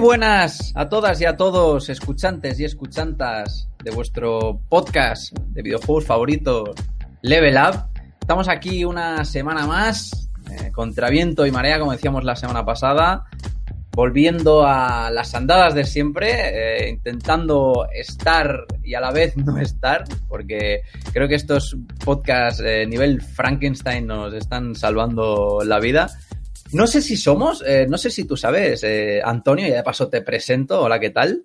buenas 0.00 0.72
a 0.76 0.88
todas 0.88 1.20
y 1.20 1.26
a 1.26 1.36
todos, 1.36 1.90
escuchantes 1.90 2.58
y 2.58 2.64
escuchantas 2.64 3.68
de 3.84 3.90
vuestro 3.90 4.58
podcast 4.70 5.38
de 5.48 5.60
videojuegos 5.60 6.06
favoritos, 6.06 6.70
Level 7.20 7.56
Up. 7.56 7.84
Estamos 8.18 8.48
aquí 8.48 8.82
una 8.86 9.26
semana 9.26 9.66
más, 9.66 10.30
eh, 10.50 10.72
contra 10.72 11.10
viento 11.10 11.44
y 11.44 11.50
marea, 11.50 11.78
como 11.78 11.92
decíamos 11.92 12.24
la 12.24 12.34
semana 12.34 12.64
pasada, 12.64 13.26
volviendo 13.92 14.66
a 14.66 15.10
las 15.10 15.34
andadas 15.34 15.74
de 15.74 15.84
siempre, 15.84 16.86
eh, 16.86 16.88
intentando 16.88 17.86
estar 17.92 18.64
y 18.82 18.94
a 18.94 19.00
la 19.00 19.12
vez 19.12 19.36
no 19.36 19.58
estar, 19.58 20.04
porque 20.28 20.80
creo 21.12 21.28
que 21.28 21.34
estos 21.34 21.76
podcasts 22.02 22.62
eh, 22.64 22.86
nivel 22.86 23.20
Frankenstein 23.20 24.06
nos 24.06 24.32
están 24.32 24.74
salvando 24.74 25.58
la 25.62 25.78
vida. 25.78 26.08
No 26.72 26.86
sé 26.86 27.02
si 27.02 27.16
somos, 27.16 27.64
eh, 27.66 27.86
no 27.88 27.98
sé 27.98 28.10
si 28.10 28.24
tú 28.24 28.36
sabes, 28.36 28.82
eh, 28.84 29.20
Antonio, 29.24 29.66
y 29.66 29.70
de 29.70 29.82
paso 29.82 30.08
te 30.08 30.22
presento, 30.22 30.80
hola, 30.82 31.00
¿qué 31.00 31.10
tal? 31.10 31.44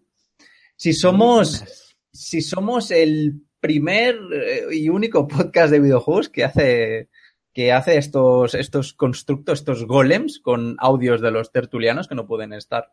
Si 0.76 0.94
somos, 0.94 1.64
si 2.12 2.42
somos 2.42 2.92
el 2.92 3.42
primer 3.60 4.18
eh, 4.34 4.66
y 4.72 4.90
único 4.90 5.28
podcast 5.28 5.72
de 5.72 5.80
videojuegos 5.80 6.30
que 6.30 6.44
hace, 6.44 7.10
que 7.54 7.72
hace 7.72 7.98
estos, 7.98 8.54
estos 8.54 8.94
constructos, 8.94 9.60
estos 9.60 9.86
golems 9.86 10.40
con 10.40 10.76
audios 10.80 11.22
de 11.22 11.32
los 11.32 11.52
tertulianos 11.52 12.08
que 12.08 12.16
no 12.16 12.28
pueden 12.28 12.54
estar 12.54 12.92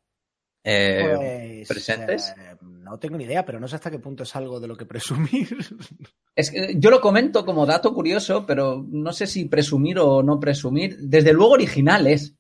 eh, 0.65 1.65
Pues, 1.67 1.69
presentes. 1.69 2.35
eh, 2.39 2.52
no 2.93 2.99
tengo 2.99 3.17
ni 3.17 3.25
idea, 3.25 3.43
pero 3.43 3.59
no 3.59 3.67
sé 3.67 3.77
hasta 3.77 3.91
qué 3.91 3.99
punto 3.99 4.23
es 4.23 4.37
algo 4.37 4.61
de 4.61 4.69
lo 4.69 4.77
que 4.77 4.85
presumir. 4.85 5.49
Es 6.35 6.51
que 6.51 6.77
yo 6.79 6.91
lo 6.91 7.03
comento 7.03 7.45
como 7.45 7.67
dato 7.67 7.93
curioso, 7.93 8.47
pero 8.47 8.83
no 8.89 9.13
sé 9.13 9.27
si 9.27 9.45
presumir 9.45 9.99
o 9.99 10.23
no 10.23 10.41
presumir. 10.41 10.97
Desde 10.99 11.35
luego 11.35 11.53
originales. 11.53 12.35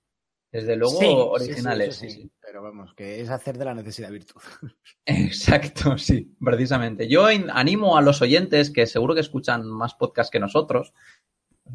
Desde 0.50 0.76
luego 0.76 0.98
Sí, 0.98 1.06
originales, 1.10 1.96
sí. 1.96 2.30
Pero 2.40 2.62
vamos, 2.62 2.94
que 2.94 3.20
es 3.20 3.28
hacer 3.28 3.58
de 3.58 3.66
la 3.66 3.74
necesidad 3.74 4.10
virtud. 4.10 4.40
Exacto, 5.04 5.98
sí, 5.98 6.34
precisamente. 6.40 7.06
Yo 7.06 7.26
animo 7.26 7.98
a 7.98 8.02
los 8.02 8.22
oyentes 8.22 8.70
que 8.70 8.86
seguro 8.86 9.14
que 9.14 9.20
escuchan 9.20 9.66
más 9.66 9.94
podcasts 9.94 10.30
que 10.30 10.40
nosotros, 10.40 10.94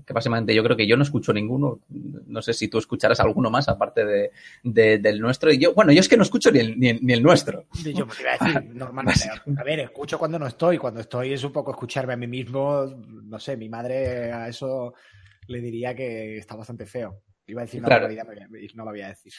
que 0.05 0.13
básicamente 0.13 0.53
yo 0.53 0.63
creo 0.63 0.77
que 0.77 0.87
yo 0.87 0.97
no 0.97 1.03
escucho 1.03 1.33
ninguno, 1.33 1.79
no 2.27 2.41
sé 2.41 2.53
si 2.53 2.67
tú 2.67 2.77
escucharás 2.77 3.19
alguno 3.19 3.49
más 3.49 3.67
aparte 3.69 4.05
de, 4.05 4.31
de- 4.63 4.97
del 4.99 5.19
nuestro. 5.19 5.51
Y 5.51 5.57
yo, 5.59 5.73
bueno, 5.73 5.91
yo 5.91 5.99
es 5.99 6.09
que 6.09 6.17
no 6.17 6.23
escucho 6.23 6.51
ni 6.51 6.59
el, 6.59 6.79
ni 6.79 6.89
el- 6.89 6.99
ni 7.01 7.13
el 7.13 7.23
nuestro. 7.23 7.65
Yo 7.83 8.05
me 8.05 8.13
iba 8.19 8.31
a 8.39 8.45
decir, 8.45 8.69
normalmente. 8.75 9.29
A 9.57 9.63
ver, 9.63 9.79
escucho 9.79 10.17
cuando 10.19 10.37
no 10.39 10.47
estoy. 10.47 10.77
Cuando 10.77 10.99
estoy 11.01 11.33
es 11.33 11.43
un 11.43 11.51
poco 11.51 11.71
escucharme 11.71 12.13
a 12.13 12.17
mí 12.17 12.27
mismo. 12.27 12.85
No 13.23 13.39
sé, 13.39 13.57
mi 13.57 13.69
madre 13.69 14.31
a 14.31 14.47
eso 14.47 14.93
le 15.47 15.61
diría 15.61 15.95
que 15.95 16.37
está 16.37 16.55
bastante 16.55 16.85
feo. 16.85 17.21
Iba 17.47 17.61
a 17.61 17.65
decir 17.65 17.79
una 17.79 17.87
Claro. 17.87 18.07
no 18.75 18.83
lo 18.85 18.91
voy 18.91 19.01
a 19.01 19.07
decir. 19.09 19.33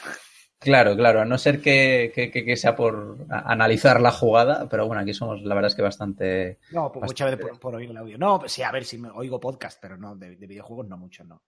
Claro, 0.60 0.96
claro, 0.96 1.20
a 1.20 1.24
no 1.24 1.38
ser 1.38 1.60
que, 1.60 2.10
que- 2.14 2.56
sea 2.56 2.74
por 2.74 3.16
analizar 3.30 4.00
la 4.00 4.10
jugada, 4.10 4.68
pero 4.68 4.86
bueno, 4.88 5.02
aquí 5.02 5.14
somos 5.14 5.40
la 5.42 5.54
verdad 5.54 5.68
es 5.70 5.76
que 5.76 5.82
bastante... 5.82 6.58
No, 6.72 6.90
pues 6.90 7.04
muchas 7.04 7.26
Bastante. 7.30 7.36
veces 7.44 7.58
por, 7.58 7.60
por 7.60 7.74
oír 7.76 7.90
el 7.90 7.96
audio. 7.96 8.18
No, 8.18 8.40
pues 8.40 8.52
sí, 8.52 8.62
a 8.62 8.72
ver 8.72 8.84
si 8.84 8.98
me 8.98 9.08
oigo 9.10 9.38
podcast, 9.38 9.78
pero 9.80 9.96
no, 9.96 10.16
de, 10.16 10.34
de 10.36 10.46
videojuegos 10.48 10.88
no 10.88 10.96
mucho, 10.96 11.22
no. 11.24 11.42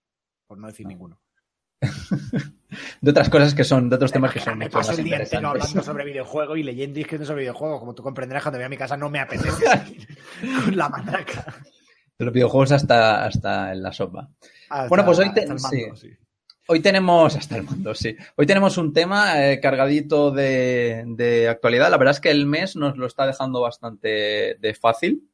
Por 0.47 0.57
no 0.57 0.67
decir 0.67 0.87
ninguno. 0.87 1.19
De 3.01 3.11
otras 3.11 3.29
cosas 3.29 3.53
que 3.55 3.63
son, 3.63 3.89
de 3.89 3.95
otros 3.95 4.11
temas 4.11 4.31
que 4.31 4.39
son 4.39 4.57
me 4.57 4.65
mucho 4.65 4.77
paso 4.77 4.91
más 4.91 4.99
el 4.99 5.05
día 5.05 5.17
entero 5.17 5.49
hablando 5.49 5.81
sobre 5.83 6.05
videojuegos 6.05 6.57
y 6.57 6.63
leyendo 6.63 6.99
y 6.99 7.01
escribiendo 7.01 7.25
sobre 7.27 7.41
videojuegos. 7.41 7.79
Como 7.79 7.93
tú 7.95 8.03
comprenderás, 8.03 8.43
cuando 8.43 8.59
voy 8.59 8.65
a 8.65 8.69
mi 8.69 8.77
casa 8.77 8.95
no 8.95 9.09
me 9.09 9.19
apetece 9.19 9.65
con 10.65 10.77
la 10.77 10.87
matraca. 10.87 11.53
De 12.17 12.25
los 12.25 12.33
videojuegos 12.33 12.71
hasta, 12.71 13.25
hasta 13.25 13.73
en 13.73 13.81
la 13.83 13.91
sopa. 13.91 14.29
Hasta- 14.69 14.87
Bueno, 14.87 15.03
pues 15.05 15.19
hoy 15.19 15.33
te- 15.33 15.41
hasta 15.41 15.53
el 15.53 15.59
mando, 15.81 15.95
sí. 15.97 16.07
sí. 16.09 16.17
Hoy 16.71 16.79
tenemos, 16.79 17.35
hasta 17.35 17.57
el 17.57 17.63
mundo, 17.63 17.93
sí. 17.93 18.15
Hoy 18.37 18.45
tenemos 18.45 18.77
un 18.77 18.93
tema 18.93 19.45
eh, 19.51 19.59
cargadito 19.59 20.31
de, 20.31 21.03
de 21.05 21.49
actualidad. 21.49 21.91
La 21.91 21.97
verdad 21.97 22.13
es 22.15 22.21
que 22.21 22.31
el 22.31 22.45
mes 22.45 22.75
nos 22.77 22.95
lo 22.97 23.07
está 23.07 23.27
dejando 23.27 23.59
bastante 23.59 24.55
de 24.57 24.73
fácil, 24.79 25.27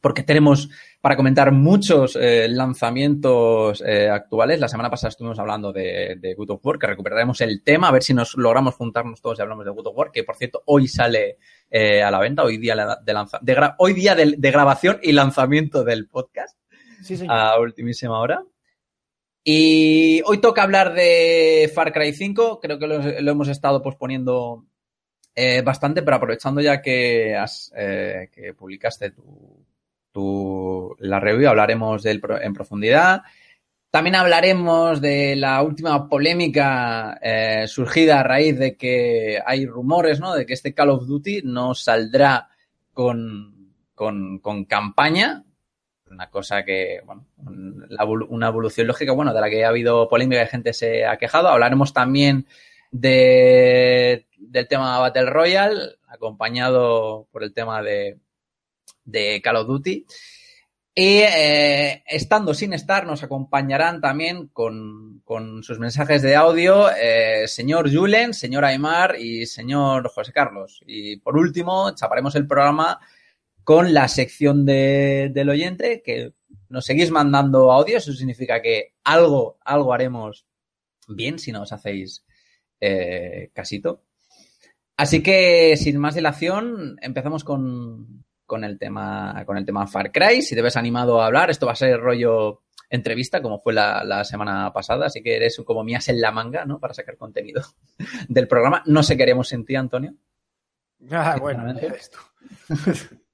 porque 0.00 0.22
tenemos 0.22 0.68
para 1.00 1.16
comentar 1.16 1.50
muchos 1.50 2.16
eh, 2.20 2.46
lanzamientos 2.48 3.82
eh, 3.84 4.08
actuales. 4.08 4.60
La 4.60 4.68
semana 4.68 4.88
pasada 4.90 5.08
estuvimos 5.08 5.38
hablando 5.40 5.72
de, 5.72 6.16
de 6.20 6.34
God 6.34 6.50
of 6.50 6.64
War, 6.64 6.78
que 6.78 6.86
recuperaremos 6.86 7.40
el 7.40 7.62
tema, 7.64 7.88
a 7.88 7.92
ver 7.92 8.04
si 8.04 8.14
nos 8.14 8.36
logramos 8.36 8.74
juntarnos 8.76 9.20
todos 9.20 9.38
y 9.38 9.42
hablamos 9.42 9.64
de 9.64 9.72
God 9.72 9.88
of 9.88 9.96
War, 9.96 10.10
que 10.12 10.22
por 10.22 10.36
cierto 10.36 10.62
hoy 10.66 10.86
sale 10.86 11.38
eh, 11.68 12.02
a 12.02 12.10
la 12.12 12.20
venta, 12.20 12.44
hoy 12.44 12.58
día 12.58 12.76
de, 13.04 13.12
lanza- 13.12 13.40
de 13.42 13.56
gra- 13.56 13.74
hoy 13.78 13.92
día 13.94 14.14
de- 14.14 14.36
de 14.38 14.50
grabación 14.52 15.00
y 15.02 15.10
lanzamiento 15.12 15.82
del 15.82 16.06
podcast 16.06 16.56
Sí, 17.02 17.16
señor. 17.16 17.36
a 17.36 17.58
ultimísima 17.58 18.20
hora. 18.20 18.44
Y 19.48 20.22
hoy 20.24 20.38
toca 20.38 20.64
hablar 20.64 20.92
de 20.92 21.70
Far 21.72 21.92
Cry 21.92 22.12
5. 22.12 22.58
Creo 22.58 22.80
que 22.80 22.88
lo, 22.88 23.00
hemos 23.00 23.46
estado 23.46 23.80
posponiendo 23.80 24.64
eh, 25.36 25.62
bastante, 25.62 26.02
pero 26.02 26.16
aprovechando 26.16 26.60
ya 26.60 26.82
que, 26.82 27.36
has, 27.36 27.72
eh, 27.76 28.28
que 28.32 28.54
publicaste 28.54 29.12
tu, 29.12 29.64
tu- 30.10 30.96
la 30.98 31.20
review, 31.20 31.48
hablaremos 31.48 32.02
de 32.02 32.10
él 32.10 32.22
en 32.42 32.54
profundidad. 32.54 33.22
También 33.88 34.16
hablaremos 34.16 35.00
de 35.00 35.36
la 35.36 35.62
última 35.62 36.08
polémica 36.08 37.16
eh, 37.22 37.68
surgida 37.68 38.18
a 38.18 38.24
raíz 38.24 38.58
de 38.58 38.76
que 38.76 39.38
hay 39.46 39.64
rumores, 39.64 40.18
¿no? 40.18 40.34
De 40.34 40.44
que 40.44 40.54
este 40.54 40.74
Call 40.74 40.90
of 40.90 41.06
Duty 41.06 41.42
no 41.44 41.72
saldrá 41.72 42.48
con, 42.92 43.72
con, 43.94 44.40
con 44.40 44.64
campaña, 44.64 45.44
una 46.10 46.30
cosa 46.30 46.64
que, 46.64 47.00
bueno, 47.04 47.26
una 48.28 48.48
evolución 48.48 48.86
lógica, 48.86 49.12
bueno, 49.12 49.34
de 49.34 49.40
la 49.40 49.50
que 49.50 49.64
ha 49.64 49.68
habido 49.68 50.08
polémica 50.08 50.42
y 50.42 50.46
gente 50.46 50.72
se 50.72 51.04
ha 51.04 51.16
quejado. 51.16 51.48
Hablaremos 51.48 51.92
también 51.92 52.46
de, 52.90 54.26
del 54.38 54.68
tema 54.68 54.98
Battle 54.98 55.30
Royale, 55.30 55.96
acompañado 56.08 57.26
por 57.30 57.42
el 57.42 57.52
tema 57.52 57.82
de, 57.82 58.18
de 59.04 59.40
Call 59.42 59.56
of 59.56 59.66
Duty. 59.66 60.06
Y 60.98 61.18
eh, 61.18 62.02
estando 62.06 62.54
sin 62.54 62.72
estar, 62.72 63.06
nos 63.06 63.22
acompañarán 63.22 64.00
también 64.00 64.48
con, 64.48 65.20
con 65.26 65.62
sus 65.62 65.78
mensajes 65.78 66.22
de 66.22 66.34
audio 66.34 66.88
eh, 66.90 67.46
señor 67.48 67.94
Julen, 67.94 68.32
señor 68.32 68.64
Aymar 68.64 69.16
y 69.20 69.44
señor 69.44 70.08
José 70.08 70.32
Carlos. 70.32 70.80
Y 70.86 71.18
por 71.18 71.36
último, 71.36 71.94
chaparemos 71.94 72.34
el 72.36 72.46
programa 72.46 72.98
con 73.66 73.92
la 73.92 74.06
sección 74.06 74.64
de, 74.64 75.28
del 75.34 75.48
oyente, 75.48 76.00
que 76.00 76.32
nos 76.68 76.84
seguís 76.84 77.10
mandando 77.10 77.72
audio. 77.72 77.96
Eso 77.96 78.12
significa 78.12 78.62
que 78.62 78.94
algo, 79.02 79.58
algo 79.64 79.92
haremos 79.92 80.46
bien 81.08 81.40
si 81.40 81.50
nos 81.50 81.72
hacéis 81.72 82.24
eh, 82.80 83.50
casito. 83.52 84.04
Así 84.96 85.20
que, 85.20 85.76
sin 85.76 85.98
más 85.98 86.14
dilación, 86.14 86.96
empezamos 87.02 87.42
con, 87.42 88.24
con 88.46 88.62
el 88.62 88.78
tema, 88.78 89.42
con 89.44 89.58
el 89.58 89.66
tema 89.66 89.88
Far 89.88 90.12
Cry. 90.12 90.42
Si 90.42 90.54
te 90.54 90.62
ves 90.62 90.76
animado 90.76 91.20
a 91.20 91.26
hablar, 91.26 91.50
esto 91.50 91.66
va 91.66 91.72
a 91.72 91.74
ser 91.74 91.98
rollo 91.98 92.62
entrevista, 92.88 93.42
como 93.42 93.58
fue 93.58 93.72
la, 93.72 94.04
la 94.04 94.22
semana 94.22 94.72
pasada, 94.72 95.06
así 95.06 95.24
que 95.24 95.34
eres 95.34 95.60
como 95.66 95.82
mías 95.82 96.08
en 96.08 96.20
la 96.20 96.30
manga, 96.30 96.64
¿no? 96.64 96.78
Para 96.78 96.94
sacar 96.94 97.16
contenido 97.16 97.64
del 98.28 98.46
programa. 98.46 98.84
No 98.86 99.02
sé 99.02 99.16
qué 99.16 99.24
haremos 99.24 99.48
sin 99.48 99.64
ti, 99.64 99.74
Antonio. 99.74 100.14
Ah, 101.10 101.36
bueno, 101.40 101.64
ves 101.74 102.12
tú. 102.12 103.16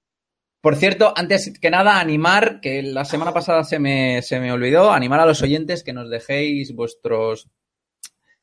Por 0.63 0.77
cierto, 0.77 1.13
antes 1.17 1.59
que 1.61 1.71
nada, 1.71 1.99
animar, 1.99 2.61
que 2.61 2.85
la 2.85 3.05
semana 3.05 3.33
pasada 3.33 3.65
se 3.65 3.81
me, 3.81 4.23
se 4.23 4.39
me 4.39 4.53
olvidó, 4.53 4.93
animar 4.93 5.19
a 5.19 5.27
los 5.27 5.43
oyentes 5.43 5.83
que 5.83 5.93
nos 5.93 6.09
dejéis 6.09 6.73
vuestros 6.73 7.49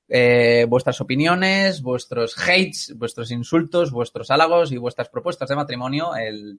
eh, 0.10 0.66
vuestras 0.68 1.00
opiniones, 1.00 1.81
vuestros 1.81 2.38
hates, 2.38 2.94
vuestros 2.98 3.31
insultos, 3.31 3.92
vuestros 3.92 4.30
halagos 4.31 4.74
y 4.74 4.77
vuestras 4.77 5.07
propuestas 5.07 5.48
de 5.48 5.56
matrimonio, 5.56 6.12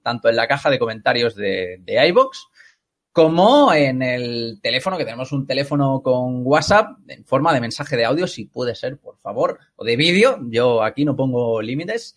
tanto 0.03 0.31
en 0.31 0.37
la 0.37 0.49
caja 0.49 0.71
de 0.71 0.79
comentarios 0.79 1.35
de, 1.35 1.77
de 1.83 2.09
iVoox 2.09 2.39
como 3.13 3.75
en 3.75 4.03
el 4.03 4.61
teléfono, 4.63 4.97
que 4.97 5.05
tenemos 5.05 5.31
un 5.33 5.47
teléfono 5.47 6.01
con 6.01 6.47
WhatsApp 6.47 7.01
en 7.07 7.27
forma 7.27 7.53
de 7.53 7.61
mensaje 7.61 7.99
de 7.99 8.07
audio, 8.07 8.27
si 8.27 8.47
puede 8.47 8.75
ser, 8.75 8.99
por 8.99 9.19
favor, 9.19 9.59
o 9.77 9.85
de 9.85 9.97
vídeo. 9.97 10.39
Yo 10.49 10.83
aquí 10.83 11.05
no 11.05 11.17
pongo 11.17 11.61
límites. 11.61 12.15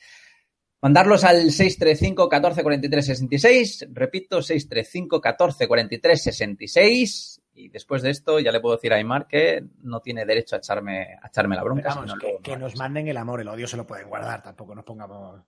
Mandarlos 0.83 1.23
al 1.23 1.49
635 1.49 2.27
14 2.27 2.61
43 2.61 3.05
66. 3.05 3.87
Repito, 3.93 4.41
635 4.41 5.21
14 5.21 5.65
43 5.65 6.21
66. 6.21 7.41
Y 7.55 7.69
después 7.69 8.01
de 8.01 8.09
esto 8.09 8.41
ya 8.41 8.51
le 8.51 8.59
puedo 8.59 8.75
decir 8.75 8.91
a 8.91 8.97
Aymar 8.97 9.25
que 9.25 9.63
no 9.81 10.01
tiene 10.01 10.25
derecho 10.25 10.57
a 10.57 10.59
echarme, 10.59 11.17
a 11.21 11.27
echarme 11.27 11.55
la 11.55 11.63
bronca. 11.63 11.87
Vamos, 11.95 12.13
que, 12.41 12.57
nos 12.57 12.75
manden 12.75 13.07
el 13.07 13.15
amor, 13.15 13.39
el 13.39 13.47
odio 13.47 13.65
se 13.65 13.77
lo 13.77 13.87
pueden 13.87 14.09
guardar, 14.09 14.43
tampoco 14.43 14.75
nos 14.75 14.83
pongamos. 14.83 15.41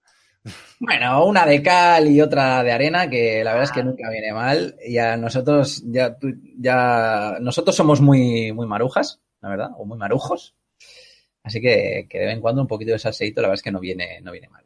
Bueno, 0.79 1.25
una 1.25 1.45
de 1.45 1.61
cal 1.61 2.07
y 2.07 2.21
otra 2.21 2.63
de 2.63 2.71
arena, 2.71 3.09
que 3.09 3.43
la 3.43 3.53
verdad 3.53 3.63
es 3.63 3.71
que 3.71 3.83
nunca 3.83 4.09
viene 4.11 4.31
mal. 4.31 4.77
Y 4.85 4.99
a 4.99 5.17
nosotros, 5.17 5.83
ya, 5.87 6.17
tú- 6.17 6.35
ya, 6.59 7.39
nosotros 7.41 7.75
somos 7.75 7.99
muy, 7.99 8.53
muy 8.53 8.67
marujas, 8.67 9.19
la 9.41 9.49
verdad, 9.49 9.71
o 9.75 9.85
muy 9.85 9.97
marujos. 9.97 10.55
Así 11.43 11.59
que, 11.59 12.07
que 12.09 12.19
de 12.19 12.25
vez 12.27 12.35
en 12.35 12.41
cuando 12.41 12.61
un 12.61 12.67
poquito 12.67 12.91
de 12.91 12.99
salseíto, 12.99 13.41
la 13.41 13.47
verdad 13.49 13.59
es 13.59 13.63
que 13.63 13.71
no 13.71 13.79
viene, 13.79 14.21
no 14.21 14.31
viene 14.31 14.47
mal. 14.49 14.64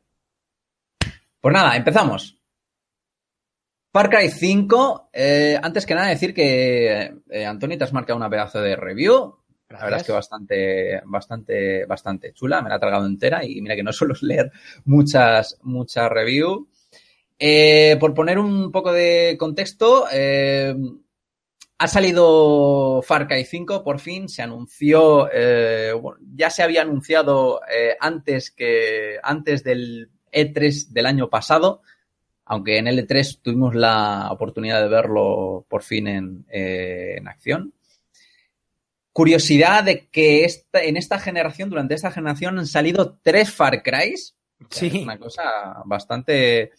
Pues 1.41 1.53
nada, 1.53 1.75
empezamos. 1.75 2.37
Far 3.91 4.09
Cry 4.09 4.29
5, 4.29 5.09
eh, 5.13 5.57
antes 5.61 5.85
que 5.85 5.95
nada 5.95 6.09
decir 6.09 6.33
que, 6.33 7.13
eh, 7.29 7.45
Antonio, 7.45 7.77
te 7.77 7.85
has 7.85 7.93
marcado 7.93 8.17
una 8.17 8.29
pedazo 8.29 8.61
de 8.61 8.75
review. 8.75 9.35
La 9.69 9.83
verdad 9.83 10.01
es 10.01 10.05
que 10.05 10.11
bastante, 10.11 11.01
bastante, 11.05 11.85
bastante 11.85 12.33
chula. 12.33 12.61
Me 12.61 12.69
la 12.69 12.75
he 12.75 12.79
tragado 12.79 13.05
entera 13.05 13.43
y 13.45 13.61
mira 13.61 13.75
que 13.75 13.83
no 13.83 13.93
suelo 13.93 14.15
leer 14.21 14.51
muchas, 14.85 15.57
muchas 15.63 16.09
reviews. 16.09 16.67
Eh, 17.39 17.95
por 17.99 18.13
poner 18.13 18.37
un 18.37 18.69
poco 18.71 18.91
de 18.91 19.37
contexto, 19.39 20.07
eh, 20.11 20.75
ha 21.77 21.87
salido 21.87 23.01
Far 23.01 23.27
Cry 23.27 23.45
5, 23.45 23.81
por 23.81 23.99
fin, 23.99 24.27
se 24.27 24.41
anunció, 24.41 25.29
bueno, 26.01 26.19
ya 26.35 26.49
se 26.49 26.61
había 26.61 26.81
anunciado 26.81 27.61
antes 28.01 28.51
que 28.51 29.17
antes 29.23 29.63
del 29.63 30.09
E3 30.31 30.87
del 30.89 31.05
año 31.05 31.29
pasado, 31.29 31.81
aunque 32.45 32.77
en 32.77 32.87
el 32.87 33.05
E3 33.07 33.39
tuvimos 33.41 33.75
la 33.75 34.29
oportunidad 34.31 34.81
de 34.81 34.87
verlo 34.87 35.65
por 35.69 35.83
fin 35.83 36.07
en, 36.07 36.45
eh, 36.49 37.15
en 37.17 37.27
acción. 37.27 37.73
Curiosidad 39.11 39.83
de 39.83 40.07
que 40.07 40.45
esta, 40.45 40.81
en 40.83 40.95
esta 40.95 41.19
generación, 41.19 41.69
durante 41.69 41.93
esta 41.95 42.11
generación, 42.11 42.57
han 42.59 42.67
salido 42.67 43.17
tres 43.21 43.51
Far 43.51 43.83
Crys. 43.83 44.35
Sí. 44.69 44.87
Es 44.87 44.93
una 45.03 45.17
cosa 45.17 45.43
bastante, 45.85 46.71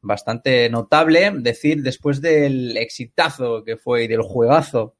bastante 0.00 0.68
notable. 0.70 1.30
Decir, 1.36 1.82
después 1.82 2.20
del 2.20 2.76
exitazo 2.76 3.64
que 3.64 3.76
fue 3.76 4.04
y 4.04 4.08
del 4.08 4.22
juegazo 4.22 4.94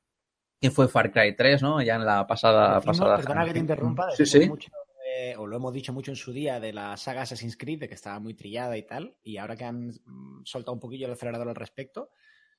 que 0.61 0.71
fue 0.71 0.89
Far 0.89 1.11
Cry 1.11 1.35
3, 1.35 1.63
¿no? 1.63 1.81
Ya 1.81 1.95
en 1.95 2.05
la 2.05 2.27
pasada. 2.27 2.75
Decimos, 2.77 2.99
pasada 2.99 3.17
perdona 3.17 3.47
que 3.47 3.53
te 3.55 3.59
interrumpa, 3.61 4.11
Sí, 4.11 4.27
sí. 4.27 4.47
mucho 4.49 4.71
de- 5.11 5.37
o 5.37 5.47
lo 5.47 5.57
hemos 5.57 5.73
dicho 5.73 5.93
mucho 5.93 6.11
en 6.11 6.17
su 6.17 6.33
día 6.33 6.61
de 6.61 6.73
la 6.73 6.97
saga 6.97 7.23
Assassin's 7.23 7.57
Creed, 7.57 7.81
de 7.81 7.89
que 7.89 7.95
estaba 7.95 8.19
muy 8.21 8.35
trillada 8.35 8.77
y 8.77 8.87
tal, 8.87 9.17
y 9.23 9.37
ahora 9.37 9.57
que 9.57 9.65
han 9.65 9.89
mm, 9.89 10.43
soltado 10.45 10.75
un 10.75 10.81
poquillo 10.81 11.07
el 11.07 11.13
acelerador 11.13 11.49
al 11.49 11.55
respecto, 11.55 12.11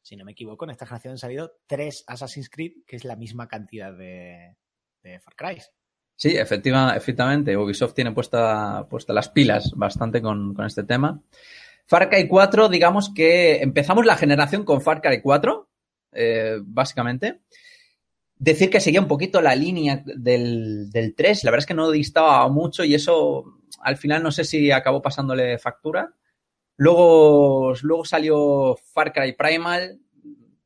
si 0.02 0.16
no 0.16 0.26
me 0.26 0.32
equivoco, 0.32 0.66
en 0.66 0.72
esta 0.72 0.86
generación 0.86 1.12
han 1.12 1.18
salido 1.18 1.54
tres 1.68 2.04
Assassin's 2.08 2.50
Creed, 2.50 2.84
que 2.88 2.96
es 2.96 3.06
la 3.06 3.16
misma 3.16 3.48
cantidad 3.48 3.94
de, 3.94 4.56
Far 5.04 5.36
Cry. 5.36 5.62
Sí, 6.16 6.38
efectiva, 6.38 6.96
efectivamente. 6.96 7.58
Ubisoft 7.58 7.94
tiene 7.94 8.12
puesta, 8.12 8.88
puesta 8.90 9.14
las 9.14 9.30
pilas 9.30 9.72
bastante 9.76 10.22
con, 10.22 10.54
con 10.54 10.66
este 10.66 10.84
tema. 10.84 11.22
Far 11.88 12.10
Cry 12.10 12.28
4, 12.28 12.70
digamos 12.70 13.12
que 13.14 13.62
empezamos 13.62 14.06
la 14.06 14.16
generación 14.16 14.64
con 14.64 14.82
Far 14.82 15.02
Cry 15.02 15.22
4, 15.22 15.70
eh, 16.14 16.58
básicamente. 16.64 17.42
Decir 18.42 18.72
que 18.72 18.80
seguía 18.80 19.00
un 19.00 19.08
poquito 19.08 19.40
la 19.40 19.54
línea 19.54 20.02
del, 20.04 20.90
del 20.90 21.14
3, 21.14 21.44
la 21.44 21.52
verdad 21.52 21.62
es 21.62 21.68
que 21.68 21.76
no 21.76 21.92
distaba 21.92 22.48
mucho 22.50 22.84
y 22.84 22.96
eso 22.96 23.60
al 23.82 23.98
final 23.98 24.24
no 24.24 24.32
sé 24.32 24.46
si 24.46 24.72
acabó 24.72 25.00
pasándole 25.00 25.60
factura. 25.60 26.16
Luego, 26.76 27.76
luego 27.84 28.04
salió 28.04 28.76
Far 28.94 29.14
Cry 29.14 29.34
Primal, 29.34 30.00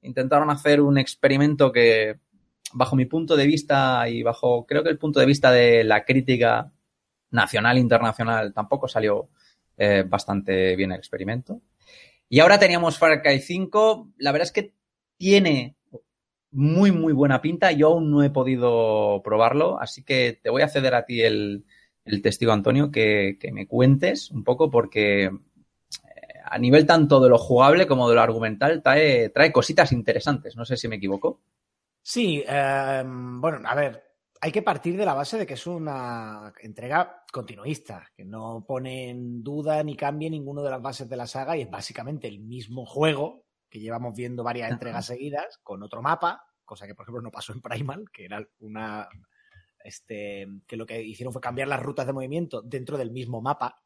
intentaron 0.04 0.50
hacer 0.50 0.80
un 0.80 0.98
experimento 0.98 1.74
que, 1.74 2.16
bajo 2.72 2.96
mi 2.96 3.08
punto 3.08 3.36
de 3.36 3.46
vista 3.46 4.08
y 4.08 4.24
bajo 4.24 4.66
creo 4.66 4.82
que 4.82 4.92
el 4.92 4.98
punto 4.98 5.20
de 5.20 5.26
vista 5.26 5.52
de 5.52 5.84
la 5.84 6.06
crítica 6.06 6.72
nacional 7.32 7.78
internacional, 7.78 8.54
tampoco 8.54 8.88
salió 8.88 9.28
eh, 9.76 10.06
bastante 10.08 10.78
bien 10.78 10.94
el 10.94 10.98
experimento. 10.98 11.62
Y 12.30 12.40
ahora 12.40 12.58
teníamos 12.58 12.98
Far 12.98 13.22
Cry 13.22 13.42
5, 13.42 14.14
la 14.20 14.32
verdad 14.32 14.46
es 14.46 14.54
que 14.54 14.74
tiene 15.18 15.75
muy, 16.56 16.92
muy 16.92 17.12
buena 17.12 17.42
pinta. 17.42 17.74
Yo 17.74 17.90
aún 17.90 18.10
no 18.10 18.24
he 18.24 18.30
podido 18.30 19.22
probarlo, 19.24 19.80
así 19.80 20.04
que 20.04 20.40
te 20.42 20.50
voy 20.50 20.62
a 20.62 20.70
ceder 20.70 20.96
a 20.96 21.06
ti 21.06 21.22
el, 21.22 21.66
el 22.06 22.22
testigo, 22.22 22.54
Antonio, 22.54 22.92
que, 22.92 23.38
que 23.40 23.52
me 23.52 23.68
cuentes 23.68 24.32
un 24.32 24.44
poco 24.46 24.72
porque 24.72 25.26
eh, 25.26 25.32
a 26.46 26.58
nivel 26.58 26.86
tanto 26.86 27.20
de 27.20 27.30
lo 27.30 27.38
jugable 27.38 27.88
como 27.88 28.08
de 28.08 28.16
lo 28.16 28.22
argumental 28.22 28.82
trae, 28.82 29.30
trae 29.30 29.52
cositas 29.52 29.92
interesantes. 29.92 30.56
No 30.56 30.64
sé 30.64 30.78
si 30.78 30.88
me 30.88 30.96
equivoco. 30.96 31.42
Sí, 32.02 32.42
eh, 32.48 33.04
bueno, 33.06 33.60
a 33.68 33.76
ver, 33.76 34.02
hay 34.40 34.52
que 34.52 34.62
partir 34.62 34.96
de 34.96 35.06
la 35.06 35.14
base 35.14 35.38
de 35.38 35.46
que 35.46 35.56
es 35.56 35.68
una 35.68 36.54
entrega 36.62 37.24
continuista, 37.34 38.12
que 38.16 38.24
no 38.24 38.64
pone 38.66 39.10
en 39.10 39.44
duda 39.44 39.84
ni 39.84 39.98
cambia 39.98 40.30
ninguno 40.30 40.64
de 40.64 40.70
las 40.70 40.82
bases 40.82 41.10
de 41.10 41.18
la 41.18 41.28
saga 41.28 41.58
y 41.58 41.64
es 41.64 41.70
básicamente 41.70 42.30
el 42.30 42.40
mismo 42.40 42.86
juego 42.86 43.45
que 43.76 43.82
llevamos 43.82 44.16
viendo 44.16 44.42
varias 44.42 44.72
entregas 44.72 45.06
seguidas 45.06 45.60
con 45.62 45.84
otro 45.84 46.02
mapa, 46.02 46.46
cosa 46.64 46.88
que 46.88 46.96
por 46.96 47.04
ejemplo 47.04 47.22
no 47.22 47.30
pasó 47.30 47.52
en 47.52 47.60
Primal, 47.62 48.10
que 48.10 48.24
era 48.24 48.42
una 48.60 49.10
este 49.84 50.48
que 50.66 50.78
lo 50.78 50.86
que 50.86 51.04
hicieron 51.04 51.34
fue 51.34 51.42
cambiar 51.42 51.68
las 51.68 51.84
rutas 51.84 52.08
de 52.08 52.14
movimiento 52.14 52.62
dentro 52.62 52.98
del 52.98 53.12
mismo 53.12 53.42
mapa. 53.42 53.84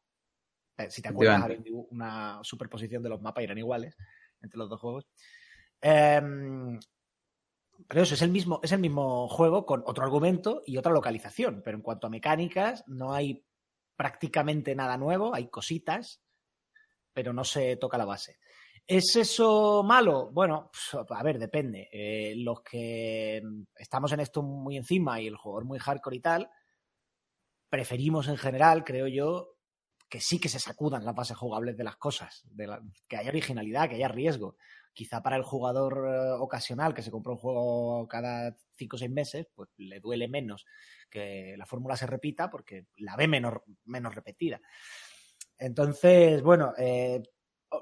Eh, 0.78 0.92
Si 0.92 1.02
te 1.02 1.08
acuerdas, 1.08 1.42
había 1.42 1.58
una 1.90 2.38
superposición 2.44 3.02
de 3.02 3.08
los 3.08 3.20
mapas 3.20 3.42
y 3.42 3.46
eran 3.46 3.58
iguales 3.58 3.96
entre 4.40 4.58
los 4.58 4.70
dos 4.70 4.78
juegos. 4.78 5.08
Em, 5.80 6.78
pero 7.88 8.02
eso, 8.02 8.14
es 8.14 8.22
el, 8.22 8.30
mismo, 8.30 8.60
es 8.62 8.70
el 8.70 8.78
mismo 8.78 9.26
juego 9.26 9.66
con 9.66 9.82
otro 9.86 10.04
argumento 10.04 10.62
y 10.66 10.76
otra 10.76 10.92
localización. 10.92 11.62
Pero 11.64 11.78
en 11.78 11.82
cuanto 11.82 12.06
a 12.06 12.10
mecánicas, 12.10 12.84
no 12.86 13.12
hay 13.12 13.44
prácticamente 13.96 14.76
nada 14.76 14.96
nuevo, 14.96 15.34
hay 15.34 15.48
cositas, 15.48 16.22
pero 17.12 17.32
no 17.32 17.42
se 17.42 17.76
toca 17.76 17.98
la 17.98 18.04
base. 18.04 18.38
¿Es 18.86 19.14
eso 19.16 19.82
malo? 19.84 20.30
Bueno, 20.32 20.70
pues, 20.72 21.06
a 21.08 21.22
ver, 21.22 21.38
depende. 21.38 21.88
Eh, 21.92 22.34
los 22.36 22.62
que 22.62 23.42
estamos 23.76 24.12
en 24.12 24.20
esto 24.20 24.42
muy 24.42 24.76
encima 24.76 25.20
y 25.20 25.26
el 25.26 25.36
jugador 25.36 25.64
muy 25.64 25.78
hardcore 25.78 26.16
y 26.16 26.20
tal, 26.20 26.50
preferimos 27.68 28.28
en 28.28 28.36
general, 28.36 28.84
creo 28.84 29.06
yo, 29.06 29.56
que 30.10 30.20
sí 30.20 30.40
que 30.40 30.48
se 30.48 30.58
sacudan 30.58 31.04
las 31.04 31.14
bases 31.14 31.36
jugables 31.36 31.76
de 31.76 31.84
las 31.84 31.96
cosas, 31.96 32.44
que 33.08 33.16
haya 33.16 33.30
originalidad, 33.30 33.88
que 33.88 33.94
haya 33.94 34.08
riesgo. 34.08 34.56
Quizá 34.92 35.22
para 35.22 35.36
el 35.36 35.44
jugador 35.44 36.04
eh, 36.08 36.32
ocasional 36.32 36.92
que 36.92 37.02
se 37.02 37.12
compra 37.12 37.32
un 37.32 37.38
juego 37.38 38.08
cada 38.08 38.56
cinco 38.74 38.96
o 38.96 38.98
seis 38.98 39.10
meses, 39.10 39.46
pues 39.54 39.70
le 39.76 40.00
duele 40.00 40.26
menos 40.26 40.66
que 41.08 41.54
la 41.56 41.64
fórmula 41.64 41.96
se 41.96 42.08
repita 42.08 42.50
porque 42.50 42.86
la 42.96 43.14
ve 43.14 43.28
menos, 43.28 43.54
menos 43.84 44.12
repetida. 44.16 44.60
Entonces, 45.56 46.42
bueno, 46.42 46.72
eh, 46.76 47.22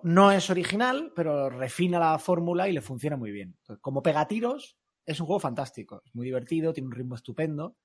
no 0.03 0.31
es 0.33 0.51
original, 0.51 1.13
pero 1.15 1.49
refina 1.49 1.99
la 1.99 2.19
fórmula 2.19 2.69
y 2.69 2.73
le 2.73 2.81
funciona 2.81 3.17
muy 3.17 3.31
bien. 3.31 3.57
Como 3.81 4.03
pegatiros, 4.03 4.79
es 5.05 5.21
un 5.21 5.27
juego 5.27 5.41
fantástico, 5.41 6.03
es 6.05 6.15
muy 6.15 6.27
divertido, 6.27 6.73
tiene 6.73 6.89
un 6.89 6.95
ritmo 6.95 7.15
estupendo, 7.15 7.77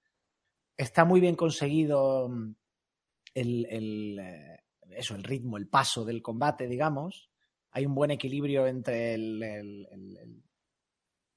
está 0.75 1.05
muy 1.05 1.21
bien 1.21 1.35
conseguido 1.35 2.27
mm, 2.29 2.55
el, 3.35 3.65
el, 3.69 4.19
eh, 4.19 4.59
eso, 4.89 5.15
el 5.15 5.23
ritmo, 5.23 5.57
el 5.57 5.67
paso 5.67 6.03
del 6.03 6.21
combate, 6.21 6.67
digamos. 6.67 7.29
Hay 7.71 7.85
un 7.85 7.95
buen 7.95 8.11
equilibrio 8.11 8.67
entre 8.67 9.15
el, 9.15 9.87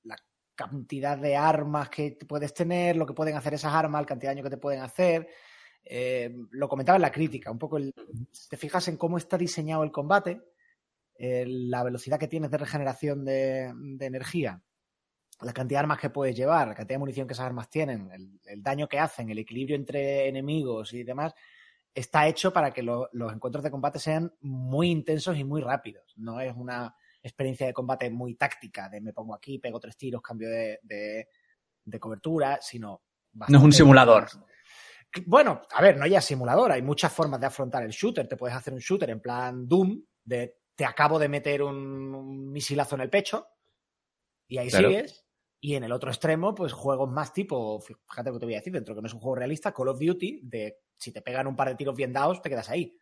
la 0.02 0.16
cantidad 0.54 1.16
de 1.16 1.37
armas 1.37 1.88
que 1.88 2.18
puedes 2.28 2.52
tener, 2.52 2.96
lo 2.96 3.06
que 3.06 3.14
pueden 3.14 3.37
hacer 3.37 3.54
esas 3.54 3.73
armas, 3.73 4.02
la 4.02 4.06
cantidad 4.06 4.30
de 4.30 4.35
daño 4.37 4.44
que 4.44 4.56
te 4.56 4.61
pueden 4.61 4.82
hacer. 4.82 5.28
Eh, 5.85 6.35
lo 6.50 6.68
comentaba 6.68 6.96
en 6.96 7.02
la 7.02 7.12
crítica, 7.12 7.50
un 7.50 7.58
poco 7.58 7.76
el, 7.76 7.94
te 8.50 8.56
fijas 8.56 8.88
en 8.88 8.96
cómo 8.96 9.18
está 9.18 9.38
diseñado 9.38 9.85
el 9.85 9.92
combate, 9.92 10.42
eh, 11.18 11.44
la 11.46 11.82
velocidad 11.82 12.18
que 12.18 12.28
tienes 12.28 12.50
de 12.50 12.58
regeneración 12.58 13.25
de, 13.25 13.73
de 13.75 14.06
energía, 14.06 14.61
la 15.40 15.52
cantidad 15.52 15.80
de 15.80 15.82
armas 15.85 15.99
que 16.00 16.11
puedes 16.11 16.35
llevar, 16.35 16.68
la 16.68 16.75
cantidad 16.75 16.94
de 16.94 17.00
munición 17.00 17.26
que 17.26 17.35
esas 17.35 17.46
armas 17.46 17.68
tienen, 17.68 18.11
el, 18.12 18.40
el 18.44 18.62
daño 18.62 18.88
que 18.88 18.99
hacen, 18.99 19.28
el 19.30 19.38
equilibrio 19.38 19.76
entre 19.76 20.28
enemigos 20.28 20.92
y 20.94 21.02
demás, 21.02 21.35
está 21.94 22.26
hecho 22.26 22.52
para 22.52 22.70
que 22.73 22.82
lo- 22.82 23.08
los 23.12 23.32
encuentros 23.32 23.62
de 23.64 23.70
combate 23.70 23.99
sean 23.99 24.32
muy 24.40 24.90
intensos 24.90 25.37
y 25.37 25.44
muy 25.44 25.61
rápidos. 25.61 26.12
No 26.16 26.40
es 26.40 26.54
una 26.56 26.94
experiencia 27.23 27.66
de 27.66 27.73
combate 27.73 28.08
muy 28.11 28.35
táctica, 28.35 28.88
de 28.88 29.00
me 29.00 29.12
pongo 29.12 29.35
aquí, 29.35 29.58
pego 29.58 29.80
tres 29.80 29.96
tiros, 29.96 30.23
cambio 30.23 30.49
de, 30.49 30.78
de- 30.82 31.28
de 31.85 32.00
cobertura, 32.00 32.58
sino... 32.61 33.02
No 33.32 33.58
es 33.58 33.64
un 33.64 33.73
simulador. 33.73 34.26
Bueno, 35.26 35.62
a 35.73 35.80
ver, 35.82 35.96
no 35.96 36.04
hay 36.04 36.20
simulador, 36.20 36.73
hay 36.73 36.82
muchas 36.82 37.12
formas 37.12 37.40
de 37.40 37.46
afrontar 37.46 37.82
el 37.82 37.90
shooter. 37.90 38.28
Te 38.28 38.37
puedes 38.37 38.56
hacer 38.56 38.73
un 38.75 38.80
shooter 38.80 39.11
en 39.11 39.20
plan 39.20 39.66
Doom, 39.68 40.02
de 40.25 40.56
te 40.76 40.85
acabo 40.85 41.18
de 41.18 41.28
meter 41.28 41.62
un, 41.62 42.14
un 42.14 42.52
misilazo 42.52 42.95
en 42.95 43.00
el 43.00 43.11
pecho, 43.11 43.49
y 44.47 44.59
ahí 44.59 44.68
Claro. 44.68 44.88
sigues. 44.90 45.25
Y 45.59 45.75
en 45.75 45.85
el 45.85 45.90
otro 45.92 46.11
extremo, 46.11 46.54
pues 46.54 46.73
juegos 46.73 47.11
más 47.11 47.33
tipo, 47.33 47.80
fíjate 47.80 48.28
lo 48.28 48.35
que 48.35 48.40
te 48.40 48.47
voy 48.47 48.54
a 48.54 48.59
decir, 48.59 48.73
dentro 48.73 48.95
que 48.95 49.00
no 49.00 49.06
es 49.09 49.14
un 49.14 49.21
juego 49.21 49.37
realista, 49.37 49.73
Call 49.73 49.88
of 49.88 49.99
Duty, 49.99 50.40
de 50.45 50.76
si 50.97 51.12
te 51.12 51.23
pegan 51.23 51.47
un 51.47 51.56
par 51.56 51.68
de 51.68 51.75
tiros 51.75 51.97
bien 51.97 52.12
dados, 52.12 52.40
te 52.42 52.50
quedas 52.50 52.68
ahí. 52.68 52.97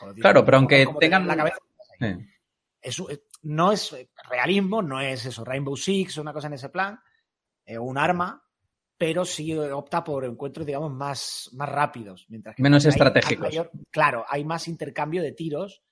Duty, 0.00 0.20
Claro, 0.20 0.44
pero 0.44 0.56
aunque 0.56 0.84
como 0.86 0.98
tengan- 0.98 1.26
la 1.26 1.36
cabeza. 1.36 1.58
Sí. 1.98 2.06
Es 2.80 2.98
eh, 2.98 3.24
no 3.42 3.72
es 3.72 3.94
realismo, 4.30 4.80
no 4.80 5.00
es 5.00 5.26
eso, 5.26 5.44
Rainbow 5.44 5.76
Six 5.76 6.16
una 6.16 6.32
cosa 6.32 6.46
en 6.46 6.54
ese 6.54 6.70
plan, 6.70 6.98
eh, 7.66 7.78
un 7.78 7.98
arma, 7.98 8.42
pero 8.96 9.24
sí 9.26 9.56
opta 9.56 10.02
por 10.02 10.24
encuentros, 10.24 10.66
digamos, 10.66 10.90
más, 10.92 11.50
más 11.52 11.68
rápidos. 11.68 12.24
Mientras 12.30 12.56
que 12.56 12.62
Menos 12.62 12.84
hay- 12.84 12.88
hay 12.88 12.92
estratégicos. 12.92 13.46
mayor- 13.48 13.70
claro, 13.90 14.24
hay 14.28 14.44
más 14.46 14.66
intercambio 14.66 15.22
de 15.22 15.32
tiros 15.32 15.82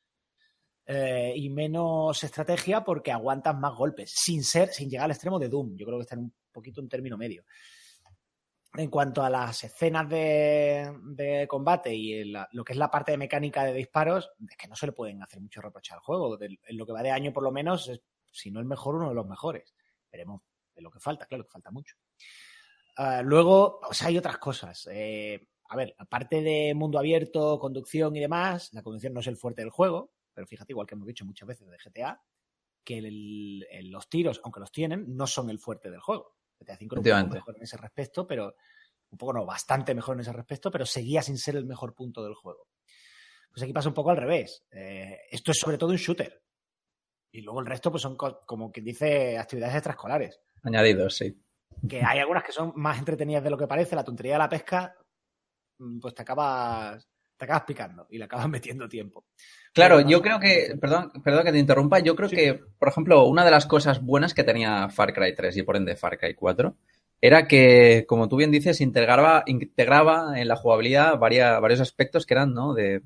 eh, 0.90 1.34
y 1.36 1.50
menos 1.50 2.24
estrategia 2.24 2.82
porque 2.82 3.12
aguantas 3.12 3.54
más 3.54 3.74
golpes, 3.76 4.10
sin 4.10 4.42
ser, 4.42 4.70
sin 4.70 4.88
llegar 4.88 5.04
al 5.04 5.10
extremo 5.10 5.38
de 5.38 5.50
Doom. 5.50 5.76
Yo 5.76 5.84
creo 5.84 5.98
que 5.98 6.02
está 6.04 6.14
en 6.14 6.22
un 6.22 6.34
poquito 6.50 6.80
un 6.80 6.88
término 6.88 7.18
medio. 7.18 7.44
En 8.72 8.88
cuanto 8.88 9.22
a 9.22 9.28
las 9.28 9.64
escenas 9.64 10.08
de, 10.08 11.46
combate 11.46 11.94
y 11.94 12.24
lo 12.24 12.64
que 12.64 12.72
es 12.72 12.78
la 12.78 12.90
parte 12.90 13.12
de 13.12 13.18
mecánica 13.18 13.64
de 13.64 13.74
disparos, 13.74 14.30
es 14.48 14.56
que 14.56 14.66
no 14.66 14.74
se 14.74 14.86
le 14.86 14.92
pueden 14.92 15.22
hacer 15.22 15.42
mucho 15.42 15.60
reproche 15.60 15.92
al 15.92 16.00
juego. 16.00 16.38
En 16.40 16.76
lo 16.78 16.86
que 16.86 16.92
va 16.92 17.02
de 17.02 17.10
año, 17.10 17.34
por 17.34 17.42
lo 17.42 17.52
menos, 17.52 17.88
es, 17.88 18.00
si 18.32 18.50
no 18.50 18.58
el 18.58 18.66
mejor, 18.66 18.94
uno 18.94 19.10
de 19.10 19.14
los 19.14 19.26
mejores. 19.26 19.74
Veremos 20.10 20.40
de 20.74 20.80
lo 20.80 20.90
que 20.90 21.00
falta, 21.00 21.26
claro 21.26 21.44
que 21.44 21.50
falta 21.50 21.70
mucho. 21.70 21.96
Ah, 22.96 23.20
luego, 23.22 23.80
o 23.86 23.92
sea, 23.92 24.08
hay 24.08 24.16
otras 24.16 24.38
cosas. 24.38 24.88
Eh, 24.90 25.48
a 25.68 25.76
ver, 25.76 25.94
aparte 25.98 26.40
de 26.40 26.72
mundo 26.74 26.98
abierto, 26.98 27.58
conducción 27.58 28.16
y 28.16 28.20
demás, 28.20 28.72
la 28.72 28.82
conducción 28.82 29.12
no 29.12 29.20
es 29.20 29.26
el 29.26 29.36
fuerte 29.36 29.60
del 29.60 29.70
juego, 29.70 30.12
pero 30.38 30.46
fíjate, 30.46 30.72
igual 30.72 30.86
que 30.86 30.94
hemos 30.94 31.08
dicho 31.08 31.24
muchas 31.24 31.48
veces 31.48 31.66
de 31.68 31.76
GTA, 31.76 32.22
que 32.84 32.98
el- 32.98 33.66
el- 33.72 33.90
los 33.90 34.08
tiros, 34.08 34.40
aunque 34.44 34.60
los 34.60 34.70
tienen, 34.70 35.16
no 35.16 35.26
son 35.26 35.50
el 35.50 35.58
fuerte 35.58 35.90
del 35.90 35.98
juego. 36.00 36.36
GTA 36.60 36.74
V 36.74 36.86
era 36.92 37.00
un 37.00 37.02
poco 37.18 37.34
mejor 37.34 37.56
en 37.56 37.62
ese 37.64 37.76
respecto, 37.76 38.24
pero 38.24 38.54
un 39.10 39.18
poco 39.18 39.32
no, 39.32 39.44
bastante 39.44 39.96
mejor 39.96 40.14
en 40.14 40.20
ese 40.20 40.32
respecto, 40.32 40.70
pero 40.70 40.86
seguía 40.86 41.22
sin 41.22 41.38
ser 41.38 41.56
el 41.56 41.66
mejor 41.66 41.92
punto 41.92 42.22
del 42.22 42.34
juego. 42.34 42.68
Pues 43.50 43.64
aquí 43.64 43.72
pasa 43.72 43.88
un 43.88 43.94
poco 43.96 44.10
al 44.10 44.16
revés. 44.16 44.62
Eh, 44.70 45.18
esto 45.28 45.50
es 45.50 45.58
sobre 45.58 45.76
todo 45.76 45.90
un 45.90 45.96
shooter. 45.96 46.40
Y 47.32 47.40
luego 47.42 47.58
el 47.58 47.66
resto, 47.66 47.90
pues 47.90 48.00
son 48.02 48.16
co- 48.16 48.40
como 48.46 48.70
quien 48.70 48.84
dice 48.84 49.36
actividades 49.38 49.74
extraescolares. 49.74 50.40
Añadidos, 50.62 51.16
sí. 51.16 51.36
Que 51.88 52.00
hay 52.02 52.20
algunas 52.20 52.44
que 52.44 52.52
son 52.52 52.72
más 52.76 52.96
entretenidas 52.98 53.42
de 53.42 53.50
lo 53.50 53.58
que 53.58 53.66
parece. 53.66 53.96
La 53.96 54.04
tontería 54.04 54.34
de 54.34 54.38
la 54.38 54.48
pesca, 54.48 54.94
mm, 55.78 55.98
pues 55.98 56.14
te 56.14 56.22
acabas, 56.22 57.08
te 57.38 57.44
acabas 57.44 57.64
picando 57.64 58.06
y 58.10 58.18
le 58.18 58.24
acabas 58.24 58.48
metiendo 58.50 58.88
tiempo. 58.88 59.24
Claro, 59.72 59.96
Pero 59.98 60.08
yo 60.08 60.22
creo 60.22 60.40
que, 60.40 60.76
perdón, 60.80 61.12
perdón 61.22 61.44
que 61.44 61.52
te 61.52 61.58
interrumpa, 61.58 62.00
yo 62.00 62.16
creo 62.16 62.28
Sí. 62.28 62.36
que, 62.36 62.54
por 62.78 62.88
ejemplo, 62.88 63.24
una 63.26 63.44
de 63.44 63.50
las 63.50 63.66
cosas 63.66 64.02
buenas 64.04 64.34
que 64.34 64.44
tenía 64.44 64.88
Far 64.90 65.12
Cry 65.14 65.34
3 65.34 65.56
y 65.56 65.62
por 65.62 65.76
ende 65.76 65.96
Far 65.96 66.18
Cry 66.18 66.34
4 66.34 66.76
era 67.20 67.48
que, 67.48 68.04
como 68.08 68.28
tú 68.28 68.36
bien 68.36 68.50
dices, 68.50 68.80
integraba, 68.80 69.42
integraba 69.46 70.40
en 70.40 70.48
la 70.48 70.56
jugabilidad 70.56 71.18
varios 71.18 71.80
aspectos 71.80 72.26
que 72.26 72.34
eran, 72.34 72.54
¿no? 72.54 72.74
De, 72.74 73.02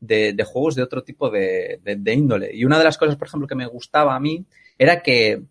de, 0.00 0.34
de 0.34 0.44
juegos 0.44 0.74
de 0.74 0.82
otro 0.82 1.02
tipo 1.02 1.30
de, 1.30 1.80
de- 1.82 1.96
de 1.96 2.12
índole. 2.14 2.50
Y 2.54 2.64
una 2.66 2.78
de 2.78 2.84
las 2.84 2.98
cosas, 2.98 3.16
por 3.16 3.28
ejemplo, 3.28 3.48
que 3.48 3.54
me 3.54 3.66
gustaba 3.66 4.14
a 4.14 4.20
mí 4.20 4.44
era 4.78 5.02
que 5.02 5.42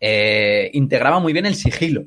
eh, 0.00 0.70
integraba 0.74 1.20
muy 1.20 1.32
bien 1.32 1.46
el 1.46 1.54
sigilo. 1.54 2.04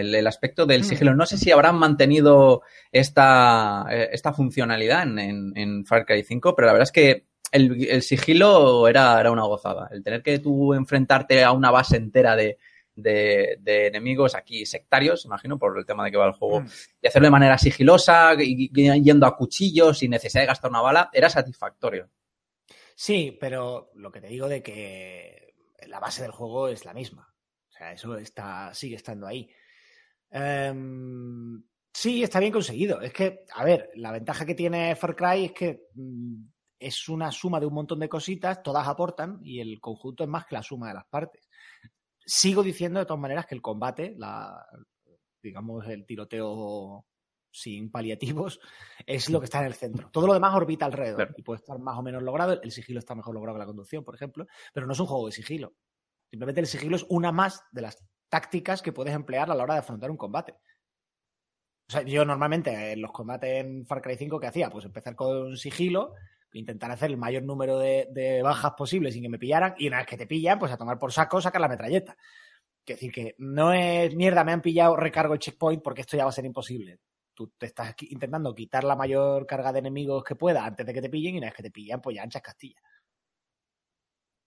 El, 0.00 0.14
el 0.14 0.26
aspecto 0.26 0.64
del 0.66 0.80
Mm. 0.82 0.84
sigilo. 0.84 1.14
No 1.14 1.26
sé 1.26 1.36
si 1.36 1.50
habrán 1.50 1.76
mantenido 1.76 2.62
esta, 2.90 3.84
eh, 3.90 4.08
esta 4.12 4.32
funcionalidad 4.32 5.02
en, 5.02 5.18
en- 5.18 5.52
en 5.56 5.84
Far 5.86 6.06
Cry 6.06 6.22
5, 6.22 6.54
pero 6.54 6.66
la 6.66 6.72
verdad 6.72 6.88
es 6.88 6.92
que 6.92 7.26
el, 7.50 7.86
el 7.88 8.02
sigilo 8.02 8.88
era, 8.88 9.20
era 9.20 9.30
una 9.30 9.44
gozada. 9.44 9.88
El 9.92 10.02
tener 10.02 10.22
que 10.22 10.38
tú 10.38 10.72
enfrentarte 10.72 11.44
a 11.44 11.52
una 11.52 11.70
base 11.70 11.96
entera 11.98 12.34
de, 12.36 12.56
de- 12.94 13.56
de 13.60 13.86
enemigos 13.88 14.34
aquí 14.34 14.64
sectarios, 14.64 15.24
imagino, 15.26 15.58
por 15.58 15.78
el 15.78 15.84
tema 15.84 16.04
de 16.04 16.10
que 16.10 16.16
va 16.16 16.26
el 16.26 16.32
juego, 16.32 16.60
Mm. 16.60 16.66
y 17.02 17.06
hacerlo 17.08 17.26
de 17.26 17.30
manera 17.32 17.58
sigilosa, 17.58 18.34
yendo 18.36 19.26
a 19.26 19.36
cuchillos 19.36 19.98
sin 19.98 20.10
necesidad 20.12 20.42
de 20.42 20.46
gastar 20.46 20.70
una 20.70 20.80
bala, 20.80 21.10
era 21.12 21.28
satisfactorio. 21.28 22.08
Sí, 22.94 23.36
pero 23.40 23.90
lo 23.94 24.10
que 24.12 24.20
te 24.20 24.28
digo 24.28 24.48
de 24.48 24.62
que 24.62 25.54
la 25.88 25.98
base 26.00 26.22
del 26.22 26.30
juego 26.30 26.68
es 26.68 26.84
la 26.84 26.94
misma. 26.94 27.28
O 27.68 27.72
sea, 27.72 27.92
eso 27.92 28.16
está, 28.16 28.72
sigue 28.74 28.96
estando 28.96 29.26
ahí. 29.26 29.48
Em, 30.32 31.62
sí, 31.92 32.22
está 32.22 32.40
bien 32.40 32.52
conseguido. 32.52 33.00
Es 33.00 33.12
que, 33.12 33.44
a 33.54 33.64
ver, 33.64 33.90
la 33.96 34.12
ventaja 34.12 34.46
que 34.46 34.54
tiene 34.54 34.96
Far 34.96 35.14
Cry 35.14 35.44
es 35.46 35.52
que 35.52 35.88
mm, 35.94 36.44
es 36.78 37.08
una 37.08 37.30
suma 37.30 37.60
de 37.60 37.66
un 37.66 37.74
montón 37.74 38.00
de 38.00 38.08
cositas, 38.08 38.62
todas 38.62 38.88
aportan 38.88 39.38
y 39.42 39.60
el 39.60 39.78
conjunto 39.80 40.24
es 40.24 40.30
más 40.30 40.46
que 40.46 40.54
la 40.56 40.62
suma 40.62 40.88
de 40.88 40.94
las 40.94 41.06
partes. 41.06 41.48
Sigo 42.24 42.62
diciendo 42.62 42.98
de 42.98 43.06
todas 43.06 43.20
maneras 43.20 43.46
que 43.46 43.54
el 43.54 43.62
combate, 43.62 44.14
la, 44.16 44.64
digamos, 45.42 45.86
el 45.86 46.06
tiroteo 46.06 47.04
sin 47.54 47.90
paliativos, 47.90 48.58
es 49.04 49.28
lo 49.28 49.38
que 49.38 49.44
está 49.44 49.60
en 49.60 49.66
el 49.66 49.74
centro. 49.74 50.08
Todo 50.10 50.26
lo 50.26 50.32
demás 50.34 50.54
orbita 50.54 50.86
alrededor 50.86 51.16
Claro. 51.16 51.34
y 51.36 51.42
puede 51.42 51.58
estar 51.58 51.78
más 51.78 51.98
o 51.98 52.02
menos 52.02 52.22
logrado. 52.22 52.60
El 52.62 52.70
sigilo 52.70 52.98
está 52.98 53.14
mejor 53.14 53.34
logrado 53.34 53.56
que 53.56 53.60
la 53.60 53.66
conducción, 53.66 54.02
por 54.04 54.14
ejemplo, 54.14 54.46
pero 54.72 54.86
no 54.86 54.94
es 54.94 55.00
un 55.00 55.06
juego 55.06 55.26
de 55.26 55.32
sigilo. 55.32 55.74
Simplemente 56.30 56.62
el 56.62 56.66
sigilo 56.66 56.96
es 56.96 57.04
una 57.10 57.30
más 57.30 57.62
de 57.72 57.82
las 57.82 58.02
tácticas 58.32 58.80
que 58.80 58.92
puedes 58.92 59.14
emplear 59.14 59.50
a 59.50 59.54
la 59.54 59.62
hora 59.62 59.74
de 59.74 59.80
afrontar 59.80 60.10
un 60.10 60.16
combate. 60.16 60.54
O 61.86 61.92
sea, 61.92 62.00
yo 62.00 62.24
normalmente 62.24 62.92
en 62.92 63.02
los 63.02 63.12
combates 63.12 63.62
en 63.62 63.84
Far 63.84 64.00
Cry 64.00 64.16
5, 64.16 64.40
¿qué 64.40 64.46
hacía? 64.46 64.70
Pues 64.70 64.86
empezar 64.86 65.14
con 65.14 65.58
sigilo, 65.58 66.14
intentar 66.54 66.90
hacer 66.90 67.10
el 67.10 67.18
mayor 67.18 67.42
número 67.42 67.78
de, 67.78 68.40
bajas 68.42 68.72
posible 68.72 69.12
sin 69.12 69.22
que 69.22 69.28
me 69.28 69.38
pillaran, 69.38 69.74
y 69.76 69.86
una 69.86 69.98
vez 69.98 70.06
que 70.06 70.16
te 70.16 70.26
pillan, 70.26 70.58
pues 70.58 70.72
a 70.72 70.78
tomar 70.78 70.98
por 70.98 71.12
saco, 71.12 71.42
sacar 71.42 71.60
la 71.60 71.68
metralleta. 71.68 72.16
Es 72.86 72.96
decir, 72.96 73.12
que 73.12 73.34
no 73.36 73.74
es 73.74 74.14
mierda, 74.14 74.44
me 74.44 74.52
han 74.52 74.62
pillado, 74.62 74.96
recargo 74.96 75.34
el 75.34 75.40
checkpoint 75.40 75.82
porque 75.82 76.00
esto 76.00 76.16
ya 76.16 76.24
va 76.24 76.30
a 76.30 76.32
ser 76.32 76.46
imposible. 76.46 77.00
Tú 77.34 77.52
te 77.58 77.66
estás 77.66 77.94
intentando 78.00 78.54
quitar 78.54 78.84
la 78.84 78.96
mayor 78.96 79.46
carga 79.46 79.74
de 79.74 79.80
enemigos 79.80 80.24
que 80.24 80.36
pueda 80.36 80.64
antes 80.64 80.86
de 80.86 80.94
que 80.94 81.02
te 81.02 81.10
pillen, 81.10 81.34
y 81.34 81.38
una 81.38 81.48
vez 81.48 81.54
que 81.56 81.64
te 81.64 81.70
pillan, 81.70 82.00
pues 82.00 82.16
ya 82.16 82.22
anchas 82.22 82.40
Castilla. 82.40 82.80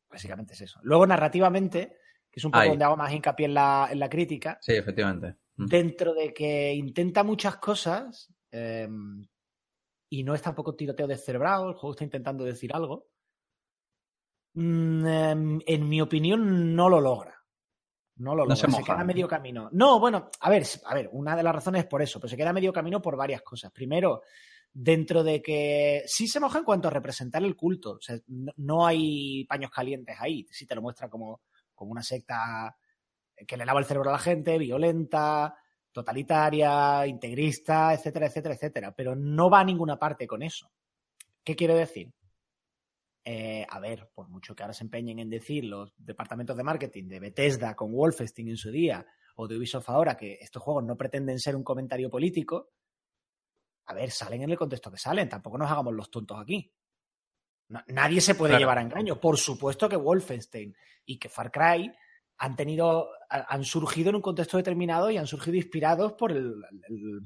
Básicamente 0.10 0.54
es 0.54 0.62
eso. 0.62 0.80
Luego, 0.82 1.06
narrativamente, 1.06 1.98
que 2.36 2.40
es 2.42 2.44
un 2.46 2.52
poco 2.52 2.64
Ahí. 2.64 2.70
donde 2.70 2.84
hago 2.84 2.98
más 2.98 3.14
hincapié 3.14 3.46
en 3.46 3.54
la, 3.54 3.88
en 3.90 3.98
la 3.98 4.10
crítica, 4.10 4.58
Sí, 4.62 4.74
efectivamente. 4.74 5.38
Mm. 5.56 5.66
dentro 5.68 6.14
de 6.14 6.34
que 6.34 6.74
intenta 6.74 7.24
muchas 7.24 7.56
cosas 7.58 8.30
eh, 8.52 8.90
y 10.10 10.22
no 10.24 10.36
es 10.36 10.42
tampoco 10.42 10.76
tiroteo 10.76 11.08
descerebrado, 11.08 11.70
el 11.70 11.76
juego 11.76 11.92
está 11.92 12.04
intentando 12.04 12.44
decir 12.44 12.74
algo. 12.76 13.08
mm, 14.54 15.06
em, 15.08 15.60
en 15.66 15.90
mi 15.90 16.02
opinión, 16.02 16.76
no 16.76 16.90
lo 16.90 17.00
logra. 17.02 17.34
No 18.18 18.32
lo 18.36 18.44
No 18.44 18.50
logra. 18.50 18.56
se 18.58 18.68
moja. 18.68 18.84
queda 18.84 19.00
a 19.02 19.06
medio 19.06 19.28
camino. 19.28 19.70
No, 19.72 20.00
bueno, 20.00 20.30
a 20.42 20.50
ver, 20.50 20.64
a 20.86 20.94
ver, 20.94 21.10
una 21.14 21.36
de 21.36 21.44
las 21.44 21.56
razones 21.56 21.84
es 21.84 21.88
por 21.88 22.02
eso, 22.02 22.20
pero 22.20 22.30
se 22.30 22.38
queda 22.38 22.50
a 22.50 22.54
medio 22.54 22.72
camino 22.74 23.02
por 23.02 23.16
varias 23.18 23.42
cosas. 23.42 23.72
Primero, 23.72 24.22
dentro 24.72 25.24
de 25.24 25.42
que 25.42 26.04
sí 26.06 26.28
se 26.28 26.40
moja 26.40 26.60
en 26.60 26.66
cuanto 26.66 26.88
a 26.88 26.92
representar 26.92 27.44
el 27.44 27.56
culto. 27.56 27.92
O 27.94 28.02
sea, 28.02 28.18
no, 28.28 28.52
no 28.58 28.86
hay 28.86 29.46
paños 29.46 29.72
calientes 29.72 30.16
ahí. 30.20 30.46
Sí 30.52 30.66
te 30.66 30.76
lo 30.76 30.82
muestra 30.82 31.10
como, 31.10 31.42
como 31.76 31.92
una 31.92 32.04
secta 32.04 32.76
que 33.48 33.58
le 33.58 33.66
lava 33.66 33.80
el 33.80 33.86
cerebro 33.86 34.10
a 34.10 34.14
la 34.14 34.20
gente, 34.20 34.58
violenta, 34.58 35.56
totalitaria, 35.92 37.06
integrista, 37.06 37.94
etcétera, 37.94 38.28
etcétera, 38.28 38.56
etcétera. 38.56 38.92
Pero 38.96 39.16
no 39.16 39.50
va 39.50 39.60
a 39.60 39.66
ninguna 39.66 40.00
parte 40.00 40.26
con 40.26 40.42
eso. 40.42 40.72
¿Qué 41.44 41.56
quiero 41.56 41.76
decir? 41.76 42.12
Eh, 43.24 43.66
a 43.68 43.80
ver, 43.80 44.10
por 44.14 44.28
mucho 44.30 44.56
que 44.56 44.64
ahora 44.64 44.74
se 44.74 44.84
empeñen 44.84 45.20
en 45.20 45.30
decir 45.30 45.66
los 45.66 45.94
departamentos 45.98 46.56
de 46.56 46.64
marketing 46.64 47.08
de 47.08 47.20
Bethesda 47.20 47.76
con 47.76 47.92
Wolfenstein 47.92 48.50
en 48.50 48.58
su 48.58 48.70
día 48.70 49.06
o 49.38 49.48
de 49.48 49.58
Ubisoft 49.58 49.90
ahora 49.90 50.16
que 50.16 50.34
estos 50.40 50.62
juegos 50.62 50.84
no 50.84 50.96
pretenden 50.96 51.40
ser 51.40 51.56
un 51.56 51.64
comentario 51.64 52.10
político, 52.10 52.70
a 53.88 53.94
ver, 53.94 54.12
salen 54.12 54.44
en 54.44 54.52
el 54.52 54.58
contexto 54.58 54.92
que 54.92 54.98
salen, 54.98 55.28
tampoco 55.28 55.58
nos 55.58 55.70
hagamos 55.72 55.94
los 55.94 56.10
tontos 56.10 56.40
aquí. 56.40 56.72
No- 57.70 57.84
nadie 57.88 58.22
se 58.22 58.36
puede 58.36 58.52
Claro. 58.52 58.60
llevar 58.62 58.78
a 58.78 58.82
engaño. 58.82 59.20
Por 59.20 59.38
supuesto 59.38 59.90
que 59.90 59.96
Wolfenstein 59.96 60.76
y 61.06 61.18
que 61.18 61.30
Far 61.30 61.52
Cry 61.52 61.92
han 62.38 62.56
tenido, 62.56 63.10
ha- 63.30 63.54
han 63.54 63.64
surgido 63.64 64.10
en 64.10 64.18
un 64.18 64.22
contexto 64.22 64.58
determinado 64.58 65.10
y 65.10 65.18
han 65.18 65.26
surgido 65.28 65.56
inspirados 65.58 66.14
por 66.14 66.32
el, 66.32 66.54
el- 66.90 67.22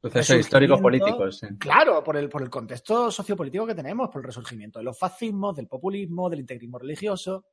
Procesos 0.00 0.36
históricos 0.38 0.80
resurgimiento- 0.80 0.82
políticos, 1.16 1.38
sí. 1.38 1.46
Claro, 1.60 2.02
por 2.02 2.16
el, 2.16 2.28
por 2.28 2.42
el 2.42 2.50
contexto 2.50 3.08
sociopolítico 3.12 3.64
que 3.66 3.74
tenemos, 3.76 4.08
por 4.10 4.20
el 4.20 4.26
resurgimiento 4.26 4.80
de 4.80 4.84
los 4.84 4.98
fascismos, 4.98 5.54
del 5.54 5.68
populismo, 5.68 6.28
del 6.28 6.40
integrismo 6.40 6.78
religioso. 6.78 7.44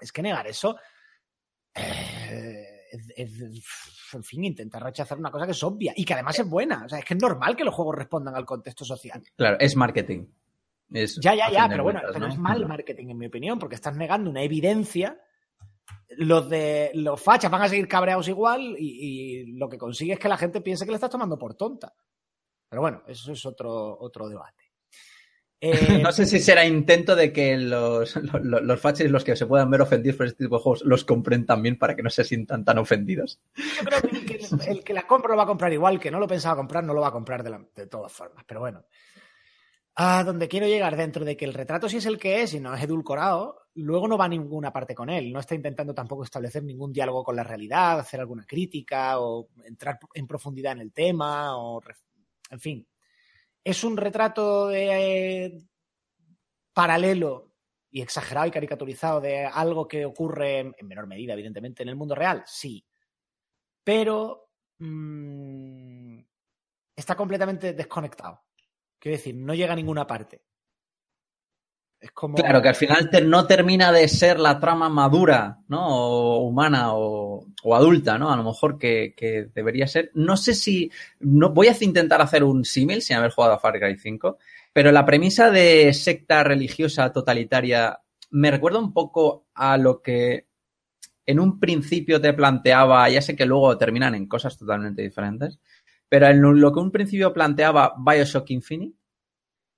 Es 0.00 0.10
que 0.10 0.22
negar 0.22 0.46
eso. 0.48 0.76
eh, 1.78 2.80
es- 2.90 3.12
es- 3.16 4.12
en 4.14 4.24
fin, 4.24 4.44
intentar 4.44 4.82
rechazar 4.82 5.18
una 5.18 5.30
cosa 5.30 5.44
que 5.44 5.52
es 5.52 5.62
obvia 5.62 5.92
y 5.94 6.04
que 6.04 6.14
además 6.14 6.38
es 6.38 6.48
buena. 6.48 6.84
O 6.86 6.88
sea, 6.88 6.98
es 6.98 7.04
que 7.04 7.14
es 7.14 7.20
normal 7.20 7.54
que 7.54 7.64
los 7.64 7.74
juegos 7.74 7.94
respondan 7.96 8.34
al 8.34 8.46
contexto 8.46 8.84
social. 8.84 9.22
Claro, 9.36 9.58
es 9.60 9.76
marketing. 9.76 10.26
Es, 10.92 11.16
Ya, 11.20 11.34
ya, 11.34 11.50
ya, 11.50 11.68
pero 11.68 11.82
bueno, 11.82 12.00
cuentas, 12.00 12.14
pero 12.14 12.26
¿no? 12.26 12.32
es 12.32 12.38
mal 12.38 12.66
marketing, 12.66 13.08
en 13.10 13.18
mi 13.18 13.26
opinión, 13.26 13.58
porque 13.58 13.74
estás 13.74 13.96
negando 13.96 14.30
una 14.30 14.42
evidencia 14.42 15.20
los 16.18 16.48
de 16.48 16.90
los 16.94 17.20
fachas 17.20 17.50
van 17.50 17.62
a 17.62 17.68
seguir 17.68 17.86
cabreados 17.88 18.26
igual 18.28 18.74
y, 18.78 19.42
y 19.42 19.46
lo 19.56 19.68
que 19.68 19.78
consigue 19.78 20.14
es 20.14 20.18
que 20.18 20.28
la 20.28 20.36
gente 20.36 20.60
piense 20.60 20.84
que 20.84 20.90
le 20.90 20.96
estás 20.96 21.10
tomando 21.10 21.38
por 21.38 21.54
tonta. 21.54 21.92
Pero 22.68 22.82
bueno, 22.82 23.02
eso 23.06 23.32
es 23.32 23.44
otro, 23.46 23.96
otro 24.00 24.28
debate. 24.28 24.64
Eh, 25.58 26.00
No 26.02 26.12
sé 26.12 26.26
si 26.26 26.38
será 26.38 26.66
intento 26.66 27.16
de 27.16 27.32
que 27.32 27.56
los, 27.56 28.14
los, 28.16 28.62
los 28.62 28.78
fachis, 28.80 29.10
los 29.10 29.24
que 29.24 29.34
se 29.36 29.46
puedan 29.46 29.70
ver 29.70 29.80
ofendidos 29.80 30.16
por 30.18 30.26
este 30.26 30.44
tipo 30.44 30.56
de 30.56 30.62
juegos, 30.62 30.82
los 30.84 31.02
compren 31.06 31.46
también 31.46 31.78
para 31.78 31.96
que 31.96 32.02
no 32.02 32.10
se 32.10 32.24
sientan 32.24 32.62
tan 32.62 32.76
ofendidos. 32.76 33.40
Yo 33.56 33.84
creo 33.86 34.00
que 34.02 34.16
el, 34.16 34.26
que 34.26 34.70
el 34.70 34.84
que 34.84 34.92
la 34.92 35.06
compra 35.06 35.30
lo 35.30 35.38
va 35.38 35.44
a 35.44 35.46
comprar 35.46 35.72
igual, 35.72 35.98
que 35.98 36.10
no 36.10 36.20
lo 36.20 36.26
pensaba 36.28 36.56
comprar, 36.56 36.84
no 36.84 36.92
lo 36.92 37.00
va 37.00 37.08
a 37.08 37.12
comprar 37.12 37.42
de, 37.42 37.50
la- 37.50 37.64
de 37.74 37.86
todas 37.86 38.12
formas. 38.12 38.44
Pero 38.46 38.60
bueno. 38.60 38.84
A 39.98 40.24
donde 40.24 40.46
quiero 40.46 40.66
llegar 40.66 40.94
dentro 40.94 41.24
de 41.24 41.36
que 41.36 41.46
el 41.46 41.54
retrato 41.54 41.88
sí 41.88 41.96
es 41.96 42.06
el 42.06 42.18
que 42.18 42.42
es 42.42 42.52
y 42.52 42.60
no 42.60 42.74
es 42.74 42.82
edulcorado, 42.82 43.62
luego 43.74 44.06
no 44.06 44.18
va 44.18 44.26
a 44.26 44.28
ninguna 44.28 44.70
parte 44.70 44.94
con 44.94 45.08
él. 45.08 45.32
No 45.32 45.40
está 45.40 45.54
intentando 45.54 45.94
tampoco 45.94 46.22
establecer 46.22 46.62
ningún 46.62 46.92
diálogo 46.92 47.24
con 47.24 47.34
la 47.34 47.42
realidad, 47.42 47.98
hacer 48.00 48.20
alguna 48.20 48.44
crítica 48.44 49.18
o 49.18 49.48
entrar 49.64 49.98
en 50.12 50.26
profundidad 50.26 50.72
en 50.72 50.80
el 50.80 50.92
tema 50.92 51.56
o... 51.56 51.80
En 52.50 52.60
fin. 52.60 52.86
Es 53.64 53.82
un 53.84 53.96
retrato 53.96 54.68
de, 54.68 55.66
paralelo 56.76 57.54
y 57.90 58.02
exagerado 58.02 58.46
y 58.46 58.50
caricaturizado 58.50 59.22
de 59.22 59.46
algo 59.46 59.88
que 59.88 60.04
ocurre 60.04 60.58
en 60.58 60.74
en 60.76 60.86
menor 60.88 61.06
medida, 61.06 61.32
evidentemente, 61.32 61.82
en 61.82 61.88
el 61.88 61.96
mundo 61.96 62.14
real, 62.14 62.42
sí. 62.44 62.84
Pero 63.82 64.50
mm, 64.78 66.18
está 66.94 67.14
completamente 67.14 67.72
desconectado. 67.72 68.45
Quiero 69.06 69.18
decir, 69.18 69.36
no 69.36 69.54
llega 69.54 69.72
a 69.72 69.76
ninguna 69.76 70.04
parte. 70.04 70.40
Es 72.00 72.10
como. 72.10 72.34
Claro, 72.34 72.60
que 72.60 72.70
al 72.70 72.74
final 72.74 73.08
no 73.22 73.46
termina 73.46 73.92
de 73.92 74.08
ser 74.08 74.40
la 74.40 74.58
trama 74.58 74.88
madura, 74.88 75.60
¿no? 75.68 75.86
O 75.86 76.38
humana 76.38 76.88
o, 76.92 77.46
adulta, 77.72 78.18
¿no? 78.18 78.32
A 78.32 78.36
lo 78.36 78.42
mejor 78.42 78.76
que, 78.76 79.14
que 79.16 79.48
debería 79.54 79.86
ser. 79.86 80.10
No 80.14 80.36
sé 80.36 80.54
si. 80.54 80.90
No, 81.20 81.50
voy 81.50 81.68
a 81.68 81.76
intentar 81.80 82.20
hacer 82.20 82.42
un 82.42 82.64
símil 82.64 83.00
sin 83.00 83.14
haber 83.14 83.30
jugado 83.30 83.54
a 83.54 83.60
Far 83.60 83.78
Cry 83.78 83.96
5, 83.96 84.38
pero 84.72 84.90
la 84.90 85.06
premisa 85.06 85.52
de 85.52 85.94
secta 85.94 86.42
religiosa 86.42 87.12
totalitaria 87.12 88.00
me 88.30 88.50
recuerda 88.50 88.80
un 88.80 88.92
poco 88.92 89.46
a 89.54 89.78
lo 89.78 90.02
que 90.02 90.48
en 91.26 91.38
un 91.38 91.60
principio 91.60 92.20
te 92.20 92.32
planteaba, 92.32 93.08
ya 93.08 93.22
sé 93.22 93.36
que 93.36 93.46
luego 93.46 93.78
terminan 93.78 94.16
en 94.16 94.26
cosas 94.26 94.58
totalmente 94.58 95.02
diferentes, 95.02 95.60
pero 96.08 96.26
en 96.26 96.40
lo 96.40 96.72
que 96.72 96.80
un 96.80 96.92
principio 96.92 97.32
planteaba 97.32 97.94
Bioshock 97.98 98.50
Infinite, 98.50 98.95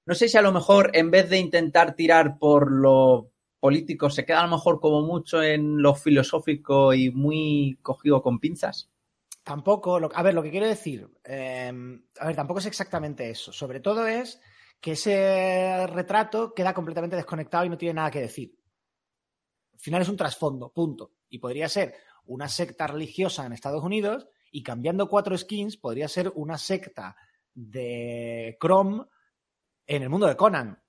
no 0.09 0.15
sé 0.15 0.27
si 0.27 0.39
a 0.39 0.43
lo 0.43 0.53
mejor 0.53 0.91
en 0.95 1.11
vez 1.11 1.29
de 1.29 1.39
intentar 1.39 1.95
tirar 1.95 2.39
por 2.39 2.73
lo 2.73 3.31
político, 3.61 4.09
se 4.09 4.25
queda 4.25 4.41
a 4.41 4.47
lo 4.47 4.57
mejor 4.57 4.81
como 4.81 5.03
mucho 5.03 5.43
en 5.43 5.83
lo 5.83 5.95
filosófico 5.95 6.95
y 6.95 7.11
muy 7.11 7.79
cogido 7.83 8.23
con 8.23 8.39
pinzas. 8.39 8.89
Tampoco, 9.43 10.01
a 10.15 10.23
ver, 10.23 10.33
lo 10.33 10.43
que 10.43 10.51
quiero 10.51 10.67
decir, 10.67 11.07
eh, 11.25 11.71
a 12.21 12.27
ver, 12.27 12.35
tampoco 12.35 12.59
es 12.59 12.65
exactamente 12.65 13.29
eso. 13.29 13.53
Sobre 13.53 13.81
todo 13.81 14.07
es 14.07 14.41
que 14.81 14.93
ese 14.93 15.87
retrato 15.89 16.55
queda 16.55 16.73
completamente 16.73 17.17
desconectado 17.17 17.67
y 17.67 17.69
no 17.69 17.77
tiene 17.77 17.93
nada 17.93 18.11
que 18.11 18.23
decir. 18.23 18.59
Al 19.75 19.79
final 19.79 20.01
es 20.01 20.09
un 20.09 20.17
trasfondo, 20.17 20.73
punto. 20.73 21.13
Y 21.29 21.39
podría 21.39 21.69
ser 21.69 21.95
una 22.25 22.49
secta 22.49 22.87
religiosa 22.87 23.45
en 23.45 23.53
Estados 23.53 23.85
Unidos 23.85 24.27
y 24.51 24.63
cambiando 24.63 25.07
cuatro 25.07 25.37
skins 25.37 25.77
podría 25.77 26.09
ser 26.09 26.33
una 26.35 26.57
secta 26.57 27.15
de 27.53 28.57
Chrome 28.59 29.05
en 29.89 30.03
el 30.03 30.09
mundo 30.09 30.29
de 30.29 30.37
Conan. 30.37 30.81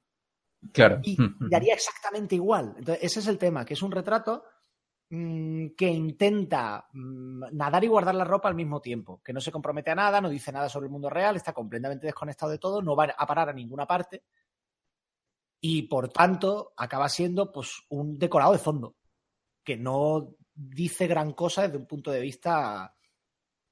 Claro. 0.73 0.99
y 1.03 1.15
daría 1.49 1.73
exactamente 1.73 2.35
igual. 2.35 2.75
Entonces, 2.77 3.01
ese 3.01 3.21
es 3.21 3.27
el 3.27 3.37
tema, 3.37 3.63
que 3.63 3.75
es 3.75 3.81
un 3.81 3.93
retrato 3.93 4.43
mm, 5.09 5.67
que 5.69 5.87
intenta 5.87 6.85
mm, 6.91 7.55
nadar 7.55 7.85
y 7.85 7.87
guardar 7.87 8.13
la 8.13 8.25
ropa 8.25 8.49
al 8.49 8.55
mismo 8.55 8.81
tiempo, 8.81 9.21
que 9.23 9.31
no 9.31 9.39
se 9.39 9.53
compromete 9.53 9.91
a 9.91 9.95
nada, 9.95 10.19
no 10.19 10.29
dice 10.29 10.51
nada 10.51 10.67
sobre 10.67 10.87
el 10.87 10.91
mundo 10.91 11.09
real, 11.09 11.37
está 11.37 11.53
completamente 11.53 12.07
desconectado 12.07 12.51
de 12.51 12.57
todo, 12.57 12.81
no 12.81 12.93
va 12.93 13.05
a 13.17 13.25
parar 13.25 13.47
a 13.47 13.53
ninguna 13.53 13.87
parte 13.87 14.23
y 15.61 15.83
por 15.83 16.09
tanto 16.09 16.73
acaba 16.75 17.07
siendo 17.07 17.51
pues 17.51 17.81
un 17.89 18.19
decorado 18.19 18.51
de 18.51 18.59
fondo, 18.59 18.97
que 19.63 19.77
no 19.77 20.35
dice 20.53 21.07
gran 21.07 21.31
cosa 21.31 21.63
desde 21.63 21.77
un 21.77 21.87
punto 21.87 22.11
de 22.11 22.19
vista 22.19 22.93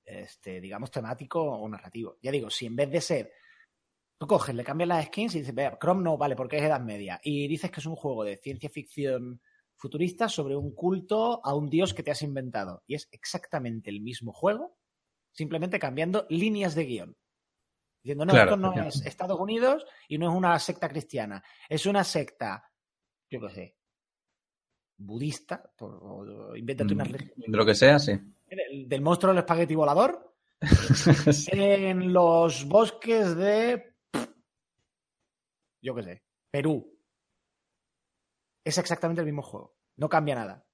este, 0.08 0.62
digamos, 0.62 0.89
temático 0.89 1.41
o 1.41 1.67
narrativo. 1.67 2.17
Ya 2.21 2.32
digo, 2.32 2.49
si 2.49 2.65
en 2.65 2.78
vez 2.78 2.89
de 2.89 3.01
ser 3.01 3.34
Tú 4.19 4.25
coges, 4.27 4.56
le 4.56 4.63
cambias 4.63 4.88
las 4.88 5.06
skins 5.06 5.36
y 5.36 5.39
dices, 5.39 5.53
vea, 5.53 5.77
Chrome 5.80 6.03
no, 6.03 6.17
vale, 6.17 6.36
porque 6.36 6.58
es 6.58 6.63
Edad 6.63 6.82
Media. 6.82 7.19
Y 7.23 7.47
dices 7.47 7.69
que 7.69 7.80
es 7.80 7.86
un 7.86 7.95
juego 7.95 8.23
de 8.23 8.38
ciencia 8.38 8.69
ficción 8.69 9.41
futurista 9.75 10.27
sobre 10.27 10.56
un 10.56 10.73
culto 10.73 11.39
a 11.45 11.53
un 11.53 11.69
dios 11.69 11.93
que 11.93 12.01
te 12.01 12.10
has 12.12 12.23
inventado. 12.23 12.82
Y 12.88 12.95
es 12.95 13.08
exactamente 13.12 13.91
el 13.91 14.01
mismo 14.01 14.34
juego, 14.34 14.75
simplemente 15.32 15.77
cambiando 15.77 16.25
líneas 16.30 16.73
de 16.73 16.86
guion. 16.86 17.17
Diciendo, 18.01 18.25
no, 18.25 18.34
Claro, 18.34 18.51
esto 18.51 18.58
no 18.62 18.73
claro. 18.73 18.89
es 18.89 19.06
Estados 19.06 19.39
Unidos 19.39 19.86
y 20.08 20.17
no 20.17 20.30
es 20.32 20.36
una 20.36 20.58
secta 20.58 20.89
cristiana. 20.89 21.43
Es 21.69 21.86
una 21.86 22.03
secta, 22.03 22.63
yo 23.30 23.39
qué 23.41 23.49
sé, 23.53 23.75
budista, 24.97 25.71
o- 25.80 25.86
o 25.86 26.56
invéntate 26.56 26.93
una 26.93 27.03
religión. 27.03 27.51
De 27.51 27.58
lo 27.58 27.65
que 27.65 27.75
sea, 27.75 27.99
sí. 27.99 28.13
Del, 28.49 28.88
del 28.89 29.01
monstruo 29.01 29.32
del 29.34 29.39
espagueti 29.39 29.75
volador 29.75 30.34
en 31.51 32.12
los 32.13 32.65
bosques 32.65 33.36
de. 33.36 33.93
Yo 35.81 35.95
qué 35.95 36.03
sé. 36.03 36.23
Perú. 36.51 36.97
Es 38.63 38.77
exactamente 38.77 39.21
el 39.21 39.25
mismo 39.25 39.41
juego. 39.41 39.77
No 39.95 40.09
cambia 40.09 40.35
nada. 40.35 40.65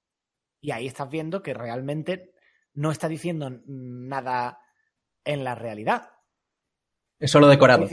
Y 0.61 0.71
ahí 0.71 0.87
estás 0.87 1.09
viendo 1.09 1.41
que 1.43 1.53
realmente 1.53 2.33
no 2.73 2.91
está 2.91 3.07
diciendo 3.07 3.49
nada 3.65 4.59
en 5.23 5.43
la 5.43 5.55
realidad. 5.55 6.09
es 7.19 7.31
solo 7.31 7.47
decorado. 7.47 7.87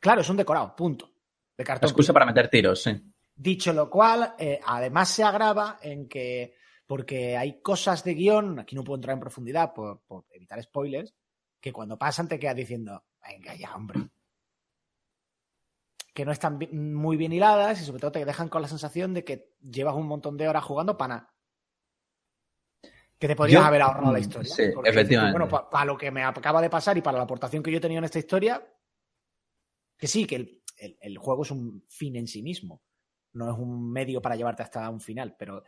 Claro, 0.00 0.20
es 0.20 0.28
un 0.28 0.36
decorado, 0.36 0.74
punto. 0.74 1.12
De 1.56 1.64
cartón. 1.64 1.88
excusa 1.88 2.12
para 2.12 2.26
meter 2.26 2.48
tiros, 2.48 2.82
sí. 2.82 2.92
Dicho 3.34 3.72
lo 3.72 3.90
cual, 3.90 4.34
eh, 4.38 4.60
además 4.64 5.10
se 5.10 5.22
agrava 5.22 5.78
en 5.82 6.08
que, 6.08 6.54
porque 6.86 7.36
hay 7.36 7.60
cosas 7.60 8.04
de 8.04 8.14
guion, 8.14 8.58
aquí 8.58 8.74
no 8.74 8.84
puedo 8.84 8.96
entrar 8.96 9.14
en 9.14 9.20
profundidad 9.20 9.72
por, 9.74 10.02
por 10.02 10.26
evitar 10.30 10.62
spoilers, 10.62 11.14
que 11.60 11.72
cuando 11.72 11.98
pasan 11.98 12.28
te 12.28 12.38
quedas 12.38 12.56
diciendo, 12.56 13.04
venga 13.26 13.54
ya, 13.54 13.74
hombre. 13.74 14.00
Que 16.20 16.26
no 16.26 16.32
están 16.32 16.58
muy 16.70 17.16
bien 17.16 17.32
hiladas 17.32 17.80
y 17.80 17.84
sobre 17.86 17.98
todo 18.00 18.12
te 18.12 18.22
dejan 18.26 18.50
con 18.50 18.60
la 18.60 18.68
sensación 18.68 19.14
de 19.14 19.24
que 19.24 19.54
llevas 19.62 19.94
un 19.94 20.06
montón 20.06 20.36
de 20.36 20.46
horas 20.50 20.62
jugando 20.62 20.98
para 20.98 21.14
nada. 21.14 21.34
Que 23.18 23.26
te 23.26 23.34
podrías 23.34 23.62
Yo- 23.62 23.66
haber 23.66 23.80
ahorrado 23.80 24.12
la 24.12 24.18
mm, 24.18 24.20
historia. 24.20 24.54
sí, 24.54 24.64
Porque, 24.74 24.90
efectivamente. 24.90 25.38
Bueno, 25.38 25.70
para 25.70 25.86
lo 25.86 25.96
que 25.96 26.10
me 26.10 26.22
acaba 26.22 26.60
de 26.60 26.68
pasar 26.68 26.98
y 26.98 27.00
para 27.00 27.16
la 27.16 27.24
aportación 27.24 27.62
que 27.62 27.70
yo 27.70 27.78
he 27.78 27.80
tenido 27.80 28.00
en 28.00 28.04
esta 28.04 28.18
historia, 28.18 28.62
que 29.96 30.06
sí, 30.06 30.26
que 30.26 30.36
el, 30.36 30.62
el- 30.76 30.98
el 31.00 31.16
juego 31.16 31.42
es 31.42 31.50
un 31.52 31.86
fin 31.88 32.14
en 32.16 32.26
sí 32.28 32.42
mismo. 32.42 32.82
No 33.32 33.50
es 33.50 33.58
un 33.58 33.90
medio 33.90 34.20
para 34.20 34.36
llevarte 34.36 34.62
hasta 34.62 34.90
un 34.90 35.00
final, 35.00 35.36
pero 35.38 35.64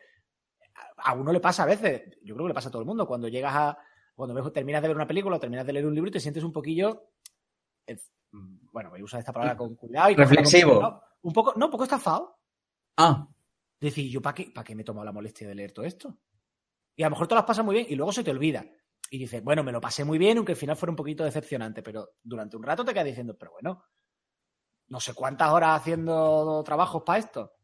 a, 0.99 1.15
uno 1.15 1.33
le 1.33 1.41
pasa 1.41 1.63
a 1.63 1.67
veces, 1.67 2.11
yo 2.23 2.35
creo 2.35 2.45
que 2.45 2.51
le 2.51 2.55
pasa 2.55 2.69
a 2.69 2.73
todo 2.73 2.83
el 2.83 2.87
mundo, 2.87 3.07
cuando 3.07 3.27
llegas 3.29 3.55
a, 3.55 3.79
cuando 4.15 4.35
ves- 4.35 4.53
terminas 4.53 4.83
de 4.83 4.89
ver 4.89 4.97
una 4.99 5.07
película 5.07 5.37
o 5.37 5.41
terminas 5.41 5.65
de 5.65 5.73
leer 5.73 5.87
un 5.87 5.95
libro 5.95 6.09
y 6.11 6.13
te 6.13 6.21
sientes 6.21 6.45
un 6.45 6.53
poquillo, 6.53 7.09
eh, 7.87 7.99
bueno, 8.33 8.91
voy 8.91 9.01
a 9.01 9.05
usar 9.05 9.21
esta 9.21 9.33
palabra 9.33 9.57
con 9.57 9.75
cuidado 9.77 10.11
y 10.11 10.15
con 10.17 10.25
Reflexivo. 10.25 10.75
cuidado. 10.75 11.03
Un 11.23 11.33
poco, 11.33 11.55
no, 11.57 11.67
un 11.67 11.71
poco 11.71 11.85
estafado. 11.85 12.39
Ah, 12.97 13.29
Decir, 13.81 14.09
¿yo 14.11 14.23
para 14.23 14.35
qué, 14.35 14.51
para 14.55 14.65
qué 14.65 14.75
me 14.77 14.83
he 14.83 14.85
tomado 14.85 15.05
la 15.05 15.13
molestia 15.13 15.47
de 15.49 15.57
leer 15.57 15.73
todo 15.73 15.85
esto? 15.85 16.17
Y 16.95 17.03
a 17.03 17.07
lo 17.07 17.11
mejor 17.11 17.27
te 17.27 17.35
las 17.35 17.45
pasas 17.45 17.65
muy 17.65 17.75
bien 17.75 17.87
y 17.89 17.97
luego 17.97 18.13
se 18.13 18.23
te 18.23 18.31
olvida. 18.31 18.65
Y 19.11 19.19
dices, 19.19 19.43
bueno, 19.43 19.65
me 19.65 19.73
lo 19.73 19.81
pasé 19.81 20.05
muy 20.05 20.19
bien, 20.19 20.37
aunque 20.39 20.53
al 20.53 20.57
final 20.59 20.77
fuera 20.77 20.91
un 20.93 20.97
poquito 20.97 21.25
decepcionante, 21.25 21.83
pero 21.83 22.11
durante 22.23 22.57
un 22.57 22.63
rato 22.63 22.85
te 22.85 22.93
quedas 22.93 23.07
diciendo, 23.07 23.37
pero 23.37 23.53
bueno, 23.53 23.85
no 24.87 25.01
sé 25.01 25.15
cuántas 25.15 25.51
horas 25.51 25.81
haciendo 25.81 26.63
trabajos 26.65 27.03
para 27.03 27.19
esto. 27.19 27.57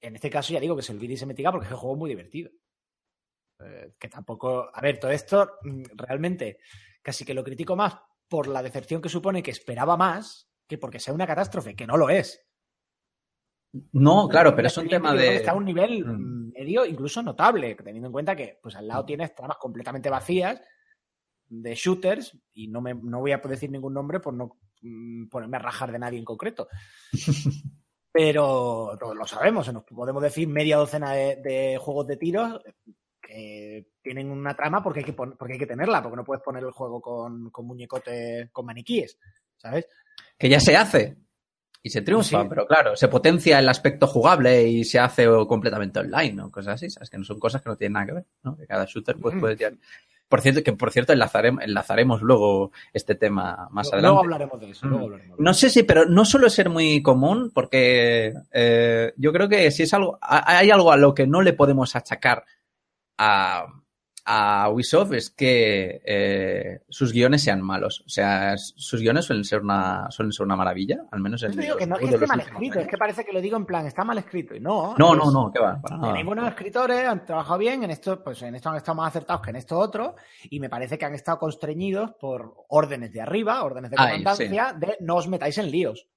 En 0.00 0.14
este 0.14 0.30
caso 0.30 0.52
ya 0.52 0.60
digo 0.60 0.76
que 0.76 0.82
se 0.82 0.92
olvida 0.92 1.14
y 1.14 1.16
se 1.16 1.26
metiga 1.26 1.50
porque 1.50 1.66
el 1.66 1.74
juego 1.74 1.94
es 1.94 1.98
muy 1.98 2.10
divertido. 2.10 2.50
Eh, 3.58 3.94
que 3.98 4.08
tampoco, 4.08 4.70
a 4.72 4.80
ver, 4.80 5.00
todo 5.00 5.10
esto 5.10 5.58
mm, 5.62 5.82
realmente 5.96 6.58
casi 7.02 7.24
que 7.24 7.34
lo 7.34 7.42
critico 7.42 7.74
más 7.74 7.94
por 8.28 8.46
la 8.48 8.62
decepción 8.62 9.00
que 9.02 9.08
supone 9.08 9.42
que 9.42 9.50
esperaba 9.50 9.96
más 9.96 10.48
que 10.66 10.78
porque 10.78 11.00
sea 11.00 11.14
una 11.14 11.26
catástrofe, 11.26 11.76
que 11.76 11.86
no 11.86 11.96
lo 11.96 12.08
es. 12.08 12.42
no, 13.92 14.28
claro, 14.28 14.54
pero 14.54 14.68
es 14.68 14.76
un 14.78 14.88
tema 14.88 15.14
de. 15.14 15.36
Está 15.36 15.52
a 15.52 15.56
un 15.56 15.64
nivel 15.64 16.04
Mm. 16.04 16.48
mm, 16.48 16.52
medio 16.52 16.86
incluso 16.86 17.22
notable, 17.22 17.74
teniendo 17.74 18.06
en 18.08 18.12
cuenta 18.12 18.36
que 18.36 18.58
pues 18.62 18.76
al 18.76 18.86
lado 18.88 19.04
tienes 19.04 19.34
tramas 19.34 19.58
completamente 19.58 20.08
vacías 20.10 20.60
de 21.46 21.74
shooters 21.74 22.38
y 22.54 22.68
no, 22.68 22.80
me, 22.80 22.94
no 22.94 23.20
voy 23.20 23.32
a 23.32 23.38
decir 23.38 23.70
ningún 23.70 23.92
nombre 23.94 24.20
por 24.20 24.32
no 24.34 24.56
mm, 24.80 25.28
ponerme 25.28 25.56
a 25.58 25.60
rajar 25.60 25.92
de 25.92 25.98
nadie 25.98 26.18
en 26.18 26.24
concreto. 26.24 26.68
Pero 28.12 28.96
lo, 29.00 29.12
lo 29.14 29.26
sabemos, 29.26 29.72
nos 29.72 29.82
podemos 29.82 30.22
decir 30.22 30.46
media 30.46 30.76
docena 30.76 31.12
de, 31.12 31.36
de 31.36 31.78
juegos 31.78 32.06
de 32.06 32.16
tiros 32.16 32.60
que 33.26 33.86
tienen 34.02 34.30
una 34.30 34.54
trama 34.54 34.82
porque 34.82 35.00
hay 35.00 35.04
que, 35.06 35.12
porque 35.14 35.52
hay 35.54 35.58
que 35.58 35.66
tenerla, 35.66 36.02
porque 36.02 36.16
no 36.16 36.24
puedes 36.24 36.42
poner 36.42 36.62
el 36.62 36.70
juego 36.72 37.00
con, 37.00 37.50
con 37.50 37.66
muñecote, 37.66 38.50
con 38.52 38.66
maniquíes, 38.66 39.18
¿sabes? 39.56 39.86
Que 40.38 40.48
ya 40.48 40.60
se 40.60 40.76
hace. 40.76 41.16
Y 41.82 41.90
se 41.90 42.00
triunfa, 42.00 42.42
Sí. 42.42 42.46
pero 42.48 42.66
claro, 42.66 42.96
se 42.96 43.08
potencia 43.08 43.58
el 43.58 43.68
aspecto 43.68 44.06
jugable 44.06 44.62
y 44.66 44.84
se 44.84 44.98
hace 44.98 45.26
completamente 45.46 46.00
online, 46.00 46.32
¿no? 46.32 46.50
Cosas 46.50 46.74
así, 46.76 46.88
¿sabes? 46.88 47.10
Que 47.10 47.18
no 47.18 47.24
son 47.24 47.38
cosas 47.38 47.60
que 47.60 47.68
no 47.68 47.76
tienen 47.76 47.92
nada 47.94 48.06
que 48.06 48.12
ver, 48.12 48.24
¿no? 48.42 48.56
Que 48.56 48.66
cada 48.66 48.86
shooter 48.86 49.16
pues 49.20 49.34
Mm. 49.34 49.40
puede 49.40 49.56
tirar. 49.56 49.74
Por 50.26 50.40
cierto, 50.40 50.62
que 50.62 50.72
por 50.72 50.90
cierto 50.90 51.12
enlazaremos, 51.12 51.62
enlazaremos 51.62 52.22
luego 52.22 52.72
este 52.94 53.14
tema 53.14 53.68
más 53.70 53.88
adelante. 53.92 54.06
Luego 54.06 54.20
hablaremos 54.20 54.60
de 54.60 54.70
eso. 54.70 54.86
Mm. 54.86 54.88
Luego 54.88 55.04
hablaremos 55.04 55.36
de 55.38 55.44
No 55.44 55.52
sé 55.54 55.68
si, 55.68 55.82
pero 55.82 56.06
no 56.06 56.24
suele 56.24 56.48
ser 56.48 56.70
muy 56.70 57.02
común 57.02 57.50
porque 57.54 58.32
eh, 58.50 59.12
yo 59.18 59.32
creo 59.34 59.48
que 59.50 59.70
si 59.70 59.82
es 59.82 59.92
algo, 59.92 60.18
ha- 60.22 60.58
hay 60.58 60.70
algo 60.70 60.90
a 60.90 60.96
lo 60.96 61.12
que 61.14 61.26
no 61.26 61.42
le 61.42 61.52
podemos 61.52 61.94
achacar 61.96 62.44
a, 63.18 63.66
a 64.26 64.70
Ubisoft 64.70 65.12
es 65.12 65.30
que 65.30 66.00
eh, 66.04 66.80
sus 66.88 67.12
guiones 67.12 67.42
sean 67.42 67.60
malos. 67.60 68.02
O 68.06 68.08
sea, 68.08 68.56
sus 68.56 69.00
guiones 69.00 69.26
suelen 69.26 69.44
ser 69.44 69.60
una, 69.60 70.10
suelen 70.10 70.32
ser 70.32 70.46
una 70.46 70.56
maravilla, 70.56 71.04
al 71.10 71.20
menos 71.20 71.42
en 71.42 71.52
digo 71.52 71.74
los 71.74 71.76
que 71.76 71.86
no 71.86 71.96
es 71.96 72.08
que 72.08 72.14
esté 72.14 72.26
mal 72.26 72.40
escrito, 72.40 72.78
es 72.78 72.88
que 72.88 72.96
parece 72.96 73.24
que 73.24 73.32
lo 73.32 73.40
digo 73.40 73.56
en 73.56 73.66
plan, 73.66 73.86
está 73.86 74.02
mal 74.02 74.16
escrito. 74.16 74.54
Y 74.54 74.60
no. 74.60 74.94
No, 74.96 75.14
no, 75.14 75.30
no, 75.30 75.52
que 75.52 75.60
va, 75.60 75.80
para 75.80 75.96
nada. 75.96 76.08
Tenéis 76.08 76.26
buenos 76.26 76.48
escritores, 76.48 77.06
han 77.06 77.24
trabajado 77.26 77.58
bien, 77.58 77.84
en 77.84 77.90
esto, 77.90 78.24
pues 78.24 78.40
en 78.42 78.54
esto 78.54 78.70
han 78.70 78.76
estado 78.76 78.96
más 78.96 79.08
acertados 79.08 79.42
que 79.42 79.50
en 79.50 79.56
esto 79.56 79.78
otro, 79.78 80.16
y 80.44 80.58
me 80.58 80.70
parece 80.70 80.96
que 80.96 81.04
han 81.04 81.14
estado 81.14 81.38
constreñidos 81.38 82.12
por 82.18 82.54
órdenes 82.68 83.12
de 83.12 83.20
arriba, 83.20 83.62
órdenes 83.62 83.90
de 83.90 83.96
Ay, 83.98 84.22
comandancia, 84.22 84.72
de 84.72 84.96
no 85.00 85.16
os 85.16 85.28
metáis 85.28 85.58
en 85.58 85.70
líos. 85.70 86.08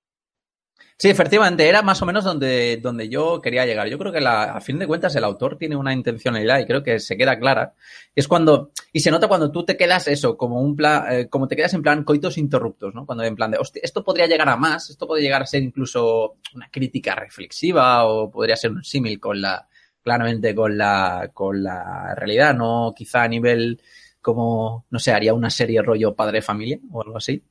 Sí, 0.99 1.09
efectivamente, 1.09 1.69
era 1.69 1.83
más 1.83 2.01
o 2.01 2.07
menos 2.07 2.23
donde, 2.23 2.77
donde 2.77 3.07
yo 3.07 3.39
quería 3.39 3.67
llegar. 3.67 3.87
Yo 3.87 3.99
creo 3.99 4.11
que 4.11 4.19
la, 4.19 4.45
a 4.45 4.61
fin 4.61 4.79
de 4.79 4.87
cuentas 4.87 5.15
el 5.15 5.23
autor 5.23 5.55
tiene 5.55 5.75
una 5.75 5.93
intencionalidad 5.93 6.59
y 6.59 6.65
creo 6.65 6.81
que 6.81 6.99
se 6.99 7.15
queda 7.15 7.37
clara. 7.37 7.75
Es 8.15 8.27
cuando, 8.27 8.71
y 8.91 9.01
se 9.01 9.11
nota 9.11 9.27
cuando 9.27 9.51
tú 9.51 9.63
te 9.63 9.77
quedas 9.77 10.07
eso, 10.07 10.35
como 10.35 10.59
un 10.59 10.75
plan, 10.75 11.05
eh, 11.11 11.29
como 11.29 11.47
te 11.47 11.55
quedas 11.55 11.75
en 11.75 11.83
plan 11.83 12.03
coitos 12.03 12.39
interruptos, 12.39 12.95
¿no? 12.95 13.05
Cuando 13.05 13.23
en 13.23 13.35
plan 13.35 13.51
de, 13.51 13.59
hostia, 13.59 13.81
esto 13.83 14.03
podría 14.03 14.25
llegar 14.25 14.49
a 14.49 14.55
más, 14.57 14.89
esto 14.89 15.05
podría 15.05 15.25
llegar 15.25 15.43
a 15.43 15.45
ser 15.45 15.61
incluso 15.61 16.37
una 16.55 16.67
crítica 16.71 17.13
reflexiva 17.13 18.05
o 18.07 18.31
podría 18.31 18.55
ser 18.55 18.71
un 18.71 18.83
símil 18.83 19.19
con 19.19 19.39
la, 19.39 19.67
claramente 20.01 20.55
con 20.55 20.77
la, 20.77 21.29
con 21.31 21.61
la 21.61 22.15
realidad, 22.15 22.55
no 22.55 22.93
quizá 22.95 23.21
a 23.23 23.27
nivel 23.27 23.79
como, 24.19 24.85
no 24.89 24.99
sé, 24.99 25.11
haría 25.11 25.33
una 25.33 25.49
serie 25.49 25.81
rollo 25.81 26.15
padre 26.15 26.41
familia 26.41 26.79
o 26.91 27.03
algo 27.03 27.17
así. 27.17 27.43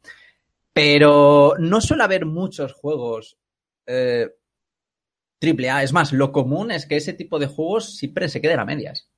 Pero 0.77 1.55
no 1.59 1.81
suele 1.81 2.03
haber 2.05 2.27
muchos 2.27 2.75
juegos 2.75 3.39
eh, 3.87 4.29
triple 5.41 5.71
A. 5.71 5.83
Es 5.83 5.95
más, 5.95 6.13
lo 6.13 6.33
común 6.33 6.71
es 6.71 6.85
que 6.85 6.97
ese 6.97 7.15
tipo 7.15 7.39
de 7.39 7.47
juegos 7.47 7.97
siempre 7.97 8.29
se 8.29 8.43
queden 8.43 8.61
a 8.61 8.67
medias. 8.67 9.11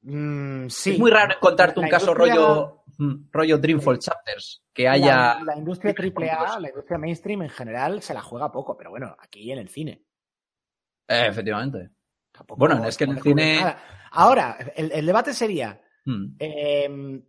Mm, 0.00 0.68
sí. 0.68 0.92
Es 0.94 0.98
muy 0.98 1.10
raro 1.10 1.34
encontrarte 1.34 1.80
un 1.80 1.84
La 1.84 1.90
caso 1.90 2.12
industria- 2.12 2.34
rollo, 2.34 2.84
mm, 2.96 3.14
rollo 3.30 3.58
Dreamfall 3.58 3.98
Chapters, 3.98 4.64
que 4.72 4.88
haya... 4.88 5.34
La, 5.34 5.42
la 5.44 5.56
industria 5.58 5.92
triple 5.92 6.30
A, 6.30 6.38
cosas. 6.38 6.62
la 6.62 6.68
industria 6.70 6.98
mainstream 6.98 7.42
en 7.42 7.50
general 7.50 8.00
se 8.02 8.14
la 8.14 8.22
juega 8.22 8.50
poco, 8.50 8.74
pero 8.74 8.88
bueno, 8.88 9.14
aquí 9.18 9.52
en 9.52 9.58
el 9.58 9.68
cine. 9.68 10.02
Eh, 11.08 11.26
efectivamente. 11.28 11.90
Tampoco 12.32 12.58
Bueno, 12.58 12.82
es 12.86 12.96
que 12.96 13.04
en 13.04 13.10
el 13.10 13.20
cine- 13.22 13.60
nada. 13.60 14.08
Ahora, 14.12 14.56
el, 14.76 14.92
el 14.92 15.04
debate 15.04 15.34
sería, 15.34 15.78
Mm. 16.06 16.36
eh, 16.38 17.22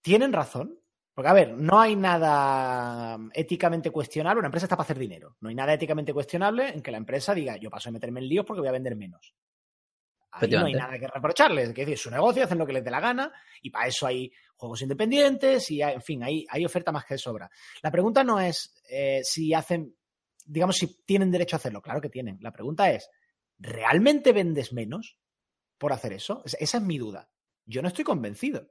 ¿tienen 0.00 0.32
razón? 0.32 0.78
Porque, 1.14 1.28
a 1.28 1.32
ver, 1.34 1.52
no 1.56 1.78
hay 1.78 1.94
nada 1.94 3.18
éticamente 3.34 3.90
cuestionable. 3.90 4.38
Una 4.38 4.48
empresa 4.48 4.64
está 4.66 4.76
para 4.76 4.84
hacer 4.84 4.98
dinero. 4.98 5.36
No 5.40 5.48
hay 5.50 5.54
nada 5.54 5.74
éticamente 5.74 6.12
cuestionable 6.14 6.68
en 6.68 6.80
que 6.82 6.90
la 6.90 6.96
empresa 6.96 7.34
diga, 7.34 7.56
yo 7.58 7.68
paso 7.70 7.88
de 7.90 7.94
meterme 7.94 8.20
en 8.20 8.28
líos 8.28 8.46
porque 8.46 8.60
voy 8.60 8.68
a 8.68 8.72
vender 8.72 8.96
menos. 8.96 9.34
Ahí 10.30 10.48
no 10.60 10.66
hay 10.66 10.72
nada 10.78 10.98
que 10.98 11.06
reprocharles. 11.08 11.68
Es 11.68 11.74
decir, 11.74 11.92
es 11.94 12.00
su 12.00 12.10
negocio, 12.10 12.42
hacen 12.44 12.56
lo 12.56 12.66
que 12.66 12.72
les 12.72 12.82
dé 12.84 12.90
la 12.90 13.00
gana 13.00 13.30
y 13.60 13.68
para 13.68 13.86
eso 13.88 14.06
hay 14.06 14.32
juegos 14.56 14.80
independientes 14.80 15.70
y, 15.70 15.82
hay- 15.82 15.94
en 15.96 16.02
fin, 16.02 16.22
hay, 16.22 16.46
hay 16.48 16.64
oferta 16.64 16.90
más 16.92 17.04
que 17.04 17.14
de 17.14 17.18
sobra. 17.18 17.50
La 17.82 17.90
pregunta 17.90 18.24
no 18.24 18.40
es 18.40 18.74
eh, 18.88 19.20
si 19.22 19.52
hacen, 19.52 19.94
digamos, 20.46 20.76
si 20.76 21.04
tienen 21.04 21.30
derecho 21.30 21.56
a 21.56 21.58
hacerlo. 21.58 21.82
Claro 21.82 22.00
que 22.00 22.08
tienen. 22.08 22.38
La 22.40 22.52
pregunta 22.52 22.90
es, 22.90 23.10
¿realmente 23.58 24.32
vendes 24.32 24.72
menos 24.72 25.18
por 25.76 25.92
hacer 25.92 26.14
eso? 26.14 26.40
Es- 26.46 26.56
Esa 26.58 26.78
es 26.78 26.82
mi 26.84 26.96
duda. 26.96 27.28
Yo 27.66 27.82
no 27.82 27.88
estoy 27.88 28.04
convencido. 28.04 28.70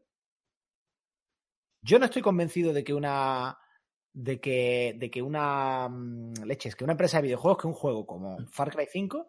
Yo 1.83 1.97
no 1.99 2.05
estoy 2.05 2.21
convencido 2.21 2.73
de 2.73 2.83
que 2.83 2.93
una 2.93 3.57
de 4.13 4.39
que, 4.39 4.95
de 4.97 5.09
que 5.09 5.21
una 5.21 5.87
mm, 5.89 6.43
leches, 6.45 6.75
que 6.75 6.83
una 6.83 6.93
empresa 6.93 7.17
de 7.17 7.23
videojuegos, 7.23 7.61
que 7.61 7.67
un 7.67 7.73
juego 7.73 8.05
como 8.05 8.37
Far 8.47 8.71
Cry 8.71 8.85
5 8.91 9.27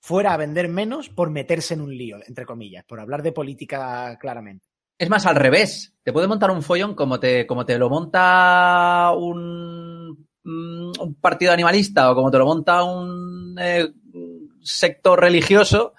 fuera 0.00 0.32
a 0.32 0.36
vender 0.36 0.68
menos 0.68 1.08
por 1.08 1.30
meterse 1.30 1.74
en 1.74 1.82
un 1.82 1.96
lío, 1.96 2.18
entre 2.26 2.46
comillas, 2.46 2.84
por 2.84 3.00
hablar 3.00 3.22
de 3.22 3.32
política 3.32 4.16
claramente. 4.18 4.68
Es 4.98 5.10
más, 5.10 5.26
al 5.26 5.36
revés. 5.36 5.94
Te 6.02 6.12
puede 6.12 6.28
montar 6.28 6.50
un 6.50 6.62
follón 6.62 6.94
como 6.94 7.20
te, 7.20 7.46
como 7.46 7.66
te 7.66 7.78
lo 7.78 7.90
monta 7.90 9.12
un, 9.16 10.26
mm, 10.44 10.92
un 11.00 11.14
partido 11.20 11.52
animalista 11.52 12.10
o 12.10 12.14
como 12.14 12.30
te 12.30 12.38
lo 12.38 12.46
monta 12.46 12.84
un 12.84 13.56
eh, 13.60 13.92
sector 14.62 15.20
religioso 15.20 15.94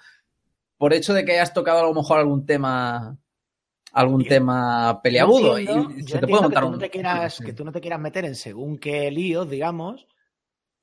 por 0.76 0.92
hecho 0.94 1.14
de 1.14 1.24
que 1.24 1.32
hayas 1.32 1.54
tocado 1.54 1.80
a 1.80 1.84
lo 1.84 1.94
mejor 1.94 2.18
algún 2.18 2.44
tema 2.44 3.16
algún 3.92 4.22
Yo- 4.22 4.28
tema 4.28 5.00
peleagudo 5.02 5.58
Yo 5.58 5.58
entiendo- 5.58 5.90
y 5.98 6.00
yo 6.04 6.08
se 6.08 6.18
te 6.20 6.26
puede 6.26 6.36
que 6.38 6.42
montar 6.42 6.62
tú 6.62 6.66
un 6.68 6.72
no 6.72 6.78
te 6.78 6.90
quieras, 6.90 7.34
sí. 7.34 7.44
que 7.44 7.52
tú 7.52 7.64
no 7.64 7.72
te 7.72 7.80
quieras 7.80 8.00
meter 8.00 8.24
en 8.24 8.34
según 8.34 8.78
qué 8.78 9.10
líos, 9.10 9.48
digamos, 9.48 10.06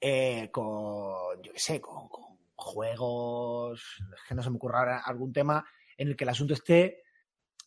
eh, 0.01 0.49
con, 0.51 1.41
yo 1.43 1.51
qué 1.51 1.59
sé, 1.59 1.81
con, 1.81 2.07
con 2.07 2.25
juegos, 2.55 3.81
es 4.15 4.21
que 4.27 4.35
no 4.35 4.43
se 4.43 4.49
me 4.49 4.57
ocurra 4.57 4.79
ahora 4.79 5.01
algún 5.05 5.31
tema 5.33 5.65
en 5.97 6.09
el 6.09 6.15
que 6.15 6.23
el 6.23 6.29
asunto 6.29 6.53
esté 6.53 7.03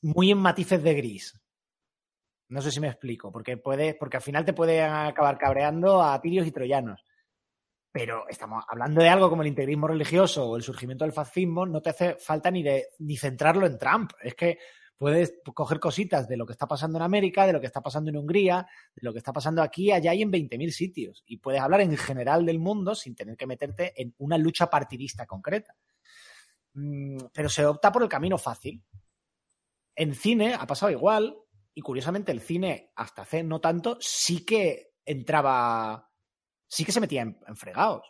muy 0.03 0.31
en 0.31 0.39
matices 0.39 0.83
de 0.83 0.95
gris. 0.95 1.39
No 2.49 2.61
sé 2.61 2.71
si 2.71 2.81
me 2.81 2.89
explico, 2.89 3.33
porque 3.33 3.57
puede, 3.57 3.95
porque 3.95 4.19
al 4.19 4.23
final 4.23 4.45
te 4.45 4.53
puede 4.53 4.83
acabar 4.83 5.39
cabreando 5.39 6.03
a 6.03 6.21
tirios 6.21 6.47
y 6.47 6.53
troyanos. 6.53 7.03
Pero 7.91 8.27
estamos 8.29 8.65
hablando 8.69 9.03
de 9.03 9.09
algo 9.09 9.29
como 9.31 9.43
el 9.43 9.49
integrismo 9.49 9.87
religioso 9.87 10.47
o 10.49 10.57
el 10.57 10.63
surgimiento 10.63 11.05
del 11.05 11.13
fascismo, 11.13 11.67
no 11.67 11.81
te 11.83 11.91
hace 11.91 12.15
falta 12.17 12.51
ni 12.51 12.63
de 12.63 12.87
ni 13.01 13.17
centrarlo 13.17 13.67
en 13.67 13.79
Trump. 13.79 14.13
Es 14.23 14.35
que 14.35 14.59
puedes 15.03 15.35
coger 15.53 15.81
cositas 15.81 16.29
de 16.29 16.37
lo 16.37 16.47
que 16.47 16.53
está 16.53 16.69
pasando 16.69 16.97
en 16.97 17.03
América, 17.03 17.45
de 17.45 17.53
lo 17.53 17.61
que 17.61 17.67
está 17.67 17.81
pasando 17.81 18.09
en 18.11 18.17
Hungría, 18.19 18.69
de 18.95 19.01
lo 19.05 19.11
que 19.13 19.19
está 19.19 19.33
pasando 19.33 19.61
aquí, 19.61 19.91
allá 19.91 20.15
y 20.15 20.23
en 20.23 20.31
20.000 20.31 20.71
sitios. 20.71 21.25
Y 21.27 21.39
puedes 21.39 21.61
hablar 21.61 21.81
en 21.81 21.97
general 21.97 22.47
del 22.47 22.61
mundo 22.61 22.95
sin 22.95 23.17
tener 23.17 23.37
que 23.37 23.49
meterte 23.49 24.01
en 24.01 24.15
una 24.19 24.39
lucha 24.39 24.71
partidista 24.71 25.27
concreta. 25.27 25.75
Mm, 26.75 27.17
Pero 27.33 27.49
se 27.49 27.67
opta 27.67 27.91
por 27.91 28.05
el 28.05 28.09
camino 28.09 28.39
fácil. 28.39 28.81
En 29.97 30.15
cine 30.15 30.55
ha 30.55 30.67
pasado 30.69 30.93
igual, 30.93 31.37
y 31.75 31.81
curiosamente 31.81 32.31
el 32.31 32.41
cine, 32.41 32.93
hasta 32.95 33.23
hace 33.23 33.43
no 33.43 33.61
tanto, 33.61 33.99
sí 34.01 34.45
que 34.45 34.93
entraba, 35.05 36.09
sí 36.69 36.85
que 36.85 36.93
se 36.93 37.01
metía 37.01 37.23
en, 37.23 37.41
en 37.45 37.57
fregados. 37.57 38.07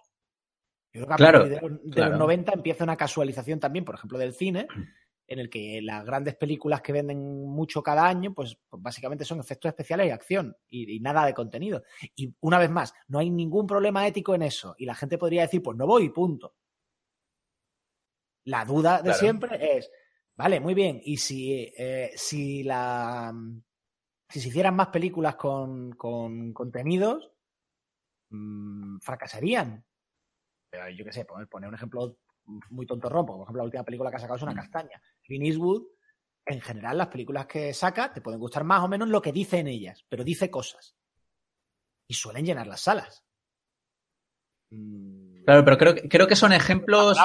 Yo 0.92 1.00
creo 1.00 1.06
que 1.06 1.14
a 1.14 1.16
Claro, 1.16 1.38
partir 1.38 1.54
de, 1.58 1.68
los- 1.70 1.82
de 1.84 1.90
claro. 1.90 2.10
los 2.10 2.18
90 2.18 2.52
empieza 2.52 2.84
una 2.84 2.98
casualización 2.98 3.58
también, 3.60 3.86
por 3.86 3.94
ejemplo, 3.94 4.18
del 4.18 4.34
cine, 4.34 4.66
en 5.26 5.38
el 5.38 5.48
que 5.48 5.80
las 5.82 6.04
grandes 6.04 6.36
películas 6.36 6.82
que 6.82 6.92
venden 6.92 7.46
mucho 7.46 7.82
cada 7.82 8.06
año, 8.06 8.34
pues, 8.34 8.58
pues 8.68 8.82
básicamente 8.82 9.24
son 9.24 9.40
efectos 9.40 9.68
especiales 9.68 10.06
y 10.06 10.10
acción, 10.10 10.56
y, 10.68 10.96
y 10.96 11.00
nada 11.00 11.24
de 11.26 11.34
contenido. 11.34 11.82
Y 12.14 12.34
una 12.40 12.58
vez 12.58 12.70
más, 12.70 12.92
no 13.08 13.18
hay 13.18 13.30
ningún 13.30 13.66
problema 13.66 14.06
ético 14.06 14.34
en 14.34 14.42
eso, 14.42 14.74
y 14.78 14.84
la 14.86 14.94
gente 14.94 15.18
podría 15.18 15.42
decir, 15.42 15.62
pues 15.62 15.76
no 15.76 15.86
voy, 15.86 16.08
punto. 16.10 16.54
La 18.44 18.64
duda 18.64 18.98
de 18.98 19.04
Claro. 19.04 19.18
siempre 19.18 19.76
es, 19.78 19.90
vale, 20.34 20.60
muy 20.60 20.74
bien, 20.74 21.00
y 21.04 21.16
si, 21.16 21.72
eh, 21.76 22.12
si 22.16 22.62
la 22.64 23.32
si 24.28 24.40
se 24.40 24.48
hicieran 24.48 24.74
más 24.74 24.88
películas 24.88 25.36
con, 25.36 25.92
con 25.92 26.54
contenidos, 26.54 27.30
mm, 28.30 28.98
fracasarían. 29.00 29.84
Pero 30.70 30.88
yo 30.88 31.04
qué 31.04 31.12
sé, 31.12 31.26
poner, 31.26 31.48
poner 31.48 31.68
un 31.68 31.74
ejemplo 31.74 32.16
muy 32.70 32.86
tontorrón, 32.86 33.24
porque 33.26 33.38
por 33.38 33.44
ejemplo 33.46 33.62
la 33.62 33.64
última 33.66 33.84
película 33.84 34.10
que 34.10 34.16
ha 34.16 34.20
sacado 34.20 34.36
es 34.36 34.42
una 34.42 34.52
Mm. 34.52 34.56
castaña. 34.56 35.02
Clint 35.22 35.46
Eastwood, 35.46 35.82
en 36.46 36.60
general, 36.60 36.98
las 36.98 37.08
películas 37.08 37.46
que 37.46 37.72
saca 37.72 38.12
te 38.12 38.20
pueden 38.20 38.40
gustar 38.40 38.64
más 38.64 38.82
o 38.82 38.88
menos 38.88 39.08
lo 39.08 39.22
que 39.22 39.32
dice 39.32 39.58
en 39.58 39.68
ellas, 39.68 40.04
pero 40.08 40.24
dice 40.24 40.50
cosas. 40.50 40.96
Y 42.08 42.14
suelen 42.14 42.44
llenar 42.44 42.66
las 42.66 42.80
salas. 42.80 43.24
Mm, 44.70 45.44
Claro, 45.44 45.64
pero 45.64 45.78
creo, 45.78 45.94
que- 45.94 46.08
creo 46.08 46.26
que 46.26 46.36
son 46.36 46.52
ejemplos 46.52 47.18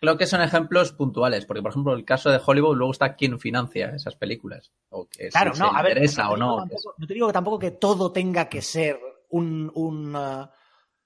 creo 0.00 0.16
que 0.16 0.26
son 0.26 0.40
ejemplos 0.42 0.92
puntuales, 0.92 1.44
porque 1.44 1.60
por 1.62 1.72
ejemplo 1.72 1.92
el 1.94 2.04
caso 2.04 2.30
de 2.30 2.40
Hollywood 2.44 2.76
luego 2.76 2.92
está 2.92 3.16
quién 3.16 3.40
financia 3.40 3.88
esas 3.96 4.14
películas 4.16 4.70
o 4.90 5.08
que 5.08 5.28
Claro, 5.30 5.54
si 5.54 5.60
no, 5.60 5.70
se 5.72 5.76
a 5.76 5.82
ver, 5.82 5.92
interesa 5.98 6.22
no 6.22 6.28
te 6.28 6.34
o 6.34 6.36
no. 6.36 6.56
tampoco- 6.58 6.94
no 6.98 7.06
te 7.06 7.14
digo 7.14 7.26
que 7.26 7.32
tampoco 7.32 7.58
que 7.58 7.70
todo 7.72 8.12
tenga 8.12 8.48
que 8.48 8.62
ser 8.62 8.98
un, 9.30 9.70
un, 9.74 10.14
uh, 10.14 10.48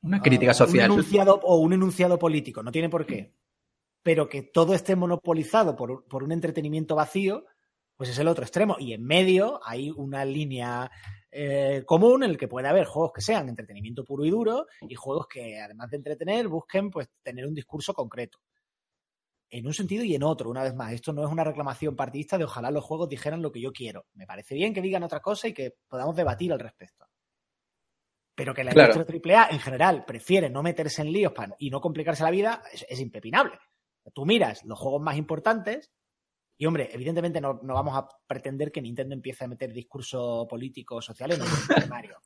Una 0.03 0.21
crítica 0.21 0.51
ah, 0.51 0.55
social. 0.55 0.91
Un 0.91 0.99
enunciado, 0.99 1.41
o 1.43 1.57
un 1.57 1.73
enunciado 1.73 2.19
político, 2.19 2.62
no 2.62 2.73
tiene 2.73 2.88
por 2.88 3.07
qué. 3.07 3.35
Pero 4.03 4.29
que 4.29 4.43
todo 4.43 4.75
esté 4.75 4.97
monopolizado 4.97 5.77
por, 5.77 6.07
por 6.09 6.25
un 6.25 6.33
entretenimiento 6.33 6.97
vacío, 6.97 7.47
pues 7.97 8.11
es 8.11 8.19
el 8.19 8.29
otro 8.29 8.43
extremo. 8.43 8.77
Y 8.81 8.95
en 8.95 9.05
medio 9.05 9.61
hay 9.65 9.91
una 9.91 10.25
línea 10.25 10.91
eh, 11.31 11.85
común 11.87 12.25
en 12.25 12.31
el 12.31 12.37
que 12.37 12.49
puede 12.49 12.69
haber 12.69 12.85
juegos 12.85 13.12
que 13.15 13.23
sean 13.23 13.49
entretenimiento 13.49 14.05
puro 14.05 14.25
y 14.25 14.31
duro 14.31 14.67
y 14.81 14.95
juegos 14.95 15.29
que, 15.29 15.61
además 15.61 15.91
de 15.91 15.99
entretener, 15.99 16.49
busquen 16.49 16.91
pues 16.91 17.09
tener 17.23 17.47
un 17.47 17.55
discurso 17.55 17.95
concreto. 17.95 18.38
En 19.49 19.67
un 19.67 19.75
sentido 19.75 20.03
y 20.03 20.15
en 20.15 20.25
otro, 20.25 20.51
una 20.51 20.62
vez 20.62 20.75
más. 20.75 20.93
Esto 20.93 21.12
no 21.12 21.25
es 21.25 21.31
una 21.31 21.45
reclamación 21.45 21.95
partidista 21.95 22.38
de 22.38 22.45
ojalá 22.45 22.71
los 22.71 22.83
juegos 22.83 23.09
dijeran 23.09 23.41
lo 23.41 23.53
que 23.53 23.61
yo 23.61 23.73
quiero. 23.73 24.07
Me 24.15 24.27
parece 24.27 24.55
bien 24.55 24.75
que 24.75 24.83
digan 24.83 25.05
otra 25.05 25.21
cosa 25.21 25.47
y 25.47 25.55
que 25.55 25.77
podamos 25.88 26.17
debatir 26.17 26.53
al 26.53 26.59
respecto. 26.59 27.07
Pero 28.43 28.55
que 28.55 28.65
la 28.65 28.73
Claro. 28.73 28.93
industria 28.93 29.21
AAA 29.45 29.51
en 29.53 29.61
general 29.61 30.05
prefiere 30.05 30.51
no 30.51 30.65
meterse 30.65 31.01
en 31.03 31.13
líos 31.13 31.33
y 31.61 31.71
no 31.71 31.81
complicarse 31.81 32.25
la 32.25 32.31
vida 32.33 32.61
es, 32.73 32.85
es 32.89 32.99
impepinable. 32.99 33.57
Tú 34.13 34.27
miras 34.27 34.65
los 34.65 34.77
juegos 34.79 35.01
más 35.01 35.17
importantes 35.17 35.93
y, 36.59 36.67
hombre, 36.67 36.91
evidentemente 36.93 37.41
no, 37.41 37.61
no 37.63 37.75
vamos 37.75 37.97
a 37.97 38.09
pretender 38.27 38.73
que 38.73 38.83
Nintendo 38.83 39.15
empiece 39.15 39.45
a 39.45 39.49
meter 39.49 39.73
discurso 39.73 40.45
político 40.51 41.01
social 41.01 41.31
en 41.33 41.41
el 41.41 41.47
Mario. 41.89 42.19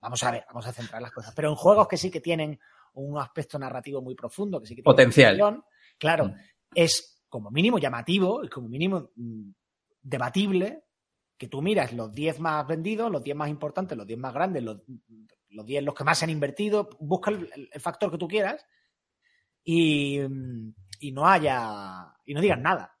Vamos 0.00 0.20
a 0.24 0.32
ver, 0.32 0.44
vamos 0.48 0.66
a 0.66 0.72
centrar 0.72 1.00
las 1.00 1.12
cosas. 1.12 1.32
Pero 1.34 1.48
en 1.50 1.54
juegos 1.54 1.86
que 1.86 1.96
sí 1.96 2.10
que 2.10 2.20
tienen 2.20 2.58
un 2.94 3.18
aspecto 3.20 3.56
narrativo 3.56 4.02
muy 4.02 4.16
profundo, 4.16 4.60
que 4.60 4.66
sí 4.66 4.74
que 4.74 4.82
tienen 4.82 4.92
Potencial. 4.96 5.62
claro, 5.96 6.24
Mm. 6.26 6.34
es 6.74 7.22
como 7.28 7.50
mínimo 7.52 7.78
llamativo, 7.78 8.42
es 8.42 8.50
como 8.50 8.68
mínimo 8.68 9.10
mm, 9.14 9.50
debatible 10.02 10.82
que 11.38 11.46
tú 11.48 11.62
miras 11.62 11.92
los 11.92 12.12
10 12.12 12.40
más 12.40 12.66
vendidos, 12.66 13.10
los 13.10 13.22
10 13.22 13.36
más 13.36 13.48
importantes, 13.48 13.96
los 13.96 14.06
10 14.06 14.18
más 14.18 14.34
grandes, 14.34 14.62
los, 14.62 14.78
los 15.52 15.66
10 15.66 15.82
los 15.84 15.94
que 15.94 16.04
más 16.04 16.18
se 16.18 16.24
han 16.24 16.30
invertido, 16.30 16.88
busca 17.00 17.30
el, 17.30 17.68
factor 17.80 18.10
que 18.10 18.18
tú 18.18 18.28
quieras 18.28 18.64
y, 19.64 20.20
y 21.00 21.12
no 21.12 21.26
haya 21.26 22.14
y 22.24 22.34
no 22.34 22.40
digas 22.40 22.58
nada. 22.60 22.98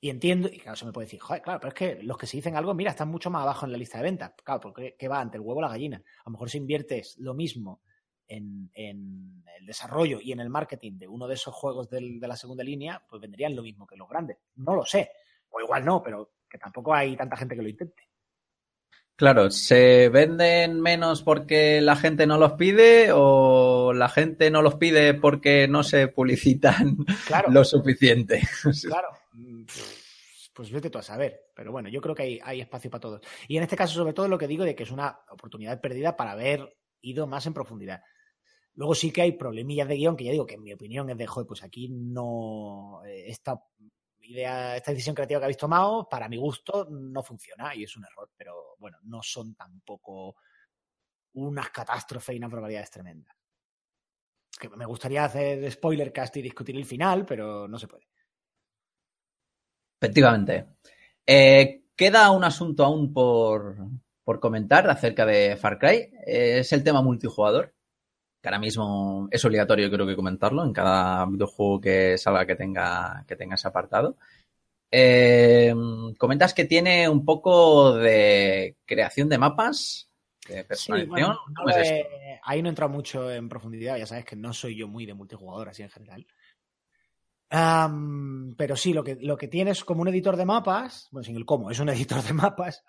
Y 0.00 0.10
entiendo, 0.10 0.48
y 0.48 0.58
claro, 0.58 0.76
se 0.76 0.84
me 0.84 0.92
puede 0.92 1.06
decir, 1.06 1.20
joder, 1.20 1.42
claro, 1.42 1.58
pero 1.58 1.68
es 1.68 1.74
que 1.74 2.02
los 2.02 2.16
que 2.18 2.26
se 2.26 2.36
dicen 2.36 2.54
algo, 2.54 2.74
mira, 2.74 2.90
están 2.90 3.08
mucho 3.08 3.30
más 3.30 3.42
abajo 3.42 3.64
en 3.66 3.72
la 3.72 3.78
lista 3.78 3.98
de 3.98 4.04
ventas. 4.04 4.32
Claro, 4.44 4.60
porque 4.60 4.94
¿qué 4.98 5.08
va 5.08 5.20
ante 5.20 5.38
el 5.38 5.40
huevo 5.42 5.58
o 5.58 5.62
la 5.62 5.68
gallina? 5.68 5.96
A 5.96 6.22
lo 6.26 6.32
mejor 6.32 6.50
si 6.50 6.58
inviertes 6.58 7.16
lo 7.18 7.34
mismo 7.34 7.82
en, 8.28 8.70
en 8.74 9.42
el 9.58 9.66
desarrollo 9.66 10.20
y 10.20 10.32
en 10.32 10.40
el 10.40 10.50
marketing 10.50 10.98
de 10.98 11.08
uno 11.08 11.26
de 11.26 11.34
esos 11.34 11.54
juegos 11.54 11.88
del- 11.88 12.20
de 12.20 12.28
la 12.28 12.36
segunda 12.36 12.62
línea, 12.62 13.02
pues 13.08 13.20
vendrían 13.22 13.56
lo 13.56 13.62
mismo 13.62 13.86
que 13.86 13.96
los 13.96 14.08
grandes. 14.08 14.38
No 14.56 14.74
lo 14.74 14.84
sé. 14.84 15.10
O 15.48 15.60
igual 15.60 15.84
no, 15.84 16.02
pero 16.02 16.32
que 16.48 16.58
tampoco 16.58 16.94
hay 16.94 17.16
tanta 17.16 17.36
gente 17.36 17.56
que 17.56 17.62
lo 17.62 17.68
intente. 17.68 18.02
Claro, 19.16 19.50
¿se 19.50 20.10
venden 20.10 20.80
menos 20.80 21.22
porque 21.22 21.80
la 21.80 21.96
gente 21.96 22.26
no 22.26 22.36
los 22.36 22.52
pide 22.52 23.08
o 23.12 23.94
la 23.94 24.10
gente 24.10 24.50
no 24.50 24.60
los 24.60 24.74
pide 24.74 25.14
porque 25.14 25.66
no 25.68 25.82
se 25.82 26.08
publicitan 26.08 26.96
Claro. 27.26 27.50
lo 27.50 27.64
suficiente? 27.64 28.42
Claro. 28.86 29.08
Pues 30.54 30.70
vete 30.70 30.88
tú 30.90 30.98
a 30.98 31.02
saber. 31.02 31.46
Pero 31.54 31.70
bueno, 31.72 31.88
yo 31.88 32.00
creo 32.00 32.14
que 32.14 32.22
hay, 32.22 32.40
hay 32.42 32.60
espacio 32.60 32.90
para 32.90 33.00
todos. 33.00 33.20
Y 33.48 33.56
en 33.58 33.62
este 33.62 33.76
caso, 33.76 33.94
sobre 33.94 34.12
todo, 34.14 34.28
lo 34.28 34.38
que 34.38 34.46
digo 34.46 34.64
de 34.64 34.74
que 34.74 34.84
es 34.84 34.90
una 34.90 35.18
oportunidad 35.30 35.80
perdida 35.80 36.16
para 36.16 36.32
haber 36.32 36.76
ido 37.02 37.26
más 37.26 37.46
en 37.46 37.52
profundidad. 37.54 38.02
Luego 38.74 38.94
sí 38.94 39.10
que 39.10 39.22
hay 39.22 39.32
problemillas 39.32 39.88
de 39.88 39.96
guion 39.96 40.16
que 40.16 40.24
ya 40.24 40.32
digo 40.32 40.46
que 40.46 40.54
en 40.54 40.62
mi 40.62 40.72
opinión 40.72 41.08
es 41.10 41.16
de, 41.18 41.26
joder, 41.26 41.46
pues 41.46 41.62
aquí 41.62 41.88
no. 41.90 43.00
eh, 43.06 43.24
Esta 43.28 43.54
idea, 44.28 44.76
esta 44.76 44.90
decisión 44.92 45.14
creativa 45.14 45.40
que 45.40 45.44
habéis 45.44 45.56
tomado, 45.56 46.08
para 46.08 46.28
mi 46.28 46.36
gusto, 46.36 46.86
no 46.90 47.22
funciona 47.22 47.74
y 47.74 47.84
es 47.84 47.96
un 47.96 48.04
error. 48.04 48.30
Pero 48.36 48.76
bueno, 48.78 48.98
no 49.02 49.22
son 49.22 49.54
tampoco 49.54 50.36
unas 51.34 51.70
catástrofes 51.70 52.34
y 52.34 52.38
unas 52.38 52.50
barbaridades 52.50 52.90
tremendas. 52.90 53.36
Que 54.58 54.68
me 54.70 54.86
gustaría 54.86 55.24
hacer 55.24 55.70
spoiler 55.70 56.12
cast 56.12 56.36
y 56.36 56.42
discutir 56.42 56.76
el 56.76 56.86
final, 56.86 57.26
pero 57.26 57.68
no 57.68 57.78
se 57.78 57.88
puede. 57.88 58.08
Efectivamente. 60.00 60.76
Eh, 61.26 61.84
queda 61.94 62.30
un 62.30 62.44
asunto 62.44 62.84
aún 62.84 63.12
por, 63.12 63.76
por 64.24 64.40
comentar 64.40 64.88
acerca 64.90 65.24
de 65.24 65.56
Far 65.56 65.78
Cry. 65.78 66.10
Eh, 66.26 66.58
es 66.60 66.72
el 66.72 66.82
tema 66.82 67.02
multijugador, 67.02 67.75
que 68.46 68.50
ahora 68.50 68.60
mismo 68.60 69.26
es 69.32 69.44
obligatorio 69.44 69.90
creo 69.90 70.06
que 70.06 70.14
comentarlo 70.14 70.64
en 70.64 70.72
cada 70.72 71.26
videojuego 71.26 71.80
que 71.80 72.16
salga 72.16 72.46
que 72.46 72.54
tenga, 72.54 73.24
que 73.26 73.34
tenga 73.34 73.56
ese 73.56 73.66
apartado. 73.66 74.16
Eh, 74.88 75.74
comentas 76.16 76.54
que 76.54 76.64
tiene 76.64 77.08
un 77.08 77.24
poco 77.24 77.96
de 77.96 78.76
creación 78.84 79.28
de 79.28 79.38
mapas, 79.38 80.08
de 80.48 80.62
Sí, 80.62 80.62
personalización. 80.62 81.08
bueno, 81.08 81.40
no 81.48 81.54
¿Cómo 81.56 81.70
es 81.70 81.76
le- 81.78 82.02
esto? 82.02 82.08
ahí 82.44 82.62
no 82.62 82.68
entra 82.68 82.86
mucho 82.86 83.28
en 83.32 83.48
profundidad, 83.48 83.96
ya 83.96 84.06
sabes 84.06 84.24
que 84.24 84.36
no 84.36 84.52
soy 84.52 84.76
yo 84.76 84.86
muy 84.86 85.06
de 85.06 85.14
multijugador 85.14 85.70
así 85.70 85.82
en 85.82 85.90
general. 85.90 86.24
Pero 88.56 88.76
sí, 88.76 88.92
lo 88.92 89.02
que, 89.02 89.16
lo 89.20 89.36
que 89.36 89.48
tienes 89.48 89.84
como 89.84 90.02
un 90.02 90.08
editor 90.08 90.36
de 90.36 90.46
mapas, 90.46 91.08
bueno, 91.10 91.24
sin 91.24 91.34
el 91.34 91.44
cómo, 91.44 91.68
es 91.72 91.80
un 91.80 91.88
editor 91.88 92.22
de 92.22 92.32
mapas 92.32 92.84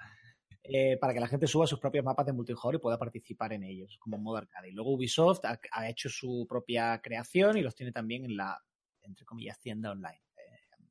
eh, 0.70 0.98
para 1.00 1.14
que 1.14 1.20
la 1.20 1.28
gente 1.28 1.48
suba 1.48 1.66
sus 1.66 1.80
propios 1.80 2.04
mapas 2.04 2.26
de 2.26 2.34
multijugador 2.34 2.76
y 2.76 2.80
pueda 2.80 2.98
participar 2.98 3.54
en 3.54 3.64
ellos, 3.64 3.98
como 4.00 4.18
modo 4.18 4.38
arcade. 4.38 4.70
Y 4.70 4.74
luego 4.74 4.94
Ubisoft 4.94 5.46
ha, 5.46 5.60
ha 5.72 5.90
hecho 5.90 6.10
su 6.10 6.46
propia 6.48 7.00
creación 7.02 7.58
y 7.58 7.62
los 7.62 7.76
tiene 7.76 7.92
también 7.92 8.26
en 8.26 8.36
la, 8.36 8.62
entre 9.02 9.26
comillas, 9.26 9.60
tienda 9.60 9.92
online. 9.92 10.22
Eh, 10.36 10.86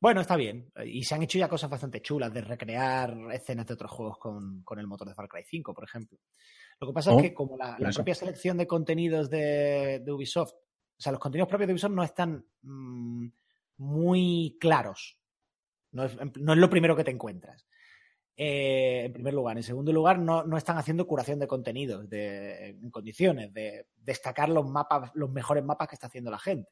bueno, 0.00 0.20
está 0.20 0.36
bien. 0.36 0.70
Y 0.84 1.02
se 1.04 1.14
han 1.14 1.22
hecho 1.22 1.38
ya 1.38 1.48
cosas 1.48 1.70
bastante 1.70 2.00
chulas 2.00 2.32
de 2.32 2.40
recrear 2.40 3.16
escenas 3.32 3.66
de 3.66 3.74
otros 3.74 3.90
juegos 3.90 4.18
con, 4.18 4.62
con 4.62 4.78
el 4.78 4.86
motor 4.86 5.08
de 5.08 5.14
Far 5.14 5.28
Cry 5.28 5.44
5, 5.44 5.74
por 5.74 5.84
ejemplo. 5.84 6.18
Lo 6.80 6.86
que 6.86 6.92
pasa 6.92 7.12
Oh, 7.12 7.16
es 7.16 7.22
que 7.22 7.34
como 7.34 7.56
la, 7.56 7.76
propia 7.76 8.14
selección 8.14 8.56
de 8.56 8.66
contenidos 8.66 9.28
de, 9.28 10.00
de 10.04 10.12
Ubisoft, 10.12 10.52
o 10.52 11.00
sea, 11.00 11.12
los 11.12 11.20
contenidos 11.20 11.48
propios 11.48 11.66
de 11.66 11.72
Ubisoft 11.74 11.92
no 11.92 12.04
están 12.04 12.46
mm, 12.62 13.26
muy 13.78 14.56
claros. 14.60 15.18
No 15.90 16.04
es, 16.04 16.16
no 16.36 16.52
es 16.52 16.58
lo 16.58 16.70
primero 16.70 16.94
que 16.94 17.04
te 17.04 17.10
encuentras. 17.10 17.66
Eh, 18.40 19.02
en 19.06 19.12
primer 19.12 19.34
lugar. 19.34 19.56
En 19.56 19.64
segundo 19.64 19.92
lugar, 19.92 20.20
no, 20.20 20.44
no 20.44 20.56
están 20.56 20.78
haciendo 20.78 21.08
curación 21.08 21.40
de 21.40 21.48
contenidos 21.48 22.08
de, 22.08 22.68
en 22.68 22.88
condiciones 22.88 23.52
de 23.52 23.88
destacar 23.96 24.48
los 24.48 24.64
mapas, 24.64 25.10
los 25.14 25.28
mejores 25.28 25.64
mapas 25.64 25.88
que 25.88 25.96
está 25.96 26.06
haciendo 26.06 26.30
la 26.30 26.38
gente. 26.38 26.70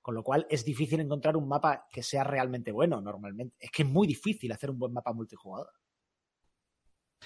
Con 0.00 0.14
lo 0.14 0.22
cual 0.22 0.46
es 0.48 0.64
difícil 0.64 1.00
encontrar 1.00 1.36
un 1.36 1.48
mapa 1.48 1.88
que 1.90 2.04
sea 2.04 2.22
realmente 2.22 2.70
bueno 2.70 3.00
normalmente. 3.00 3.56
Es 3.58 3.72
que 3.72 3.82
es 3.82 3.88
muy 3.88 4.06
difícil 4.06 4.52
hacer 4.52 4.70
un 4.70 4.78
buen 4.78 4.92
mapa 4.92 5.12
multijugador. 5.12 5.72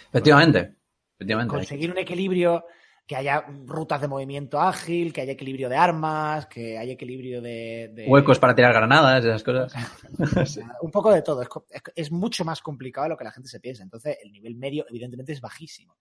Efectivamente. 0.09 0.77
Efectivamente. 1.19 1.55
Conseguir 1.55 1.91
un 1.91 1.99
equilibrio, 1.99 2.65
que 3.07 3.17
haya 3.17 3.45
rutas 3.67 4.01
de 4.01 4.09
movimiento 4.09 4.59
ágil, 4.59 5.13
que 5.13 5.21
haya 5.21 5.33
equilibrio 5.33 5.69
de 5.69 5.77
armas, 5.77 6.47
que 6.47 6.79
haya 6.79 6.95
equilibrio 6.95 7.43
de... 7.43 7.91
de- 7.93 8.07
Huecos 8.09 8.39
para 8.39 8.55
tirar 8.55 8.73
granadas, 8.73 9.23
esas 9.25 9.43
cosas. 9.43 9.75
Sí. 10.49 10.61
Un 10.81 10.91
poco 10.91 11.13
de 11.13 11.21
todo. 11.21 11.43
Es, 11.43 11.49
co- 11.51 11.67
es- 11.69 11.83
es 11.95 12.11
mucho 12.13 12.45
más 12.47 12.63
complicado 12.63 13.05
de 13.05 13.11
lo 13.11 13.17
que 13.19 13.25
la 13.25 13.33
gente 13.33 13.49
se 13.51 13.61
piensa. 13.61 13.83
Entonces, 13.83 14.17
el 14.23 14.33
nivel 14.33 14.55
medio, 14.57 14.87
evidentemente, 14.89 15.33
es 15.33 15.41
bajísimo. 15.43 15.97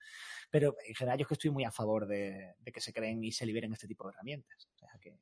Pero 0.49 0.75
en 0.87 0.95
general, 0.95 1.17
yo 1.17 1.23
es 1.23 1.27
que 1.27 1.33
estoy 1.33 1.49
muy 1.51 1.65
a 1.65 1.71
favor 1.71 2.07
de, 2.07 2.53
de 2.59 2.71
que 2.71 2.79
se 2.79 2.93
creen 2.93 3.21
y 3.23 3.31
se 3.33 3.45
liberen 3.45 3.73
este 3.73 3.87
tipo 3.87 4.05
de 4.07 4.13
herramientas. 4.13 4.69
O 4.73 4.77
sea 4.77 4.89
que. 5.01 5.17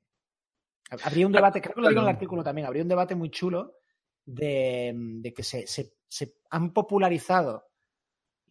Habría 1.04 1.26
un 1.26 1.32
debate, 1.32 1.62
creo 1.62 1.74
que 1.74 1.82
lo 1.82 1.88
digo 1.90 2.02
en 2.02 2.08
el 2.10 2.14
artículo 2.14 2.44
también, 2.44 2.68
habría 2.68 2.84
un 2.84 2.90
debate 2.90 3.16
muy 3.16 3.32
chulo 3.32 3.78
de, 4.26 4.94
de 4.94 5.34
que 5.34 5.42
se, 5.42 5.66
se- 5.66 5.94
se 6.08 6.36
han 6.50 6.74
popularizado 6.74 7.71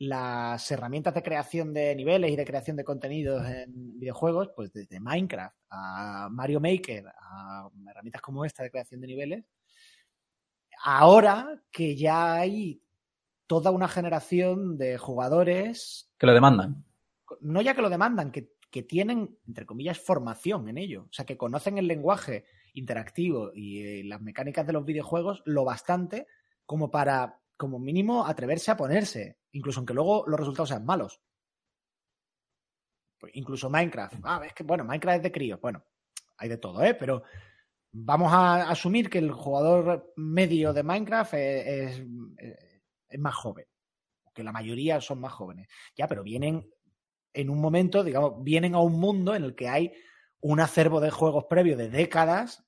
las 0.00 0.70
herramientas 0.70 1.12
de 1.12 1.22
creación 1.22 1.74
de 1.74 1.94
niveles 1.94 2.30
y 2.30 2.36
de 2.36 2.46
creación 2.46 2.74
de 2.78 2.84
contenidos 2.84 3.46
en 3.46 3.98
videojuegos, 3.98 4.50
pues 4.56 4.72
desde 4.72 4.98
Minecraft 4.98 5.54
a 5.68 6.28
Mario 6.30 6.58
Maker, 6.58 7.04
a 7.06 7.68
herramientas 7.86 8.22
como 8.22 8.46
esta 8.46 8.62
de 8.62 8.70
creación 8.70 9.02
de 9.02 9.06
niveles, 9.06 9.44
ahora 10.82 11.62
que 11.70 11.96
ya 11.96 12.32
hay 12.32 12.82
toda 13.46 13.70
una 13.72 13.88
generación 13.88 14.78
de 14.78 14.96
jugadores, 14.96 16.10
Que 16.16 16.26
lo 16.26 16.32
demandan. 16.32 16.82
no 17.42 17.60
ya 17.60 17.74
que 17.74 17.82
lo 17.82 17.90
demandan, 17.90 18.32
que, 18.32 18.54
que 18.70 18.82
tienen, 18.82 19.38
entre 19.46 19.66
comillas, 19.66 19.98
formación 19.98 20.66
en 20.70 20.78
ello. 20.78 21.02
O 21.10 21.12
sea, 21.12 21.26
que 21.26 21.36
conocen 21.36 21.76
el 21.76 21.86
lenguaje 21.86 22.46
interactivo 22.72 23.50
y 23.52 23.82
eh, 23.82 24.04
las 24.04 24.22
mecánicas 24.22 24.66
de 24.66 24.72
los 24.72 24.86
videojuegos 24.86 25.42
lo 25.44 25.64
bastante 25.66 26.26
como 26.64 26.90
para, 26.90 27.38
como 27.60 27.78
mínimo, 27.78 28.24
atreverse 28.26 28.70
a 28.70 28.76
ponerse, 28.78 29.36
incluso 29.52 29.80
aunque 29.80 29.92
luego 29.92 30.24
los 30.26 30.40
resultados 30.40 30.70
sean 30.70 30.86
malos. 30.86 31.20
Pues 33.18 33.32
incluso 33.34 33.68
Minecraft. 33.68 34.14
Ah, 34.22 34.40
es 34.46 34.54
que, 34.54 34.62
bueno, 34.62 34.82
Minecraft 34.84 35.16
es 35.18 35.22
de 35.24 35.32
críos. 35.32 35.60
Bueno, 35.60 35.84
hay 36.38 36.48
de 36.48 36.56
todo, 36.56 36.82
¿eh? 36.82 36.94
Pero 36.94 37.22
vamos 37.92 38.32
a 38.32 38.70
asumir 38.70 39.10
que 39.10 39.18
el 39.18 39.30
jugador 39.30 40.10
medio 40.16 40.72
de 40.72 40.82
Minecraft 40.82 41.34
es, 41.34 41.98
es- 41.98 42.80
es 43.10 43.18
más 43.20 43.34
joven. 43.34 43.66
Que 44.32 44.42
la 44.42 44.52
mayoría 44.52 44.98
son 45.02 45.20
más 45.20 45.32
jóvenes. 45.34 45.68
Ya, 45.94 46.08
pero 46.08 46.22
vienen 46.22 46.66
en 47.34 47.50
un 47.50 47.60
momento, 47.60 48.02
digamos, 48.02 48.42
vienen 48.42 48.74
a 48.74 48.80
un 48.80 48.98
mundo 48.98 49.34
en 49.34 49.44
el 49.44 49.54
que 49.54 49.68
hay 49.68 49.92
un 50.40 50.60
acervo 50.60 50.98
de 51.00 51.10
juegos 51.10 51.44
previos 51.44 51.76
de 51.76 51.90
décadas 51.90 52.64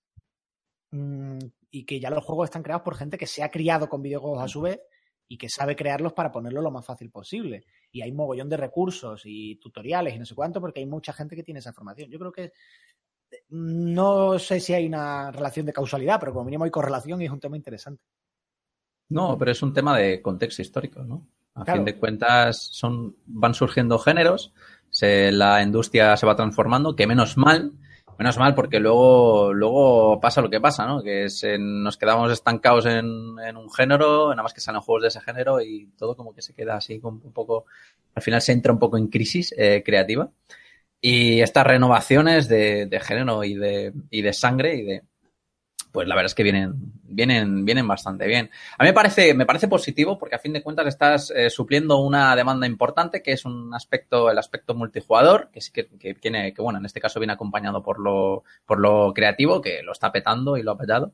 mm, 0.91 1.39
y 1.73 1.85
que 1.85 1.99
ya 1.99 2.11
los 2.11 2.23
juegos 2.25 2.45
están 2.45 2.63
creados 2.63 2.83
por 2.85 2.95
gente 2.95 3.19
que 3.19 3.27
se 3.27 3.43
ha 3.43 3.51
criado 3.51 3.89
con 3.89 4.03
videojuegos 4.03 4.43
a 4.43 4.47
su 4.47 4.61
vez 4.61 4.81
y 5.27 5.39
que 5.39 5.49
sabe 5.49 5.75
crearlos 5.75 6.13
para 6.13 6.31
ponerlo 6.31 6.61
lo 6.61 6.71
más 6.71 6.85
fácil 6.85 7.11
posible. 7.11 7.65
Y 7.91 8.03
hay 8.03 8.13
mogollón 8.13 8.51
de 8.51 8.59
recursos 8.59 9.23
y 9.25 9.57
tutoriales 9.57 10.15
y 10.15 10.19
no 10.19 10.27
sé 10.27 10.35
cuánto 10.35 10.61
porque 10.61 10.81
hay 10.81 10.87
mucha 10.87 11.15
gente 11.15 11.35
que 11.35 11.43
tiene 11.43 11.61
esa 11.61 11.73
formación. 11.73 12.11
Yo 12.11 12.19
creo 12.19 12.31
que 12.31 12.53
no 13.49 14.39
sé 14.39 14.61
si 14.61 14.75
hay 14.75 14.87
una 14.87 15.31
relación 15.31 15.65
de 15.65 15.73
causalidad, 15.73 16.21
pero 16.21 16.33
como 16.35 16.45
mínimo 16.45 16.65
hay 16.65 16.71
correlación 16.71 17.23
y 17.23 17.25
es 17.25 17.31
un 17.31 17.41
tema 17.41 17.57
interesante. 17.57 18.03
No, 19.09 19.37
pero 19.39 19.51
es 19.51 19.63
un 19.63 19.73
tema 19.73 19.97
de 19.97 20.21
contexto 20.21 20.61
histórico, 20.63 21.03
¿no? 21.03 21.27
A 21.55 21.65
Claro. 21.65 21.79
fin 21.79 21.85
de 21.87 21.99
cuentas, 21.99 22.59
son, 22.73 23.17
van 23.27 23.55
surgiendo 23.55 23.99
géneros, 23.99 24.53
se, 24.91 25.33
la 25.33 25.63
industria 25.63 26.17
se 26.17 26.27
va 26.27 26.37
transformando, 26.37 26.95
que 26.97 27.07
menos 27.07 27.37
mal, 27.39 27.73
menos 28.19 28.39
mal, 28.39 28.55
porque 28.55 28.79
luego, 28.81 29.53
luego 29.53 30.21
pasa 30.21 30.41
lo 30.43 30.51
que 30.51 30.61
pasa, 30.61 30.87
¿no? 30.87 31.03
Que 31.03 31.25
es, 31.25 31.43
en- 31.45 31.83
nos 31.83 31.97
quedamos 31.97 32.31
estancados 32.33 32.87
en, 32.87 33.07
en 33.45 33.57
un 33.57 33.71
género, 33.73 34.31
nada 34.31 34.43
más 34.43 34.55
que 34.55 34.61
salen 34.61 34.81
juegos 34.83 35.03
de 35.03 35.09
ese 35.09 35.21
género 35.21 35.61
y 35.61 35.87
todo 35.99 36.17
como 36.17 36.35
que 36.35 36.43
se 36.43 36.55
queda 36.55 36.77
así 36.77 37.01
como 37.01 37.21
un 37.25 37.33
poco, 37.33 37.67
al 38.15 38.23
final 38.23 38.41
se 38.43 38.53
entra 38.53 38.73
un 38.73 38.79
poco 38.79 38.97
en 38.99 39.09
crisis 39.09 39.55
eh, 39.57 39.83
creativa. 39.85 40.31
Y 41.01 41.41
estas 41.41 41.67
renovaciones 41.67 42.49
de, 42.49 42.87
de 42.87 43.01
género 43.01 43.45
y 43.45 43.55
de, 43.55 43.93
y 44.11 44.23
de 44.23 44.33
sangre 44.33 44.77
y 44.77 44.83
de, 44.85 45.03
pues 45.93 46.09
la 46.09 46.15
verdad 46.15 46.31
es 46.31 46.35
que 46.35 46.43
vienen, 46.43 46.75
vienen, 47.05 47.65
vienen 47.65 47.87
bastante 47.87 48.27
bien. 48.27 48.51
A 48.79 48.83
mí 48.83 48.89
me 48.89 48.95
parece, 48.95 49.35
me 49.35 49.47
parece 49.47 49.69
positivo 49.69 50.19
porque 50.19 50.37
a 50.37 50.39
fin 50.39 50.55
de 50.55 50.63
cuentas 50.63 50.87
estás 50.87 51.31
eh, 51.31 51.51
supliendo 51.51 51.99
una 51.99 52.35
demanda 52.35 52.67
importante 52.67 53.23
que 53.23 53.33
es 53.33 53.45
un 53.45 53.75
aspecto, 53.75 54.31
el 54.31 54.39
aspecto 54.39 54.75
multijugador, 54.75 55.51
que 55.53 55.61
sí 55.61 55.71
que, 55.71 55.87
que 55.87 56.15
tiene, 56.15 56.55
que 56.55 56.63
bueno, 56.63 56.79
en 56.79 56.87
este 56.87 57.01
caso 57.01 57.21
viene 57.21 57.35
acompañado 57.35 57.83
por 57.83 58.01
lo, 58.01 58.43
por 58.65 58.81
lo 58.81 59.13
creativo, 59.13 59.61
que 59.61 59.83
lo 59.83 59.93
está 59.93 60.11
petando 60.11 60.57
y 60.57 60.63
lo 60.63 60.73
ha 60.73 60.79
petado. 60.79 61.13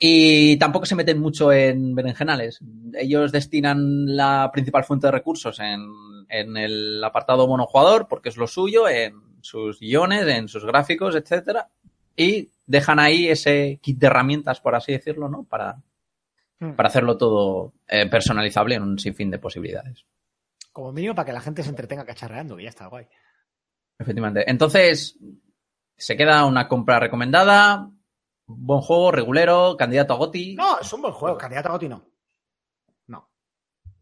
Y 0.00 0.56
tampoco 0.58 0.86
se 0.86 0.94
meten 0.94 1.20
mucho 1.20 1.52
en 1.52 1.94
berenjenales. 1.94 2.60
Ellos 2.94 3.32
destinan 3.32 4.16
la 4.16 4.50
principal 4.52 4.84
fuente 4.84 5.08
de 5.08 5.12
recursos 5.12 5.58
en, 5.58 5.80
en 6.28 6.56
el 6.56 7.02
apartado 7.02 7.48
monojugador, 7.48 8.06
porque 8.08 8.28
es 8.28 8.36
lo 8.36 8.46
suyo, 8.46 8.88
en 8.88 9.14
sus 9.40 9.80
guiones, 9.80 10.26
en 10.26 10.48
sus 10.48 10.64
gráficos, 10.64 11.14
etcétera, 11.16 11.68
y 12.16 12.50
dejan 12.68 13.00
ahí 13.00 13.28
ese 13.28 13.80
kit 13.82 13.98
de 13.98 14.06
herramientas, 14.06 14.60
por 14.60 14.76
así 14.76 14.92
decirlo, 14.92 15.28
¿no? 15.28 15.42
Para, 15.42 15.82
Hmm. 16.60 16.72
para 16.72 16.88
hacerlo 16.88 17.16
todo 17.16 17.74
eh, 17.86 18.08
personalizable 18.08 18.74
en 18.74 18.82
un 18.82 18.98
sinfín 18.98 19.30
de 19.30 19.38
posibilidades. 19.38 20.04
Como 20.72 20.92
mínimo 20.92 21.14
para 21.14 21.26
que 21.26 21.32
la 21.32 21.40
gente 21.40 21.62
se 21.62 21.70
entretenga 21.70 22.04
cacharreando, 22.04 22.56
que 22.56 22.64
ya 22.64 22.68
está 22.68 22.86
guay. 22.86 23.06
Efectivamente. 23.98 24.48
Entonces, 24.48 25.18
se 25.96 26.16
queda 26.16 26.44
una 26.44 26.68
compra 26.68 26.98
recomendada, 26.98 27.90
buen 28.46 28.80
juego, 28.80 29.12
regulero, 29.12 29.76
candidato 29.76 30.14
a 30.14 30.16
GOTI. 30.16 30.56
No, 30.56 30.80
es 30.80 30.92
un 30.92 31.02
buen 31.02 31.14
juego. 31.14 31.38
Candidato 31.38 31.68
a 31.68 31.72
Goti 31.72 31.88
no. 31.88 32.04
No. 33.06 33.30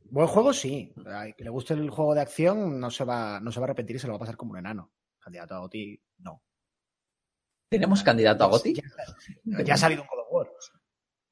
Buen 0.05 0.27
juego 0.27 0.53
sí. 0.53 0.93
Que 1.37 1.45
le 1.45 1.51
guste 1.51 1.75
el 1.75 1.91
juego 1.91 2.15
de 2.15 2.23
acción 2.23 2.81
no 2.81 2.91
se 2.91 3.05
va, 3.05 3.39
no 3.41 3.53
se 3.53 3.61
va 3.61 3.65
a 3.65 3.69
repetir 3.69 3.97
y 3.97 3.99
se 3.99 4.07
lo 4.07 4.15
va 4.15 4.17
a 4.17 4.21
pasar 4.21 4.37
como 4.37 4.53
un 4.53 4.59
enano. 4.59 4.93
Candidato 5.19 5.55
a 5.55 5.59
Goti 5.61 5.99
no. 6.19 6.43
¿Tenemos 7.69 8.03
candidato 8.03 8.45
a 8.45 8.49
GOTI? 8.49 8.75
Ya, 9.45 9.63
ya 9.63 9.75
ha 9.75 9.77
salido 9.77 10.03
un 10.03 10.09
God 10.09 10.21
of 10.21 10.27
War. 10.31 10.51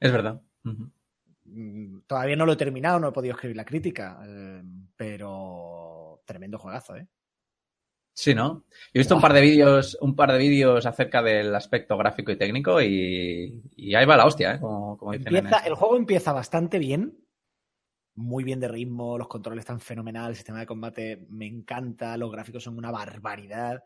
Es 0.01 0.13
verdad. 0.13 0.41
Mm, 0.65 2.01
Todavía 2.07 2.37
no 2.37 2.47
lo 2.47 2.55
he 2.55 2.57
terminado, 2.57 2.99
no 2.99 3.09
he 3.09 3.13
podido 3.13 3.35
escribir 3.35 3.57
la 3.57 3.65
crítica, 3.65 4.21
eh, 4.27 4.63
pero 4.97 6.23
tremendo 6.25 6.59
juegazo, 6.59 6.97
¿eh? 6.97 7.07
Sí, 8.17 8.33
¿no? 8.35 8.65
Yo 8.71 8.91
he 8.95 8.99
visto 9.01 9.17
un 9.17 9.21
par 9.21 9.33
de 9.33 9.41
vídeos, 9.41 9.99
un 10.01 10.15
par 10.15 10.33
de 10.33 10.39
vídeos 10.39 10.87
acerca 10.87 11.21
del 11.21 11.55
aspecto 11.55 11.97
gráfico 11.97 12.31
y 12.31 12.37
técnico 12.37 12.81
y, 12.81 13.63
y 13.77 13.95
ahí 13.95 14.07
va 14.07 14.17
la 14.17 14.27
hostia, 14.27 14.55
¿eh? 14.55 14.61
Como, 14.61 14.97
como 14.97 15.13
dicen 15.13 15.35
Empieza, 15.35 15.67
el 15.67 15.75
juego 15.75 15.97
empieza 15.97 16.33
bastante 16.33 16.79
bien, 16.79 17.19
muy 18.15 18.45
bien 18.45 18.61
de 18.61 18.69
ritmo, 18.69 19.19
los 19.19 19.27
controles 19.27 19.63
están 19.63 19.81
fenomenal, 19.81 20.31
el 20.31 20.37
sistema 20.37 20.61
de 20.61 20.67
combate 20.67 21.27
me 21.29 21.47
encanta, 21.47 22.17
los 22.17 22.31
gráficos 22.31 22.63
son 22.63 22.79
una 22.79 22.93
barbaridad. 22.93 23.83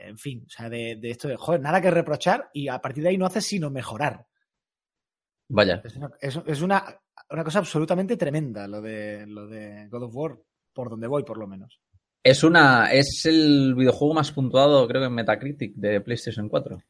En 0.00 0.18
fin, 0.18 0.44
o 0.46 0.50
sea, 0.50 0.68
de, 0.68 0.96
de 0.96 1.10
esto 1.10 1.28
de, 1.28 1.36
joder, 1.36 1.60
nada 1.60 1.80
que 1.80 1.90
reprochar 1.90 2.48
y 2.52 2.68
a 2.68 2.80
partir 2.80 3.02
de 3.02 3.10
ahí 3.10 3.18
no 3.18 3.26
hace 3.26 3.40
sino 3.40 3.70
mejorar. 3.70 4.26
Vaya. 5.50 5.80
Es 5.84 5.96
una, 5.96 6.10
es, 6.20 6.38
es 6.46 6.62
una, 6.62 6.84
una 7.30 7.44
cosa 7.44 7.58
absolutamente 7.60 8.16
tremenda 8.16 8.66
lo 8.68 8.80
de, 8.82 9.26
lo 9.26 9.46
de 9.46 9.88
God 9.88 10.04
of 10.04 10.14
War, 10.14 10.38
por 10.72 10.90
donde 10.90 11.06
voy 11.06 11.24
por 11.24 11.38
lo 11.38 11.46
menos. 11.46 11.80
Es 12.22 12.42
una, 12.44 12.92
es 12.92 13.24
el 13.26 13.74
videojuego 13.74 14.14
más 14.14 14.30
puntuado, 14.32 14.86
creo 14.86 15.00
que 15.02 15.06
en 15.06 15.14
Metacritic 15.14 15.74
de 15.74 16.00
PlayStation 16.00 16.48
4. 16.48 16.82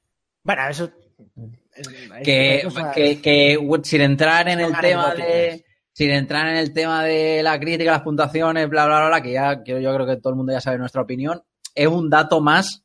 Bueno, 0.42 0.68
eso... 0.68 0.84
es- 0.84 1.88
que, 2.24 2.60
cosa- 2.64 2.92
que, 2.92 3.20
que, 3.20 3.58
sin 3.84 4.00
entrar 4.00 4.48
en 4.48 4.60
el 4.60 4.72
tema 4.80 5.14
de 5.14 5.64
sin 5.92 6.10
entrar 6.12 6.46
en 6.48 6.56
el 6.56 6.72
tema 6.72 7.02
de 7.02 7.42
la 7.42 7.58
crítica, 7.58 7.90
las 7.90 8.02
puntuaciones, 8.02 8.68
bla, 8.68 8.86
bla, 8.86 8.98
bla, 9.00 9.08
bla, 9.08 9.20
que 9.22 9.32
ya 9.32 9.62
que 9.64 9.82
yo 9.82 9.92
creo 9.94 10.06
que 10.06 10.16
todo 10.16 10.30
el 10.30 10.36
mundo 10.36 10.52
ya 10.52 10.60
sabe 10.60 10.78
nuestra 10.78 11.02
opinión, 11.02 11.42
es 11.74 11.88
un 11.88 12.08
dato 12.08 12.40
más 12.40 12.84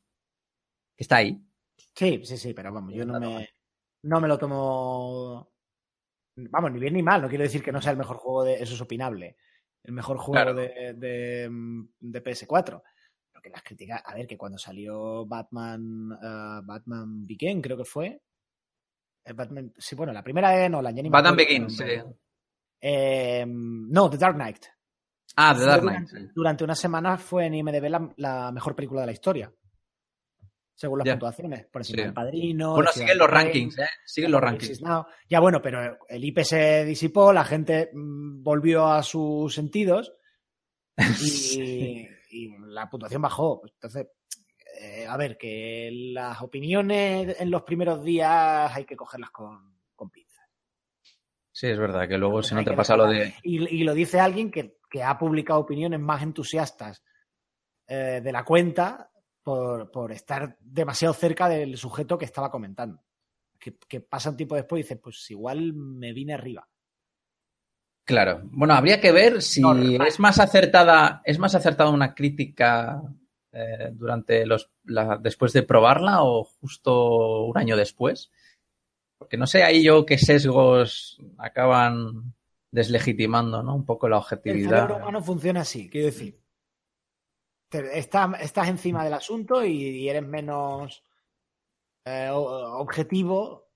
está 1.03 1.17
ahí. 1.17 1.39
Sí, 1.95 2.21
sí, 2.25 2.37
sí, 2.37 2.53
pero 2.53 2.73
vamos, 2.73 2.93
yo 2.93 3.05
no 3.05 3.19
me, 3.19 3.47
no 4.03 4.19
me 4.19 4.27
lo 4.27 4.37
tomo. 4.37 5.51
Vamos, 6.35 6.71
ni 6.71 6.79
bien 6.79 6.93
ni 6.95 7.03
mal. 7.03 7.21
No 7.21 7.29
quiero 7.29 7.43
decir 7.43 7.61
que 7.63 7.71
no 7.71 7.81
sea 7.81 7.91
el 7.91 7.97
mejor 7.97 8.17
juego 8.17 8.43
de. 8.43 8.55
Eso 8.61 8.73
es 8.73 8.81
opinable. 8.81 9.37
El 9.83 9.93
mejor 9.93 10.17
juego 10.17 10.33
Claro. 10.33 10.53
de, 10.55 10.93
de, 10.95 11.49
de 11.99 12.23
PS4. 12.23 12.81
Pero 13.31 13.41
que 13.41 13.49
las 13.51 13.61
críticas. 13.63 14.01
A 14.05 14.15
ver, 14.15 14.25
que 14.27 14.37
cuando 14.37 14.57
salió 14.57 15.25
Batman. 15.27 16.17
ah, 16.21 16.61
Batman 16.63 17.25
Begin, 17.27 17.61
creo 17.61 17.77
que 17.77 17.85
fue. 17.85 18.21
eh, 19.25 19.33
Batman, 19.33 19.71
sí, 19.77 19.95
bueno, 19.95 20.11
la 20.13 20.23
primera 20.23 20.67
ni 20.67 21.03
me 21.03 21.09
Batman 21.09 21.35
Begins, 21.35 21.77
sí. 21.77 21.83
Eh, 22.81 23.45
no, 23.47 24.09
The 24.09 24.17
Dark 24.17 24.35
Knight. 24.35 24.65
Ah, 25.35 25.53
The 25.57 25.65
Dark 25.65 25.81
durante, 25.81 26.11
Knight. 26.11 26.27
sí. 26.27 26.31
durante 26.35 26.63
una 26.63 26.75
semana 26.75 27.17
fue 27.17 27.45
en 27.45 27.55
IMDb 27.55 27.89
la, 27.89 28.13
la 28.17 28.51
mejor 28.51 28.75
película 28.75 29.01
de 29.01 29.07
la 29.07 29.13
historia. 29.13 29.53
Según 30.75 30.99
las 30.99 31.07
puntuaciones. 31.09 31.65
Por 31.67 31.81
encima 31.81 31.97
Sí. 31.97 32.03
del 32.03 32.13
Padrino. 32.13 32.73
Bueno, 32.73 32.91
siguen 32.91 33.17
los 33.17 33.29
rankings, 33.29 33.79
¿eh? 33.79 33.87
Siguen 34.05 34.31
los 34.31 34.41
rankings. 34.41 34.81
Now. 34.81 35.05
Ya 35.29 35.39
bueno, 35.39 35.61
pero 35.61 35.99
el 36.07 36.23
IP 36.25 36.39
se 36.43 36.83
disipó, 36.85 37.31
la 37.31 37.43
gente 37.45 37.91
mm, 37.93 38.41
volvió 38.43 38.87
a 38.87 39.03
sus 39.03 39.53
sentidos 39.53 40.13
y, 41.21 42.07
y 42.31 42.57
la 42.67 42.89
puntuación 42.89 43.21
bajó. 43.21 43.61
Entonces, 43.65 44.07
eh, 44.81 45.05
a 45.07 45.15
ver, 45.17 45.37
que 45.37 45.89
las 46.13 46.41
opiniones 46.41 47.39
en 47.39 47.51
los 47.51 47.61
primeros 47.63 48.03
días 48.03 48.71
hay 48.75 48.85
que 48.85 48.95
cogerlas 48.95 49.29
con, 49.29 49.77
con 49.95 50.09
pinzas. 50.09 50.47
Sí, 51.51 51.67
es 51.67 51.77
verdad, 51.77 52.07
que 52.07 52.17
luego 52.17 52.41
si 52.41 52.55
no 52.55 52.63
te 52.63 52.73
pasa 52.73 52.97
lo 52.97 53.07
de... 53.07 53.35
Y, 53.43 53.81
y 53.81 53.83
lo 53.83 53.93
dice 53.93 54.19
alguien 54.19 54.49
que, 54.49 54.79
que 54.89 55.03
ha 55.03 55.17
publicado 55.19 55.59
opiniones 55.59 55.99
más 55.99 56.23
entusiastas 56.23 57.03
eh, 57.87 58.21
de 58.23 58.31
la 58.31 58.43
cuenta 58.43 59.11
por, 59.43 59.91
por 59.91 60.11
estar 60.11 60.57
demasiado 60.59 61.13
cerca 61.13 61.49
del 61.49 61.77
sujeto 61.77 62.17
que 62.17 62.25
estaba 62.25 62.49
comentando. 62.49 63.03
Que, 63.59 63.77
que 63.87 64.01
pasa 64.01 64.29
un 64.29 64.37
tiempo 64.37 64.55
después 64.55 64.79
y 64.79 64.83
dice, 64.83 64.95
pues 64.97 65.29
igual 65.31 65.73
me 65.73 66.11
vine 66.13 66.33
arriba. 66.33 66.67
Claro. 68.05 68.41
Bueno, 68.45 68.73
habría 68.73 68.99
que 68.99 69.11
ver 69.13 69.41
si 69.41 69.61
Normal. 69.61 70.07
es 70.07 70.19
más 70.19 70.39
acertada, 70.39 71.21
es 71.23 71.39
más 71.39 71.55
acertada 71.55 71.89
una 71.89 72.13
crítica 72.13 73.01
eh, 73.53 73.91
durante 73.93 74.45
los 74.45 74.69
la- 74.83 75.17
después 75.17 75.53
de 75.53 75.63
probarla 75.63 76.23
o 76.23 76.43
justo 76.43 77.45
un 77.45 77.57
año 77.57 77.77
después. 77.77 78.29
Porque 79.17 79.37
no 79.37 79.47
sé 79.47 79.63
ahí 79.63 79.83
yo 79.83 80.05
qué 80.05 80.17
sesgos 80.17 81.17
acaban 81.37 82.33
deslegitimando, 82.71 83.63
¿no? 83.63 83.73
Un 83.75 83.85
poco 83.85 84.09
la 84.09 84.17
El 84.17 84.21
objetividad. 84.23 84.69
cerebro 84.69 84.97
humano 84.97 85.21
funciona 85.23 85.61
así, 85.61 85.89
quiero 85.89 86.07
decir. 86.07 86.42
Te- 87.81 87.97
está- 87.97 88.31
estás 88.39 88.67
encima 88.69 89.03
del 89.03 89.13
asunto 89.15 89.65
y, 89.65 90.07
eres 90.07 90.23
menos 90.23 91.03
eh, 92.05 92.29
objetivo. 92.31 93.69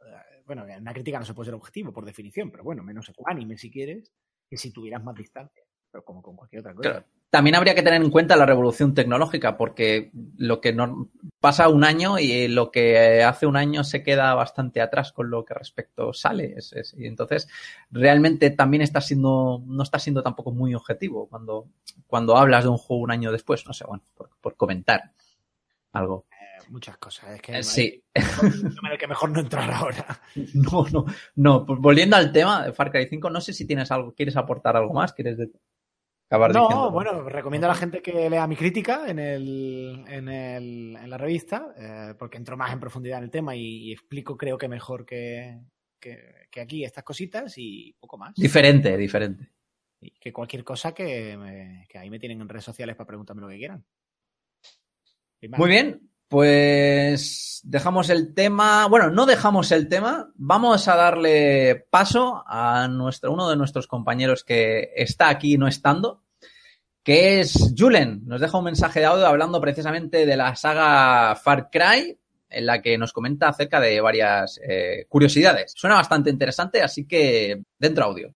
Eh, 0.00 0.42
Bueno, 0.44 0.66
en 0.66 0.82
una 0.82 0.92
crítica 0.92 1.18
no 1.18 1.24
se 1.24 1.34
puede 1.34 1.46
ser 1.46 1.54
objetivo 1.54 1.92
por 1.92 2.04
definición, 2.04 2.50
pero 2.50 2.62
bueno, 2.64 2.82
menos 2.82 3.08
ecuánime 3.08 3.56
si 3.56 3.70
quieres, 3.70 4.12
que 4.48 4.56
si 4.56 4.70
tuvieras 4.72 5.02
más 5.02 5.14
distancia. 5.14 5.62
Pero 5.90 6.04
como 6.04 6.22
con 6.22 6.36
cualquier 6.36 6.60
otra 6.60 6.74
cosa. 6.74 7.06
También 7.30 7.56
habría 7.56 7.74
que 7.74 7.82
tener 7.82 8.00
en 8.00 8.10
cuenta 8.10 8.36
la 8.36 8.46
revolución 8.46 8.94
tecnológica, 8.94 9.58
porque 9.58 10.10
lo 10.38 10.62
que 10.62 10.72
no, 10.72 11.10
pasa 11.40 11.68
un 11.68 11.84
año 11.84 12.18
y 12.18 12.48
lo 12.48 12.70
que 12.70 13.22
hace 13.22 13.44
un 13.44 13.56
año 13.56 13.84
se 13.84 14.02
queda 14.02 14.32
bastante 14.34 14.80
atrás 14.80 15.12
con 15.12 15.28
lo 15.30 15.44
que 15.44 15.52
respecto 15.52 16.14
sale. 16.14 16.54
Es- 16.56 16.72
es- 16.72 16.94
y 16.96 17.06
entonces, 17.06 17.46
realmente 17.90 18.48
también 18.50 18.82
está 18.82 19.02
siendo, 19.02 19.62
no 19.66 19.82
está 19.82 19.98
siendo 19.98 20.22
tampoco 20.22 20.52
muy 20.52 20.74
objetivo 20.74 21.28
cuando, 21.28 21.68
cuando 22.06 22.36
hablas 22.38 22.64
de 22.64 22.70
un 22.70 22.78
juego 22.78 23.02
un 23.02 23.10
año 23.10 23.30
después. 23.30 23.66
No 23.66 23.74
sé, 23.74 23.84
bueno, 23.86 24.02
por, 24.14 24.30
por 24.40 24.56
comentar 24.56 25.12
algo. 25.92 26.26
Eh, 26.32 26.64
muchas 26.70 26.96
cosas. 26.98 27.30
Es 27.30 27.42
que 27.42 27.58
Eh, 27.58 27.62
sí. 27.62 28.04
que 28.98 29.06
mejor 29.06 29.30
no 29.30 29.40
entrar 29.40 29.70
ahora. 29.70 30.20
No, 30.54 30.86
no, 30.92 31.04
no. 31.36 31.66
Pues 31.66 31.78
volviendo 31.78 32.16
al 32.16 32.32
tema 32.32 32.64
de 32.64 32.72
Far 32.72 32.90
Cry 32.90 33.06
5, 33.08 33.30
no 33.30 33.40
sé 33.40 33.52
si 33.52 33.66
tienes 33.66 33.90
algo, 33.90 34.12
quieres 34.14 34.36
aportar 34.36 34.76
algo 34.76 34.92
más, 34.94 35.12
quieres 35.12 35.36
acabar 36.28 36.52
No, 36.52 36.68
diciendo. 36.68 36.90
bueno, 36.90 37.28
recomiendo 37.28 37.66
a 37.66 37.70
la 37.70 37.74
gente 37.74 38.02
que 38.02 38.28
lea 38.30 38.46
mi 38.46 38.56
crítica 38.56 39.08
en, 39.08 39.18
el, 39.18 40.04
en, 40.08 40.28
el, 40.28 40.96
en 40.96 41.10
la 41.10 41.18
revista, 41.18 41.74
eh, 41.76 42.14
porque 42.18 42.36
entro 42.38 42.56
más 42.56 42.72
en 42.72 42.80
profundidad 42.80 43.18
en 43.18 43.24
el 43.24 43.30
tema 43.30 43.54
y, 43.56 43.88
y 43.88 43.92
explico, 43.92 44.36
creo 44.36 44.56
que 44.58 44.68
mejor 44.68 45.04
que, 45.06 45.58
que, 46.00 46.46
que 46.50 46.60
aquí 46.60 46.84
estas 46.84 47.04
cositas 47.04 47.54
y 47.56 47.94
poco 47.98 48.18
más. 48.18 48.34
Diferente, 48.34 48.96
diferente. 48.96 49.50
Y 50.00 50.10
que 50.12 50.32
cualquier 50.32 50.62
cosa 50.64 50.92
que, 50.92 51.36
me- 51.36 51.86
que 51.88 51.98
ahí 51.98 52.08
me 52.10 52.18
tienen 52.20 52.40
en 52.40 52.48
redes 52.48 52.64
sociales 52.64 52.94
para 52.94 53.06
preguntarme 53.08 53.42
lo 53.42 53.48
que 53.48 53.56
quieran. 53.56 53.84
Muy 55.56 55.68
bien, 55.70 56.07
pues 56.28 57.60
dejamos 57.64 58.10
el 58.10 58.34
tema. 58.34 58.86
Bueno, 58.86 59.10
no 59.10 59.26
dejamos 59.26 59.72
el 59.72 59.88
tema. 59.88 60.30
Vamos 60.36 60.86
a 60.88 60.96
darle 60.96 61.86
paso 61.90 62.44
a 62.46 62.86
nuestro, 62.88 63.32
uno 63.32 63.48
de 63.48 63.56
nuestros 63.56 63.86
compañeros 63.86 64.44
que 64.44 64.90
está 64.94 65.30
aquí 65.30 65.56
no 65.58 65.66
estando, 65.66 66.22
que 67.02 67.40
es 67.40 67.74
Julen. 67.76 68.22
Nos 68.26 68.40
deja 68.40 68.58
un 68.58 68.64
mensaje 68.64 69.00
de 69.00 69.06
audio 69.06 69.26
hablando 69.26 69.60
precisamente 69.60 70.26
de 70.26 70.36
la 70.36 70.54
saga 70.54 71.34
Far 71.36 71.70
Cry, 71.70 72.18
en 72.50 72.66
la 72.66 72.80
que 72.82 72.98
nos 72.98 73.12
comenta 73.12 73.48
acerca 73.48 73.80
de 73.80 74.00
varias 74.00 74.60
eh, 74.66 75.06
curiosidades. 75.08 75.72
Suena 75.74 75.96
bastante 75.96 76.30
interesante, 76.30 76.82
así 76.82 77.06
que 77.06 77.62
dentro 77.78 78.04
audio. 78.04 78.34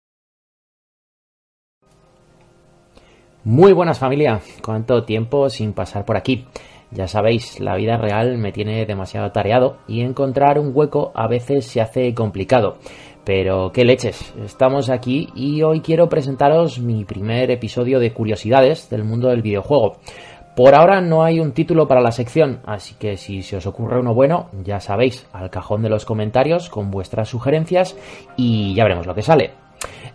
Muy 3.42 3.72
buenas 3.72 3.98
familia, 3.98 4.40
cuánto 4.62 5.04
tiempo 5.04 5.48
sin 5.48 5.72
pasar 5.72 6.04
por 6.04 6.16
aquí. 6.16 6.46
Ya 6.92 7.06
sabéis, 7.06 7.60
la 7.60 7.76
vida 7.76 7.96
real 7.96 8.36
me 8.36 8.50
tiene 8.50 8.84
demasiado 8.84 9.30
tareado 9.30 9.76
y 9.86 10.00
encontrar 10.00 10.58
un 10.58 10.72
hueco 10.74 11.12
a 11.14 11.28
veces 11.28 11.66
se 11.66 11.80
hace 11.80 12.14
complicado. 12.14 12.78
Pero 13.24 13.70
qué 13.70 13.84
leches, 13.84 14.34
estamos 14.44 14.90
aquí 14.90 15.28
y 15.36 15.62
hoy 15.62 15.82
quiero 15.82 16.08
presentaros 16.08 16.80
mi 16.80 17.04
primer 17.04 17.50
episodio 17.52 18.00
de 18.00 18.12
curiosidades 18.12 18.90
del 18.90 19.04
mundo 19.04 19.28
del 19.28 19.42
videojuego. 19.42 19.98
Por 20.56 20.74
ahora 20.74 21.00
no 21.00 21.22
hay 21.22 21.38
un 21.38 21.52
título 21.52 21.86
para 21.86 22.00
la 22.00 22.10
sección, 22.10 22.60
así 22.66 22.96
que 22.96 23.16
si 23.16 23.42
se 23.42 23.58
os 23.58 23.66
ocurre 23.66 24.00
uno 24.00 24.12
bueno, 24.12 24.48
ya 24.64 24.80
sabéis, 24.80 25.28
al 25.32 25.48
cajón 25.48 25.82
de 25.82 25.90
los 25.90 26.04
comentarios 26.04 26.68
con 26.68 26.90
vuestras 26.90 27.28
sugerencias 27.28 27.96
y 28.36 28.74
ya 28.74 28.82
veremos 28.82 29.06
lo 29.06 29.14
que 29.14 29.22
sale. 29.22 29.52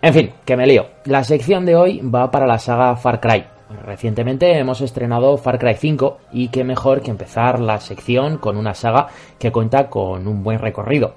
En 0.02 0.12
fin, 0.12 0.30
que 0.44 0.56
me 0.56 0.66
lío. 0.66 0.86
La 1.06 1.24
sección 1.24 1.64
de 1.64 1.74
hoy 1.74 2.00
va 2.00 2.30
para 2.30 2.46
la 2.46 2.58
saga 2.58 2.96
Far 2.96 3.18
Cry. 3.18 3.55
Recientemente 3.84 4.58
hemos 4.58 4.80
estrenado 4.80 5.36
Far 5.36 5.58
Cry 5.58 5.74
5 5.74 6.18
y 6.32 6.48
qué 6.48 6.62
mejor 6.62 7.02
que 7.02 7.10
empezar 7.10 7.58
la 7.58 7.80
sección 7.80 8.38
con 8.38 8.56
una 8.56 8.74
saga 8.74 9.08
que 9.38 9.50
cuenta 9.50 9.88
con 9.88 10.28
un 10.28 10.44
buen 10.44 10.60
recorrido. 10.60 11.14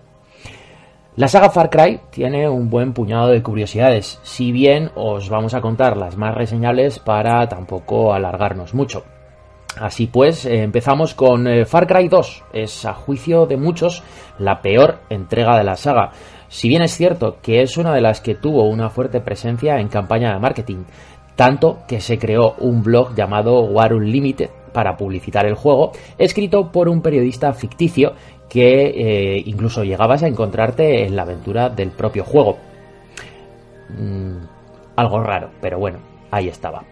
La 1.16 1.28
saga 1.28 1.50
Far 1.50 1.70
Cry 1.70 2.00
tiene 2.10 2.50
un 2.50 2.70
buen 2.70 2.94
puñado 2.94 3.28
de 3.28 3.44
curiosidades, 3.44 4.20
si 4.24 4.52
bien 4.52 4.90
os 4.96 5.30
vamos 5.30 5.54
a 5.54 5.62
contar 5.62 5.98
las 5.98 6.18
más 6.18 6.34
reseñables 6.34 6.98
para 6.98 7.48
tampoco 7.50 8.14
alargarnos 8.14 8.74
mucho. 8.74 9.04
Así 9.78 10.08
pues, 10.08 10.46
eh, 10.46 10.64
empezamos 10.64 11.14
con 11.14 11.48
eh, 11.48 11.66
Far 11.66 11.88
Cry 11.88 12.08
2. 12.08 12.44
Es 12.54 12.86
a 12.86 12.94
juicio 12.94 13.46
de 13.46 13.58
muchos 13.58 14.04
la 14.40 14.62
peor 14.62 15.00
entrega 15.10 15.58
de 15.58 15.64
la 15.64 15.76
saga. 15.76 16.12
Si 16.48 16.68
bien 16.68 16.82
es 16.82 16.96
cierto 16.98 17.38
que 17.42 17.62
es 17.62 17.78
una 17.78 17.94
de 17.94 18.02
las 18.02 18.22
que 18.22 18.36
tuvo 18.36 18.64
una 18.64 18.90
fuerte 18.90 19.22
presencia 19.22 19.80
en 19.80 19.88
campaña 19.88 20.34
de 20.34 20.40
marketing, 20.40 20.84
tanto 21.40 21.84
que 21.88 22.02
se 22.02 22.20
creó 22.20 22.56
un 22.60 22.84
blog 22.84 23.16
llamado 23.16 23.62
War 23.62 23.94
Unlimited 23.94 24.50
para 24.74 24.98
publicitar 24.98 25.46
el 25.46 25.54
juego, 25.54 25.94
escrito 26.18 26.70
por 26.70 26.90
un 26.90 27.02
periodista 27.02 27.54
ficticio 27.54 28.12
que 28.50 28.88
eh, 28.88 29.44
incluso 29.46 29.86
llegabas 29.86 30.22
a 30.22 30.28
encontrarte 30.28 31.06
en 31.06 31.16
la 31.16 31.22
aventura 31.22 31.70
del 31.70 31.92
propio 31.92 32.26
juego. 32.26 32.58
Mm, 33.88 34.36
algo 34.98 35.24
raro, 35.24 35.52
pero 35.62 35.80
bueno, 35.80 36.00
ahí 36.30 36.50
estaba. 36.50 36.84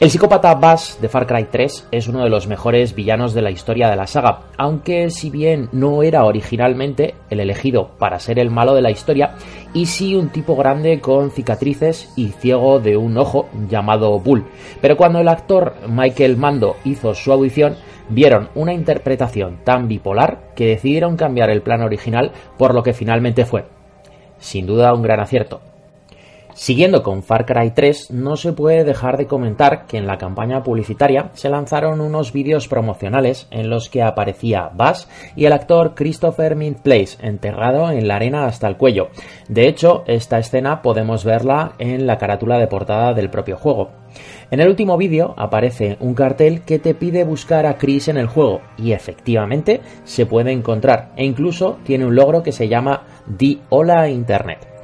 El 0.00 0.10
psicópata 0.10 0.54
Bass 0.54 0.96
de 1.00 1.08
Far 1.08 1.26
Cry 1.26 1.48
3 1.50 1.88
es 1.90 2.06
uno 2.06 2.22
de 2.22 2.30
los 2.30 2.46
mejores 2.46 2.94
villanos 2.94 3.34
de 3.34 3.42
la 3.42 3.50
historia 3.50 3.90
de 3.90 3.96
la 3.96 4.06
saga, 4.06 4.42
aunque 4.56 5.10
si 5.10 5.28
bien 5.28 5.68
no 5.72 6.04
era 6.04 6.24
originalmente 6.24 7.16
el 7.30 7.40
elegido 7.40 7.90
para 7.98 8.20
ser 8.20 8.38
el 8.38 8.48
malo 8.48 8.76
de 8.76 8.82
la 8.82 8.92
historia, 8.92 9.34
y 9.74 9.86
sí 9.86 10.14
un 10.14 10.28
tipo 10.28 10.54
grande 10.54 11.00
con 11.00 11.32
cicatrices 11.32 12.12
y 12.14 12.28
ciego 12.28 12.78
de 12.78 12.96
un 12.96 13.18
ojo 13.18 13.48
llamado 13.68 14.20
Bull. 14.20 14.44
Pero 14.80 14.96
cuando 14.96 15.18
el 15.18 15.26
actor 15.26 15.74
Michael 15.88 16.36
Mando 16.36 16.76
hizo 16.84 17.12
su 17.16 17.32
audición, 17.32 17.74
vieron 18.08 18.50
una 18.54 18.72
interpretación 18.72 19.64
tan 19.64 19.88
bipolar 19.88 20.52
que 20.54 20.68
decidieron 20.68 21.16
cambiar 21.16 21.50
el 21.50 21.62
plan 21.62 21.82
original 21.82 22.30
por 22.56 22.72
lo 22.72 22.84
que 22.84 22.94
finalmente 22.94 23.44
fue. 23.44 23.64
Sin 24.38 24.64
duda 24.64 24.94
un 24.94 25.02
gran 25.02 25.18
acierto. 25.18 25.60
Siguiendo 26.58 27.04
con 27.04 27.22
Far 27.22 27.46
Cry 27.46 27.70
3, 27.70 28.10
no 28.10 28.36
se 28.36 28.52
puede 28.52 28.82
dejar 28.82 29.16
de 29.16 29.28
comentar 29.28 29.86
que 29.86 29.96
en 29.96 30.08
la 30.08 30.18
campaña 30.18 30.64
publicitaria 30.64 31.30
se 31.34 31.48
lanzaron 31.50 32.00
unos 32.00 32.32
vídeos 32.32 32.66
promocionales 32.66 33.46
en 33.52 33.70
los 33.70 33.88
que 33.88 34.02
aparecía 34.02 34.68
Bass 34.74 35.08
y 35.36 35.44
el 35.44 35.52
actor 35.52 35.94
Christopher 35.94 36.56
Mint 36.56 36.80
Place 36.80 37.16
enterrado 37.22 37.92
en 37.92 38.08
la 38.08 38.16
arena 38.16 38.46
hasta 38.46 38.66
el 38.66 38.76
cuello. 38.76 39.10
De 39.48 39.68
hecho, 39.68 40.02
esta 40.08 40.40
escena 40.40 40.82
podemos 40.82 41.24
verla 41.24 41.74
en 41.78 42.08
la 42.08 42.18
carátula 42.18 42.58
de 42.58 42.66
portada 42.66 43.14
del 43.14 43.30
propio 43.30 43.56
juego. 43.56 43.90
En 44.50 44.58
el 44.58 44.68
último 44.68 44.96
vídeo 44.96 45.34
aparece 45.38 45.96
un 46.00 46.14
cartel 46.14 46.62
que 46.62 46.80
te 46.80 46.92
pide 46.92 47.22
buscar 47.22 47.66
a 47.66 47.78
Chris 47.78 48.08
en 48.08 48.16
el 48.16 48.26
juego 48.26 48.62
y 48.76 48.90
efectivamente 48.90 49.80
se 50.02 50.26
puede 50.26 50.50
encontrar 50.50 51.12
e 51.14 51.24
incluso 51.24 51.78
tiene 51.84 52.04
un 52.04 52.16
logro 52.16 52.42
que 52.42 52.50
se 52.50 52.66
llama 52.66 53.04
Di 53.28 53.60
Hola 53.68 54.08
Internet. 54.08 54.77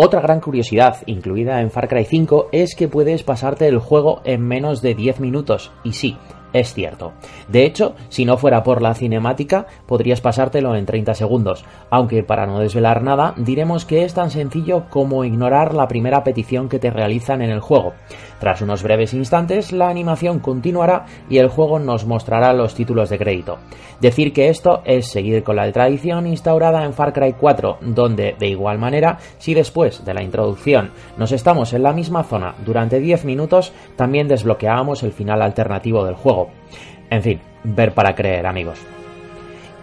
Otra 0.00 0.20
gran 0.20 0.38
curiosidad 0.38 0.98
incluida 1.06 1.60
en 1.60 1.72
Far 1.72 1.88
Cry 1.88 2.04
5 2.04 2.50
es 2.52 2.76
que 2.76 2.86
puedes 2.86 3.24
pasarte 3.24 3.66
el 3.66 3.80
juego 3.80 4.20
en 4.22 4.46
menos 4.46 4.80
de 4.80 4.94
10 4.94 5.18
minutos. 5.18 5.72
Y 5.82 5.94
sí, 5.94 6.16
es 6.52 6.72
cierto. 6.72 7.14
De 7.48 7.64
hecho, 7.64 7.96
si 8.08 8.24
no 8.24 8.36
fuera 8.36 8.62
por 8.62 8.80
la 8.80 8.94
cinemática, 8.94 9.66
podrías 9.86 10.20
pasártelo 10.20 10.76
en 10.76 10.86
30 10.86 11.14
segundos, 11.14 11.64
aunque 11.90 12.22
para 12.22 12.46
no 12.46 12.60
desvelar 12.60 13.02
nada, 13.02 13.34
diremos 13.38 13.84
que 13.84 14.04
es 14.04 14.14
tan 14.14 14.30
sencillo 14.30 14.84
como 14.88 15.24
ignorar 15.24 15.74
la 15.74 15.88
primera 15.88 16.22
petición 16.22 16.68
que 16.68 16.78
te 16.78 16.90
realizan 16.90 17.42
en 17.42 17.50
el 17.50 17.58
juego. 17.58 17.94
Tras 18.38 18.62
unos 18.62 18.82
breves 18.82 19.14
instantes, 19.14 19.72
la 19.72 19.88
animación 19.88 20.38
continuará 20.38 21.06
y 21.28 21.38
el 21.38 21.48
juego 21.48 21.78
nos 21.78 22.06
mostrará 22.06 22.52
los 22.52 22.74
títulos 22.74 23.10
de 23.10 23.18
crédito. 23.18 23.58
Decir 24.00 24.32
que 24.32 24.48
esto 24.48 24.82
es 24.84 25.08
seguir 25.08 25.42
con 25.42 25.56
la 25.56 25.70
tradición 25.72 26.26
instaurada 26.26 26.84
en 26.84 26.92
Far 26.92 27.12
Cry 27.12 27.34
4, 27.38 27.78
donde, 27.80 28.36
de 28.38 28.48
igual 28.48 28.78
manera, 28.78 29.18
si 29.38 29.54
después 29.54 30.04
de 30.04 30.14
la 30.14 30.22
introducción 30.22 30.92
nos 31.16 31.32
estamos 31.32 31.72
en 31.72 31.82
la 31.82 31.92
misma 31.92 32.22
zona 32.22 32.54
durante 32.64 33.00
10 33.00 33.24
minutos, 33.24 33.72
también 33.96 34.28
desbloqueábamos 34.28 35.02
el 35.02 35.12
final 35.12 35.42
alternativo 35.42 36.04
del 36.04 36.14
juego. 36.14 36.50
En 37.10 37.22
fin, 37.22 37.40
ver 37.64 37.92
para 37.92 38.14
creer, 38.14 38.46
amigos. 38.46 38.78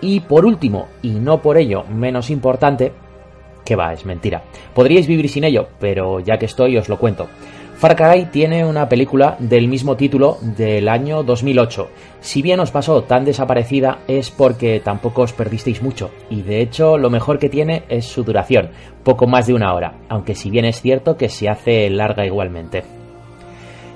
Y 0.01 0.21
por 0.21 0.45
último, 0.45 0.87
y 1.01 1.11
no 1.11 1.41
por 1.41 1.57
ello 1.57 1.83
menos 1.89 2.29
importante, 2.29 2.93
que 3.65 3.75
va, 3.75 3.91
es 3.91 4.05
mentira. 4.05 4.43
Podríais 4.73 5.07
vivir 5.07 5.27
sin 5.27 5.43
ello, 5.43 5.67
pero 5.79 6.19
ya 6.19 6.37
que 6.37 6.45
estoy 6.45 6.77
os 6.77 6.87
lo 6.87 6.99
cuento. 6.99 7.27
Far 7.77 7.97
Cry 7.97 8.25
tiene 8.31 8.65
una 8.65 8.87
película 8.87 9.35
del 9.37 9.67
mismo 9.67 9.97
título 9.97 10.37
del 10.41 10.87
año 10.87 11.23
2008. 11.23 11.89
Si 12.21 12.41
bien 12.41 12.61
os 12.61 12.71
pasó 12.71 13.03
tan 13.03 13.25
desaparecida 13.25 13.99
es 14.07 14.31
porque 14.31 14.79
tampoco 14.79 15.23
os 15.23 15.33
perdisteis 15.33 15.81
mucho 15.81 16.09
y 16.29 16.41
de 16.41 16.61
hecho 16.61 16.97
lo 16.97 17.09
mejor 17.09 17.37
que 17.37 17.49
tiene 17.49 17.83
es 17.89 18.05
su 18.05 18.23
duración, 18.23 18.69
poco 19.03 19.27
más 19.27 19.47
de 19.47 19.53
una 19.55 19.73
hora, 19.73 19.95
aunque 20.07 20.35
si 20.35 20.49
bien 20.49 20.63
es 20.63 20.81
cierto 20.81 21.17
que 21.17 21.27
se 21.27 21.49
hace 21.49 21.89
larga 21.89 22.25
igualmente. 22.25 23.04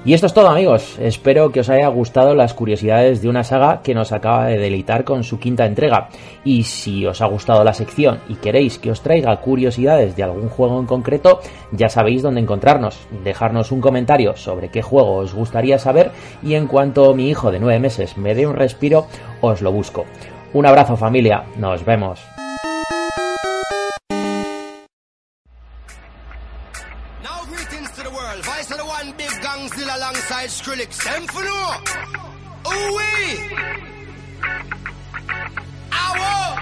Y 0.06 0.14
esto 0.14 0.28
es 0.28 0.34
todo 0.34 0.48
amigos, 0.48 0.98
espero 1.00 1.52
que 1.52 1.60
os 1.60 1.70
haya 1.70 1.90
gustado 1.90 2.34
las 2.34 2.54
curiosidades 2.54 3.22
de 3.22 3.28
una 3.28 3.44
saga 3.44 3.82
que 3.84 3.94
nos 3.94 4.14
acaba 4.14 4.46
de 4.46 4.58
deleitar 4.58 5.04
con 5.04 5.26
su 5.26 5.40
quinta 5.40 5.66
entrega. 5.66 6.08
Y 6.46 6.64
si 6.64 7.06
os 7.06 7.22
ha 7.22 7.26
gustado 7.26 7.66
la 7.66 7.74
sección 7.74 8.20
y 8.30 8.36
queréis 8.36 8.80
que 8.80 8.92
os 8.92 9.02
traiga 9.02 9.36
curiosidades 9.42 10.16
de 10.16 10.24
algún 10.24 10.48
juego 10.48 10.80
en 10.80 10.86
concreto, 10.86 11.42
ya 11.74 11.90
sabéis 11.90 12.22
dónde 12.22 12.40
encontrarnos. 12.40 12.98
Dejarnos 13.26 13.74
un 13.74 13.82
comentario 13.82 14.38
sobre 14.38 14.70
qué 14.70 14.82
juego 14.82 15.18
os 15.18 15.34
gustaría 15.34 15.78
saber 15.78 16.12
y 16.42 16.54
en 16.54 16.68
cuanto 16.68 17.14
mi 17.14 17.30
hijo 17.30 17.52
de 17.52 17.60
nueve 17.60 17.80
meses 17.80 18.18
me 18.18 18.36
dé 18.36 18.48
un 18.48 18.56
respiro, 18.56 19.06
os 19.42 19.62
lo 19.62 19.74
busco. 19.74 20.06
Un 20.54 20.66
abrazo 20.66 20.96
familia, 20.96 21.44
nos 21.58 21.84
vemos. 21.84 22.22
Still 30.48 30.76
Skrillex. 30.76 31.04
Them 31.04 31.28
for 31.28 31.44
no. 31.44 31.76
Ooh 32.72 32.96
wee. 32.96 33.40
Oh. 35.92 36.56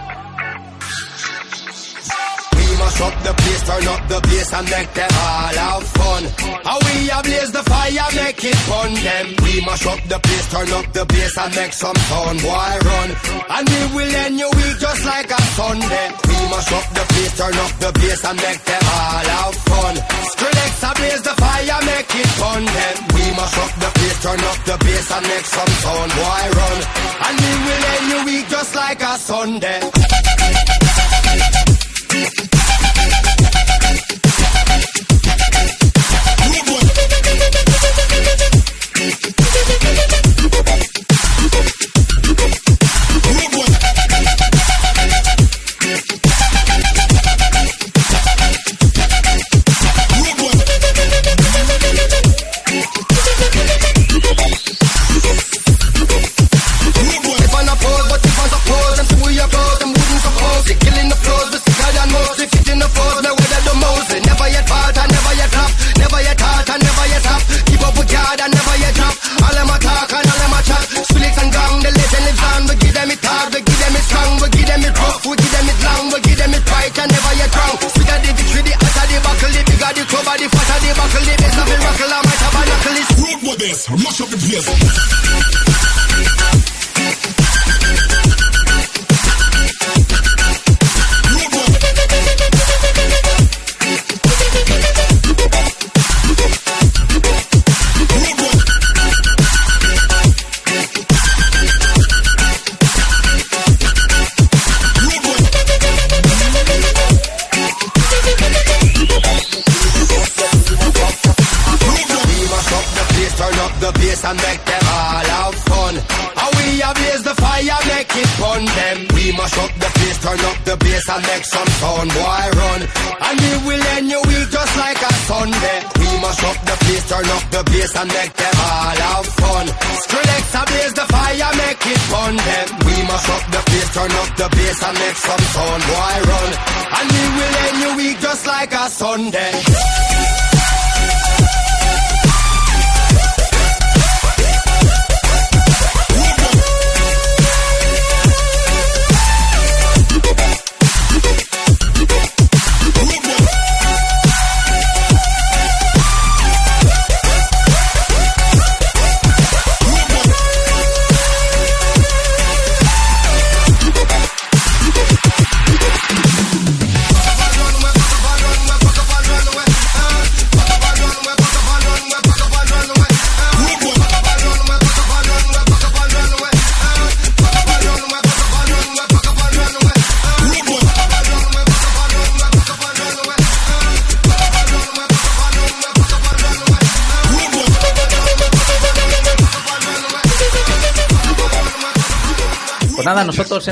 We 2.55 2.65
must 2.77 3.01
up 3.01 3.23
the 3.23 3.33
place, 3.33 3.63
turn 3.63 3.87
up 3.87 4.07
the 4.07 4.19
bass 4.21 4.53
and 4.53 4.69
make 4.69 4.93
them 4.93 5.09
all 5.11 5.57
have 5.61 5.83
fun. 5.83 6.23
How 6.63 6.79
we 6.79 7.09
a 7.09 7.21
blaze 7.23 7.51
the 7.51 7.63
fire, 7.63 8.09
make 8.15 8.43
it 8.43 8.55
fun. 8.55 8.93
Them 8.93 9.27
we 9.43 9.61
must 9.61 9.85
up 9.85 10.01
the 10.07 10.19
place, 10.19 10.51
turn 10.51 10.71
up 10.71 10.93
the 10.93 11.05
bass 11.05 11.37
and 11.37 11.55
make 11.55 11.73
some 11.73 11.95
sound. 11.95 12.41
Boy 12.41 12.77
run, 12.87 13.09
and 13.49 13.69
we 13.69 13.81
will 13.95 14.15
end 14.15 14.39
your 14.39 14.51
week 14.51 14.77
just 14.79 15.05
like 15.05 15.29
a 15.29 15.41
Sunday. 15.57 16.07
We 16.27 16.49
must 16.49 16.71
up 16.71 16.87
the 16.93 17.05
place, 17.13 17.37
turn 17.37 17.57
up 17.57 17.73
the 17.79 17.91
bass 17.99 18.23
and 18.25 18.37
make 18.37 18.63
them 18.63 18.83
all 18.83 19.27
have 19.37 19.55
fun. 19.69 19.95
Skrillex 20.33 20.91
a 20.91 20.95
blaze 20.95 21.21
the 21.21 21.33
fire, 21.41 21.81
make 21.85 22.15
it 22.15 22.29
fun. 22.41 22.65
Them 22.65 23.16
must 23.37 23.57
up 23.57 23.71
the 23.83 23.89
place, 23.99 24.19
turn 24.23 24.41
up 24.49 24.59
the 24.65 24.75
bass 24.83 25.11
and 25.11 25.27
make 25.27 25.45
some 25.45 25.73
sound. 25.83 26.11
Boy 26.17 26.43
run, 26.57 26.77
and 27.25 27.35
we 27.43 27.51
will 27.65 27.83
end 27.93 28.05
your 28.11 28.23
week 28.25 28.47
just 28.49 28.75
like 28.75 29.01
a 29.01 29.13
Sunday. 29.17 30.66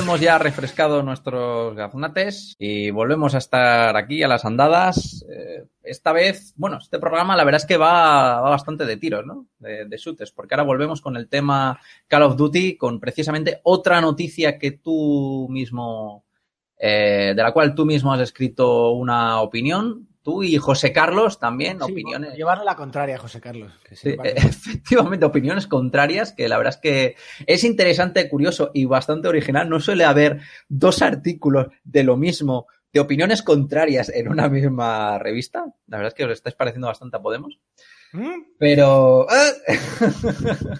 Hemos 0.05 0.21
ya 0.21 0.37
refrescado 0.37 1.01
nuestros 1.01 1.75
gaznates 1.75 2.55
y 2.59 2.91
volvemos 2.91 3.33
a 3.33 3.39
estar 3.39 3.97
aquí 3.97 4.21
a 4.21 4.27
las 4.27 4.45
andadas. 4.45 5.25
Eh, 5.27 5.65
esta 5.81 6.13
vez, 6.13 6.53
bueno, 6.57 6.77
este 6.79 6.99
programa 6.99 7.35
la 7.35 7.43
verdad 7.43 7.61
es 7.61 7.65
que 7.65 7.77
va, 7.77 8.39
bastante 8.41 8.85
de 8.85 8.97
tiros, 8.97 9.25
¿no? 9.25 9.47
De, 9.57 9.85
de 9.85 9.97
shooters, 9.97 10.31
porque 10.31 10.53
ahora 10.53 10.63
volvemos 10.63 11.01
con 11.01 11.17
el 11.17 11.27
tema 11.27 11.79
Call 12.07 12.21
of 12.21 12.35
Duty, 12.35 12.77
con 12.77 12.99
precisamente 12.99 13.61
otra 13.63 13.99
noticia 13.99 14.59
que 14.59 14.73
tú 14.73 15.47
mismo, 15.49 16.23
eh, 16.77 17.33
de 17.35 17.41
la 17.41 17.51
cual 17.51 17.73
tú 17.73 17.83
mismo 17.83 18.13
has 18.13 18.21
escrito 18.21 18.91
una 18.91 19.41
opinión. 19.41 20.07
Tú 20.25 20.41
y 20.41 20.57
José 20.57 20.91
Carlos 20.91 21.37
también, 21.37 21.77
Sí, 21.77 21.91
opiniones. 21.91 22.33
Llevarle 22.35 22.65
la 22.65 22.75
contraria, 22.75 23.19
José 23.19 23.39
Carlos. 23.39 23.71
que 23.87 23.95
Sí, 23.95 24.17
que- 24.17 24.29
efectivamente, 24.35 25.23
opiniones 25.23 25.67
contrarias, 25.67 26.33
que 26.33 26.49
la 26.49 26.57
verdad 26.57 26.73
es 26.73 26.81
que 26.81 27.15
es 27.45 27.63
interesante, 27.63 28.27
curioso 28.27 28.71
y 28.73 28.85
bastante 28.85 29.27
original. 29.27 29.69
No 29.69 29.79
suele 29.79 30.03
haber 30.03 30.39
dos 30.67 31.03
artículos 31.03 31.67
de 31.83 32.03
lo 32.03 32.17
mismo, 32.17 32.65
de 32.91 33.01
opiniones 33.01 33.43
contrarias 33.43 34.09
en 34.09 34.27
una 34.27 34.49
misma 34.49 35.19
revista. 35.19 35.65
La 35.85 35.97
verdad 35.97 36.07
es 36.07 36.13
que 36.15 36.25
os 36.25 36.31
estáis 36.31 36.55
pareciendo 36.55 36.87
bastante 36.87 37.17
a 37.17 37.21
Podemos. 37.21 37.59
¿Mm? 38.11 38.55
Pero... 38.57 39.27
¡eh! 39.29 39.77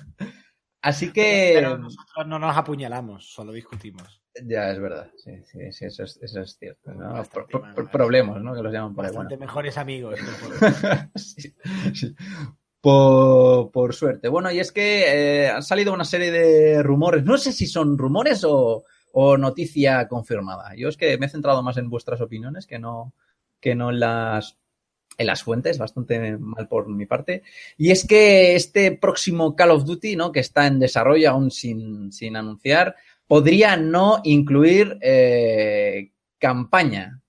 Así 0.81 1.11
que... 1.13 1.51
Pero 1.55 1.77
nosotros 1.77 2.25
no 2.25 2.39
nos 2.39 2.57
apuñalamos, 2.57 3.31
solo 3.31 3.51
discutimos. 3.51 4.21
Ya, 4.43 4.71
es 4.71 4.79
verdad. 4.79 5.09
Sí, 5.17 5.31
sí, 5.49 5.71
sí, 5.71 5.85
eso 5.85 6.03
es, 6.03 6.17
eso 6.21 6.41
es 6.41 6.57
cierto. 6.57 6.93
¿no? 6.93 7.23
Pro- 7.25 7.47
pro- 7.47 7.89
problemas, 7.89 8.41
¿no? 8.41 8.53
Que 8.53 8.61
los 8.61 8.73
llaman 8.73 8.93
por 8.93 9.05
ahí. 9.05 9.11
Bastante 9.11 9.35
Bueno. 9.35 9.47
mejores 9.47 9.77
amigos. 9.77 10.19
Sí, 11.15 11.53
sí. 11.93 12.15
Por, 12.81 13.71
por 13.71 13.95
suerte. 13.95 14.27
Bueno, 14.27 14.51
y 14.51 14.59
es 14.59 14.71
que 14.71 15.45
eh, 15.45 15.49
han 15.49 15.63
salido 15.63 15.93
una 15.93 16.05
serie 16.05 16.31
de 16.31 16.83
rumores. 16.83 17.23
No 17.23 17.37
sé 17.37 17.51
si 17.51 17.65
son 17.65 17.97
rumores 17.97 18.43
o, 18.43 18.83
o 19.13 19.37
noticia 19.37 20.07
confirmada. 20.07 20.75
Yo 20.75 20.89
es 20.89 20.97
que 20.97 21.17
me 21.17 21.25
he 21.25 21.29
centrado 21.29 21.63
más 21.63 21.77
en 21.77 21.89
vuestras 21.89 22.21
opiniones 22.21 22.67
que 22.67 22.77
no, 22.77 23.13
que 23.59 23.73
no 23.73 23.89
en 23.89 23.99
las, 24.01 24.57
en 25.17 25.25
las 25.27 25.41
fuentes, 25.41 25.79
bastante 25.79 26.37
mal 26.37 26.67
por 26.67 26.87
mi 26.87 27.07
parte. 27.07 27.41
Y 27.77 27.89
es 27.89 28.05
que 28.05 28.55
este 28.55 28.91
próximo 28.91 29.55
Call 29.55 29.71
of 29.71 29.85
Duty, 29.85 30.15
¿no? 30.15 30.31
Que 30.31 30.41
está 30.41 30.67
en 30.67 30.77
desarrollo 30.77 31.31
aún 31.31 31.49
sin, 31.49 32.11
sin 32.11 32.35
anunciar, 32.35 32.95
podría 33.27 33.75
no 33.77 34.21
incluir 34.23 34.97
eh, 35.01 36.11
campaña. 36.37 37.21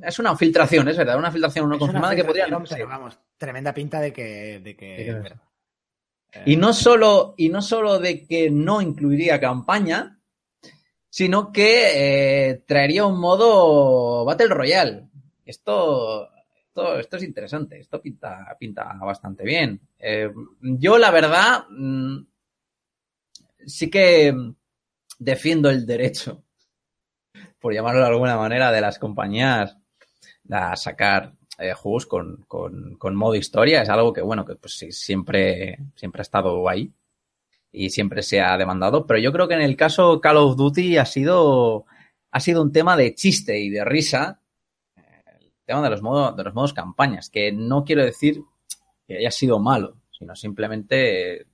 Es 0.00 0.18
una 0.18 0.36
filtración, 0.36 0.88
es 0.88 0.96
verdad, 0.96 1.18
una 1.18 1.32
filtración 1.32 1.68
no 1.68 1.74
Es 1.74 1.80
confirmada 1.80 2.14
que 2.14 2.24
podría 2.24 2.46
no. 2.46 2.62
pero 2.68 2.86
vamos, 2.86 3.18
tremenda 3.36 3.74
pinta 3.74 4.00
de 4.00 4.12
que. 4.12 4.60
De 4.60 4.76
que 4.76 5.12
verdad. 5.12 5.42
Eh, 6.32 6.42
Y 6.46 6.56
no 6.56 6.72
solo, 6.72 7.34
y 7.36 7.48
no 7.48 7.62
solo 7.62 7.98
de 7.98 8.26
que 8.26 8.50
no 8.50 8.80
incluiría 8.80 9.40
campaña, 9.40 10.20
sino 11.08 11.50
que 11.52 12.50
eh, 12.50 12.62
traería 12.66 13.06
un 13.06 13.18
modo 13.18 14.24
Battle 14.24 14.48
Royale. 14.48 15.08
Esto, 15.44 16.30
esto, 16.66 16.98
esto 16.98 17.16
es 17.16 17.22
interesante, 17.22 17.80
esto 17.80 18.00
pinta, 18.00 18.54
pinta 18.60 18.92
bastante 19.00 19.42
bien. 19.44 19.80
Yo, 20.60 20.98
la 20.98 21.10
verdad, 21.10 21.64
mm, 21.70 22.18
sí 23.66 23.88
que 23.90 24.34
defiendo 25.18 25.70
el 25.70 25.86
derecho, 25.86 26.44
por 27.60 27.74
llamarlo 27.74 28.00
de 28.00 28.06
alguna 28.06 28.36
manera, 28.36 28.72
de 28.72 28.80
las 28.80 28.98
compañías 28.98 29.76
a 30.50 30.76
sacar 30.76 31.34
eh, 31.58 31.72
juegos 31.74 32.06
con, 32.06 32.44
con, 32.46 33.16
modo 33.16 33.34
historia. 33.34 33.82
Es 33.82 33.88
algo 33.88 34.12
que, 34.12 34.22
bueno, 34.22 34.44
que 34.44 34.54
pues 34.54 34.74
sí, 34.78 34.92
siempre, 34.92 35.78
siempre 35.96 36.20
ha 36.20 36.22
estado 36.22 36.68
ahí 36.68 36.92
y 37.72 37.90
siempre 37.90 38.22
se 38.22 38.40
ha 38.40 38.56
demandado. 38.56 39.06
Pero 39.06 39.20
yo 39.20 39.32
creo 39.32 39.48
que 39.48 39.54
en 39.54 39.62
el 39.62 39.76
caso 39.76 40.20
Call 40.20 40.36
of 40.36 40.56
Duty 40.56 40.98
ha 40.98 41.04
sido, 41.04 41.86
ha 42.30 42.40
sido 42.40 42.62
un 42.62 42.72
tema 42.72 42.96
de 42.96 43.14
chiste 43.14 43.58
y 43.58 43.70
de 43.70 43.84
risa. 43.84 44.40
eh, 44.96 45.02
El 45.40 45.52
tema 45.66 45.82
de 45.82 45.90
los 45.90 46.02
modos, 46.02 46.36
de 46.36 46.44
los 46.44 46.54
modos 46.54 46.72
campañas, 46.72 47.28
que 47.28 47.52
no 47.52 47.84
quiero 47.84 48.04
decir 48.04 48.42
que 49.06 49.18
haya 49.18 49.30
sido 49.30 49.58
malo, 49.58 49.96
sino 50.10 50.36
simplemente 50.36 51.46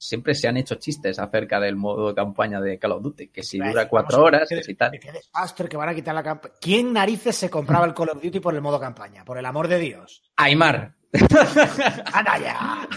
siempre 0.00 0.34
se 0.34 0.48
han 0.48 0.56
hecho 0.56 0.76
chistes 0.76 1.18
acerca 1.18 1.60
del 1.60 1.76
modo 1.76 2.08
de 2.08 2.14
campaña 2.14 2.58
de 2.60 2.78
Call 2.78 2.92
of 2.92 3.02
Duty, 3.02 3.28
que 3.28 3.42
si 3.42 3.58
dura 3.58 3.86
cuatro 3.86 4.24
horas, 4.24 4.48
que 4.48 4.62
si 4.62 4.74
tal. 4.74 4.92
Qué 4.98 5.12
desastre 5.12 5.68
que 5.68 5.76
van 5.76 5.90
a 5.90 5.94
quitar 5.94 6.14
la 6.14 6.22
campaña. 6.22 6.54
¿Quién 6.58 6.92
narices 6.92 7.36
se 7.36 7.50
compraba 7.50 7.84
el 7.84 7.92
Call 7.92 8.08
of 8.08 8.22
Duty 8.22 8.40
por 8.40 8.54
el 8.54 8.62
modo 8.62 8.80
campaña? 8.80 9.24
Por 9.24 9.36
el 9.36 9.44
amor 9.44 9.68
de 9.68 9.78
Dios. 9.78 10.22
Aymar. 10.36 10.94
¡Anda 12.12 12.38
ya! 12.38 12.88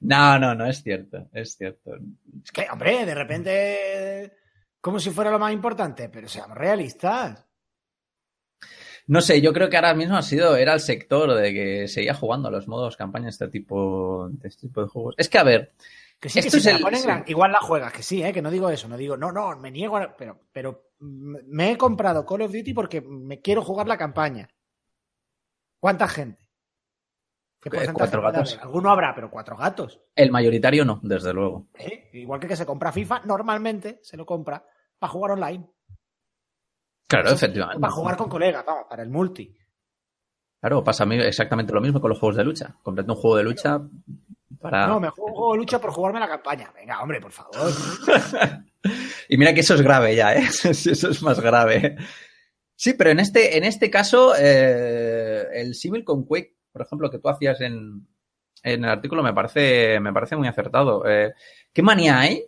No, 0.00 0.38
no, 0.38 0.54
no, 0.54 0.66
es 0.66 0.82
cierto, 0.82 1.28
es 1.32 1.56
cierto. 1.56 1.96
Es 2.42 2.52
que, 2.52 2.66
hombre, 2.70 3.04
de 3.04 3.14
repente. 3.14 4.32
Como 4.80 5.00
si 5.00 5.10
fuera 5.10 5.32
lo 5.32 5.40
más 5.40 5.52
importante, 5.52 6.08
pero 6.08 6.28
seamos 6.28 6.56
realistas. 6.56 7.47
No 9.08 9.20
sé, 9.20 9.40
yo 9.40 9.52
creo 9.52 9.68
que 9.68 9.76
ahora 9.76 9.94
mismo 9.94 10.16
ha 10.16 10.22
sido, 10.22 10.56
era 10.56 10.74
el 10.74 10.80
sector 10.80 11.34
de 11.34 11.52
que 11.52 11.88
seguía 11.88 12.14
jugando 12.14 12.48
a 12.48 12.50
los 12.50 12.68
modos 12.68 12.96
campaña 12.96 13.28
este 13.30 13.48
tipo, 13.48 14.28
de 14.30 14.48
este 14.48 14.68
tipo 14.68 14.82
de 14.82 14.88
juegos. 14.88 15.14
Es 15.18 15.28
que, 15.28 15.38
a 15.38 15.42
ver, 15.44 15.72
Que 16.20 16.28
sí, 16.28 16.40
que 16.40 16.46
Esto 16.48 16.60
si 16.60 16.68
es 16.68 16.72
la 16.72 16.76
el- 16.78 16.82
ponen 16.84 17.00
sí. 17.00 17.06
gran- 17.06 17.24
igual 17.26 17.52
la 17.52 17.58
juegas, 17.60 17.92
que 17.92 18.02
sí, 18.02 18.22
¿eh? 18.22 18.32
que 18.32 18.42
no 18.42 18.50
digo 18.50 18.68
eso, 18.70 18.86
no 18.88 18.96
digo, 18.96 19.16
no, 19.16 19.32
no, 19.32 19.56
me 19.56 19.70
niego 19.70 19.96
a... 19.96 20.16
Pero, 20.16 20.40
pero 20.52 20.90
me 21.00 21.70
he 21.72 21.78
comprado 21.78 22.26
Call 22.26 22.42
of 22.42 22.52
Duty 22.52 22.74
porque 22.74 23.00
me 23.00 23.40
quiero 23.40 23.62
jugar 23.62 23.86
la 23.88 23.96
campaña. 23.96 24.48
¿Cuánta 25.80 26.08
gente? 26.08 26.48
¿Qué 27.60 27.68
Eh, 27.70 27.88
cuatro 27.92 28.20
gatos. 28.22 28.52
haber? 28.52 28.64
Alguno 28.64 28.90
habrá, 28.90 29.14
pero 29.14 29.30
cuatro 29.30 29.56
gatos. 29.56 30.00
el 30.14 30.30
mayoritario 30.30 30.84
no, 30.84 31.00
desde 31.02 31.32
luego. 31.32 31.68
¿eh? 31.74 32.10
Igual 32.12 32.40
que 32.40 32.48
que 32.48 32.56
se 32.56 32.66
compra 32.66 32.92
FIFA, 32.92 33.22
normalmente 33.24 34.00
se 34.02 34.16
lo 34.16 34.26
compra 34.26 34.64
para 34.98 35.12
jugar 35.12 35.32
online. 35.32 35.66
Claro, 37.08 37.30
efectivamente. 37.30 37.80
Para 37.80 37.92
jugar 37.92 38.16
con 38.16 38.28
colegas, 38.28 38.64
vamos, 38.66 38.84
para 38.88 39.02
el 39.02 39.08
multi. 39.08 39.56
Claro, 40.60 40.84
pasa 40.84 41.04
a 41.04 41.06
mí 41.06 41.16
exactamente 41.16 41.72
lo 41.72 41.80
mismo 41.80 42.00
con 42.00 42.10
los 42.10 42.18
juegos 42.18 42.36
de 42.36 42.44
lucha. 42.44 42.76
Comprate 42.82 43.10
un 43.10 43.16
juego 43.16 43.36
de 43.36 43.44
lucha 43.44 43.80
para... 44.60 44.86
No, 44.88 45.00
me 45.00 45.08
juego 45.08 45.30
un 45.30 45.34
juego 45.34 45.52
de 45.52 45.58
lucha 45.58 45.80
por 45.80 45.90
jugarme 45.90 46.20
la 46.20 46.28
campaña. 46.28 46.70
Venga, 46.74 47.00
hombre, 47.00 47.20
por 47.20 47.32
favor. 47.32 47.54
y 49.28 49.38
mira 49.38 49.54
que 49.54 49.60
eso 49.60 49.74
es 49.74 49.80
grave 49.80 50.14
ya, 50.14 50.34
¿eh? 50.34 50.46
Eso 50.64 51.10
es 51.10 51.22
más 51.22 51.40
grave. 51.40 51.96
Sí, 52.74 52.92
pero 52.92 53.10
en 53.10 53.20
este, 53.20 53.56
en 53.56 53.64
este 53.64 53.90
caso, 53.90 54.34
eh, 54.38 55.46
el 55.54 55.74
símil 55.74 56.04
con 56.04 56.26
Quake, 56.26 56.56
por 56.70 56.82
ejemplo, 56.82 57.10
que 57.10 57.18
tú 57.18 57.28
hacías 57.28 57.60
en, 57.62 58.06
en 58.62 58.84
el 58.84 58.90
artículo, 58.90 59.22
me 59.22 59.32
parece, 59.32 59.98
me 60.00 60.12
parece 60.12 60.36
muy 60.36 60.46
acertado. 60.46 61.08
Eh, 61.08 61.32
¿Qué 61.72 61.82
manía 61.82 62.18
hay 62.20 62.44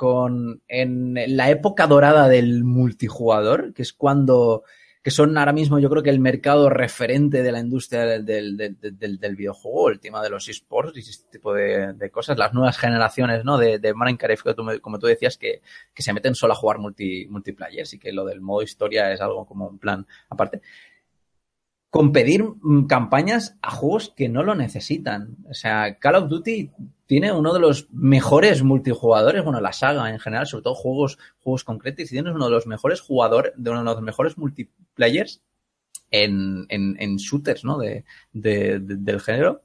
con 0.00 0.62
en 0.66 1.14
la 1.36 1.50
época 1.50 1.86
dorada 1.86 2.26
del 2.26 2.64
multijugador, 2.64 3.74
que 3.74 3.82
es 3.82 3.92
cuando 3.92 4.64
que 5.02 5.10
son 5.10 5.36
ahora 5.36 5.52
mismo 5.52 5.78
yo 5.78 5.90
creo 5.90 6.02
que 6.02 6.08
el 6.08 6.20
mercado 6.20 6.70
referente 6.70 7.42
de 7.42 7.52
la 7.52 7.60
industria 7.60 8.06
del, 8.06 8.24
del, 8.24 8.56
del, 8.56 9.18
del 9.18 9.36
videojuego, 9.36 9.90
el 9.90 10.00
tema 10.00 10.22
de 10.22 10.30
los 10.30 10.48
esports 10.48 10.96
y 10.96 11.00
este 11.00 11.30
tipo 11.32 11.52
de, 11.52 12.10
cosas, 12.10 12.38
las 12.38 12.54
nuevas 12.54 12.78
generaciones 12.78 13.44
¿no? 13.44 13.58
de, 13.58 13.78
de 13.78 13.92
Minecraft, 13.92 14.46
como 14.80 14.98
tú 14.98 15.06
decías, 15.06 15.36
que, 15.36 15.60
que 15.92 16.02
se 16.02 16.14
meten 16.14 16.34
solo 16.34 16.54
a 16.54 16.56
jugar 16.56 16.78
multi, 16.78 17.26
multiplayer 17.28 17.86
y 17.92 17.98
que 17.98 18.10
lo 18.10 18.24
del 18.24 18.40
modo 18.40 18.62
historia 18.62 19.12
es 19.12 19.20
algo 19.20 19.44
como 19.44 19.68
un 19.68 19.78
plan 19.78 20.06
aparte 20.30 20.62
con 21.90 22.12
pedir 22.12 22.44
mm, 22.44 22.86
campañas 22.86 23.58
a 23.62 23.72
juegos 23.72 24.12
que 24.16 24.28
no 24.28 24.42
lo 24.44 24.54
necesitan. 24.54 25.36
O 25.50 25.54
sea, 25.54 25.98
Call 25.98 26.14
of 26.14 26.28
Duty 26.28 26.70
tiene 27.06 27.32
uno 27.32 27.52
de 27.52 27.58
los 27.58 27.88
mejores 27.90 28.62
multijugadores, 28.62 29.42
bueno, 29.42 29.60
la 29.60 29.72
saga 29.72 30.08
en 30.08 30.20
general, 30.20 30.46
sobre 30.46 30.62
todo 30.62 30.76
juegos, 30.76 31.18
juegos 31.40 31.64
concretos, 31.64 32.06
y 32.06 32.08
tienes 32.08 32.32
uno 32.32 32.44
de 32.44 32.52
los 32.52 32.68
mejores 32.68 33.00
jugadores, 33.00 33.52
de 33.56 33.70
uno 33.70 33.80
de 33.80 33.84
los 33.84 34.02
mejores 34.02 34.38
multiplayers 34.38 35.42
en, 36.12 36.66
en, 36.68 36.96
en 37.00 37.16
shooters, 37.16 37.64
¿no? 37.64 37.78
De, 37.78 38.04
del 38.32 39.20
género. 39.20 39.64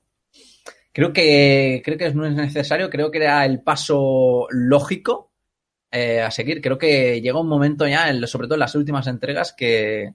Creo 0.92 1.14
que, 1.14 1.82
creo 1.86 1.98
que 1.98 2.14
no 2.14 2.26
es 2.26 2.34
necesario, 2.34 2.90
creo 2.90 3.12
que 3.12 3.20
era 3.20 3.46
el 3.46 3.62
paso 3.62 4.48
lógico 4.50 5.32
eh, 5.92 6.22
a 6.22 6.32
seguir. 6.32 6.62
Creo 6.62 6.80
que 6.80 7.22
llega 7.22 7.40
un 7.40 7.50
momento 7.50 7.88
ya, 7.88 8.12
sobre 8.26 8.48
todo 8.48 8.56
en 8.56 8.62
las 8.62 8.76
últimas 8.76 9.06
entregas, 9.06 9.54
que, 9.54 10.14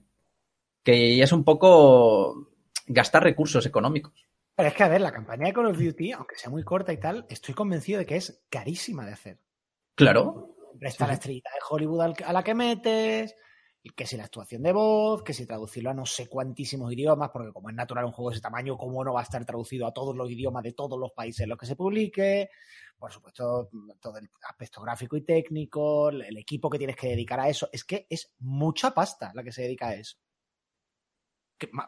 que 0.83 1.15
ya 1.15 1.23
es 1.23 1.31
un 1.31 1.43
poco 1.43 2.49
gastar 2.87 3.23
recursos 3.23 3.65
económicos. 3.65 4.27
Pero 4.55 4.69
es 4.69 4.75
que, 4.75 4.83
a 4.83 4.89
ver, 4.89 5.01
la 5.01 5.11
campaña 5.11 5.47
de 5.47 5.53
Call 5.53 5.67
of 5.67 5.79
Duty, 5.79 6.11
aunque 6.11 6.35
sea 6.35 6.49
muy 6.49 6.63
corta 6.63 6.93
y 6.93 6.99
tal, 6.99 7.25
estoy 7.29 7.53
convencido 7.53 7.99
de 7.99 8.05
que 8.05 8.17
es 8.17 8.43
carísima 8.49 9.05
de 9.05 9.13
hacer. 9.13 9.39
Claro. 9.95 10.55
Está 10.79 11.07
la 11.07 11.13
estrellita 11.13 11.49
de 11.51 11.59
Hollywood 11.69 12.15
a 12.23 12.33
la 12.33 12.43
que 12.43 12.55
metes, 12.55 13.35
que 13.95 14.05
si 14.05 14.17
la 14.17 14.25
actuación 14.25 14.63
de 14.63 14.73
voz, 14.73 15.23
que 15.23 15.33
si 15.33 15.45
traducirlo 15.45 15.89
a 15.91 15.93
no 15.93 16.05
sé 16.05 16.27
cuantísimos 16.27 16.91
idiomas, 16.91 17.29
porque 17.31 17.51
como 17.51 17.69
es 17.69 17.75
natural 17.75 18.05
un 18.05 18.11
juego 18.11 18.29
de 18.29 18.35
ese 18.35 18.41
tamaño, 18.41 18.77
¿cómo 18.77 19.03
no 19.03 19.13
va 19.13 19.21
a 19.21 19.23
estar 19.23 19.43
traducido 19.45 19.87
a 19.87 19.93
todos 19.93 20.15
los 20.15 20.29
idiomas 20.29 20.63
de 20.63 20.73
todos 20.73 20.99
los 20.99 21.11
países 21.11 21.41
en 21.41 21.49
los 21.49 21.57
que 21.57 21.65
se 21.65 21.75
publique? 21.75 22.49
Por 22.97 23.11
supuesto, 23.11 23.69
todo 23.99 24.17
el 24.17 24.29
aspecto 24.47 24.81
gráfico 24.81 25.17
y 25.17 25.23
técnico, 25.23 26.09
el 26.09 26.37
equipo 26.37 26.69
que 26.69 26.77
tienes 26.77 26.95
que 26.95 27.09
dedicar 27.09 27.39
a 27.39 27.49
eso. 27.49 27.69
Es 27.71 27.83
que 27.83 28.05
es 28.09 28.33
mucha 28.39 28.91
pasta 28.91 29.31
la 29.33 29.43
que 29.43 29.51
se 29.51 29.63
dedica 29.63 29.89
a 29.89 29.95
eso 29.95 30.17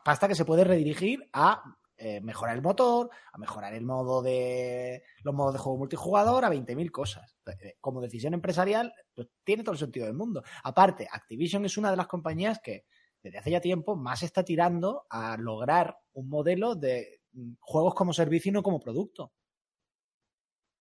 pasta 0.03 0.27
que 0.27 0.35
se 0.35 0.45
puede 0.45 0.63
redirigir 0.63 1.29
a 1.33 1.63
eh, 1.95 2.19
mejorar 2.21 2.55
el 2.55 2.61
motor, 2.61 3.09
a 3.31 3.37
mejorar 3.37 3.73
el 3.73 3.85
modo 3.85 4.21
de 4.21 5.03
los 5.23 5.33
modos 5.33 5.53
de 5.53 5.59
juego 5.59 5.77
multijugador, 5.77 6.43
a 6.43 6.49
20.000 6.49 6.91
cosas. 6.91 7.37
Eh, 7.45 7.77
como 7.79 8.01
decisión 8.01 8.33
empresarial, 8.33 8.93
pues 9.13 9.29
tiene 9.43 9.63
todo 9.63 9.73
el 9.73 9.79
sentido 9.79 10.05
del 10.07 10.15
mundo. 10.15 10.43
Aparte, 10.63 11.07
Activision 11.09 11.65
es 11.65 11.77
una 11.77 11.91
de 11.91 11.97
las 11.97 12.07
compañías 12.07 12.59
que 12.63 12.85
desde 13.21 13.37
hace 13.37 13.51
ya 13.51 13.61
tiempo 13.61 13.95
más 13.95 14.21
está 14.23 14.43
tirando 14.43 15.05
a 15.09 15.37
lograr 15.37 15.97
un 16.13 16.27
modelo 16.27 16.75
de 16.75 17.21
mm, 17.31 17.53
juegos 17.59 17.93
como 17.93 18.11
servicio 18.11 18.49
y 18.49 18.53
no 18.53 18.63
como 18.63 18.79
producto. 18.79 19.31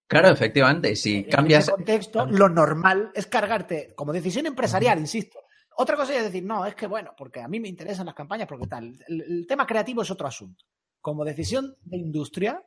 Claro, 0.09 0.29
efectivamente. 0.29 0.97
Si 0.97 1.25
cambias. 1.25 1.69
En 1.69 1.75
ese 1.75 1.77
contexto, 1.77 2.27
lo 2.27 2.49
normal 2.49 3.13
es 3.15 3.27
cargarte, 3.27 3.95
como 3.95 4.13
decisión 4.13 4.47
empresarial, 4.47 4.99
insisto, 4.99 5.39
otra 5.77 5.97
cosa 5.97 6.15
es 6.17 6.25
decir, 6.25 6.45
no, 6.45 6.67
es 6.67 6.75
que 6.75 6.87
bueno, 6.87 7.15
porque 7.17 7.41
a 7.41 7.49
mí 7.49 7.59
me 7.59 7.69
interesan 7.69 8.07
las 8.07 8.15
campañas, 8.15 8.49
porque 8.49 8.67
tal. 8.67 8.99
El, 9.07 9.47
tema 9.47 9.67
creativo 9.67 10.03
es 10.03 10.11
otro 10.11 10.27
asunto. 10.27 10.65
Como 11.01 11.25
decisión 11.25 11.77
de 11.83 11.97
industria, 11.97 12.65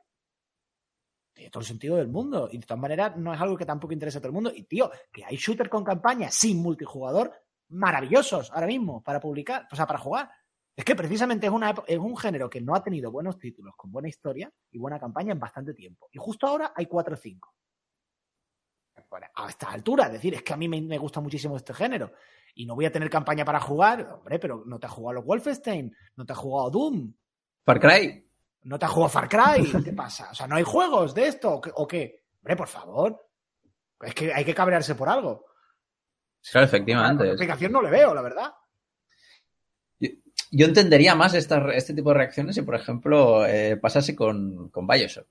tiene 1.34 1.52
todo 1.52 1.62
el 1.62 1.68
sentido 1.68 1.98
del 1.98 2.08
mundo. 2.08 2.50
Y 2.52 2.58
de 2.58 2.66
todas 2.66 2.82
maneras, 2.82 3.16
no 3.18 3.34
es 3.34 3.40
algo 3.40 3.58
que 3.58 3.66
tampoco 3.66 3.94
interese 3.94 4.18
a 4.18 4.22
todo 4.22 4.30
el 4.30 4.34
mundo. 4.34 4.52
Y 4.54 4.64
tío, 4.64 4.92
que 5.12 5.24
hay 5.24 5.36
shooters 5.36 5.70
con 5.70 5.84
campaña 5.84 6.32
sin 6.32 6.62
multijugador 6.62 7.32
maravillosos 7.70 8.52
ahora 8.52 8.68
mismo 8.68 9.02
para 9.04 9.20
publicar, 9.20 9.68
o 9.72 9.76
sea, 9.76 9.86
para 9.86 10.00
jugar. 10.00 10.30
Es 10.76 10.84
que 10.84 10.96
precisamente 10.96 11.48
es, 11.48 11.54
una, 11.54 11.74
un 12.00 12.18
género 12.18 12.50
que 12.50 12.60
no 12.60 12.76
ha 12.76 12.84
tenido 12.84 13.12
buenos 13.12 13.38
títulos, 13.40 13.76
con 13.78 13.92
buena 13.92 14.10
historia 14.10 14.52
y 14.72 14.78
buena 14.78 15.00
campaña 15.00 15.32
en 15.32 15.40
bastante 15.40 15.74
tiempo. 15.74 16.10
Y 16.12 16.18
justo 16.18 16.48
ahora 16.48 16.74
hay 16.76 16.86
cuatro 16.88 17.14
o 17.14 17.18
cinco. 17.18 17.54
a 19.36 19.50
esta 19.50 19.72
altura, 19.72 20.08
es 20.08 20.14
decir, 20.14 20.34
es 20.34 20.44
que 20.44 20.54
a 20.54 20.58
mí 20.58 20.68
me 20.68 20.98
gusta 20.98 21.22
muchísimo 21.22 21.56
este 21.56 21.74
género 21.74 22.12
y 22.56 22.66
no 22.66 22.76
voy 22.76 22.86
a 22.86 22.92
tener 22.92 23.10
campaña 23.10 23.46
para 23.46 23.60
jugar, 23.60 24.10
hombre, 24.12 24.40
pero 24.40 24.64
no 24.66 24.80
te 24.80 24.88
ha 24.88 24.90
jugado 24.90 25.16
los 25.16 25.26
Wolfenstein, 25.26 25.96
no 26.16 26.26
te 26.26 26.34
ha 26.34 26.36
jugado 26.36 26.72
Doom. 26.72 27.14
Far 27.64 27.80
Cry. 27.80 28.26
No 28.64 28.80
te 28.80 28.86
ha 28.86 28.90
jugado 28.90 29.10
Far 29.10 29.30
Cry, 29.30 29.84
¿qué 29.84 29.94
pasa? 29.94 30.30
O 30.32 30.36
sea, 30.36 30.48
¿no 30.48 30.56
hay 30.56 30.64
juegos 30.64 31.14
de 31.14 31.28
esto 31.28 31.62
o 31.76 31.88
qué? 31.88 32.24
Hombre, 32.42 32.56
por 32.56 32.68
favor. 32.68 33.28
Es 34.02 34.14
que 34.14 34.34
hay 34.34 34.46
que 34.46 34.56
cabrearse 34.56 34.96
por 34.96 35.10
algo. 35.10 35.46
Claro, 36.52 36.66
efectivamente. 36.66 37.26
La 37.26 37.32
explicación 37.32 37.72
no 37.72 37.82
le 37.82 37.90
veo, 37.90 38.14
la 38.14 38.22
verdad. 38.22 38.54
Yo, 40.52 40.66
entendería 40.68 41.16
más 41.16 41.34
este 41.34 41.94
tipo 41.94 42.10
de 42.10 42.18
reacciones 42.18 42.56
si, 42.56 42.62
por 42.62 42.76
ejemplo, 42.76 43.46
eh, 43.46 43.78
pasase 43.78 44.16
con, 44.16 44.70
con 44.70 44.88
Bioshock. 44.88 45.28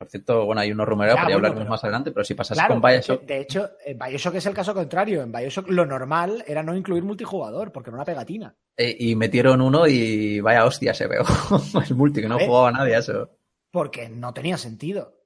Por 0.00 0.08
cierto, 0.08 0.46
bueno, 0.46 0.62
hay 0.62 0.72
unos 0.72 0.88
rumores, 0.88 1.14
ya, 1.14 1.20
hablaremos 1.20 1.68
más 1.68 1.84
adelante, 1.84 2.10
pero 2.10 2.24
si 2.24 2.32
pasas 2.32 2.58
con 2.66 2.80
Bioshock. 2.80 3.22
De 3.26 3.38
hecho, 3.38 3.72
en 3.84 3.98
Bioshock 3.98 4.36
es 4.36 4.46
el 4.46 4.54
caso 4.54 4.72
contrario. 4.72 5.20
En 5.20 5.30
Bioshock 5.30 5.68
lo 5.68 5.84
normal 5.84 6.42
era 6.46 6.62
no 6.62 6.74
incluir 6.74 7.02
multijugador, 7.02 7.70
porque 7.70 7.90
era 7.90 7.96
una 7.96 8.06
pegatina. 8.06 8.56
Eh, 8.78 8.96
y 8.98 9.14
metieron 9.14 9.60
uno 9.60 9.86
y 9.86 10.40
vaya 10.40 10.64
hostia 10.64 10.94
se 10.94 11.06
veo. 11.06 11.22
el 11.86 11.94
multi, 11.94 12.22
que 12.22 12.30
no 12.30 12.38
jugaba 12.38 12.72
nadie 12.72 12.96
a 12.96 13.00
eso. 13.00 13.28
Porque 13.70 14.08
no 14.08 14.32
tenía 14.32 14.56
sentido. 14.56 15.20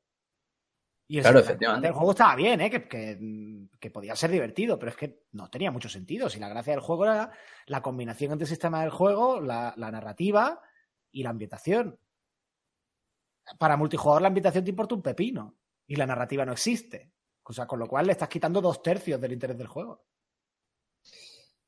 Y 1.07 1.21
claro, 1.21 1.39
efectivamente. 1.39 1.87
El 1.87 1.95
juego 1.95 2.11
estaba 2.11 2.35
bien, 2.35 2.61
¿eh? 2.61 2.69
Que, 2.69 2.89
que, 3.79 3.91
podía 3.93 4.17
ser 4.17 4.33
divertido, 4.33 4.77
pero 4.77 4.91
es 4.91 4.97
que 4.97 5.21
no 5.31 5.51
tenía 5.51 5.71
mucho 5.71 5.89
sentido. 5.89 6.29
Si 6.29 6.41
la 6.41 6.49
gracia 6.49 6.73
del 6.73 6.83
juego 6.83 7.05
era 7.05 7.31
la 7.67 7.81
combinación 7.81 8.33
entre 8.33 8.47
el 8.47 8.51
sistema 8.51 8.81
del 8.81 8.91
juego, 8.91 9.41
la, 9.41 9.73
la 9.77 9.93
narrativa 9.93 10.61
y 11.13 11.23
la 11.23 11.31
ambientación 11.31 11.97
para 13.59 13.77
multijugador 13.77 14.23
la 14.23 14.29
ambientación 14.29 14.65
te 14.65 14.71
importa 14.71 14.95
un 14.95 15.03
pepino 15.03 15.55
y 15.87 15.97
la 15.97 16.07
narrativa 16.07 16.45
no 16.45 16.53
existe. 16.53 17.13
O 17.43 17.53
sea, 17.53 17.67
con 17.67 17.79
lo 17.79 17.87
cual 17.87 18.07
le 18.07 18.13
estás 18.13 18.29
quitando 18.29 18.61
dos 18.61 18.83
tercios 18.83 19.21
del 19.21 19.33
interés 19.33 19.59
del 19.59 19.67
juego. 19.67 20.05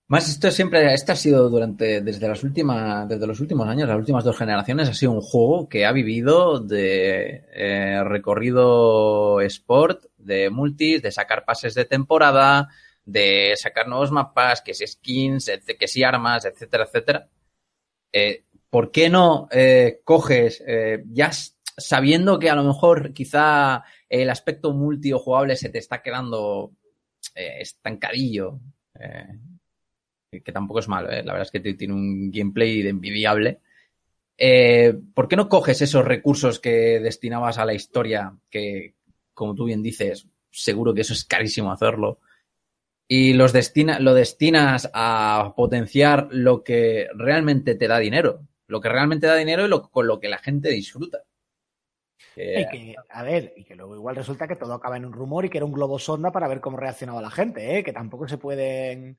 Más 0.09 0.29
esto 0.29 0.53
siempre, 0.53 0.95
esto 0.95 1.13
ha 1.13 1.17
sido 1.17 1.51
durante, 1.51 2.01
desde 2.01 2.29
las 2.29 2.45
últimas, 2.45 3.09
desde 3.09 3.27
los 3.27 3.41
últimos 3.41 3.67
años, 3.67 3.89
las 3.89 3.99
últimas 3.99 4.23
dos 4.23 4.39
generaciones, 4.39 4.89
ha 4.89 4.95
sido 4.95 5.11
un 5.11 5.21
juego 5.21 5.69
que 5.69 5.85
ha 5.85 5.91
vivido 5.91 6.61
de 6.61 7.45
eh, 7.53 8.05
recorrido 8.05 9.41
sport, 9.41 10.05
de 10.17 10.49
multis, 10.49 11.03
de 11.03 11.11
sacar 11.11 11.45
pases 11.45 11.75
de 11.75 11.87
temporada, 11.87 12.69
de 13.05 13.55
sacar 13.57 13.89
nuevos 13.89 14.13
mapas, 14.13 14.63
que 14.63 14.75
si 14.75 14.87
skins, 14.87 15.51
que 15.77 15.89
si 15.89 16.05
armas, 16.05 16.45
etcétera, 16.45 16.85
etcétera. 16.85 17.29
Eh, 18.13 18.45
¿Por 18.71 18.93
qué 18.93 19.09
no 19.11 19.49
eh, 19.51 20.03
coges, 20.05 20.63
ya 21.09 21.33
sabiendo 21.77 22.39
que 22.39 22.51
a 22.51 22.55
lo 22.55 22.65
mejor 22.65 23.13
quizá 23.13 23.85
el 24.09 24.31
aspecto 24.31 24.73
multi 24.73 25.13
o 25.13 25.19
jugable 25.19 25.57
se 25.57 25.69
te 25.69 25.79
está 25.79 26.03
quedando 26.03 26.73
eh, 27.35 27.59
estancadillo, 27.61 28.59
eh, 28.99 30.41
que 30.43 30.53
tampoco 30.53 30.81
es 30.81 30.89
malo, 30.89 31.11
eh, 31.11 31.23
la 31.23 31.33
verdad 31.33 31.49
es 31.49 31.51
que 31.51 31.75
tiene 31.75 31.95
un 31.95 32.31
gameplay 32.31 32.83
de 32.83 32.91
envidiable. 32.91 33.61
¿Por 35.15 35.29
qué 35.29 35.37
no 35.37 35.49
coges 35.49 35.81
esos 35.81 36.05
recursos 36.05 36.61
que 36.61 37.01
destinabas 37.01 37.59
a 37.59 37.65
la 37.65 37.73
historia, 37.73 38.37
que 38.51 38.95
como 39.33 39.55
tú 39.55 39.65
bien 39.65 39.83
dices, 39.83 40.27
seguro 40.51 40.95
que 40.95 41.03
eso 41.03 41.15
es 41.15 41.25
carísimo 41.25 41.73
hacerlo, 41.73 42.21
y 43.09 43.35
los 43.35 43.53
destina, 43.53 44.01
lo 44.01 44.15
destinas 44.15 44.91
a 44.93 45.55
potenciar 45.57 46.29
lo 46.31 46.65
que 46.65 47.09
realmente 47.15 47.77
te 47.77 47.89
da 47.89 47.99
dinero, 47.99 48.47
lo 48.67 48.81
que 48.81 48.89
realmente 48.89 49.27
da 49.27 49.37
dinero 49.37 49.65
y 49.65 49.69
lo, 49.69 49.91
con 49.91 50.07
lo 50.07 50.19
que 50.19 50.29
la 50.29 50.39
gente 50.39 50.71
disfruta. 50.71 51.26
Y 52.37 52.69
que, 52.69 52.95
a 53.11 53.23
ver, 53.23 53.53
y 53.57 53.65
que 53.65 53.75
luego 53.75 53.95
igual 53.95 54.17
resulta 54.17 54.49
que 54.49 54.57
todo 54.57 54.75
acaba 54.75 54.97
en 54.97 55.05
un 55.05 55.13
rumor 55.13 55.45
y 55.45 55.51
que 55.51 55.59
era 55.59 55.65
un 55.65 55.73
globo 55.73 55.99
sonda 55.99 56.31
para 56.31 56.49
ver 56.49 56.61
cómo 56.61 56.77
reaccionaba 56.77 57.21
la 57.21 57.31
gente, 57.31 57.79
¿eh? 57.79 57.85
que 57.85 57.93
tampoco 57.93 58.29
se 58.29 58.39
pueden 58.39 59.19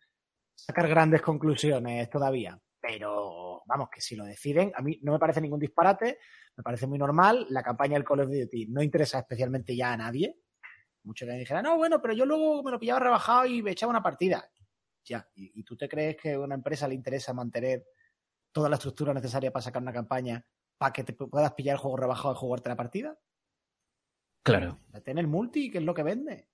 sacar 0.55 0.87
grandes 0.87 1.21
conclusiones 1.21 2.09
todavía. 2.09 2.59
Pero 2.79 3.63
vamos, 3.65 3.89
que 3.89 4.01
si 4.01 4.15
lo 4.15 4.25
deciden, 4.25 4.71
a 4.75 4.81
mí 4.81 4.99
no 5.01 5.11
me 5.11 5.19
parece 5.19 5.41
ningún 5.41 5.59
disparate, 5.59 6.19
me 6.55 6.63
parece 6.63 6.87
muy 6.87 6.97
normal. 6.97 7.47
La 7.49 7.63
campaña 7.63 7.93
del 7.93 8.03
Call 8.03 8.21
of 8.21 8.29
Duty 8.29 8.67
no 8.67 8.81
interesa 8.81 9.19
especialmente 9.19 9.75
ya 9.75 9.93
a 9.93 9.97
nadie. 9.97 10.37
Muchos 11.03 11.27
me 11.27 11.37
dijeran, 11.37 11.63
no, 11.63 11.77
bueno, 11.77 12.01
pero 12.01 12.13
yo 12.13 12.25
luego 12.25 12.63
me 12.63 12.71
lo 12.71 12.79
pillaba 12.79 12.99
rebajado 12.99 13.45
y 13.45 13.61
me 13.61 13.71
echaba 13.71 13.91
una 13.91 14.03
partida. 14.03 14.49
Ya, 15.05 15.27
¿y, 15.35 15.59
¿y 15.59 15.63
tú 15.63 15.77
te 15.77 15.87
crees 15.87 16.17
que 16.17 16.33
a 16.33 16.39
una 16.39 16.55
empresa 16.55 16.87
le 16.87 16.95
interesa 16.95 17.33
mantener 17.33 17.85
toda 18.51 18.69
la 18.69 18.75
estructura 18.75 19.13
necesaria 19.13 19.51
para 19.51 19.63
sacar 19.63 19.81
una 19.81 19.93
campaña 19.93 20.45
para 20.78 20.93
que 20.93 21.03
te 21.03 21.13
puedas 21.13 21.53
pillar 21.53 21.75
el 21.75 21.80
juego 21.80 21.97
rebajado 21.97 22.34
y 22.34 22.38
jugarte 22.38 22.69
la 22.69 22.75
partida. 22.75 23.17
Claro. 24.43 24.80
Tener 25.03 25.28
multi, 25.28 25.69
que 25.69 25.80
es 25.80 25.84
lo 25.84 25.93
que 25.93 26.03
vende. 26.03 26.47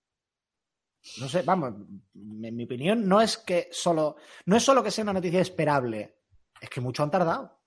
No 1.19 1.27
sé, 1.27 1.41
vamos, 1.41 1.73
en 2.15 2.55
mi 2.55 2.63
opinión, 2.63 3.07
no 3.07 3.21
es 3.21 3.37
que 3.37 3.67
solo, 3.71 4.15
no 4.45 4.55
es 4.55 4.63
solo 4.63 4.81
que 4.81 4.89
sea 4.89 5.03
una 5.03 5.13
noticia 5.13 5.41
esperable, 5.41 6.15
es 6.61 6.69
que 6.69 6.79
mucho 6.79 7.03
han 7.03 7.11
tardado. 7.11 7.59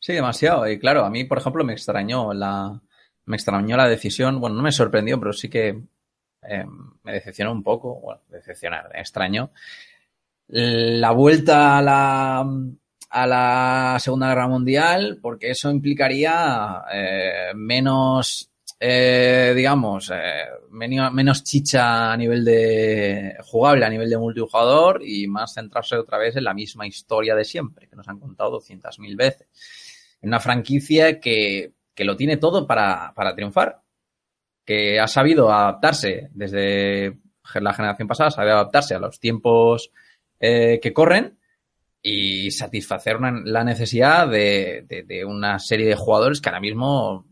Sí, 0.00 0.12
demasiado. 0.12 0.68
Y 0.68 0.78
claro, 0.78 1.04
a 1.04 1.10
mí, 1.10 1.24
por 1.24 1.38
ejemplo, 1.38 1.64
me 1.64 1.72
extrañó 1.72 2.32
la, 2.34 2.80
me 3.26 3.36
extrañó 3.36 3.76
la 3.76 3.88
decisión. 3.88 4.40
Bueno, 4.40 4.56
no 4.56 4.62
me 4.62 4.72
sorprendió, 4.72 5.18
pero 5.20 5.32
sí 5.32 5.48
que 5.48 5.82
eh, 6.42 6.64
me 7.02 7.12
decepcionó 7.12 7.52
un 7.52 7.62
poco. 7.62 8.00
Bueno, 8.00 8.22
decepcionar, 8.28 8.90
extraño. 8.94 9.52
La 10.48 11.12
vuelta 11.12 11.78
a 11.78 11.82
la, 11.82 12.44
a 13.10 13.26
la 13.26 13.96
Segunda 13.98 14.28
Guerra 14.28 14.48
Mundial, 14.48 15.18
porque 15.20 15.50
eso 15.50 15.70
implicaría 15.70 16.82
eh, 16.92 17.50
menos, 17.54 18.50
eh, 18.78 19.52
digamos, 19.54 20.12
eh, 20.14 20.44
menos, 20.70 21.42
chicha 21.42 22.12
a 22.12 22.16
nivel 22.16 22.44
de 22.44 23.36
jugable, 23.42 23.84
a 23.84 23.90
nivel 23.90 24.08
de 24.08 24.18
multijugador 24.18 25.02
y 25.04 25.26
más 25.26 25.54
centrarse 25.54 25.96
otra 25.96 26.18
vez 26.18 26.36
en 26.36 26.44
la 26.44 26.54
misma 26.54 26.86
historia 26.86 27.34
de 27.34 27.44
siempre, 27.44 27.88
que 27.88 27.96
nos 27.96 28.08
han 28.08 28.20
contado 28.20 28.60
200.000 28.60 29.16
veces. 29.16 29.48
Una 30.22 30.38
franquicia 30.38 31.18
que, 31.18 31.72
que 31.94 32.04
lo 32.04 32.16
tiene 32.16 32.36
todo 32.36 32.66
para, 32.66 33.12
para 33.14 33.34
triunfar, 33.34 33.82
que 34.64 35.00
ha 35.00 35.08
sabido 35.08 35.52
adaptarse 35.52 36.28
desde 36.32 37.18
la 37.54 37.72
generación 37.74 38.06
pasada, 38.06 38.30
sabido 38.30 38.54
adaptarse 38.54 38.94
a 38.94 39.00
los 39.00 39.18
tiempos 39.18 39.90
eh, 40.38 40.78
que 40.80 40.92
corren 40.92 41.39
y 42.02 42.50
satisfacer 42.50 43.18
la 43.20 43.64
necesidad 43.64 44.28
de, 44.28 45.24
una 45.26 45.58
serie 45.58 45.86
de 45.86 45.96
jugadores 45.96 46.40
que 46.40 46.48
ahora 46.48 46.60
mismo 46.60 47.26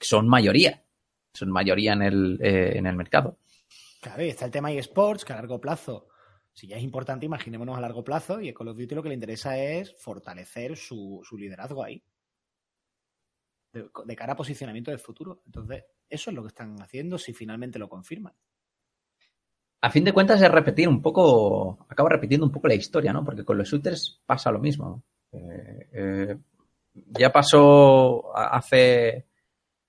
son 0.00 0.28
mayoría, 0.28 0.84
son 1.32 1.50
mayoría 1.50 1.92
en 1.94 2.02
el, 2.02 2.38
eh, 2.40 2.76
en 2.76 2.86
el 2.86 2.96
mercado. 2.96 3.38
Claro, 4.00 4.24
y 4.24 4.28
está 4.28 4.44
el 4.44 4.50
tema 4.52 4.72
eSports, 4.72 5.24
que 5.24 5.32
a 5.32 5.36
largo 5.36 5.60
plazo, 5.60 6.08
si 6.52 6.68
ya 6.68 6.76
es 6.76 6.84
importante, 6.84 7.26
imaginémonos 7.26 7.76
a 7.76 7.80
largo 7.80 8.04
plazo, 8.04 8.40
y 8.40 8.48
a 8.48 8.54
Call 8.54 8.68
of 8.68 8.78
Duty 8.78 8.94
lo 8.94 9.02
que 9.02 9.08
le 9.08 9.14
interesa 9.14 9.58
es 9.58 9.92
fortalecer 9.96 10.76
su, 10.76 11.20
su 11.24 11.36
liderazgo 11.36 11.82
ahí. 11.82 12.02
De, 13.72 13.88
de, 14.04 14.16
cara 14.16 14.34
a 14.34 14.36
posicionamiento 14.36 14.90
del 14.90 15.00
futuro. 15.00 15.42
Entonces, 15.44 15.84
eso 16.08 16.30
es 16.30 16.36
lo 16.36 16.42
que 16.42 16.48
están 16.48 16.80
haciendo 16.80 17.18
si 17.18 17.34
finalmente 17.34 17.78
lo 17.78 17.88
confirman 17.88 18.34
a 19.80 19.90
fin 19.90 20.04
de 20.04 20.12
cuentas 20.12 20.40
es 20.40 20.50
repetir 20.50 20.88
un 20.88 21.02
poco, 21.02 21.78
acaba 21.88 22.08
repitiendo 22.08 22.46
un 22.46 22.52
poco 22.52 22.68
la 22.68 22.74
historia, 22.74 23.12
¿no? 23.12 23.24
Porque 23.24 23.44
con 23.44 23.58
los 23.58 23.68
shooters 23.68 24.20
pasa 24.26 24.50
lo 24.50 24.58
mismo. 24.58 25.02
Eh, 25.32 25.88
eh, 25.92 26.36
ya 27.18 27.30
pasó 27.30 28.36
hace, 28.36 29.26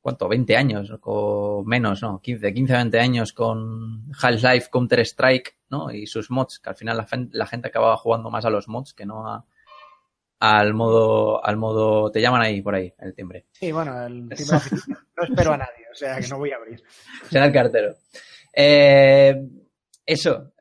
¿cuánto? 0.01 0.27
20 0.27 0.57
años, 0.57 0.93
o 1.01 1.63
menos, 1.65 2.01
¿no? 2.01 2.19
15, 2.19 2.53
15, 2.53 2.73
20 2.73 2.99
años 2.99 3.33
con 3.33 4.11
Half-Life, 4.21 4.69
Counter-Strike, 4.71 5.57
¿no? 5.69 5.91
Y 5.91 6.05
sus 6.05 6.29
mods, 6.29 6.59
que 6.59 6.69
al 6.69 6.75
final 6.75 6.97
la, 6.97 7.07
la, 7.31 7.47
gente 7.47 7.69
acababa 7.69 7.97
jugando 7.97 8.29
más 8.29 8.45
a 8.45 8.49
los 8.49 8.67
mods 8.67 8.93
que 8.93 9.05
no 9.05 9.27
a, 9.27 9.45
al 10.39 10.73
modo, 10.73 11.43
al 11.43 11.57
modo, 11.57 12.11
te 12.11 12.21
llaman 12.21 12.41
ahí 12.41 12.61
por 12.61 12.75
ahí, 12.75 12.93
el 12.99 13.15
timbre. 13.15 13.45
Sí, 13.53 13.71
bueno, 13.71 14.05
el 14.05 14.29
timbre 14.29 14.57
no 15.17 15.23
espero 15.23 15.53
a 15.53 15.57
nadie, 15.57 15.85
o 15.91 15.95
sea 15.95 16.19
que 16.19 16.27
no 16.27 16.37
voy 16.37 16.51
a 16.51 16.57
abrir. 16.57 16.83
Será 17.29 17.45
el 17.45 17.53
cartero. 17.53 17.95
Eh, 18.53 19.35
eso. 20.07 20.53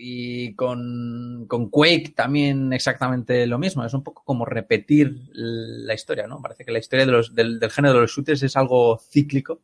Y 0.00 0.54
con, 0.54 1.46
con, 1.46 1.70
Quake 1.70 2.12
también 2.16 2.72
exactamente 2.72 3.46
lo 3.46 3.58
mismo. 3.58 3.84
Es 3.84 3.94
un 3.94 4.02
poco 4.02 4.24
como 4.24 4.44
repetir 4.44 5.14
la 5.32 5.94
historia, 5.94 6.26
¿no? 6.26 6.42
Parece 6.42 6.64
que 6.64 6.72
la 6.72 6.80
historia 6.80 7.06
de 7.06 7.12
los, 7.12 7.34
del, 7.34 7.60
del 7.60 7.70
género 7.70 7.94
de 7.94 8.00
los 8.00 8.10
shooters 8.10 8.42
es 8.42 8.56
algo 8.56 8.98
cíclico. 8.98 9.62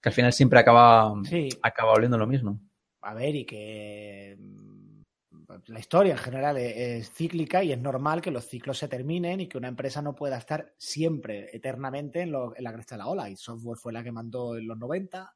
Que 0.00 0.10
al 0.10 0.14
final 0.14 0.32
siempre 0.32 0.60
acaba, 0.60 1.12
sí. 1.24 1.48
acaba 1.62 1.92
oliendo 1.92 2.18
lo 2.18 2.26
mismo. 2.26 2.60
A 3.00 3.14
ver, 3.14 3.34
y 3.34 3.44
que 3.44 4.36
la 5.66 5.80
historia 5.80 6.12
en 6.12 6.18
general 6.18 6.56
es, 6.56 6.76
es, 6.76 7.10
cíclica 7.12 7.64
y 7.64 7.72
es 7.72 7.78
normal 7.80 8.20
que 8.20 8.30
los 8.30 8.46
ciclos 8.46 8.78
se 8.78 8.88
terminen 8.88 9.40
y 9.40 9.48
que 9.48 9.58
una 9.58 9.68
empresa 9.68 10.02
no 10.02 10.14
pueda 10.14 10.38
estar 10.38 10.74
siempre, 10.76 11.48
eternamente, 11.52 12.20
en, 12.20 12.32
lo, 12.32 12.56
en 12.56 12.62
la 12.62 12.72
cresta 12.72 12.94
de 12.94 12.98
la 12.98 13.08
ola. 13.08 13.30
Y 13.30 13.36
software 13.36 13.78
fue 13.78 13.92
la 13.92 14.04
que 14.04 14.12
mandó 14.12 14.56
en 14.56 14.68
los 14.68 14.78
90, 14.78 15.34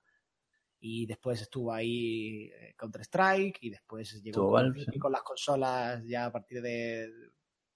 y 0.84 1.06
después 1.06 1.40
estuvo 1.40 1.72
ahí 1.72 2.50
Counter-Strike 2.76 3.58
y 3.60 3.70
después 3.70 4.20
llegó 4.20 4.50
con, 4.50 4.74
sí. 4.74 4.98
con, 4.98 5.12
las 5.12 5.22
consolas 5.22 6.02
ya 6.04 6.24
a 6.26 6.32
partir 6.32 6.60
de, 6.60 7.08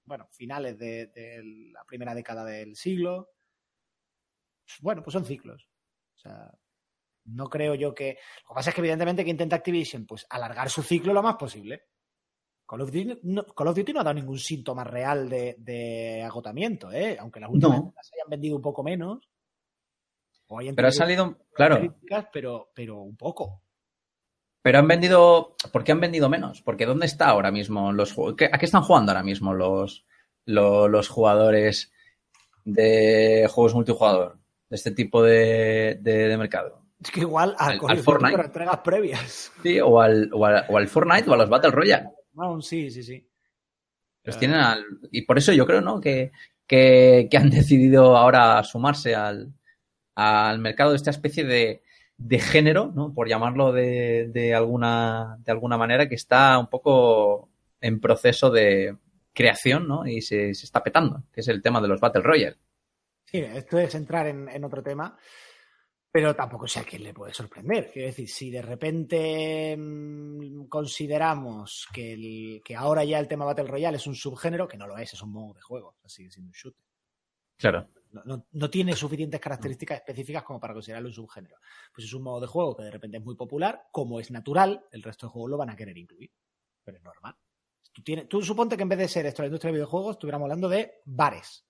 bueno, 0.04 0.26
finales 0.32 0.76
de, 0.76 1.06
de, 1.06 1.70
la 1.72 1.84
primera 1.84 2.16
década 2.16 2.44
del 2.44 2.74
siglo. 2.74 3.30
Bueno, 4.80 5.04
pues 5.04 5.12
son 5.12 5.24
ciclos. 5.24 5.68
O 6.16 6.18
sea, 6.18 6.52
no 7.26 7.48
creo 7.48 7.76
yo 7.76 7.94
que... 7.94 8.18
Lo 8.42 8.48
que 8.48 8.54
pasa 8.54 8.70
es 8.70 8.74
que 8.74 8.80
evidentemente 8.80 9.24
que 9.24 9.30
intenta 9.30 9.54
Activision, 9.54 10.04
pues 10.04 10.26
alargar 10.28 10.68
su 10.68 10.82
ciclo 10.82 11.12
lo 11.12 11.22
más 11.22 11.36
posible. 11.36 11.84
Call 12.66 12.80
of 12.80 12.90
Duty 12.90 13.20
no, 13.22 13.46
Call 13.46 13.68
of 13.68 13.76
Duty 13.76 13.92
no 13.92 14.00
ha 14.00 14.04
dado 14.04 14.14
ningún 14.14 14.40
síntoma 14.40 14.82
real 14.82 15.28
de, 15.28 15.54
de 15.60 16.24
agotamiento, 16.24 16.90
¿eh? 16.90 17.16
aunque 17.20 17.38
las 17.38 17.50
últimas 17.50 17.78
no. 17.78 17.94
hayan 17.96 18.30
vendido 18.30 18.56
un 18.56 18.62
poco 18.62 18.82
menos. 18.82 19.20
Pero 20.48 20.88
ha 20.88 20.92
salido, 20.92 21.38
claro. 21.52 21.96
Pero, 22.32 22.70
pero 22.74 23.00
un 23.00 23.16
poco. 23.16 23.62
Pero 24.62 24.78
han 24.78 24.88
vendido, 24.88 25.56
¿por 25.72 25.84
qué 25.84 25.92
han 25.92 26.00
vendido 26.00 26.28
menos? 26.28 26.62
Porque 26.62 26.86
¿dónde 26.86 27.06
está 27.06 27.28
ahora 27.28 27.50
mismo 27.50 27.92
los 27.92 28.12
juegos? 28.12 28.34
¿A 28.52 28.58
qué 28.58 28.64
están 28.66 28.82
jugando 28.82 29.12
ahora 29.12 29.22
mismo 29.22 29.54
los, 29.54 30.06
los, 30.44 30.90
los 30.90 31.08
jugadores 31.08 31.92
de 32.64 33.48
juegos 33.50 33.74
multijugador? 33.74 34.38
De 34.68 34.74
este 34.74 34.90
tipo 34.90 35.22
de, 35.22 35.98
de, 36.00 36.28
de 36.28 36.36
mercado. 36.36 36.82
Es 37.00 37.10
que 37.12 37.20
igual 37.20 37.54
al, 37.58 37.78
al, 37.78 37.90
al 37.90 37.98
Fortnite. 37.98 38.40
entregas 38.40 38.78
previas. 38.78 39.52
Sí, 39.62 39.78
o 39.80 40.00
al, 40.00 40.30
o 40.32 40.44
al, 40.44 40.64
o 40.68 40.76
al 40.76 40.88
Fortnite 40.88 41.30
o 41.30 41.34
a 41.34 41.36
los 41.36 41.48
Battle 41.48 41.70
Royale. 41.70 42.08
No, 42.32 42.60
sí, 42.60 42.90
sí, 42.90 43.02
sí. 43.04 43.28
Los 44.24 44.38
tienen 44.38 44.58
al, 44.58 44.84
y 45.12 45.22
por 45.22 45.38
eso 45.38 45.52
yo 45.52 45.64
creo, 45.66 45.80
¿no? 45.80 46.00
Que, 46.00 46.32
que, 46.66 47.28
que 47.30 47.36
han 47.36 47.50
decidido 47.50 48.16
ahora 48.16 48.60
sumarse 48.64 49.14
al, 49.14 49.52
al 50.16 50.58
mercado 50.58 50.90
de 50.90 50.96
esta 50.96 51.10
especie 51.10 51.44
de, 51.44 51.82
de 52.16 52.38
género, 52.40 52.90
¿no? 52.94 53.12
por 53.14 53.28
llamarlo 53.28 53.72
de, 53.72 54.28
de, 54.32 54.54
alguna, 54.54 55.36
de 55.40 55.52
alguna 55.52 55.76
manera, 55.78 56.08
que 56.08 56.14
está 56.14 56.58
un 56.58 56.68
poco 56.68 57.50
en 57.80 58.00
proceso 58.00 58.50
de 58.50 58.96
creación 59.32 59.86
¿no? 59.86 60.06
y 60.06 60.22
se, 60.22 60.54
se 60.54 60.64
está 60.64 60.82
petando, 60.82 61.22
que 61.32 61.42
es 61.42 61.48
el 61.48 61.62
tema 61.62 61.80
de 61.80 61.88
los 61.88 62.00
Battle 62.00 62.22
Royale. 62.22 62.56
Sí, 63.24 63.38
esto 63.38 63.78
es 63.78 63.94
entrar 63.94 64.26
en, 64.26 64.48
en 64.48 64.64
otro 64.64 64.82
tema, 64.82 65.18
pero 66.10 66.34
tampoco 66.34 66.66
sé 66.66 66.80
a 66.80 66.84
quién 66.84 67.02
le 67.02 67.12
puede 67.12 67.34
sorprender. 67.34 67.90
Quiero 67.92 68.08
decir, 68.08 68.28
si 68.28 68.50
de 68.50 68.62
repente 68.62 69.76
mmm, 69.76 70.66
consideramos 70.68 71.86
que, 71.92 72.14
el, 72.14 72.62
que 72.64 72.74
ahora 72.74 73.04
ya 73.04 73.18
el 73.18 73.28
tema 73.28 73.44
Battle 73.44 73.66
Royale 73.66 73.98
es 73.98 74.06
un 74.06 74.14
subgénero, 74.14 74.66
que 74.66 74.78
no 74.78 74.86
lo 74.86 74.96
es, 74.96 75.12
es 75.12 75.20
un 75.20 75.32
modo 75.32 75.52
de 75.52 75.60
juego, 75.60 75.96
sigue 76.06 76.30
siendo 76.30 76.48
un 76.48 76.54
shooter. 76.54 76.82
Claro. 77.58 77.88
No, 78.16 78.36
no, 78.36 78.46
no, 78.52 78.70
tiene 78.70 78.94
suficientes 78.94 79.40
características 79.40 79.98
específicas 79.98 80.42
como 80.42 80.58
para 80.58 80.72
considerarlo 80.72 81.08
un 81.08 81.14
subgénero. 81.14 81.56
Pues 81.94 82.06
es 82.06 82.12
un 82.14 82.22
modo 82.22 82.40
de 82.40 82.46
juego 82.46 82.74
que 82.76 82.84
de 82.84 82.90
repente 82.90 83.18
es 83.18 83.24
muy 83.24 83.36
popular, 83.36 83.88
como 83.92 84.18
es 84.20 84.30
natural, 84.30 84.86
el 84.90 85.02
resto 85.02 85.26
de 85.26 85.30
juegos 85.30 85.50
lo 85.50 85.56
van 85.58 85.70
a 85.70 85.76
querer 85.76 85.98
incluir. 85.98 86.32
Pero 86.82 86.96
es 86.96 87.02
normal. 87.02 87.36
Tú, 87.92 88.02
tienes, 88.02 88.28
tú 88.28 88.42
suponte 88.42 88.76
que 88.76 88.82
en 88.82 88.88
vez 88.88 88.98
de 88.98 89.08
ser 89.08 89.26
esto 89.26 89.42
la 89.42 89.48
industria 89.48 89.70
de 89.70 89.78
videojuegos, 89.78 90.16
estuviéramos 90.16 90.46
hablando 90.46 90.68
de 90.68 91.00
bares. 91.04 91.66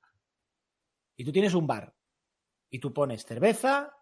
Y 1.16 1.24
tú 1.24 1.32
tienes 1.32 1.55
un 1.55 1.66
bar. 1.66 1.94
Y 2.70 2.78
tú 2.78 2.92
pones 2.92 3.24
cerveza 3.24 3.92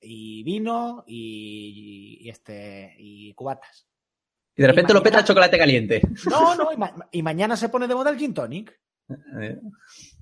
y 0.00 0.42
vino 0.42 1.04
y, 1.06 2.18
y 2.20 2.28
este 2.28 2.94
y 2.98 3.32
cubatas. 3.34 3.86
Y 4.56 4.62
de 4.62 4.68
repente 4.68 4.92
y 4.92 4.94
mañana, 4.94 5.00
lo 5.00 5.02
peta 5.02 5.18
el 5.20 5.24
chocolate 5.24 5.58
caliente. 5.58 6.02
No, 6.30 6.54
no, 6.54 6.72
y, 6.72 6.76
ma 6.76 6.94
y, 7.10 7.22
mañana 7.22 7.56
se 7.56 7.68
pone 7.68 7.88
de 7.88 7.94
moda 7.94 8.10
el 8.10 8.18
gin 8.18 8.34
tonic. 8.34 8.80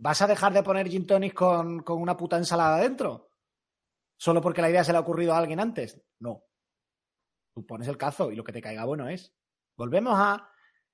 ¿Vas 0.00 0.22
a 0.22 0.28
dejar 0.28 0.52
de 0.52 0.62
poner 0.62 0.88
gin 0.88 1.06
tonic 1.06 1.34
con, 1.34 1.80
con, 1.80 2.00
una 2.00 2.16
puta 2.16 2.36
ensalada 2.36 2.78
dentro? 2.78 3.32
¿Solo 4.16 4.40
porque 4.40 4.62
la 4.62 4.70
idea 4.70 4.84
se 4.84 4.92
le 4.92 4.98
ha 4.98 5.00
ocurrido 5.00 5.34
a 5.34 5.38
alguien 5.38 5.58
antes? 5.58 6.00
No. 6.20 6.44
Tú 7.52 7.66
pones 7.66 7.88
el 7.88 7.98
cazo 7.98 8.30
y 8.30 8.36
lo 8.36 8.44
que 8.44 8.52
te 8.52 8.62
caiga 8.62 8.84
bueno 8.84 9.08
es. 9.08 9.34
Volvemos 9.76 10.14
a 10.16 10.52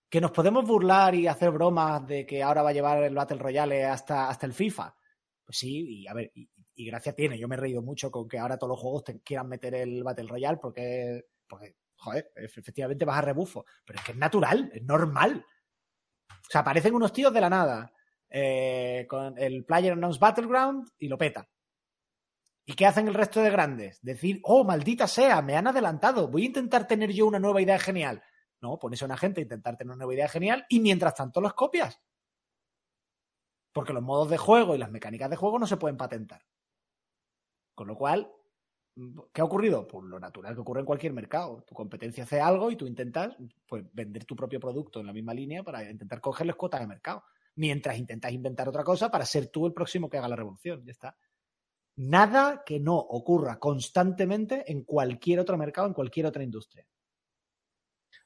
que 0.09 0.22
nos 0.22 0.30
podemos 0.30 0.66
burlar 0.66 1.14
y 1.14 1.26
hacer 1.26 1.50
bromas 1.50 2.07
de 2.07 2.24
que 2.24 2.42
ahora 2.42 2.62
va 2.62 2.70
a 2.70 2.72
llevar 2.72 3.02
el 3.02 3.14
Battle 3.14 3.38
Royale 3.38 3.84
hasta, 3.84 4.30
hasta 4.30 4.46
el 4.46 4.55
FIFA. 4.55 4.96
Pues 5.44 5.59
sí, 5.59 6.00
y 6.00 6.07
a 6.07 6.14
ver, 6.14 6.30
y, 6.34 6.48
y, 6.74 6.86
gracia 6.86 7.14
tiene. 7.14 7.38
Yo 7.38 7.46
me 7.46 7.57
he 7.57 7.59
reído 7.59 7.82
mucho 7.82 8.11
con 8.11 8.26
que 8.26 8.38
ahora 8.38 8.57
todos 8.57 8.70
los 8.70 8.80
juegos 8.80 9.05
te 9.05 9.20
quieran 9.20 9.48
meter 9.48 9.74
el 9.74 10.02
Battle 10.02 10.28
Royale 10.28 10.59
porque, 10.62 11.26
porque 11.46 11.76
joder, 11.96 12.32
efectivamente 12.36 13.05
vas 13.05 13.18
a 13.18 13.22
rebufo. 13.22 13.66
Pero 13.84 13.98
es 13.98 14.05
que 14.05 14.12
es 14.12 14.18
natural, 14.18 14.70
es 14.72 14.82
normal. 14.82 15.44
O 16.30 16.50
sea, 16.50 16.62
aparecen 16.62 16.94
unos 16.94 17.12
tíos 17.12 17.34
de 17.34 17.40
la 17.42 17.50
nada 17.50 17.93
eh, 18.37 19.07
con 19.09 19.39
el 19.39 19.64
Player 19.64 19.93
Unknown's 19.93 20.18
Battleground 20.18 20.91
y 20.99 21.07
lo 21.07 21.16
peta. 21.16 21.49
¿Y 22.66 22.72
qué 22.72 22.85
hacen 22.85 23.07
el 23.07 23.14
resto 23.14 23.41
de 23.41 23.51
grandes? 23.51 24.01
Decir, 24.03 24.41
oh, 24.43 24.64
maldita 24.64 25.07
sea, 25.07 25.41
me 25.41 25.55
han 25.55 25.68
adelantado, 25.68 26.26
voy 26.26 26.43
a 26.43 26.47
intentar 26.47 26.89
tener 26.89 27.12
yo 27.12 27.28
una 27.28 27.39
nueva 27.39 27.62
idea 27.62 27.78
genial. 27.78 28.24
No, 28.61 28.76
pones 28.76 29.01
a 29.03 29.05
una 29.05 29.16
gente 29.16 29.41
a 29.41 29.45
intentar 29.45 29.76
tener 29.76 29.91
una 29.93 29.99
nueva 29.99 30.14
idea 30.14 30.28
genial 30.28 30.66
y 30.68 30.80
mientras 30.80 31.14
tanto 31.14 31.41
los 31.41 31.55
copias. 31.55 32.01
Porque 33.72 33.93
los 33.93 34.03
modos 34.03 34.28
de 34.28 34.37
juego 34.37 34.74
y 34.74 34.78
las 34.78 34.91
mecánicas 34.91 35.30
de 35.30 35.37
juego 35.37 35.61
no 35.61 35.68
se 35.68 35.76
pueden 35.76 35.97
patentar. 35.97 36.43
Con 37.72 37.87
lo 37.87 37.97
cual, 37.97 38.32
¿qué 39.32 39.43
ha 39.43 39.45
ocurrido? 39.45 39.87
Pues 39.87 40.07
lo 40.07 40.18
natural 40.18 40.57
que 40.57 40.61
ocurre 40.61 40.80
en 40.80 40.87
cualquier 40.87 41.12
mercado. 41.12 41.62
Tu 41.68 41.74
competencia 41.74 42.24
hace 42.24 42.41
algo 42.41 42.72
y 42.72 42.76
tú 42.76 42.89
intentas 42.89 43.37
pues, 43.68 43.85
vender 43.93 44.24
tu 44.24 44.35
propio 44.35 44.59
producto 44.59 44.99
en 44.99 45.07
la 45.07 45.12
misma 45.12 45.35
línea 45.35 45.62
para 45.62 45.89
intentar 45.89 46.20
cogerles 46.20 46.57
cuotas 46.57 46.80
de 46.80 46.89
mercado. 46.89 47.22
Mientras 47.57 47.98
intentas 47.98 48.32
inventar 48.32 48.68
otra 48.68 48.82
cosa 48.82 49.11
para 49.11 49.24
ser 49.24 49.48
tú 49.48 49.66
el 49.66 49.72
próximo 49.72 50.09
que 50.09 50.18
haga 50.18 50.28
la 50.28 50.36
revolución. 50.36 50.84
Ya 50.84 50.92
está. 50.92 51.16
Nada 51.96 52.62
que 52.66 52.80
no 52.80 52.96
ocurra 52.96 53.59
constantemente 53.59 54.70
en 54.70 54.82
cualquier 54.82 55.38
otro 55.40 55.57
mercado, 55.57 55.86
en 55.86 55.94
cualquier 55.94 56.26
otra 56.26 56.42
industria. 56.42 56.86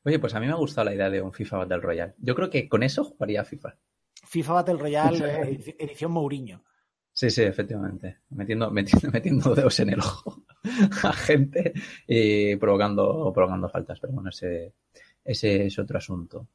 Oye, 0.04 0.18
pues 0.18 0.34
a 0.34 0.40
mí 0.40 0.46
me 0.46 0.52
ha 0.52 0.56
gustado 0.56 0.86
la 0.86 0.94
idea 0.94 1.10
de 1.10 1.20
un 1.20 1.32
FIFA 1.32 1.58
Battle 1.58 1.80
Royale. 1.80 2.14
Yo 2.18 2.34
creo 2.34 2.48
que 2.48 2.68
con 2.68 2.82
eso 2.82 3.04
jugaría 3.04 3.44
FIFA. 3.44 3.76
FIFA 4.24 4.52
Battle 4.52 4.76
Royale 4.76 5.58
edición 5.78 6.12
Mourinho. 6.12 6.64
Sí, 7.12 7.30
sí, 7.30 7.42
efectivamente. 7.42 8.18
Metiendo, 8.30 8.70
metiendo, 8.70 9.10
metiendo 9.12 9.54
dedos 9.54 9.80
en 9.80 9.90
el 9.90 10.00
ojo 10.00 10.44
a 11.02 11.12
gente 11.12 11.72
y 12.06 12.56
provocando, 12.56 13.32
provocando 13.34 13.68
faltas. 13.68 13.98
Pero 14.00 14.14
bueno, 14.14 14.30
ese, 14.30 14.74
ese 15.24 15.66
es 15.66 15.78
otro 15.78 15.98
asunto. 15.98 16.48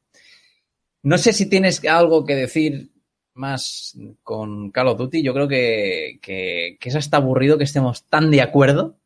No 1.04 1.18
sé 1.18 1.34
si 1.34 1.50
tienes 1.50 1.86
algo 1.86 2.26
que 2.26 2.36
decir 2.36 2.92
más 3.34 3.98
con 4.24 4.72
Call 4.72 4.88
of 4.88 4.98
Duty. 4.98 5.22
Yo 5.22 5.34
creo 5.34 5.48
que, 5.48 6.20
que, 6.22 6.78
que 6.80 6.90
es 6.90 6.96
hasta 6.96 7.18
aburrido 7.18 7.58
que 7.58 7.66
estemos 7.66 8.06
tan 8.06 8.32
de 8.32 8.42
acuerdo. 8.42 8.98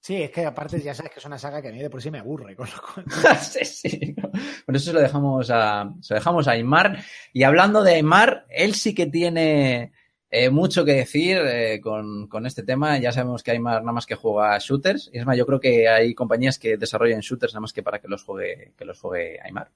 Sí, 0.00 0.22
es 0.22 0.30
que 0.30 0.44
aparte 0.44 0.80
ya 0.80 0.94
sabes 0.94 1.12
que 1.12 1.18
es 1.18 1.26
una 1.26 1.38
saga 1.38 1.60
que 1.60 1.68
a 1.68 1.72
mí 1.72 1.80
de 1.80 1.90
por 1.90 2.00
sí 2.00 2.10
me 2.10 2.18
aburre. 2.18 2.56
Con 2.56 2.68
lo 2.68 2.82
cual... 2.82 3.36
sí, 3.40 3.64
sí. 3.64 4.14
Por 4.64 4.74
eso 4.74 4.86
se 4.86 4.92
lo 4.92 5.00
dejamos 5.00 5.50
a, 5.50 5.92
se 6.00 6.14
lo 6.14 6.20
dejamos 6.20 6.48
a 6.48 6.52
Aymar. 6.52 7.04
Y 7.32 7.42
hablando 7.42 7.82
de 7.82 7.94
Aymar, 7.94 8.46
él 8.48 8.74
sí 8.74 8.94
que 8.94 9.06
tiene 9.06 9.92
eh, 10.30 10.50
mucho 10.50 10.84
que 10.84 10.94
decir 10.94 11.38
eh, 11.44 11.80
con, 11.80 12.26
con, 12.26 12.46
este 12.46 12.62
tema. 12.62 12.98
Ya 12.98 13.12
sabemos 13.12 13.42
que 13.42 13.50
Aymar 13.50 13.82
nada 13.82 13.92
más 13.92 14.06
que 14.06 14.14
juega 14.14 14.58
shooters. 14.58 15.10
Y 15.12 15.18
es 15.18 15.26
más, 15.26 15.36
yo 15.36 15.46
creo 15.46 15.60
que 15.60 15.88
hay 15.88 16.14
compañías 16.14 16.58
que 16.58 16.76
desarrollan 16.76 17.20
shooters 17.20 17.52
nada 17.52 17.62
más 17.62 17.72
que 17.72 17.82
para 17.82 18.00
que 18.00 18.08
los 18.08 18.24
juegue, 18.24 18.72
que 18.76 18.84
los 18.84 19.00
juegue 19.00 19.38
Aymar. 19.42 19.70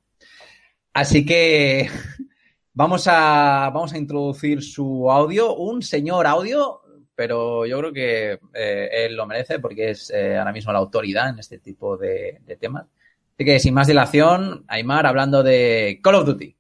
Así 0.93 1.24
que 1.24 1.88
vamos 2.74 3.07
a, 3.09 3.70
vamos 3.72 3.93
a 3.93 3.99
introducir 3.99 4.62
su 4.62 5.11
audio, 5.11 5.55
un 5.55 5.82
señor 5.82 6.26
audio 6.26 6.82
pero 7.14 7.66
yo 7.66 7.78
creo 7.78 7.93
que 7.93 8.40
eh, 8.55 8.88
él 8.93 9.14
lo 9.14 9.26
merece 9.26 9.59
porque 9.59 9.90
es 9.90 10.11
eh, 10.11 10.36
ahora 10.36 10.53
mismo 10.53 10.72
la 10.72 10.78
autoridad 10.78 11.30
en 11.30 11.38
este 11.38 11.59
tipo 11.59 11.97
de, 11.97 12.40
de, 12.45 12.57
temas. 12.57 12.86
Así 13.34 13.45
que 13.45 13.59
sin 13.61 13.74
más 13.74 13.86
dilación, 13.86 14.64
Aymar 14.66 15.07
hablando 15.07 15.43
de 15.43 16.01
Call 16.03 16.16
of 16.16 16.26
Duty. 16.26 16.57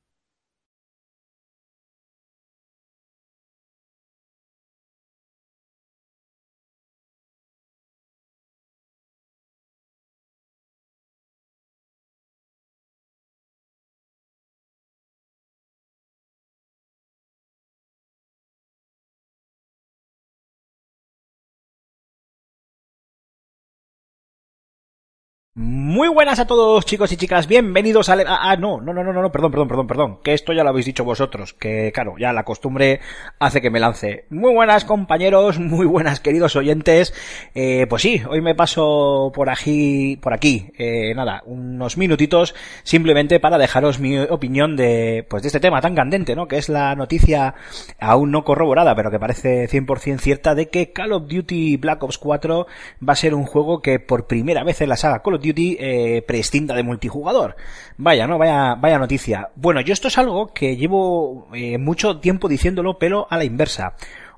Muy 25.54 26.08
buenas 26.08 26.38
a 26.38 26.46
todos 26.46 26.86
chicos 26.86 27.12
y 27.12 27.18
chicas, 27.18 27.46
bienvenidos 27.46 28.08
a... 28.08 28.14
Ah, 28.14 28.38
ah, 28.40 28.56
no, 28.56 28.80
no, 28.80 28.94
no, 28.94 29.04
no, 29.04 29.12
no, 29.12 29.30
perdón, 29.30 29.50
perdón, 29.50 29.68
perdón, 29.68 29.86
perdón, 29.86 30.18
que 30.24 30.32
esto 30.32 30.54
ya 30.54 30.64
lo 30.64 30.70
habéis 30.70 30.86
dicho 30.86 31.04
vosotros, 31.04 31.52
que 31.52 31.92
claro, 31.92 32.14
ya 32.18 32.32
la 32.32 32.44
costumbre 32.44 33.00
hace 33.38 33.60
que 33.60 33.68
me 33.68 33.78
lance. 33.78 34.24
Muy 34.30 34.54
buenas 34.54 34.86
compañeros, 34.86 35.58
muy 35.58 35.84
buenas 35.84 36.20
queridos 36.20 36.56
oyentes, 36.56 37.12
eh, 37.54 37.86
pues 37.86 38.00
sí, 38.00 38.22
hoy 38.30 38.40
me 38.40 38.54
paso 38.54 39.30
por 39.34 39.50
aquí, 39.50 40.16
por 40.22 40.32
aquí, 40.32 40.70
eh, 40.78 41.12
nada, 41.14 41.42
unos 41.44 41.98
minutitos 41.98 42.54
simplemente 42.82 43.38
para 43.38 43.58
dejaros 43.58 44.00
mi 44.00 44.18
opinión 44.20 44.74
de, 44.74 45.26
pues 45.28 45.42
de 45.42 45.48
este 45.48 45.60
tema 45.60 45.82
tan 45.82 45.94
candente, 45.94 46.34
¿no? 46.34 46.48
Que 46.48 46.56
es 46.56 46.70
la 46.70 46.94
noticia 46.94 47.56
aún 48.00 48.30
no 48.30 48.42
corroborada, 48.42 48.94
pero 48.96 49.10
que 49.10 49.20
parece 49.20 49.68
100% 49.68 50.18
cierta 50.18 50.54
de 50.54 50.70
que 50.70 50.92
Call 50.92 51.12
of 51.12 51.28
Duty 51.28 51.76
Black 51.76 52.02
Ops 52.02 52.16
4 52.16 52.66
va 53.06 53.12
a 53.12 53.16
ser 53.16 53.34
un 53.34 53.44
juego 53.44 53.82
que 53.82 54.00
por 54.00 54.26
primera 54.26 54.64
vez 54.64 54.80
en 54.80 54.88
la 54.88 54.96
saga 54.96 55.22
Call 55.22 55.34
of 55.34 55.42
Duty 55.42 55.51
eh, 55.58 56.22
prescinda 56.26 56.74
de 56.74 56.82
multijugador. 56.82 57.56
Vaya, 57.96 58.26
¿no? 58.26 58.38
Vaya, 58.38 58.74
vaya 58.74 58.98
noticia. 58.98 59.50
Bueno, 59.56 59.80
yo 59.80 59.92
esto 59.92 60.08
es 60.08 60.18
algo 60.18 60.52
que 60.52 60.76
llevo 60.76 61.48
eh, 61.54 61.78
mucho 61.78 62.18
tiempo 62.20 62.48
diciéndolo, 62.48 62.98
pero 62.98 63.26
a 63.30 63.36
la 63.36 63.44
inversa 63.44 63.94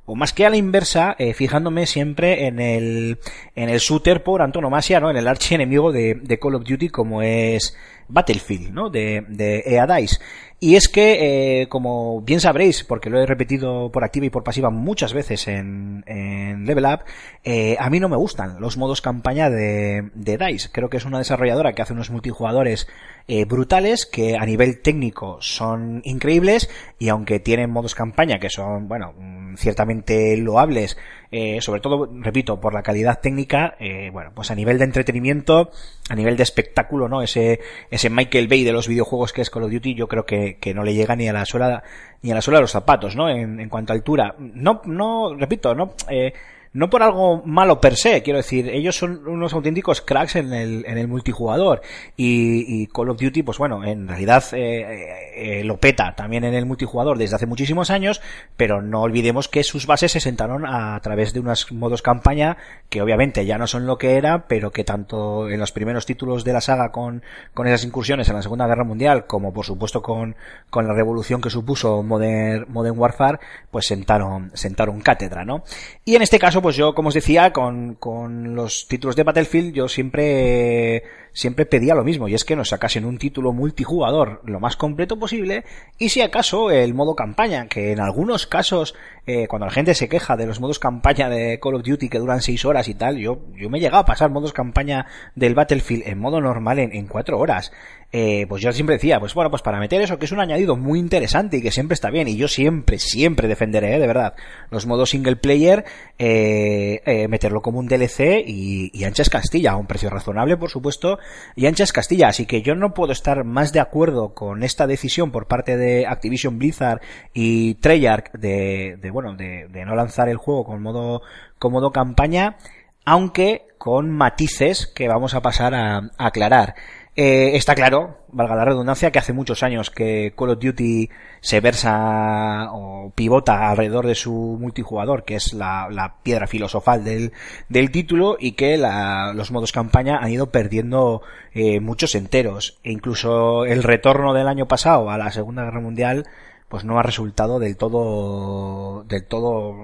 o 0.06 0.14
más 0.14 0.32
que 0.32 0.44
a 0.44 0.50
la 0.50 0.56
inversa, 0.56 1.16
eh, 1.18 1.32
fijándome 1.32 1.86
siempre 1.86 2.46
en 2.46 2.60
el, 2.60 3.18
en 3.54 3.70
el 3.70 3.78
shooter 3.78 4.22
por 4.22 4.42
antonomasia, 4.42 5.00
¿no? 5.00 5.10
En 5.10 5.16
el 5.16 5.26
archienemigo 5.26 5.92
de, 5.92 6.14
de 6.14 6.38
Call 6.38 6.56
of 6.56 6.64
Duty 6.64 6.90
como 6.90 7.22
es 7.22 7.74
Battlefield, 8.08 8.70
¿no? 8.70 8.90
De, 8.90 9.24
de 9.28 9.62
EA 9.66 9.86
Dice. 9.86 10.18
Y 10.60 10.76
es 10.76 10.88
que, 10.88 11.60
eh, 11.60 11.68
como 11.68 12.22
bien 12.22 12.40
sabréis, 12.40 12.84
porque 12.84 13.10
lo 13.10 13.20
he 13.20 13.26
repetido 13.26 13.92
por 13.92 14.02
activa 14.02 14.24
y 14.24 14.30
por 14.30 14.44
pasiva 14.44 14.70
muchas 14.70 15.12
veces 15.12 15.46
en, 15.46 16.02
en 16.06 16.64
Level 16.64 16.86
Up, 16.86 17.00
eh, 17.42 17.76
a 17.78 17.90
mí 17.90 18.00
no 18.00 18.08
me 18.08 18.16
gustan 18.16 18.60
los 18.60 18.78
modos 18.78 19.02
campaña 19.02 19.50
de, 19.50 20.10
de 20.14 20.38
DICE. 20.38 20.70
Creo 20.72 20.88
que 20.88 20.96
es 20.96 21.04
una 21.04 21.18
desarrolladora 21.18 21.74
que 21.74 21.82
hace 21.82 21.92
unos 21.92 22.08
multijugadores 22.08 22.88
eh, 23.28 23.44
brutales, 23.44 24.06
que 24.06 24.38
a 24.38 24.46
nivel 24.46 24.80
técnico 24.80 25.36
son 25.40 26.00
increíbles, 26.04 26.70
y 26.98 27.10
aunque 27.10 27.40
tienen 27.40 27.70
modos 27.70 27.94
campaña 27.94 28.38
que 28.38 28.48
son, 28.48 28.88
bueno, 28.88 29.12
mm, 29.18 29.56
ciertamente 29.56 30.36
loables, 30.38 30.96
eh, 31.36 31.60
sobre 31.60 31.80
todo, 31.80 32.08
repito, 32.20 32.60
por 32.60 32.72
la 32.72 32.82
calidad 32.84 33.18
técnica, 33.20 33.74
eh, 33.80 34.10
bueno, 34.12 34.30
pues 34.32 34.52
a 34.52 34.54
nivel 34.54 34.78
de 34.78 34.84
entretenimiento, 34.84 35.72
a 36.08 36.14
nivel 36.14 36.36
de 36.36 36.44
espectáculo, 36.44 37.08
¿no? 37.08 37.22
Ese, 37.22 37.58
ese 37.90 38.08
Michael 38.08 38.46
Bay 38.46 38.62
de 38.62 38.70
los 38.70 38.86
videojuegos 38.86 39.32
que 39.32 39.42
es 39.42 39.50
Call 39.50 39.64
of 39.64 39.72
Duty, 39.72 39.96
yo 39.96 40.06
creo 40.06 40.24
que, 40.24 40.58
que 40.60 40.74
no 40.74 40.84
le 40.84 40.94
llega 40.94 41.16
ni 41.16 41.28
a 41.28 41.32
la 41.32 41.44
suela, 41.44 41.82
ni 42.22 42.30
a 42.30 42.36
la 42.36 42.40
suela 42.40 42.58
de 42.58 42.62
los 42.62 42.70
zapatos, 42.70 43.16
¿no? 43.16 43.28
En, 43.28 43.58
en 43.58 43.68
cuanto 43.68 43.92
a 43.92 43.96
altura. 43.96 44.36
No, 44.38 44.80
no, 44.84 45.34
repito, 45.34 45.74
no, 45.74 45.94
eh, 46.08 46.32
no 46.74 46.90
por 46.90 47.04
algo 47.04 47.40
malo 47.46 47.80
per 47.80 47.96
se, 47.96 48.22
quiero 48.22 48.38
decir, 48.38 48.68
ellos 48.68 48.96
son 48.96 49.26
unos 49.28 49.52
auténticos 49.54 50.00
cracks 50.00 50.34
en 50.34 50.52
el, 50.52 50.84
en 50.86 50.98
el 50.98 51.06
multijugador 51.06 51.82
y, 52.16 52.88
Call 52.88 53.10
of 53.10 53.20
Duty, 53.20 53.44
pues 53.44 53.58
bueno, 53.58 53.84
en 53.84 54.08
realidad 54.08 54.44
eh, 54.52 55.30
eh, 55.36 55.64
lo 55.64 55.78
peta 55.78 56.14
también 56.16 56.42
en 56.42 56.52
el 56.52 56.66
multijugador 56.66 57.16
desde 57.16 57.36
hace 57.36 57.46
muchísimos 57.46 57.90
años, 57.90 58.20
pero 58.56 58.82
no 58.82 59.02
olvidemos 59.02 59.46
que 59.48 59.62
sus 59.62 59.86
bases 59.86 60.12
se 60.12 60.20
sentaron 60.20 60.66
a, 60.66 60.98
través 61.00 61.32
de 61.32 61.40
unos 61.40 61.70
modos 61.70 62.02
campaña 62.02 62.56
que 62.88 63.00
obviamente 63.02 63.46
ya 63.46 63.56
no 63.56 63.68
son 63.68 63.86
lo 63.86 63.96
que 63.96 64.16
era, 64.16 64.48
pero 64.48 64.72
que 64.72 64.82
tanto 64.82 65.48
en 65.48 65.60
los 65.60 65.70
primeros 65.70 66.06
títulos 66.06 66.42
de 66.42 66.52
la 66.52 66.60
saga 66.60 66.90
con, 66.90 67.22
con 67.54 67.68
esas 67.68 67.84
incursiones 67.84 68.28
en 68.28 68.34
la 68.34 68.42
Segunda 68.42 68.66
Guerra 68.66 68.84
Mundial, 68.84 69.26
como 69.26 69.52
por 69.52 69.64
supuesto 69.64 70.02
con, 70.02 70.34
con 70.70 70.88
la 70.88 70.94
revolución 70.94 71.40
que 71.40 71.50
supuso 71.50 72.02
Modern, 72.02 72.66
Modern 72.68 72.98
Warfare, 72.98 73.38
pues 73.70 73.86
sentaron, 73.86 74.50
sentaron 74.54 75.00
cátedra, 75.00 75.44
¿no? 75.44 75.62
Y 76.04 76.16
en 76.16 76.22
este 76.22 76.40
caso, 76.40 76.63
pues 76.64 76.76
yo, 76.76 76.94
como 76.94 77.08
os 77.08 77.14
decía, 77.14 77.52
con, 77.52 77.94
con 77.96 78.54
los 78.54 78.88
títulos 78.88 79.16
de 79.16 79.22
Battlefield, 79.22 79.74
yo 79.74 79.86
siempre, 79.86 81.02
siempre 81.34 81.66
pedía 81.66 81.94
lo 81.94 82.04
mismo, 82.04 82.26
y 82.26 82.32
es 82.32 82.46
que 82.46 82.56
nos 82.56 82.70
sacasen 82.70 83.04
un 83.04 83.18
título 83.18 83.52
multijugador 83.52 84.40
lo 84.46 84.60
más 84.60 84.74
completo 84.74 85.18
posible, 85.18 85.64
y 85.98 86.08
si 86.08 86.22
acaso 86.22 86.70
el 86.70 86.94
modo 86.94 87.14
campaña, 87.14 87.66
que 87.68 87.92
en 87.92 88.00
algunos 88.00 88.46
casos, 88.46 88.94
eh, 89.26 89.46
cuando 89.46 89.66
la 89.66 89.72
gente 89.72 89.94
se 89.94 90.08
queja 90.08 90.38
de 90.38 90.46
los 90.46 90.58
modos 90.58 90.78
campaña 90.78 91.28
de 91.28 91.60
Call 91.60 91.74
of 91.74 91.82
Duty 91.82 92.08
que 92.08 92.18
duran 92.18 92.40
6 92.40 92.64
horas 92.64 92.88
y 92.88 92.94
tal, 92.94 93.18
yo, 93.18 93.42
yo 93.54 93.68
me 93.68 93.76
he 93.76 93.80
llegado 93.82 94.00
a 94.00 94.06
pasar 94.06 94.30
modos 94.30 94.54
campaña 94.54 95.04
del 95.34 95.54
Battlefield 95.54 96.04
en 96.06 96.18
modo 96.18 96.40
normal 96.40 96.78
en, 96.78 96.96
en 96.96 97.08
4 97.08 97.38
horas. 97.38 97.72
Eh, 98.16 98.46
pues 98.48 98.62
yo 98.62 98.72
siempre 98.72 98.94
decía, 98.94 99.18
pues 99.18 99.34
bueno, 99.34 99.50
pues 99.50 99.62
para 99.62 99.80
meter 99.80 100.00
eso, 100.00 100.20
que 100.20 100.26
es 100.26 100.30
un 100.30 100.38
añadido 100.38 100.76
muy 100.76 101.00
interesante 101.00 101.56
y 101.56 101.62
que 101.62 101.72
siempre 101.72 101.94
está 101.94 102.10
bien, 102.10 102.28
y 102.28 102.36
yo 102.36 102.46
siempre, 102.46 103.00
siempre 103.00 103.48
defenderé, 103.48 103.96
¿eh? 103.96 103.98
de 103.98 104.06
verdad, 104.06 104.34
los 104.70 104.86
modos 104.86 105.10
single 105.10 105.34
player, 105.34 105.84
eh, 106.16 107.02
eh, 107.06 107.26
meterlo 107.26 107.60
como 107.60 107.80
un 107.80 107.88
DLC 107.88 108.44
y, 108.46 108.92
y 108.96 109.02
anchas 109.02 109.28
Castilla, 109.28 109.72
a 109.72 109.76
un 109.76 109.88
precio 109.88 110.10
razonable, 110.10 110.56
por 110.56 110.70
supuesto, 110.70 111.18
y 111.56 111.66
anchas 111.66 111.92
Castilla, 111.92 112.28
así 112.28 112.46
que 112.46 112.62
yo 112.62 112.76
no 112.76 112.94
puedo 112.94 113.10
estar 113.10 113.42
más 113.42 113.72
de 113.72 113.80
acuerdo 113.80 114.32
con 114.32 114.62
esta 114.62 114.86
decisión 114.86 115.32
por 115.32 115.48
parte 115.48 115.76
de 115.76 116.06
Activision 116.06 116.56
Blizzard 116.56 117.00
y 117.32 117.74
Treyarch 117.74 118.30
de, 118.34 118.96
de 119.02 119.10
bueno, 119.10 119.34
de, 119.34 119.66
de 119.66 119.84
no 119.84 119.96
lanzar 119.96 120.28
el 120.28 120.36
juego 120.36 120.64
con 120.64 120.80
modo, 120.80 121.22
con 121.58 121.72
modo 121.72 121.90
campaña, 121.90 122.58
aunque 123.04 123.66
con 123.76 124.08
matices 124.08 124.86
que 124.86 125.08
vamos 125.08 125.34
a 125.34 125.42
pasar 125.42 125.74
a, 125.74 125.96
a 125.96 126.26
aclarar. 126.26 126.76
Eh, 127.16 127.56
está 127.56 127.76
claro, 127.76 128.18
valga 128.32 128.56
la 128.56 128.64
redundancia, 128.64 129.12
que 129.12 129.20
hace 129.20 129.32
muchos 129.32 129.62
años 129.62 129.90
que 129.90 130.34
Call 130.36 130.50
of 130.50 130.58
Duty 130.58 131.10
se 131.40 131.60
versa 131.60 132.70
o 132.72 133.12
pivota 133.14 133.70
alrededor 133.70 134.06
de 134.08 134.16
su 134.16 134.32
multijugador, 134.60 135.24
que 135.24 135.36
es 135.36 135.52
la, 135.52 136.16
piedra 136.24 136.48
filosofal 136.48 137.04
del, 137.04 137.32
del, 137.68 137.92
título, 137.92 138.36
y 138.40 138.52
que 138.52 138.76
la, 138.76 139.32
los 139.32 139.52
modos 139.52 139.70
campaña 139.70 140.18
han 140.18 140.32
ido 140.32 140.50
perdiendo 140.50 141.22
eh, 141.52 141.78
muchos 141.78 142.16
enteros. 142.16 142.78
E 142.82 142.90
incluso 142.90 143.64
el 143.64 143.84
retorno 143.84 144.34
del 144.34 144.48
año 144.48 144.66
pasado 144.66 145.10
a 145.10 145.18
la 145.18 145.30
Segunda 145.30 145.64
Guerra 145.64 145.80
Mundial 145.80 146.26
pues 146.68 146.84
no 146.84 146.98
ha 146.98 147.02
resultado 147.04 147.60
del 147.60 147.76
todo, 147.76 149.04
del 149.04 149.24
todo, 149.26 149.74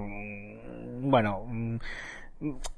bueno, 1.01 1.45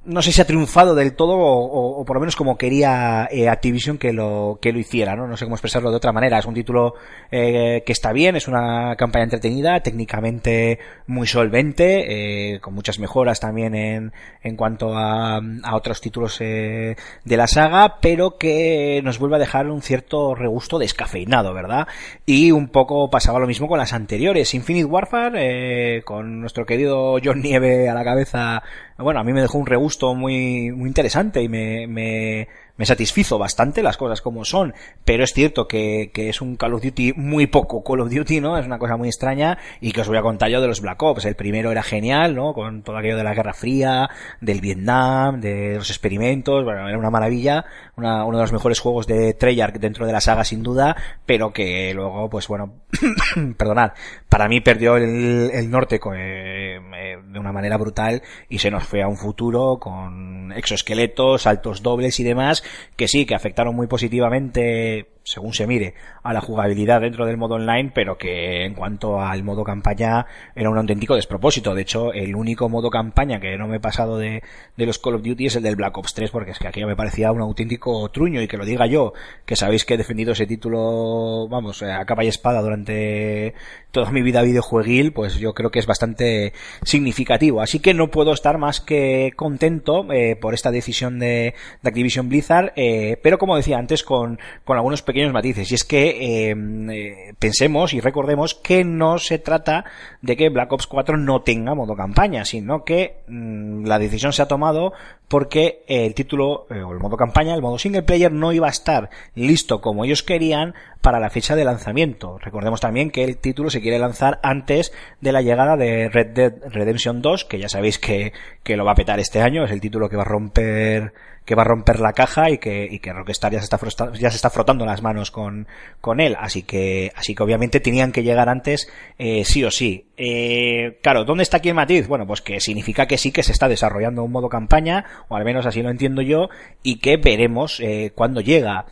no 0.05 0.21
sé 0.21 0.33
si 0.33 0.41
ha 0.41 0.45
triunfado 0.45 0.93
del 0.93 1.15
todo 1.15 1.37
o, 1.37 2.01
o 2.01 2.05
por 2.05 2.17
lo 2.17 2.19
menos 2.19 2.35
como 2.35 2.57
quería 2.57 3.29
eh, 3.31 3.47
Activision 3.47 3.97
que 3.97 4.11
lo 4.11 4.59
que 4.61 4.73
lo 4.73 4.79
hiciera 4.79 5.15
no 5.15 5.25
no 5.27 5.37
sé 5.37 5.45
cómo 5.45 5.55
expresarlo 5.55 5.89
de 5.89 5.97
otra 5.97 6.11
manera. 6.11 6.37
Es 6.37 6.45
un 6.45 6.53
título 6.53 6.95
eh, 7.31 7.81
que 7.85 7.93
está 7.93 8.11
bien 8.11 8.35
es 8.35 8.49
una 8.49 8.95
campaña 8.97 9.23
entretenida 9.23 9.79
técnicamente 9.79 10.79
muy 11.07 11.27
solvente 11.27 12.55
eh, 12.55 12.59
con 12.59 12.73
muchas 12.73 12.99
mejoras 12.99 13.39
también 13.39 13.73
en, 13.75 14.11
en 14.41 14.57
cuanto 14.57 14.97
a, 14.97 15.37
a 15.37 15.75
otros 15.75 16.01
títulos 16.01 16.41
eh, 16.41 16.97
de 17.23 17.37
la 17.37 17.47
saga 17.47 17.99
pero 18.01 18.37
que 18.37 18.99
nos 19.03 19.17
vuelve 19.17 19.37
a 19.37 19.39
dejar 19.39 19.67
un 19.67 19.81
cierto 19.81 20.35
regusto 20.35 20.77
descafeinado 20.77 21.53
verdad 21.53 21.87
y 22.25 22.51
un 22.51 22.67
poco 22.67 23.09
pasaba 23.09 23.39
lo 23.39 23.47
mismo 23.47 23.69
con 23.69 23.77
las 23.77 23.93
anteriores. 23.93 24.53
Infinite 24.53 24.85
Warfare 24.85 26.03
con 26.03 26.41
nuestro 26.41 26.65
querido 26.65 27.17
John 27.23 27.41
Nieve 27.41 27.87
a 27.87 27.93
la 27.93 28.03
cabeza 28.03 28.61
bueno 28.97 29.21
a 29.21 29.23
mí 29.23 29.31
me 29.31 29.41
dejó 29.41 29.52
un 29.57 29.65
regusto 29.65 30.13
muy, 30.15 30.71
muy 30.71 30.87
interesante 30.87 31.41
y 31.41 31.49
me, 31.49 31.87
me, 31.87 32.47
me 32.75 32.85
satisfizo 32.85 33.37
bastante 33.37 33.83
las 33.83 33.97
cosas 33.97 34.21
como 34.21 34.45
son, 34.45 34.73
pero 35.05 35.23
es 35.23 35.33
cierto 35.33 35.67
que, 35.67 36.09
que, 36.13 36.29
es 36.29 36.41
un 36.41 36.55
Call 36.55 36.73
of 36.73 36.81
Duty 36.81 37.13
muy 37.13 37.45
poco 37.45 37.83
Call 37.83 38.01
of 38.01 38.11
Duty, 38.11 38.41
¿no? 38.41 38.57
Es 38.57 38.65
una 38.65 38.79
cosa 38.79 38.97
muy 38.97 39.09
extraña 39.09 39.59
y 39.79 39.91
que 39.91 40.01
os 40.01 40.07
voy 40.07 40.17
a 40.17 40.23
contar 40.23 40.49
yo 40.49 40.59
de 40.59 40.67
los 40.67 40.81
Black 40.81 41.01
Ops. 41.01 41.25
El 41.25 41.35
primero 41.35 41.71
era 41.71 41.83
genial, 41.83 42.35
¿no? 42.35 42.53
Con 42.53 42.81
todo 42.81 42.97
aquello 42.97 43.17
de 43.17 43.23
la 43.23 43.35
Guerra 43.35 43.53
Fría, 43.53 44.09
del 44.41 44.59
Vietnam, 44.59 45.39
de 45.39 45.75
los 45.75 45.89
experimentos, 45.89 46.63
bueno, 46.63 46.87
era 46.89 46.97
una 46.97 47.11
maravilla, 47.11 47.65
una, 47.95 48.25
uno 48.25 48.37
de 48.37 48.43
los 48.43 48.53
mejores 48.53 48.79
juegos 48.79 49.05
de 49.05 49.33
Treyarch 49.33 49.75
dentro 49.75 50.07
de 50.07 50.13
la 50.13 50.21
saga 50.21 50.43
sin 50.43 50.63
duda, 50.63 50.95
pero 51.25 51.53
que 51.53 51.93
luego, 51.93 52.29
pues 52.29 52.47
bueno, 52.47 52.73
perdonad, 53.57 53.91
para 54.29 54.47
mí 54.47 54.61
perdió 54.61 54.97
el, 54.97 55.51
el 55.53 55.69
norte 55.69 55.99
con, 55.99 56.15
eh, 56.17 56.79
de 57.23 57.39
una 57.39 57.51
manera 57.51 57.77
brutal 57.77 58.23
y 58.49 58.59
se 58.59 58.71
nos 58.71 58.83
fue 58.83 59.03
a 59.03 59.07
un 59.07 59.17
futuro 59.17 59.77
con 59.79 60.51
exoesqueletos, 60.53 61.43
saltos 61.43 61.83
dobles 61.83 62.19
y 62.19 62.23
demás 62.23 62.62
que 62.95 63.07
sí, 63.07 63.25
que 63.25 63.35
afectaron 63.35 63.75
muy 63.75 63.87
positivamente 63.87 65.07
según 65.23 65.53
se 65.53 65.67
mire, 65.67 65.93
a 66.21 66.33
la 66.33 66.41
jugabilidad 66.41 67.01
dentro 67.01 67.25
del 67.25 67.37
modo 67.37 67.55
online, 67.55 67.91
pero 67.93 68.17
que 68.17 68.65
en 68.65 68.73
cuanto 68.73 69.21
al 69.21 69.43
modo 69.43 69.63
campaña 69.63 70.25
era 70.55 70.69
un 70.69 70.77
auténtico 70.77 71.15
despropósito. 71.15 71.73
De 71.73 71.81
hecho, 71.81 72.11
el 72.13 72.35
único 72.35 72.67
modo 72.69 72.89
campaña 72.89 73.39
que 73.39 73.57
no 73.57 73.67
me 73.67 73.77
he 73.77 73.79
pasado 73.79 74.17
de, 74.17 74.43
de 74.75 74.85
los 74.85 74.99
Call 74.99 75.15
of 75.15 75.23
Duty 75.23 75.45
es 75.45 75.55
el 75.55 75.63
del 75.63 75.77
Black 75.77 75.97
Ops 75.97 76.13
3, 76.13 76.29
porque 76.31 76.51
es 76.51 76.59
que 76.59 76.67
aquello 76.67 76.87
me 76.87 76.95
parecía 76.95 77.31
un 77.31 77.41
auténtico 77.41 78.09
truño 78.09 78.41
y 78.41 78.47
que 78.47 78.57
lo 78.57 78.65
diga 78.65 78.85
yo, 78.85 79.13
que 79.45 79.55
sabéis 79.55 79.85
que 79.85 79.93
he 79.93 79.97
defendido 79.97 80.33
ese 80.33 80.45
título, 80.45 81.47
vamos, 81.47 81.81
a 81.83 82.05
capa 82.05 82.25
y 82.25 82.27
espada 82.27 82.61
durante 82.61 83.53
toda 83.91 84.11
mi 84.11 84.23
vida 84.23 84.41
videojueguil, 84.41 85.13
pues 85.13 85.35
yo 85.35 85.53
creo 85.53 85.69
que 85.69 85.79
es 85.79 85.85
bastante 85.85 86.53
significativo. 86.83 87.61
Así 87.61 87.79
que 87.79 87.93
no 87.93 88.09
puedo 88.09 88.33
estar 88.33 88.57
más 88.57 88.81
que 88.81 89.31
contento 89.35 90.11
eh, 90.11 90.35
por 90.35 90.53
esta 90.53 90.71
decisión 90.71 91.19
de, 91.19 91.53
de 91.81 91.89
Activision 91.89 92.27
Blizzard, 92.27 92.73
eh, 92.75 93.17
pero 93.21 93.37
como 93.37 93.55
decía 93.55 93.77
antes, 93.77 94.03
con, 94.03 94.39
con 94.65 94.77
algunos 94.77 95.01
pequeños 95.01 95.12
matices. 95.31 95.71
Y 95.71 95.75
es 95.75 95.83
que 95.83 96.49
eh, 96.49 96.55
eh, 96.91 97.33
pensemos 97.39 97.93
y 97.93 97.99
recordemos 97.99 98.55
que 98.55 98.83
no 98.83 99.17
se 99.17 99.39
trata 99.39 99.85
de 100.21 100.35
que 100.35 100.49
Black 100.49 100.71
Ops 100.71 100.87
4 100.87 101.17
no 101.17 101.41
tenga 101.41 101.75
modo 101.75 101.95
campaña, 101.95 102.45
sino 102.45 102.83
que 102.83 103.17
mmm, 103.27 103.85
la 103.85 103.99
decisión 103.99 104.33
se 104.33 104.41
ha 104.41 104.47
tomado 104.47 104.93
porque 105.27 105.83
el 105.87 106.13
título 106.13 106.67
eh, 106.69 106.81
o 106.81 106.91
el 106.91 106.99
modo 106.99 107.17
campaña, 107.17 107.55
el 107.55 107.61
modo 107.61 107.77
single 107.79 108.03
player 108.03 108.31
no 108.31 108.53
iba 108.53 108.67
a 108.67 108.71
estar 108.71 109.09
listo 109.35 109.81
como 109.81 110.05
ellos 110.05 110.23
querían 110.23 110.75
para 111.03 111.19
la 111.19 111.29
fecha 111.29 111.55
de 111.55 111.65
lanzamiento. 111.65 112.39
Recordemos 112.39 112.79
también 112.79 113.11
que 113.11 113.23
el 113.23 113.37
título 113.37 113.69
se 113.69 113.81
quiere 113.81 113.99
lanzar 113.99 114.39
antes 114.41 114.93
de 115.21 115.33
la 115.33 115.41
llegada 115.41 115.75
de 115.75 116.09
Red 116.09 116.27
Dead 116.33 116.53
Redemption 116.71 117.21
2, 117.21 117.45
que 117.45 117.59
ya 117.59 117.69
sabéis 117.69 117.99
que, 117.99 118.31
que 118.63 118.77
lo 118.77 118.85
va 118.85 118.93
a 118.93 118.95
petar 118.95 119.19
este 119.19 119.41
año, 119.41 119.65
es 119.65 119.71
el 119.71 119.81
título 119.81 120.09
que 120.09 120.15
va 120.15 120.23
a 120.23 120.25
romper 120.25 121.13
que 121.45 121.55
va 121.55 121.63
a 121.63 121.65
romper 121.65 121.99
la 121.99 122.13
caja 122.13 122.49
y 122.49 122.57
que, 122.57 122.87
y 122.89 122.99
que 122.99 123.11
Rockstar 123.11 123.51
ya 123.51 123.59
se 123.59 123.65
está 123.65 123.77
frotando, 123.77 124.13
ya 124.17 124.29
se 124.29 124.37
está 124.37 124.49
frotando 124.49 124.85
las 124.85 125.01
manos 125.01 125.29
con, 125.31 125.67
con 125.99 126.19
él. 126.19 126.35
Así 126.39 126.63
que, 126.63 127.11
así 127.15 127.35
que 127.35 127.43
obviamente 127.43 127.79
tenían 127.79 128.11
que 128.11 128.23
llegar 128.23 128.49
antes, 128.49 128.89
eh, 129.17 129.43
sí 129.43 129.63
o 129.63 129.71
sí. 129.71 130.07
Eh, 130.15 130.99
claro, 131.01 131.25
¿dónde 131.25 131.43
está 131.43 131.57
aquí 131.57 131.69
el 131.69 131.75
matiz? 131.75 132.07
Bueno, 132.07 132.25
pues 132.25 132.41
que 132.41 132.59
significa 132.59 133.07
que 133.07 133.17
sí 133.17 133.31
que 133.31 133.43
se 133.43 133.51
está 133.51 133.67
desarrollando 133.67 134.23
un 134.23 134.31
modo 134.31 134.47
campaña, 134.47 135.05
o 135.27 135.35
al 135.35 135.43
menos 135.43 135.65
así 135.65 135.81
lo 135.81 135.89
entiendo 135.89 136.21
yo, 136.21 136.49
y 136.81 136.99
que 136.99 137.17
veremos 137.17 137.79
eh, 137.81 138.11
cuándo 138.15 138.39
llega. 138.39 138.85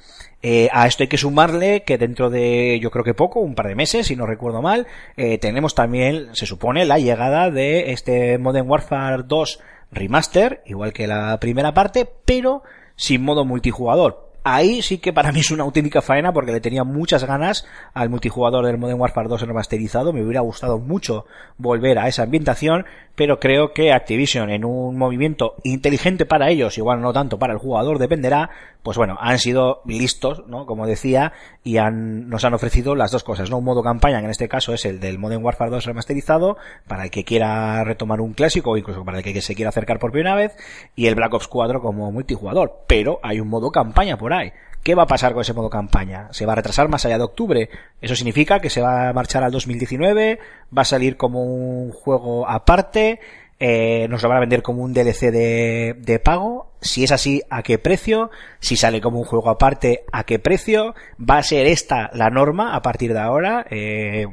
Eh, 0.43 0.69
a 0.71 0.87
esto 0.87 1.03
hay 1.03 1.07
que 1.07 1.17
sumarle 1.17 1.83
que 1.83 1.97
dentro 1.97 2.29
de, 2.29 2.79
yo 2.81 2.89
creo 2.89 3.03
que 3.03 3.13
poco, 3.13 3.41
un 3.41 3.53
par 3.53 3.67
de 3.67 3.75
meses, 3.75 4.07
si 4.07 4.15
no 4.15 4.25
recuerdo 4.25 4.61
mal, 4.61 4.87
eh, 5.15 5.37
tenemos 5.37 5.75
también, 5.75 6.29
se 6.33 6.45
supone, 6.45 6.85
la 6.85 6.97
llegada 6.97 7.51
de 7.51 7.91
este 7.91 8.37
Modern 8.39 8.67
Warfare 8.67 9.23
2 9.27 9.59
remaster, 9.91 10.63
igual 10.65 10.93
que 10.93 11.05
la 11.05 11.39
primera 11.39 11.73
parte, 11.73 12.07
pero 12.25 12.63
sin 12.95 13.23
modo 13.23 13.45
multijugador. 13.45 14.31
Ahí 14.43 14.81
sí 14.81 14.97
que 14.97 15.13
para 15.13 15.31
mí 15.33 15.41
es 15.41 15.51
una 15.51 15.63
auténtica 15.63 16.01
faena 16.01 16.33
porque 16.33 16.51
le 16.51 16.61
tenía 16.61 16.83
muchas 16.83 17.23
ganas 17.23 17.65
al 17.93 18.09
multijugador 18.09 18.65
del 18.65 18.77
Modern 18.77 18.99
Warfare 18.99 19.29
2 19.29 19.41
remasterizado. 19.41 20.13
Me 20.13 20.23
hubiera 20.23 20.41
gustado 20.41 20.79
mucho 20.79 21.25
volver 21.57 21.99
a 21.99 22.07
esa 22.07 22.23
ambientación, 22.23 22.85
pero 23.21 23.39
creo 23.39 23.71
que 23.71 23.93
Activision 23.93 24.49
en 24.49 24.65
un 24.65 24.97
movimiento 24.97 25.53
inteligente 25.61 26.25
para 26.25 26.49
ellos, 26.49 26.79
igual 26.79 27.01
no 27.01 27.13
tanto 27.13 27.37
para 27.37 27.53
el 27.53 27.59
jugador, 27.59 27.99
dependerá, 27.99 28.49
pues 28.81 28.97
bueno, 28.97 29.15
han 29.21 29.37
sido 29.37 29.83
listos, 29.85 30.43
¿no? 30.47 30.65
Como 30.65 30.87
decía, 30.87 31.31
y 31.63 31.77
han, 31.77 32.29
nos 32.29 32.45
han 32.45 32.55
ofrecido 32.55 32.95
las 32.95 33.11
dos 33.11 33.23
cosas, 33.23 33.51
¿no? 33.51 33.59
Un 33.59 33.65
modo 33.65 33.83
campaña, 33.83 34.17
que 34.17 34.25
en 34.25 34.31
este 34.31 34.49
caso 34.49 34.73
es 34.73 34.85
el 34.85 34.99
del 34.99 35.19
Modern 35.19 35.45
Warfare 35.45 35.69
2 35.69 35.85
remasterizado, 35.85 36.57
para 36.87 37.03
el 37.03 37.11
que 37.11 37.23
quiera 37.23 37.83
retomar 37.83 38.21
un 38.21 38.33
clásico 38.33 38.75
incluso 38.75 39.05
para 39.05 39.19
el 39.19 39.23
que 39.23 39.39
se 39.39 39.53
quiera 39.53 39.69
acercar 39.69 39.99
por 39.99 40.11
primera 40.11 40.33
vez, 40.33 40.57
y 40.95 41.05
el 41.05 41.13
Black 41.13 41.35
Ops 41.35 41.47
4 41.47 41.79
como 41.79 42.11
multijugador. 42.11 42.85
Pero 42.87 43.19
hay 43.21 43.39
un 43.39 43.49
modo 43.49 43.69
campaña 43.69 44.17
por 44.17 44.33
ahí. 44.33 44.51
¿Qué 44.83 44.95
va 44.95 45.03
a 45.03 45.07
pasar 45.07 45.33
con 45.33 45.41
ese 45.41 45.53
modo 45.53 45.69
campaña? 45.69 46.29
¿Se 46.31 46.45
va 46.45 46.53
a 46.53 46.55
retrasar 46.55 46.87
más 46.87 47.05
allá 47.05 47.19
de 47.19 47.23
octubre? 47.23 47.69
Eso 48.01 48.15
significa 48.15 48.59
que 48.59 48.71
se 48.71 48.81
va 48.81 49.09
a 49.09 49.13
marchar 49.13 49.43
al 49.43 49.51
2019, 49.51 50.39
va 50.75 50.81
a 50.81 50.85
salir 50.85 51.17
como 51.17 51.43
un 51.43 51.91
juego 51.91 52.49
aparte, 52.49 53.19
eh, 53.63 54.07
nos 54.09 54.23
lo 54.23 54.29
van 54.29 54.39
a 54.39 54.41
vender 54.41 54.63
como 54.63 54.81
un 54.81 54.91
DLC 54.91 55.29
de, 55.31 55.95
de 55.99 56.17
pago. 56.17 56.71
Si 56.81 57.03
es 57.03 57.11
así, 57.11 57.43
¿a 57.51 57.61
qué 57.61 57.77
precio? 57.77 58.31
Si 58.59 58.75
sale 58.75 58.99
como 59.01 59.19
un 59.19 59.23
juego 59.23 59.51
aparte, 59.51 60.03
¿a 60.11 60.23
qué 60.23 60.39
precio? 60.39 60.95
¿Va 61.19 61.37
a 61.37 61.43
ser 61.43 61.67
esta 61.67 62.09
la 62.15 62.31
norma 62.31 62.75
a 62.75 62.81
partir 62.81 63.13
de 63.13 63.19
ahora? 63.19 63.67
Eh, 63.69 64.25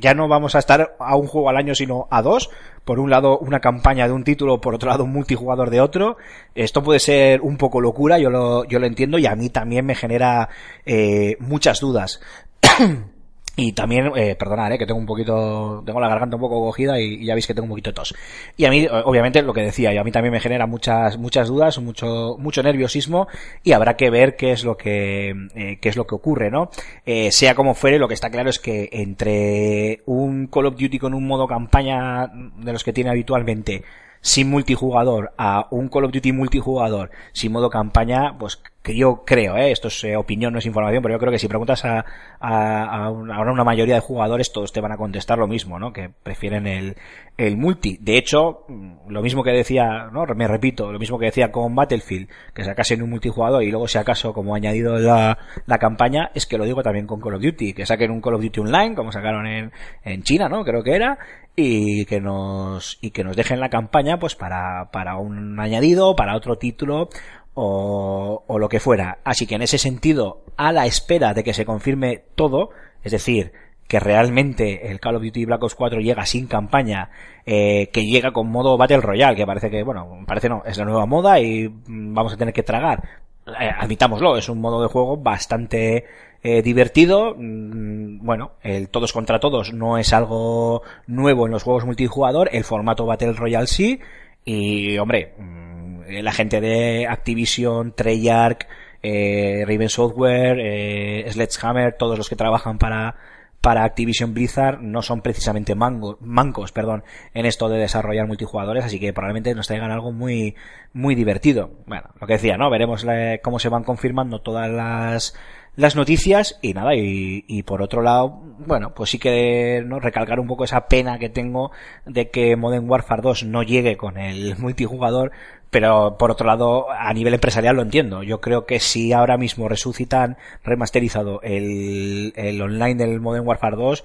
ya 0.00 0.14
no 0.14 0.26
vamos 0.26 0.56
a 0.56 0.58
estar 0.58 0.96
a 0.98 1.14
un 1.14 1.28
juego 1.28 1.48
al 1.48 1.58
año, 1.58 1.76
sino 1.76 2.08
a 2.10 2.22
dos. 2.22 2.50
Por 2.84 2.98
un 2.98 3.08
lado, 3.08 3.38
una 3.38 3.60
campaña 3.60 4.08
de 4.08 4.14
un 4.14 4.24
título, 4.24 4.60
por 4.60 4.74
otro 4.74 4.90
lado, 4.90 5.04
un 5.04 5.12
multijugador 5.12 5.70
de 5.70 5.80
otro. 5.80 6.16
Esto 6.56 6.82
puede 6.82 6.98
ser 6.98 7.40
un 7.40 7.58
poco 7.58 7.80
locura, 7.80 8.18
yo 8.18 8.30
lo, 8.30 8.64
yo 8.64 8.80
lo 8.80 8.86
entiendo, 8.88 9.16
y 9.16 9.26
a 9.26 9.36
mí 9.36 9.48
también 9.48 9.86
me 9.86 9.94
genera 9.94 10.48
eh, 10.84 11.36
muchas 11.38 11.78
dudas. 11.78 12.20
Y 13.54 13.72
también, 13.72 14.10
eh, 14.16 14.34
perdonad, 14.34 14.72
eh, 14.72 14.78
que 14.78 14.86
tengo 14.86 14.98
un 14.98 15.04
poquito, 15.04 15.82
tengo 15.84 16.00
la 16.00 16.08
garganta 16.08 16.36
un 16.36 16.40
poco 16.40 16.60
cogida 16.60 16.98
y, 16.98 17.24
ya 17.24 17.34
veis 17.34 17.46
que 17.46 17.52
tengo 17.52 17.64
un 17.64 17.70
poquito 17.70 17.92
tos. 17.92 18.14
Y 18.56 18.64
a 18.64 18.70
mí, 18.70 18.86
obviamente, 19.04 19.42
lo 19.42 19.52
que 19.52 19.60
decía, 19.60 19.92
y 19.92 19.98
a 19.98 20.04
mí 20.04 20.10
también 20.10 20.32
me 20.32 20.40
genera 20.40 20.66
muchas, 20.66 21.18
muchas 21.18 21.48
dudas, 21.48 21.78
mucho, 21.78 22.36
mucho 22.38 22.62
nerviosismo 22.62 23.28
y 23.62 23.72
habrá 23.72 23.96
que 23.96 24.08
ver 24.08 24.36
qué 24.36 24.52
es 24.52 24.64
lo 24.64 24.76
que, 24.78 25.34
eh, 25.54 25.78
qué 25.80 25.88
es 25.90 25.96
lo 25.96 26.06
que 26.06 26.14
ocurre, 26.14 26.50
¿no? 26.50 26.70
Eh, 27.04 27.30
sea 27.30 27.54
como 27.54 27.74
fuere, 27.74 27.98
lo 27.98 28.08
que 28.08 28.14
está 28.14 28.30
claro 28.30 28.48
es 28.48 28.58
que 28.58 28.88
entre 28.92 30.00
un 30.06 30.46
Call 30.46 30.66
of 30.66 30.76
Duty 30.76 30.98
con 30.98 31.12
un 31.12 31.26
modo 31.26 31.46
campaña 31.46 32.28
de 32.28 32.72
los 32.72 32.84
que 32.84 32.94
tiene 32.94 33.10
habitualmente 33.10 33.82
sin 34.22 34.48
multijugador 34.48 35.32
a 35.36 35.66
un 35.70 35.88
Call 35.88 36.04
of 36.04 36.12
Duty 36.12 36.32
multijugador 36.32 37.10
sin 37.32 37.52
modo 37.52 37.68
campaña, 37.68 38.38
pues 38.38 38.62
que 38.82 38.96
yo 38.96 39.22
creo, 39.24 39.56
¿eh? 39.56 39.70
esto 39.70 39.88
es 39.88 40.04
eh, 40.04 40.16
opinión, 40.16 40.52
no 40.52 40.58
es 40.58 40.66
información, 40.66 41.02
pero 41.02 41.14
yo 41.14 41.18
creo 41.20 41.30
que 41.30 41.38
si 41.38 41.46
preguntas 41.46 41.84
a, 41.84 42.04
a, 42.40 43.06
a, 43.06 43.10
una, 43.10 43.64
mayoría 43.64 43.94
de 43.94 44.00
jugadores, 44.00 44.52
todos 44.52 44.72
te 44.72 44.80
van 44.80 44.90
a 44.90 44.96
contestar 44.96 45.38
lo 45.38 45.46
mismo, 45.46 45.78
¿no? 45.78 45.92
Que 45.92 46.10
prefieren 46.10 46.66
el, 46.66 46.96
el 47.38 47.56
multi. 47.56 47.98
De 48.00 48.18
hecho, 48.18 48.66
lo 49.08 49.22
mismo 49.22 49.44
que 49.44 49.52
decía, 49.52 50.08
¿no? 50.12 50.24
Me 50.34 50.48
repito, 50.48 50.90
lo 50.90 50.98
mismo 50.98 51.18
que 51.18 51.26
decía 51.26 51.52
con 51.52 51.76
Battlefield, 51.76 52.28
que 52.52 52.64
sacasen 52.64 53.02
un 53.02 53.10
multijugador 53.10 53.62
y 53.62 53.70
luego 53.70 53.86
si 53.86 53.98
acaso 53.98 54.32
como 54.32 54.54
añadido 54.54 54.98
la, 54.98 55.38
la 55.66 55.78
campaña, 55.78 56.32
es 56.34 56.46
que 56.46 56.58
lo 56.58 56.64
digo 56.64 56.82
también 56.82 57.06
con 57.06 57.20
Call 57.20 57.36
of 57.36 57.42
Duty, 57.42 57.74
que 57.74 57.86
saquen 57.86 58.10
un 58.10 58.20
Call 58.20 58.34
of 58.34 58.42
Duty 58.42 58.60
Online, 58.60 58.96
como 58.96 59.12
sacaron 59.12 59.46
en, 59.46 59.72
en 60.02 60.22
China, 60.24 60.48
¿no? 60.48 60.64
Creo 60.64 60.82
que 60.82 60.96
era, 60.96 61.18
y 61.54 62.04
que 62.06 62.20
nos, 62.20 62.98
y 63.00 63.10
que 63.10 63.24
nos 63.24 63.36
dejen 63.36 63.60
la 63.60 63.68
campaña, 63.68 64.18
pues 64.18 64.34
para, 64.34 64.90
para 64.90 65.16
un 65.16 65.60
añadido, 65.60 66.16
para 66.16 66.36
otro 66.36 66.56
título, 66.56 67.08
o, 67.54 68.44
o, 68.46 68.58
lo 68.58 68.68
que 68.68 68.80
fuera. 68.80 69.18
Así 69.24 69.46
que 69.46 69.54
en 69.54 69.62
ese 69.62 69.78
sentido, 69.78 70.44
a 70.56 70.72
la 70.72 70.86
espera 70.86 71.34
de 71.34 71.44
que 71.44 71.54
se 71.54 71.64
confirme 71.64 72.24
todo, 72.34 72.70
es 73.02 73.12
decir, 73.12 73.52
que 73.92 74.00
realmente 74.00 74.90
el 74.90 75.00
Call 75.00 75.16
of 75.16 75.22
Duty 75.22 75.44
Black 75.44 75.62
Ops 75.62 75.74
4 75.74 76.00
llega 76.00 76.24
sin 76.24 76.46
campaña, 76.46 77.10
eh, 77.44 77.90
que 77.92 78.04
llega 78.04 78.32
con 78.32 78.50
modo 78.50 78.78
Battle 78.78 79.02
Royale, 79.02 79.36
que 79.36 79.44
parece 79.44 79.68
que, 79.68 79.82
bueno, 79.82 80.24
parece 80.26 80.48
no, 80.48 80.62
es 80.64 80.78
la 80.78 80.86
nueva 80.86 81.04
moda 81.04 81.38
y 81.40 81.70
vamos 81.86 82.32
a 82.32 82.36
tener 82.38 82.54
que 82.54 82.62
tragar. 82.62 83.06
eh, 83.46 83.70
admitámoslo, 83.78 84.38
es 84.38 84.48
un 84.48 84.62
modo 84.62 84.80
de 84.80 84.88
juego 84.88 85.18
bastante 85.18 86.06
eh, 86.42 86.62
divertido. 86.62 87.34
Mm, 87.36 88.24
bueno, 88.24 88.52
el 88.62 88.88
todos 88.88 89.12
contra 89.12 89.40
todos 89.40 89.74
no 89.74 89.98
es 89.98 90.14
algo 90.14 90.82
nuevo 91.06 91.44
en 91.44 91.52
los 91.52 91.62
juegos 91.62 91.84
multijugador, 91.84 92.48
el 92.52 92.64
formato 92.64 93.04
Battle 93.04 93.34
Royale 93.34 93.66
sí, 93.66 94.00
y 94.44 94.96
hombre, 94.96 95.34
mm, 95.38 95.71
la 96.08 96.32
gente 96.32 96.60
de 96.60 97.06
Activision, 97.06 97.92
Treyarch, 97.92 98.66
eh, 99.02 99.64
Raven 99.66 99.88
Software, 99.88 100.58
eh, 100.60 101.26
Sledgehammer, 101.28 101.94
todos 101.98 102.16
los 102.16 102.28
que 102.28 102.36
trabajan 102.36 102.78
para 102.78 103.16
para 103.62 103.84
Activision 103.84 104.34
Blizzard 104.34 104.80
no 104.80 105.02
son 105.02 105.22
precisamente 105.22 105.76
mango, 105.76 106.18
mancos, 106.20 106.72
perdón, 106.72 107.04
en 107.32 107.46
esto 107.46 107.68
de 107.68 107.78
desarrollar 107.78 108.26
multijugadores, 108.26 108.84
así 108.84 108.98
que 108.98 109.12
probablemente 109.12 109.54
nos 109.54 109.68
traigan 109.68 109.92
algo 109.92 110.10
muy, 110.10 110.56
muy 110.92 111.14
divertido. 111.14 111.70
Bueno, 111.86 112.08
lo 112.20 112.26
que 112.26 112.32
decía, 112.34 112.56
¿no? 112.56 112.68
Veremos 112.70 113.06
cómo 113.40 113.60
se 113.60 113.68
van 113.68 113.84
confirmando 113.84 114.40
todas 114.40 114.68
las, 114.68 115.36
las 115.76 115.94
noticias 115.94 116.58
y 116.60 116.74
nada, 116.74 116.96
y, 116.96 117.44
y 117.46 117.62
por 117.62 117.82
otro 117.82 118.02
lado, 118.02 118.30
bueno, 118.58 118.94
pues 118.94 119.10
sí 119.10 119.20
que, 119.20 119.80
¿no? 119.86 120.00
Recalcar 120.00 120.40
un 120.40 120.48
poco 120.48 120.64
esa 120.64 120.88
pena 120.88 121.20
que 121.20 121.28
tengo 121.28 121.70
de 122.04 122.30
que 122.30 122.56
Modern 122.56 122.90
Warfare 122.90 123.22
2 123.22 123.44
no 123.44 123.62
llegue 123.62 123.96
con 123.96 124.18
el 124.18 124.56
multijugador, 124.58 125.30
pero 125.72 126.18
por 126.18 126.30
otro 126.30 126.46
lado, 126.46 126.92
a 126.92 127.14
nivel 127.14 127.32
empresarial 127.32 127.74
lo 127.74 127.80
entiendo. 127.82 128.22
Yo 128.22 128.42
creo 128.42 128.66
que 128.66 128.78
si 128.78 129.14
ahora 129.14 129.38
mismo 129.38 129.70
resucitan 129.70 130.36
remasterizado 130.62 131.40
el, 131.40 132.34
el 132.36 132.60
online 132.60 132.96
del 132.96 133.20
Modern 133.20 133.46
Warfare 133.46 133.76
2, 133.76 134.04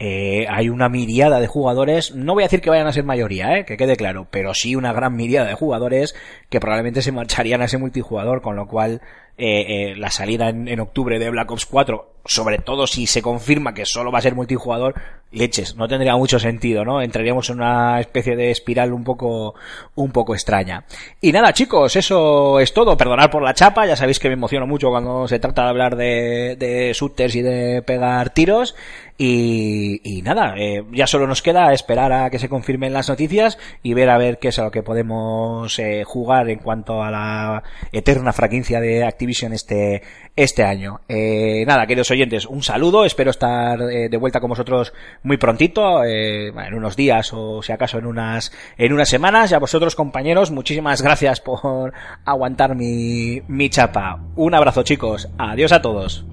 eh, 0.00 0.46
hay 0.50 0.68
una 0.68 0.90
miriada 0.90 1.40
de 1.40 1.46
jugadores, 1.46 2.14
no 2.14 2.34
voy 2.34 2.42
a 2.42 2.46
decir 2.46 2.60
que 2.60 2.68
vayan 2.68 2.86
a 2.86 2.92
ser 2.92 3.04
mayoría, 3.04 3.56
eh, 3.56 3.64
que 3.64 3.78
quede 3.78 3.96
claro, 3.96 4.28
pero 4.30 4.52
sí 4.52 4.76
una 4.76 4.92
gran 4.92 5.16
miriada 5.16 5.48
de 5.48 5.54
jugadores 5.54 6.14
que 6.50 6.60
probablemente 6.60 7.00
se 7.00 7.10
marcharían 7.10 7.62
a 7.62 7.64
ese 7.64 7.78
multijugador, 7.78 8.42
con 8.42 8.54
lo 8.54 8.66
cual 8.68 9.00
eh, 9.40 9.92
eh, 9.92 9.94
la 9.96 10.10
salida 10.10 10.48
en, 10.48 10.80
octubre 10.80 11.16
de 11.20 11.30
Black 11.30 11.48
Ops 11.52 11.66
4, 11.66 12.14
sobre 12.24 12.58
todo 12.58 12.88
si 12.88 13.06
se 13.06 13.22
confirma 13.22 13.72
que 13.72 13.86
solo 13.86 14.10
va 14.10 14.18
a 14.18 14.22
ser 14.22 14.34
multijugador, 14.34 14.96
leches, 15.30 15.76
no 15.76 15.86
tendría 15.86 16.16
mucho 16.16 16.40
sentido, 16.40 16.84
¿no? 16.84 17.00
Entraríamos 17.00 17.48
en 17.50 17.56
una 17.56 18.00
especie 18.00 18.34
de 18.34 18.50
espiral 18.50 18.92
un 18.92 19.04
poco, 19.04 19.54
un 19.94 20.10
poco 20.10 20.34
extraña. 20.34 20.84
Y 21.20 21.30
nada, 21.30 21.52
chicos, 21.52 21.94
eso 21.94 22.58
es 22.58 22.72
todo. 22.72 22.96
Perdonad 22.96 23.30
por 23.30 23.42
la 23.42 23.54
chapa, 23.54 23.86
ya 23.86 23.94
sabéis 23.94 24.18
que 24.18 24.28
me 24.28 24.34
emociono 24.34 24.66
mucho 24.66 24.90
cuando 24.90 25.28
se 25.28 25.38
trata 25.38 25.62
de 25.62 25.68
hablar 25.68 25.94
de, 25.94 26.56
de 26.58 26.92
shooters 26.92 27.36
y 27.36 27.42
de 27.42 27.82
pegar 27.82 28.30
tiros. 28.30 28.74
Y, 29.20 30.00
y 30.04 30.22
nada, 30.22 30.54
eh, 30.56 30.84
ya 30.92 31.08
solo 31.08 31.26
nos 31.26 31.42
queda 31.42 31.72
esperar 31.72 32.12
a 32.12 32.30
que 32.30 32.38
se 32.38 32.48
confirmen 32.48 32.92
las 32.92 33.08
noticias 33.08 33.58
y 33.82 33.92
ver 33.94 34.10
a 34.10 34.18
ver 34.18 34.38
qué 34.38 34.48
es 34.48 34.58
a 34.60 34.62
lo 34.62 34.70
que 34.70 34.84
podemos 34.84 35.76
jugar 36.04 36.48
en 36.50 36.60
cuanto 36.60 37.02
a 37.02 37.10
la 37.10 37.64
eterna 37.90 38.32
franquicia 38.32 38.80
de 38.80 39.04
Este, 39.28 40.02
este 40.34 40.64
año. 40.64 41.00
Eh, 41.06 41.64
nada, 41.66 41.86
queridos 41.86 42.10
oyentes, 42.10 42.46
un 42.46 42.62
saludo, 42.62 43.04
espero 43.04 43.30
estar 43.30 43.80
eh, 43.82 44.08
de 44.08 44.16
vuelta 44.16 44.40
con 44.40 44.48
vosotros 44.48 44.94
muy 45.22 45.36
prontito, 45.36 46.02
eh, 46.02 46.48
en 46.48 46.74
unos 46.74 46.96
días 46.96 47.30
o 47.34 47.62
si 47.62 47.72
acaso 47.72 47.98
en 47.98 48.06
unas, 48.06 48.52
en 48.78 48.92
unas 48.92 49.08
semanas. 49.08 49.50
Y 49.50 49.54
a 49.54 49.58
vosotros, 49.58 49.94
compañeros, 49.94 50.50
muchísimas 50.50 51.02
gracias 51.02 51.40
por 51.40 51.92
aguantar 52.24 52.74
mi, 52.74 53.42
mi 53.48 53.68
chapa. 53.68 54.18
Un 54.34 54.54
abrazo, 54.54 54.82
chicos. 54.82 55.28
Adiós 55.36 55.72
a 55.72 55.82
todos. 55.82 56.24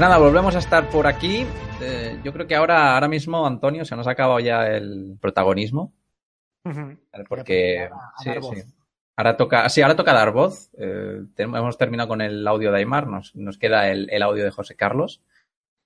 Pues 0.00 0.08
nada, 0.08 0.16
volvemos 0.16 0.56
a 0.56 0.60
estar 0.60 0.88
por 0.88 1.06
aquí. 1.06 1.44
Eh, 1.82 2.18
yo 2.24 2.32
creo 2.32 2.46
que 2.46 2.54
ahora, 2.56 2.94
ahora 2.94 3.06
mismo, 3.06 3.46
Antonio, 3.46 3.84
se 3.84 3.94
nos 3.96 4.06
ha 4.06 4.12
acabado 4.12 4.40
ya 4.40 4.66
el 4.66 5.18
protagonismo. 5.20 5.92
Porque 7.28 7.80
A- 7.82 7.94
a 8.16 8.22
sí, 8.22 8.28
dar 8.30 8.40
voz. 8.40 8.56
sí. 8.56 8.62
Ahora 9.14 9.36
toca, 9.36 9.68
sí, 9.68 9.82
ahora 9.82 9.96
toca 9.96 10.14
dar 10.14 10.32
voz. 10.32 10.70
Eh, 10.78 11.20
tenemos- 11.34 11.60
hemos 11.60 11.76
terminado 11.76 12.08
con 12.08 12.22
el 12.22 12.48
audio 12.48 12.72
de 12.72 12.78
Aymar, 12.78 13.08
nos, 13.08 13.36
nos 13.36 13.58
queda 13.58 13.90
el, 13.90 14.08
el 14.10 14.22
audio 14.22 14.42
de 14.42 14.50
José 14.50 14.74
Carlos. 14.74 15.20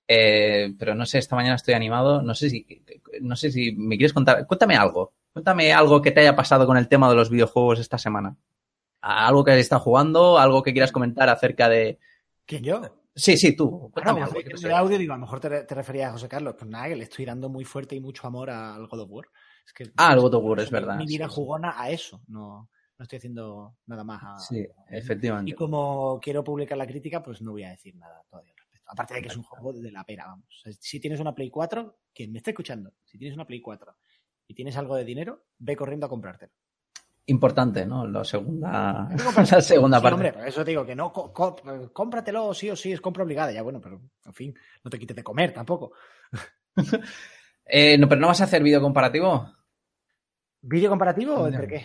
Eh, 0.06 0.72
pero 0.78 0.94
no 0.94 1.06
sé, 1.06 1.18
esta 1.18 1.34
mañana 1.34 1.56
estoy 1.56 1.74
animado. 1.74 2.22
No 2.22 2.36
sé 2.36 2.50
si, 2.50 2.84
no 3.20 3.34
sé 3.34 3.50
si 3.50 3.72
me 3.72 3.96
quieres 3.96 4.12
contar. 4.12 4.46
Cuéntame 4.46 4.76
algo. 4.76 5.12
Cuéntame 5.32 5.72
algo 5.72 6.00
que 6.00 6.12
te 6.12 6.20
haya 6.20 6.36
pasado 6.36 6.68
con 6.68 6.76
el 6.76 6.86
tema 6.86 7.08
de 7.10 7.16
los 7.16 7.30
videojuegos 7.30 7.80
esta 7.80 7.98
semana. 7.98 8.36
Algo 9.00 9.42
que 9.42 9.50
hayas 9.50 9.62
estado 9.62 9.82
jugando, 9.82 10.38
algo 10.38 10.62
que 10.62 10.70
quieras 10.72 10.92
comentar 10.92 11.28
acerca 11.28 11.68
de. 11.68 11.98
¿Quién 12.46 12.62
yo? 12.62 12.80
Sí, 13.16 13.36
sí, 13.36 13.54
tú. 13.54 13.92
Algo. 13.94 14.76
audio, 14.76 14.98
digo, 14.98 15.12
a 15.12 15.16
lo 15.16 15.20
mejor 15.22 15.40
te, 15.40 15.64
te 15.64 15.74
referías 15.74 16.08
a 16.08 16.12
José 16.12 16.28
Carlos. 16.28 16.54
Pues 16.58 16.68
nada, 16.68 16.88
que 16.88 16.96
le 16.96 17.04
estoy 17.04 17.24
dando 17.24 17.48
muy 17.48 17.64
fuerte 17.64 17.94
y 17.94 18.00
mucho 18.00 18.26
amor 18.26 18.50
al 18.50 18.86
God 18.88 19.00
of 19.02 19.10
War. 19.10 19.26
Es 19.64 19.72
que, 19.72 19.84
Ah, 19.96 20.10
al 20.10 20.20
God 20.20 20.34
of 20.34 20.44
War, 20.44 20.60
es 20.60 20.70
verdad, 20.70 20.96
Mi 20.96 21.06
vida 21.06 21.28
sí, 21.28 21.34
jugona 21.34 21.74
a 21.80 21.90
eso. 21.90 22.22
No, 22.26 22.68
no 22.98 23.02
estoy 23.02 23.18
haciendo 23.18 23.76
nada 23.86 24.02
más. 24.04 24.20
a- 24.22 24.38
Sí, 24.38 24.58
Y 24.58 24.96
efectivamente. 24.96 25.54
como 25.54 26.18
quiero 26.20 26.42
publicar 26.42 26.76
la 26.76 26.86
crítica, 26.86 27.22
pues 27.22 27.40
no 27.40 27.52
voy 27.52 27.62
a 27.62 27.70
decir 27.70 27.94
nada 27.94 28.22
todavía 28.28 28.52
al 28.52 28.58
respecto. 28.58 28.90
Aparte 28.90 29.14
de 29.14 29.22
que 29.22 29.28
es 29.28 29.36
un 29.36 29.44
juego 29.44 29.72
de 29.72 29.92
la 29.92 30.04
pera, 30.04 30.26
vamos. 30.26 30.62
Si 30.80 30.98
tienes 31.00 31.20
una 31.20 31.34
Play 31.34 31.50
4, 31.50 32.00
quien 32.12 32.32
me 32.32 32.38
esté 32.38 32.50
escuchando, 32.50 32.92
si 33.04 33.16
tienes 33.16 33.34
una 33.36 33.46
Play 33.46 33.60
4 33.60 33.96
y 34.46 34.54
tienes 34.54 34.76
algo 34.76 34.96
de 34.96 35.04
dinero, 35.04 35.44
ve 35.58 35.76
corriendo 35.76 36.06
a 36.06 36.08
comprártelo. 36.08 36.52
Importante, 37.26 37.86
¿no? 37.86 38.06
La 38.06 38.22
segunda, 38.24 39.08
la 39.50 39.60
segunda 39.62 39.98
Sí, 39.98 40.02
parte. 40.02 40.14
hombre, 40.14 40.32
por 40.34 40.46
eso 40.46 40.62
te 40.64 40.70
digo 40.72 40.84
que 40.84 40.94
no, 40.94 41.12
co- 41.12 41.32
co- 41.32 41.56
cómpratelo 41.92 42.52
sí 42.52 42.68
o 42.68 42.76
sí, 42.76 42.92
es 42.92 43.00
compra 43.00 43.24
obligada. 43.24 43.50
Ya 43.50 43.62
bueno, 43.62 43.80
pero 43.80 44.00
en 44.26 44.32
fin, 44.34 44.54
no 44.82 44.90
te 44.90 44.98
quites 44.98 45.16
de 45.16 45.22
comer 45.24 45.52
tampoco. 45.52 45.92
Eh, 47.66 47.96
no, 47.96 48.06
pero 48.10 48.20
no 48.20 48.26
vas 48.26 48.42
a 48.42 48.44
hacer 48.44 48.62
vídeo 48.62 48.78
comparativo. 48.82 49.50
¿Vídeo 50.60 50.90
comparativo 50.90 51.32
o 51.34 51.46
entre 51.46 51.66
qué? 51.66 51.76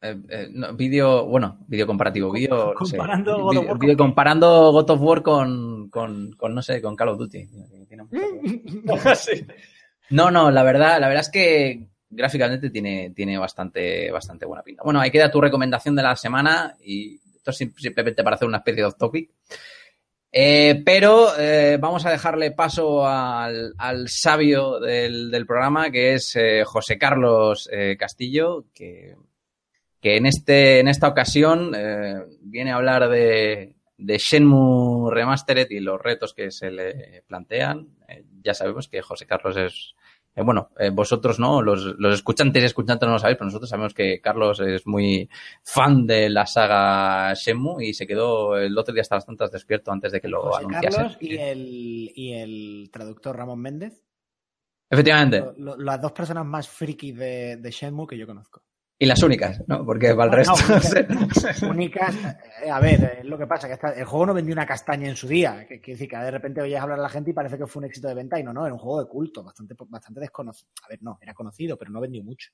Eh, 0.00 0.20
eh, 0.28 0.48
no, 0.50 0.74
vídeo, 0.74 1.26
bueno, 1.26 1.58
vídeo 1.68 1.86
comparativo, 1.86 2.32
vídeo, 2.32 2.74
no 2.76 2.84
sé, 2.84 2.96
Comparando 2.96 3.38
God 3.40 3.66
con- 3.78 3.94
comparando 3.96 4.72
God 4.72 4.90
of 4.90 5.00
War 5.00 5.22
con, 5.22 5.88
con, 5.90 6.32
con, 6.32 6.52
no 6.56 6.60
sé, 6.60 6.82
con 6.82 6.96
Call 6.96 7.10
of 7.10 7.18
Duty. 7.18 7.48
No, 10.10 10.30
no, 10.32 10.50
la 10.50 10.62
verdad, 10.64 10.98
la 11.00 11.06
verdad 11.08 11.22
es 11.22 11.30
que 11.30 11.88
gráficamente 12.14 12.70
tiene, 12.70 13.10
tiene 13.16 13.38
bastante, 13.38 14.10
bastante 14.10 14.46
buena 14.46 14.62
pinta. 14.62 14.82
Bueno, 14.84 15.00
ahí 15.00 15.10
queda 15.10 15.30
tu 15.30 15.40
recomendación 15.40 15.96
de 15.96 16.02
la 16.02 16.14
semana 16.14 16.76
y 16.84 17.16
esto 17.36 17.50
es 17.50 17.56
sim- 17.56 17.74
simplemente 17.76 18.22
para 18.22 18.36
hacer 18.36 18.46
una 18.46 18.58
especie 18.58 18.82
de 18.82 18.86
off 18.86 18.96
topic. 18.98 19.30
Eh, 20.34 20.82
pero 20.84 21.38
eh, 21.38 21.76
vamos 21.78 22.06
a 22.06 22.10
dejarle 22.10 22.52
paso 22.52 23.06
al, 23.06 23.74
al 23.76 24.08
sabio 24.08 24.80
del, 24.80 25.30
del 25.30 25.46
programa, 25.46 25.90
que 25.90 26.14
es 26.14 26.34
eh, 26.36 26.64
José 26.64 26.96
Carlos 26.96 27.68
Castillo, 27.98 28.64
que, 28.74 29.14
que 30.00 30.16
en, 30.16 30.26
este, 30.26 30.80
en 30.80 30.88
esta 30.88 31.08
ocasión 31.08 31.72
viene 32.40 32.72
a 32.72 32.76
hablar 32.76 33.10
de, 33.10 33.74
de 33.98 34.18
Shenmue 34.18 35.10
Remastered 35.12 35.68
y 35.70 35.80
los 35.80 36.00
retos 36.00 36.32
que 36.32 36.50
se 36.50 36.70
le 36.70 37.22
plantean. 37.26 37.88
Ya 38.42 38.54
sabemos 38.54 38.88
que 38.88 39.02
José 39.02 39.26
Carlos 39.26 39.56
es, 39.56 39.94
eh, 40.34 40.42
bueno, 40.42 40.70
eh, 40.78 40.90
vosotros 40.90 41.38
no, 41.38 41.60
los, 41.62 41.84
los 41.98 42.14
escuchantes 42.14 42.62
y 42.62 42.66
escuchantes 42.66 43.06
no 43.06 43.12
lo 43.14 43.18
sabéis, 43.18 43.36
pero 43.38 43.46
nosotros 43.46 43.68
sabemos 43.68 43.92
que 43.94 44.20
Carlos 44.20 44.60
es 44.60 44.86
muy 44.86 45.28
fan 45.62 46.06
de 46.06 46.28
la 46.30 46.46
saga 46.46 47.34
Shenmue 47.34 47.84
y 47.86 47.94
se 47.94 48.06
quedó 48.06 48.56
el 48.56 48.76
otro 48.78 48.94
día 48.94 49.02
hasta 49.02 49.16
las 49.16 49.26
tantas 49.26 49.50
despierto 49.52 49.92
antes 49.92 50.12
de 50.12 50.20
que 50.20 50.28
lo 50.28 50.42
José. 50.42 50.64
Carlos 50.80 51.16
y 51.20 51.36
el, 51.36 52.12
y 52.14 52.32
el 52.32 52.90
traductor 52.92 53.36
Ramón 53.36 53.60
Méndez. 53.60 54.02
Efectivamente. 54.88 55.40
Lo- 55.40 55.52
lo- 55.56 55.76
las 55.76 56.00
dos 56.00 56.12
personas 56.12 56.44
más 56.46 56.68
frikis 56.68 57.16
de, 57.16 57.56
de 57.56 57.70
Shenmue 57.70 58.06
que 58.06 58.18
yo 58.18 58.26
conozco. 58.26 58.62
Y 58.98 59.06
las 59.06 59.22
únicas, 59.22 59.60
¿no? 59.66 59.84
Porque 59.84 60.14
para 60.14 60.40
el 60.42 60.46
No, 60.46 60.54
resto. 60.54 60.68
no, 60.68 60.76
únicas, 61.20 61.62
únicas, 61.62 62.14
eh, 62.64 62.70
a 62.70 62.78
ver, 62.78 63.18
es 63.18 63.24
lo 63.24 63.36
que 63.36 63.48
pasa, 63.48 63.66
que 63.66 64.00
el 64.00 64.04
juego 64.04 64.26
no 64.26 64.34
vendió 64.34 64.52
una 64.52 64.66
castaña 64.66 65.08
en 65.08 65.16
su 65.16 65.26
día. 65.26 65.66
Que, 65.66 65.80
que 65.80 65.92
decir 65.92 66.08
que 66.08 66.16
de 66.16 66.30
repente 66.30 66.60
oyes 66.62 66.80
hablar 66.80 67.00
a 67.00 67.02
la 67.02 67.08
gente 67.08 67.30
y 67.30 67.34
parece 67.34 67.58
que 67.58 67.66
fue 67.66 67.80
un 67.80 67.86
éxito 67.86 68.06
de 68.06 68.14
venta 68.14 68.38
y 68.38 68.44
no, 68.44 68.52
no, 68.52 68.64
era 68.64 68.72
un 68.72 68.78
juego 68.78 69.02
de 69.02 69.08
culto, 69.08 69.42
bastante, 69.42 69.74
bastante 69.88 70.20
desconocido. 70.20 70.70
A 70.84 70.88
ver, 70.88 71.02
no, 71.02 71.18
era 71.20 71.34
conocido, 71.34 71.76
pero 71.76 71.90
no 71.90 72.00
vendió 72.00 72.22
mucho. 72.22 72.50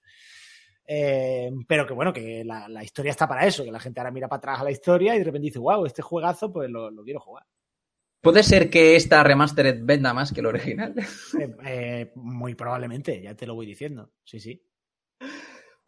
Eh, 0.87 1.51
pero 1.67 1.87
que 1.87 1.93
bueno, 1.93 2.15
que 2.15 2.43
la, 2.45 2.67
la 2.67 2.83
historia 2.83 3.11
está 3.11 3.29
para 3.29 3.47
eso, 3.47 3.63
que 3.63 3.71
la 3.71 3.81
gente 3.81 4.01
ahora 4.01 4.11
mira 4.11 4.27
para 4.27 4.39
atrás 4.39 4.61
a 4.61 4.65
la 4.65 4.71
historia 4.71 5.15
y 5.15 5.19
de 5.19 5.25
repente 5.25 5.47
dice, 5.47 5.59
wow, 5.59 5.85
este 5.85 6.01
juegazo, 6.01 6.51
pues 6.51 6.71
lo, 6.71 6.91
lo 6.91 7.05
quiero 7.05 7.21
jugar. 7.21 7.45
¿Puede 8.23 8.43
ser 8.43 8.71
que 8.71 8.97
esta 8.97 9.23
remastered 9.23 9.81
venda 9.85 10.15
más 10.15 10.33
que 10.33 10.41
el 10.41 10.47
original? 10.47 10.95
Eh, 11.39 11.55
eh, 11.67 12.13
muy 12.17 12.55
probablemente, 12.55 13.21
ya 13.21 13.35
te 13.35 13.47
lo 13.47 13.55
voy 13.55 13.67
diciendo. 13.67 14.13
Sí, 14.25 14.41
sí. 14.41 14.65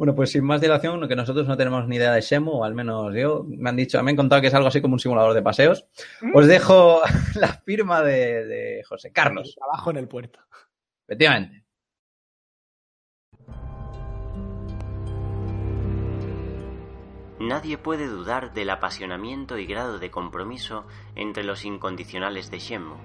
Bueno, 0.01 0.15
pues 0.15 0.33
sin 0.33 0.47
más 0.47 0.63
dilación, 0.63 1.07
que 1.07 1.15
nosotros 1.15 1.47
no 1.47 1.59
tenemos 1.59 1.87
ni 1.87 1.97
idea 1.97 2.15
de 2.15 2.23
Shemu, 2.23 2.53
o 2.53 2.65
al 2.65 2.75
menos 2.75 3.15
yo, 3.15 3.45
me 3.47 3.69
han 3.69 3.77
dicho, 3.77 4.03
me 4.03 4.11
han 4.11 4.17
contado 4.17 4.41
que 4.41 4.47
es 4.47 4.55
algo 4.55 4.69
así 4.69 4.81
como 4.81 4.95
un 4.95 4.99
simulador 4.99 5.35
de 5.35 5.43
paseos. 5.43 5.87
Os 6.33 6.47
dejo 6.47 7.03
la 7.35 7.49
firma 7.67 8.01
de, 8.01 8.47
de 8.47 8.83
José 8.89 9.13
Carlos, 9.13 9.55
Trabajo 9.55 9.91
en 9.91 9.99
el 9.99 10.09
puerto. 10.09 10.41
efectivamente. 11.07 11.67
Nadie 17.39 17.77
puede 17.77 18.07
dudar 18.07 18.55
del 18.55 18.71
apasionamiento 18.71 19.59
y 19.59 19.67
grado 19.67 19.99
de 19.99 20.11
compromiso 20.11 20.87
entre 21.15 21.45
los 21.45 21.67
incondicionales 21.67 22.51
de 22.51 22.59
Shenmue. 22.59 22.97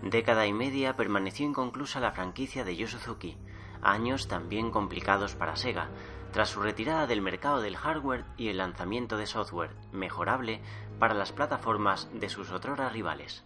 Década 0.00 0.46
y 0.46 0.54
media 0.54 0.96
permaneció 0.96 1.44
inconclusa 1.44 2.00
la 2.00 2.12
franquicia 2.12 2.64
de 2.64 2.76
Yu 2.76 2.86
Suzuki, 2.86 3.36
años 3.84 4.28
también 4.28 4.70
complicados 4.70 5.34
para 5.34 5.56
Sega, 5.56 5.90
tras 6.34 6.48
su 6.48 6.60
retirada 6.60 7.06
del 7.06 7.22
mercado 7.22 7.62
del 7.62 7.76
hardware 7.76 8.24
y 8.36 8.48
el 8.48 8.56
lanzamiento 8.56 9.16
de 9.16 9.26
software 9.28 9.70
mejorable 9.92 10.60
para 10.98 11.14
las 11.14 11.30
plataformas 11.30 12.08
de 12.12 12.28
sus 12.28 12.50
otrora 12.50 12.88
rivales. 12.88 13.44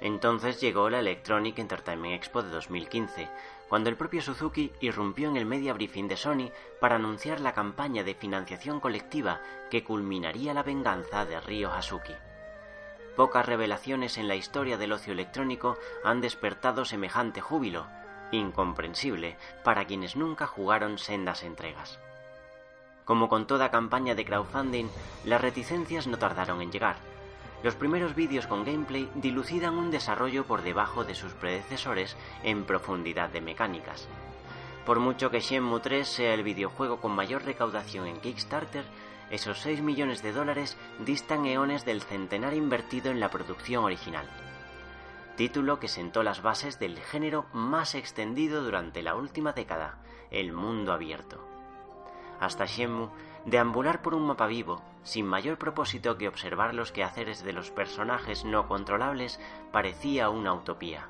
Entonces 0.00 0.62
llegó 0.62 0.88
la 0.88 1.00
Electronic 1.00 1.58
Entertainment 1.58 2.14
Expo 2.14 2.42
de 2.42 2.48
2015, 2.48 3.28
cuando 3.68 3.90
el 3.90 3.98
propio 3.98 4.22
Suzuki 4.22 4.72
irrumpió 4.80 5.28
en 5.28 5.36
el 5.36 5.44
media 5.44 5.74
briefing 5.74 6.08
de 6.08 6.16
Sony 6.16 6.50
para 6.80 6.96
anunciar 6.96 7.38
la 7.38 7.52
campaña 7.52 8.02
de 8.02 8.14
financiación 8.14 8.80
colectiva 8.80 9.42
que 9.70 9.84
culminaría 9.84 10.54
la 10.54 10.62
venganza 10.62 11.26
de 11.26 11.38
Ryo 11.38 11.70
Hasuki. 11.70 12.14
Pocas 13.14 13.44
revelaciones 13.44 14.16
en 14.16 14.26
la 14.26 14.36
historia 14.36 14.78
del 14.78 14.92
ocio 14.92 15.12
electrónico 15.12 15.76
han 16.02 16.22
despertado 16.22 16.86
semejante 16.86 17.42
júbilo, 17.42 17.88
incomprensible 18.32 19.36
para 19.62 19.84
quienes 19.84 20.16
nunca 20.16 20.46
jugaron 20.46 20.98
sendas 20.98 21.44
entregas. 21.44 22.00
Como 23.04 23.28
con 23.28 23.46
toda 23.46 23.70
campaña 23.70 24.14
de 24.14 24.24
crowdfunding, 24.24 24.86
las 25.24 25.40
reticencias 25.40 26.06
no 26.06 26.18
tardaron 26.18 26.62
en 26.62 26.72
llegar. 26.72 26.96
Los 27.62 27.74
primeros 27.76 28.14
vídeos 28.14 28.46
con 28.46 28.64
gameplay 28.64 29.08
dilucidan 29.14 29.78
un 29.78 29.90
desarrollo 29.90 30.44
por 30.44 30.62
debajo 30.62 31.04
de 31.04 31.14
sus 31.14 31.32
predecesores 31.32 32.16
en 32.42 32.64
profundidad 32.64 33.30
de 33.30 33.40
mecánicas. 33.40 34.08
Por 34.84 34.98
mucho 34.98 35.30
que 35.30 35.40
Shenmue 35.40 35.80
3 35.80 36.08
sea 36.08 36.34
el 36.34 36.42
videojuego 36.42 37.00
con 37.00 37.12
mayor 37.12 37.44
recaudación 37.44 38.06
en 38.06 38.20
Kickstarter, 38.20 38.84
esos 39.30 39.60
6 39.60 39.80
millones 39.80 40.22
de 40.22 40.32
dólares 40.32 40.76
distan 40.98 41.46
eones 41.46 41.84
del 41.84 42.02
centenar 42.02 42.52
invertido 42.54 43.10
en 43.10 43.20
la 43.20 43.30
producción 43.30 43.84
original. 43.84 44.26
Título 45.36 45.80
que 45.80 45.88
sentó 45.88 46.22
las 46.22 46.42
bases 46.42 46.78
del 46.78 46.98
género 46.98 47.46
más 47.54 47.94
extendido 47.94 48.62
durante 48.62 49.02
la 49.02 49.14
última 49.14 49.52
década, 49.52 49.98
el 50.30 50.52
mundo 50.52 50.92
abierto. 50.92 51.42
Hasta 52.38 52.66
Shenmue, 52.66 53.08
deambular 53.46 54.02
por 54.02 54.14
un 54.14 54.26
mapa 54.26 54.46
vivo, 54.46 54.82
sin 55.04 55.26
mayor 55.26 55.56
propósito 55.56 56.18
que 56.18 56.28
observar 56.28 56.74
los 56.74 56.92
quehaceres 56.92 57.42
de 57.44 57.54
los 57.54 57.70
personajes 57.70 58.44
no 58.44 58.68
controlables, 58.68 59.40
parecía 59.72 60.28
una 60.28 60.52
utopía. 60.52 61.08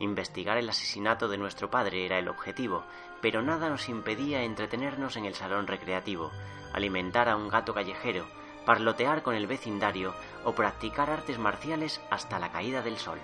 Investigar 0.00 0.58
el 0.58 0.68
asesinato 0.68 1.28
de 1.28 1.38
nuestro 1.38 1.70
padre 1.70 2.04
era 2.04 2.18
el 2.18 2.28
objetivo, 2.28 2.82
pero 3.22 3.42
nada 3.42 3.68
nos 3.68 3.88
impedía 3.88 4.42
entretenernos 4.42 5.16
en 5.16 5.24
el 5.24 5.34
salón 5.34 5.68
recreativo, 5.68 6.32
alimentar 6.72 7.28
a 7.28 7.36
un 7.36 7.48
gato 7.48 7.74
callejero, 7.74 8.26
parlotear 8.66 9.22
con 9.22 9.36
el 9.36 9.46
vecindario 9.46 10.14
o 10.44 10.52
practicar 10.52 11.10
artes 11.10 11.38
marciales 11.38 12.00
hasta 12.10 12.40
la 12.40 12.50
caída 12.50 12.82
del 12.82 12.98
sol. 12.98 13.18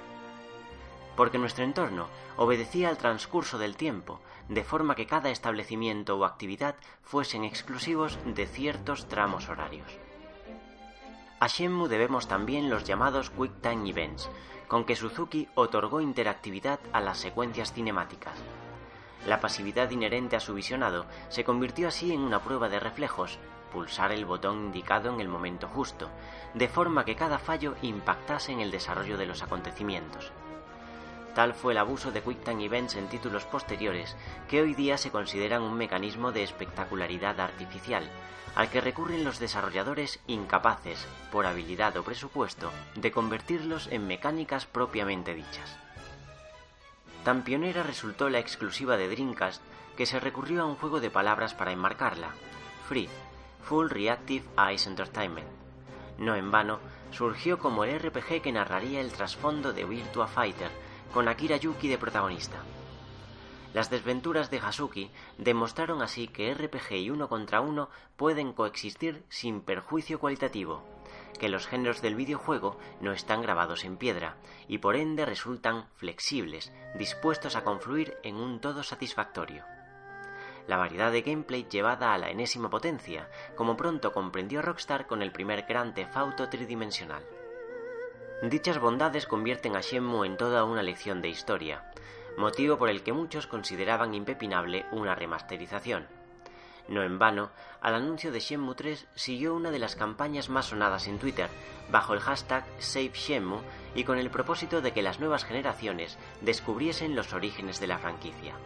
Porque 1.17 1.39
nuestro 1.39 1.65
entorno 1.65 2.09
obedecía 2.37 2.89
al 2.89 2.97
transcurso 2.97 3.59
del 3.59 3.77
tiempo, 3.77 4.21
de 4.49 4.65
forma 4.65 4.95
que 4.95 5.07
cada 5.07 5.31
establecimiento 5.31 6.19
o 6.19 6.25
actividad 6.25 6.77
fuesen 7.03 7.45
exclusivos 7.45 8.19
de 8.25 8.47
ciertos 8.47 9.09
tramos 9.09 9.49
horarios. 9.49 9.87
A 11.41 11.49
Shenmue 11.49 11.89
debemos 11.89 12.29
también 12.29 12.71
los 12.71 12.85
llamados 12.85 13.31
Quick 13.31 13.61
Time 13.61 13.91
Events, 13.91 14.31
con 14.69 14.85
que 14.85 14.97
Suzuki 14.97 15.49
otorgó 15.55 16.01
interactividad 16.01 16.81
a 16.93 17.01
las 17.01 17.19
secuencias 17.19 17.73
cinemáticas. 17.73 18.39
La 19.27 19.41
pasividad 19.41 19.91
inherente 19.91 20.37
a 20.37 20.41
su 20.41 20.55
visionado 20.55 21.07
se 21.29 21.45
convirtió 21.45 21.89
así 21.89 22.13
en 22.13 22.21
una 22.21 22.43
prueba 22.43 22.69
de 22.69 22.81
reflejos, 22.81 23.39
pulsar 23.73 24.13
el 24.13 24.25
botón 24.25 24.67
indicado 24.67 25.13
en 25.13 25.21
el 25.21 25.29
momento 25.29 25.69
justo, 25.69 26.09
de 26.55 26.69
forma 26.69 27.05
que 27.05 27.17
cada 27.17 27.39
fallo 27.39 27.75
impactase 27.83 28.53
en 28.53 28.61
el 28.61 28.71
desarrollo 28.71 29.19
de 29.19 29.27
los 29.27 29.43
acontecimientos. 29.43 30.33
Tal 31.35 31.55
fue 31.55 31.73
el 31.73 31.79
abuso 31.79 32.13
de 32.13 32.21
QuickTime 32.21 32.65
Events 32.65 32.97
en 32.97 33.09
títulos 33.09 33.45
posteriores, 33.45 34.17
que 34.49 34.61
hoy 34.61 34.75
día 34.75 34.99
se 34.99 35.11
consideran 35.11 35.63
un 35.63 35.75
mecanismo 35.75 36.31
de 36.31 36.43
espectacularidad 36.43 37.41
artificial, 37.41 38.05
al 38.55 38.69
que 38.69 38.83
recurren 38.83 39.25
los 39.25 39.39
desarrolladores 39.39 40.21
incapaces, 40.27 41.07
por 41.31 41.47
habilidad 41.47 41.97
o 41.97 42.03
presupuesto, 42.03 42.71
de 42.97 43.11
convertirlos 43.11 43.89
en 43.91 44.07
mecánicas 44.07 44.67
propiamente 44.67 45.35
dichas. 45.35 45.79
Tan 47.25 47.43
pionera 47.45 47.83
resultó 47.83 48.29
la 48.29 48.41
exclusiva 48.41 48.97
de 48.97 49.09
Dreamcast 49.09 49.63
que 49.97 50.07
se 50.07 50.21
recurrió 50.21 50.63
a 50.63 50.67
un 50.67 50.77
juego 50.77 51.01
de 51.01 51.11
palabras 51.11 51.55
para 51.55 51.73
enmarcarla, 51.73 52.31
Free, 52.89 53.09
Full 53.63 53.89
Reactive 53.89 54.45
Eyes 54.59 54.87
Entertainment. 54.87 55.49
No 56.19 56.35
en 56.35 56.51
vano, 56.51 56.81
surgió 57.11 57.59
como 57.59 57.85
el 57.85 57.99
RPG 57.99 58.43
que 58.43 58.53
narraría 58.53 59.01
el 59.01 59.13
trasfondo 59.13 59.73
de 59.73 59.85
Virtua 59.85 60.27
Fighter, 60.27 60.71
con 61.13 61.29
Akira 61.29 61.57
Yuki 61.57 61.89
de 61.89 61.99
protagonista. 61.99 62.59
Las 63.75 63.91
desventuras 63.91 64.51
de 64.51 64.59
Hasuki 64.59 65.11
demostraron 65.39 66.03
así 66.03 66.29
que 66.29 66.53
RPG 66.55 66.93
y 66.93 67.11
uno 67.11 67.29
contra 67.29 67.61
uno 67.61 67.89
pueden 68.17 68.53
coexistir 68.53 69.25
sin 69.29 69.61
perjuicio 69.61 70.19
cualitativo, 70.19 70.83
que 71.39 71.49
los 71.49 71.67
géneros 71.67 72.03
del 72.03 72.15
videojuego 72.15 72.79
no 73.01 73.13
están 73.13 73.43
grabados 73.43 73.85
en 73.85 73.97
piedra 73.97 74.37
y 74.69 74.79
por 74.79 74.97
ende 74.97 75.25
resultan 75.25 75.87
flexibles, 75.97 76.73
dispuestos 76.95 77.57
a 77.57 77.65
confluir 77.65 78.17
en 78.23 78.37
un 78.37 78.61
todo 78.61 78.83
satisfactorio. 78.83 79.65
La 80.67 80.77
variedad 80.77 81.11
de 81.11 81.23
gameplay 81.23 81.67
llevada 81.69 82.15
a 82.15 82.19
la 82.19 82.31
enésima 82.31 82.71
potencia, 82.71 83.29
como 83.57 83.77
pronto 83.77 84.13
comprendió 84.13 84.63
Rockstar 84.63 85.07
con 85.07 85.23
el 85.23 85.33
primer 85.33 85.67
Grand 85.67 85.95
Theft 85.95 86.17
Auto 86.17 86.49
tridimensional. 86.49 87.25
Dichas 88.43 88.81
bondades 88.81 89.29
convierten 89.29 89.77
a 89.77 89.83
Shenmue 89.83 90.27
en 90.27 90.37
toda 90.37 90.65
una 90.65 90.83
lección 90.83 91.23
de 91.23 91.29
historia, 91.29 91.85
motivo 92.37 92.77
por 92.77 92.91
el 92.91 93.05
que 93.05 93.13
muchos 93.13 93.47
consideraban 93.47 94.15
impepinable 94.15 94.85
una 94.91 95.15
remasterización. 95.15 96.09
No 96.89 97.05
en 97.05 97.21
vano, 97.21 97.51
al 97.81 97.95
anuncio 97.95 98.33
de 98.33 98.41
Shenmue 98.41 98.75
3 98.75 99.07
siguió 99.15 99.55
una 99.55 99.71
de 99.71 99.79
las 99.79 99.95
campañas 99.95 100.49
más 100.49 100.67
sonadas 100.67 101.07
en 101.07 101.21
Twitter, 101.21 101.49
bajo 101.93 102.15
el 102.15 102.21
hashtag 102.21 102.65
SaveShenmue 102.81 103.61
y 103.95 104.03
con 104.03 104.19
el 104.19 104.29
propósito 104.29 104.81
de 104.81 104.91
que 104.91 105.03
las 105.03 105.21
nuevas 105.21 105.45
generaciones 105.45 106.19
descubriesen 106.41 107.15
los 107.15 107.33
orígenes 107.35 107.79
de 107.79 107.87
la 107.87 107.99
franquicia. 107.99 108.57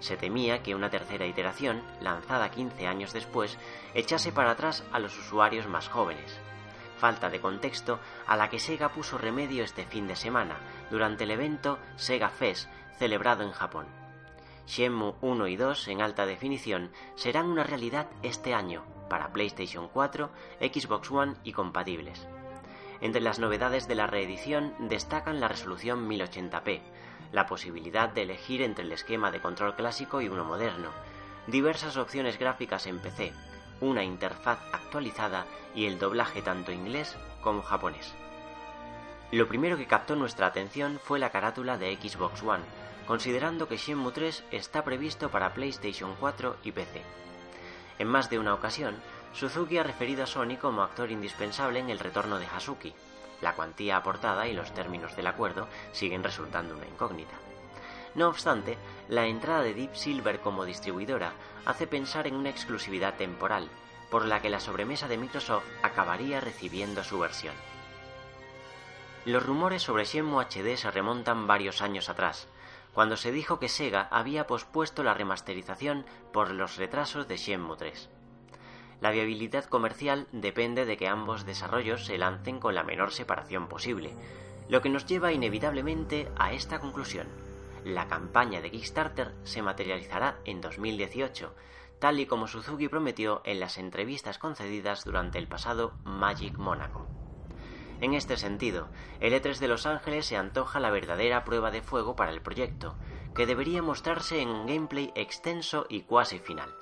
Se 0.00 0.18
temía 0.18 0.62
que 0.62 0.74
una 0.74 0.90
tercera 0.90 1.24
iteración, 1.24 1.82
lanzada 2.02 2.50
15 2.50 2.86
años 2.86 3.14
después, 3.14 3.56
echase 3.94 4.32
para 4.32 4.50
atrás 4.50 4.84
a 4.92 4.98
los 4.98 5.18
usuarios 5.18 5.66
más 5.66 5.88
jóvenes 5.88 6.38
falta 7.02 7.30
de 7.30 7.40
contexto 7.40 7.98
a 8.28 8.36
la 8.36 8.48
que 8.48 8.60
Sega 8.60 8.90
puso 8.90 9.18
remedio 9.18 9.64
este 9.64 9.84
fin 9.84 10.06
de 10.06 10.14
semana 10.14 10.54
durante 10.88 11.24
el 11.24 11.32
evento 11.32 11.80
Sega 11.96 12.28
Fest 12.28 12.68
celebrado 12.96 13.42
en 13.42 13.50
Japón. 13.50 13.86
Shenmue 14.68 15.16
1 15.20 15.48
y 15.48 15.56
2 15.56 15.88
en 15.88 16.00
alta 16.00 16.26
definición 16.26 16.92
serán 17.16 17.46
una 17.46 17.64
realidad 17.64 18.06
este 18.22 18.54
año 18.54 18.84
para 19.10 19.32
PlayStation 19.32 19.88
4, 19.88 20.30
Xbox 20.60 21.10
One 21.10 21.34
y 21.42 21.52
compatibles. 21.52 22.28
Entre 23.00 23.20
las 23.20 23.40
novedades 23.40 23.88
de 23.88 23.96
la 23.96 24.06
reedición 24.06 24.72
destacan 24.78 25.40
la 25.40 25.48
resolución 25.48 26.08
1080p, 26.08 26.82
la 27.32 27.46
posibilidad 27.46 28.10
de 28.10 28.22
elegir 28.22 28.62
entre 28.62 28.84
el 28.84 28.92
esquema 28.92 29.32
de 29.32 29.40
control 29.40 29.74
clásico 29.74 30.20
y 30.20 30.28
uno 30.28 30.44
moderno, 30.44 30.90
diversas 31.48 31.96
opciones 31.96 32.38
gráficas 32.38 32.86
en 32.86 33.00
PC, 33.00 33.32
una 33.82 34.04
interfaz 34.04 34.60
actualizada 34.72 35.44
y 35.74 35.86
el 35.86 35.98
doblaje 35.98 36.40
tanto 36.40 36.72
inglés 36.72 37.16
como 37.40 37.62
japonés. 37.62 38.14
Lo 39.32 39.48
primero 39.48 39.76
que 39.76 39.86
captó 39.86 40.14
nuestra 40.14 40.46
atención 40.46 41.00
fue 41.02 41.18
la 41.18 41.30
carátula 41.30 41.78
de 41.78 41.96
Xbox 41.96 42.42
One, 42.42 42.64
considerando 43.06 43.66
que 43.66 43.76
Shenmue 43.76 44.12
3 44.12 44.44
está 44.52 44.84
previsto 44.84 45.30
para 45.30 45.52
PlayStation 45.52 46.14
4 46.20 46.56
y 46.62 46.72
PC. 46.72 47.02
En 47.98 48.08
más 48.08 48.30
de 48.30 48.38
una 48.38 48.54
ocasión, 48.54 48.94
Suzuki 49.32 49.78
ha 49.78 49.82
referido 49.82 50.24
a 50.24 50.26
Sony 50.26 50.56
como 50.60 50.82
actor 50.82 51.10
indispensable 51.10 51.80
en 51.80 51.90
el 51.90 51.98
retorno 51.98 52.38
de 52.38 52.46
Hasuki. 52.46 52.94
La 53.40 53.54
cuantía 53.54 53.96
aportada 53.96 54.46
y 54.46 54.52
los 54.52 54.72
términos 54.72 55.16
del 55.16 55.26
acuerdo 55.26 55.66
siguen 55.92 56.22
resultando 56.22 56.76
una 56.76 56.86
incógnita. 56.86 57.51
No 58.14 58.28
obstante, 58.28 58.76
la 59.08 59.26
entrada 59.26 59.62
de 59.62 59.74
Deep 59.74 59.94
Silver 59.94 60.40
como 60.40 60.64
distribuidora 60.64 61.32
hace 61.64 61.86
pensar 61.86 62.26
en 62.26 62.34
una 62.34 62.50
exclusividad 62.50 63.14
temporal, 63.14 63.68
por 64.10 64.26
la 64.26 64.42
que 64.42 64.50
la 64.50 64.60
sobremesa 64.60 65.08
de 65.08 65.16
Microsoft 65.16 65.64
acabaría 65.82 66.40
recibiendo 66.40 67.02
su 67.02 67.18
versión. 67.18 67.54
Los 69.24 69.44
rumores 69.46 69.82
sobre 69.82 70.04
Shenmue 70.04 70.44
HD 70.44 70.76
se 70.76 70.90
remontan 70.90 71.46
varios 71.46 71.80
años 71.80 72.08
atrás, 72.08 72.48
cuando 72.92 73.16
se 73.16 73.32
dijo 73.32 73.58
que 73.58 73.68
Sega 73.68 74.08
había 74.10 74.46
pospuesto 74.46 75.02
la 75.02 75.14
remasterización 75.14 76.04
por 76.32 76.50
los 76.50 76.76
retrasos 76.76 77.28
de 77.28 77.38
Shenmue 77.38 77.76
3. 77.76 78.10
La 79.00 79.10
viabilidad 79.10 79.64
comercial 79.64 80.26
depende 80.32 80.84
de 80.84 80.96
que 80.96 81.08
ambos 81.08 81.46
desarrollos 81.46 82.04
se 82.04 82.18
lancen 82.18 82.60
con 82.60 82.74
la 82.74 82.84
menor 82.84 83.12
separación 83.12 83.66
posible, 83.66 84.14
lo 84.68 84.82
que 84.82 84.90
nos 84.90 85.06
lleva 85.06 85.32
inevitablemente 85.32 86.30
a 86.36 86.52
esta 86.52 86.78
conclusión. 86.78 87.26
La 87.84 88.06
campaña 88.06 88.60
de 88.60 88.70
Kickstarter 88.70 89.34
se 89.42 89.60
materializará 89.60 90.38
en 90.44 90.60
2018, 90.60 91.52
tal 91.98 92.20
y 92.20 92.26
como 92.26 92.46
Suzuki 92.46 92.88
prometió 92.88 93.42
en 93.44 93.58
las 93.58 93.76
entrevistas 93.76 94.38
concedidas 94.38 95.04
durante 95.04 95.38
el 95.38 95.48
pasado 95.48 95.94
Magic 96.04 96.58
Monaco. 96.58 97.08
En 98.00 98.14
este 98.14 98.36
sentido, 98.36 98.88
el 99.20 99.32
E3 99.32 99.58
de 99.58 99.68
Los 99.68 99.86
Ángeles 99.86 100.26
se 100.26 100.36
antoja 100.36 100.80
la 100.80 100.90
verdadera 100.90 101.44
prueba 101.44 101.70
de 101.70 101.82
fuego 101.82 102.16
para 102.16 102.30
el 102.30 102.40
proyecto, 102.40 102.96
que 103.34 103.46
debería 103.46 103.82
mostrarse 103.82 104.40
en 104.40 104.48
un 104.48 104.66
gameplay 104.66 105.12
extenso 105.14 105.86
y 105.88 106.02
cuasi 106.02 106.38
final. 106.38 106.74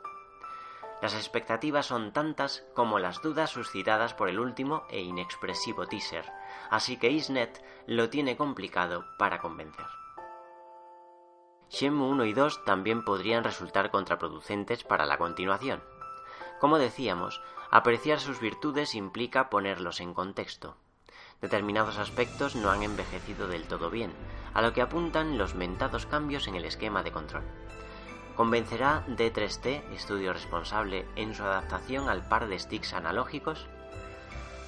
Las 1.01 1.15
expectativas 1.15 1.87
son 1.87 2.13
tantas 2.13 2.65
como 2.75 2.99
las 2.99 3.23
dudas 3.23 3.51
suscitadas 3.51 4.13
por 4.13 4.29
el 4.29 4.39
último 4.39 4.85
e 4.91 5.01
inexpresivo 5.01 5.87
teaser, 5.87 6.25
así 6.71 6.99
que 6.99 7.11
Isnet 7.11 7.63
lo 7.87 8.11
tiene 8.11 8.37
complicado 8.37 9.07
para 9.19 9.39
convencer. 9.39 10.00
Shenmue 11.71 12.09
1 12.09 12.25
y 12.25 12.33
2 12.33 12.65
también 12.65 13.05
podrían 13.05 13.45
resultar 13.45 13.91
contraproducentes 13.91 14.83
para 14.83 15.07
la 15.07 15.19
continuación. 15.19 15.81
Como 16.59 16.79
decíamos, 16.79 17.41
apreciar 17.71 18.19
sus 18.19 18.41
virtudes 18.41 18.97
implica 18.97 19.49
ponerlos 19.51 20.01
en 20.01 20.13
contexto. 20.13 20.77
Determinados 21.41 21.97
aspectos 21.99 22.57
no 22.57 22.71
han 22.71 22.83
envejecido 22.83 23.47
del 23.47 23.69
todo 23.69 23.89
bien, 23.89 24.13
a 24.53 24.63
lo 24.63 24.73
que 24.73 24.83
apuntan 24.83 25.39
los 25.39 25.55
mentados 25.55 26.07
cambios 26.07 26.49
en 26.49 26.57
el 26.57 26.65
esquema 26.65 27.05
de 27.05 27.13
control. 27.13 27.45
¿Convencerá 28.37 29.05
D3T, 29.07 29.93
estudio 29.93 30.33
responsable, 30.33 31.07
en 31.15 31.35
su 31.35 31.45
adaptación 31.45 32.09
al 32.09 32.29
par 32.29 32.49
de 32.49 32.59
sticks 32.59 32.95
analógicos? 32.95 33.69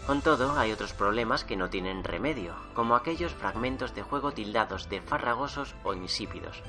Con 0.07 0.21
todo, 0.21 0.59
hay 0.59 0.73
otros 0.73 0.95
problemas 0.95 1.45
que 1.45 1.57
no 1.57 1.69
tienen 1.69 2.05
remedio, 2.05 2.55
como 2.75 2.97
aquellos 2.97 3.35
fragmentos 3.35 3.95
de 3.95 4.03
juego 4.03 4.33
tildados 4.33 4.89
de 4.89 5.01
farragosos 5.01 5.75
o 5.85 5.95
insípidos, 5.95 6.63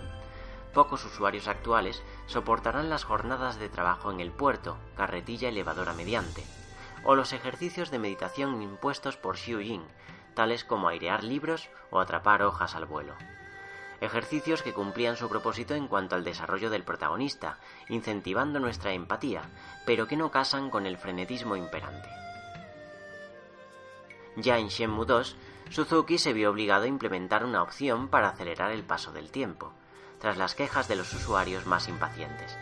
Pocos 0.73 1.05
usuarios 1.05 1.47
actuales 1.47 2.01
soportarán 2.25 2.89
las 2.89 3.03
jornadas 3.03 3.59
de 3.59 3.69
trabajo 3.69 4.11
en 4.11 4.19
el 4.19 4.31
puerto, 4.31 4.77
carretilla 4.97 5.49
elevadora 5.49 5.93
mediante, 5.93 6.43
o 7.03 7.15
los 7.15 7.31
ejercicios 7.31 7.91
de 7.91 7.99
meditación 7.99 8.59
impuestos 8.61 9.15
por 9.15 9.37
Xiu 9.37 9.59
Jing, 9.59 9.85
tales 10.33 10.63
como 10.63 10.87
airear 10.87 11.23
libros 11.23 11.69
o 11.91 11.99
atrapar 11.99 12.41
hojas 12.41 12.73
al 12.75 12.85
vuelo. 12.85 13.13
Ejercicios 14.01 14.63
que 14.63 14.73
cumplían 14.73 15.15
su 15.15 15.29
propósito 15.29 15.75
en 15.75 15.87
cuanto 15.87 16.15
al 16.15 16.23
desarrollo 16.23 16.71
del 16.71 16.83
protagonista, 16.83 17.59
incentivando 17.87 18.59
nuestra 18.59 18.93
empatía, 18.93 19.43
pero 19.85 20.07
que 20.07 20.17
no 20.17 20.31
casan 20.31 20.71
con 20.71 20.87
el 20.87 20.97
frenetismo 20.97 21.55
imperante. 21.55 22.09
Ya 24.35 24.57
en 24.57 24.69
Shenmue 24.69 25.05
2, 25.05 25.37
Suzuki 25.69 26.17
se 26.17 26.33
vio 26.33 26.49
obligado 26.49 26.83
a 26.83 26.87
implementar 26.87 27.45
una 27.45 27.61
opción 27.61 28.07
para 28.07 28.29
acelerar 28.29 28.71
el 28.71 28.83
paso 28.83 29.11
del 29.11 29.29
tiempo, 29.31 29.71
tras 30.23 30.37
las 30.37 30.55
quejas 30.55 30.87
de 30.87 30.95
los 30.95 31.13
usuarios 31.13 31.65
más 31.65 31.89
impacientes. 31.89 32.57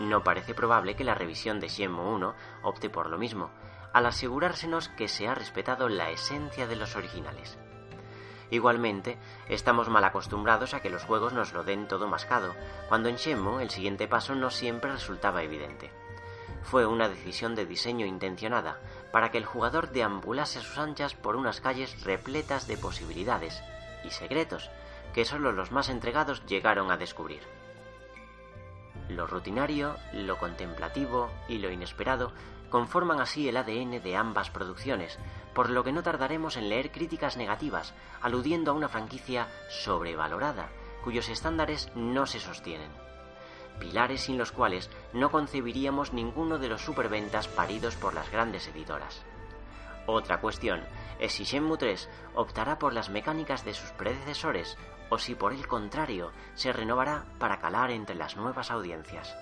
No 0.00 0.24
parece 0.24 0.54
probable 0.54 0.96
que 0.96 1.04
la 1.04 1.14
revisión 1.14 1.60
de 1.60 1.68
Shenmue 1.68 2.14
1 2.14 2.34
opte 2.64 2.90
por 2.90 3.08
lo 3.08 3.16
mismo, 3.16 3.52
al 3.92 4.06
asegurársenos 4.06 4.88
que 4.88 5.06
se 5.06 5.28
ha 5.28 5.36
respetado 5.36 5.88
la 5.88 6.10
esencia 6.10 6.66
de 6.66 6.74
los 6.74 6.96
originales. 6.96 7.60
Igualmente, 8.50 9.18
estamos 9.48 9.88
mal 9.88 10.02
acostumbrados 10.02 10.74
a 10.74 10.80
que 10.80 10.90
los 10.90 11.04
juegos 11.04 11.32
nos 11.32 11.52
lo 11.52 11.62
den 11.62 11.86
todo 11.86 12.08
mascado, 12.08 12.56
cuando 12.88 13.08
en 13.08 13.14
Shenmue 13.14 13.62
el 13.62 13.70
siguiente 13.70 14.08
paso 14.08 14.34
no 14.34 14.50
siempre 14.50 14.90
resultaba 14.90 15.44
evidente. 15.44 15.92
Fue 16.64 16.86
una 16.86 17.08
decisión 17.08 17.54
de 17.54 17.66
diseño 17.66 18.04
intencionada, 18.04 18.80
para 19.12 19.30
que 19.30 19.38
el 19.38 19.46
jugador 19.46 19.92
deambulase 19.92 20.58
a 20.58 20.62
sus 20.62 20.76
anchas 20.76 21.14
por 21.14 21.36
unas 21.36 21.60
calles 21.60 22.02
repletas 22.02 22.66
de 22.66 22.76
posibilidades 22.76 23.62
y 24.02 24.10
secretos 24.10 24.70
que 25.12 25.24
solo 25.24 25.52
los 25.52 25.72
más 25.72 25.88
entregados 25.88 26.44
llegaron 26.46 26.90
a 26.90 26.96
descubrir. 26.96 27.42
Lo 29.08 29.26
rutinario, 29.26 29.96
lo 30.12 30.38
contemplativo 30.38 31.30
y 31.48 31.58
lo 31.58 31.70
inesperado 31.70 32.32
conforman 32.70 33.20
así 33.20 33.48
el 33.48 33.56
ADN 33.56 34.02
de 34.02 34.16
ambas 34.16 34.50
producciones, 34.50 35.18
por 35.54 35.68
lo 35.68 35.82
que 35.82 35.92
no 35.92 36.02
tardaremos 36.02 36.56
en 36.56 36.68
leer 36.68 36.92
críticas 36.92 37.36
negativas, 37.36 37.92
aludiendo 38.22 38.70
a 38.70 38.74
una 38.74 38.88
franquicia 38.88 39.48
sobrevalorada, 39.68 40.70
cuyos 41.02 41.28
estándares 41.28 41.90
no 41.96 42.26
se 42.26 42.38
sostienen. 42.38 42.90
Pilares 43.80 44.20
sin 44.20 44.38
los 44.38 44.52
cuales 44.52 44.90
no 45.12 45.30
concebiríamos 45.30 46.12
ninguno 46.12 46.58
de 46.58 46.68
los 46.68 46.82
superventas 46.82 47.48
paridos 47.48 47.96
por 47.96 48.14
las 48.14 48.30
grandes 48.30 48.68
editoras. 48.68 49.24
Otra 50.06 50.40
cuestión 50.40 50.82
es 51.18 51.32
si 51.32 51.44
Shenmue 51.44 51.78
3 51.78 52.08
optará 52.34 52.78
por 52.78 52.92
las 52.92 53.10
mecánicas 53.10 53.64
de 53.64 53.74
sus 53.74 53.90
predecesores 53.90 54.76
o 55.10 55.18
si 55.18 55.34
por 55.34 55.52
el 55.52 55.66
contrario 55.66 56.32
se 56.54 56.72
renovará 56.72 57.26
para 57.38 57.58
calar 57.58 57.90
entre 57.90 58.16
las 58.16 58.36
nuevas 58.36 58.70
audiencias. 58.70 59.36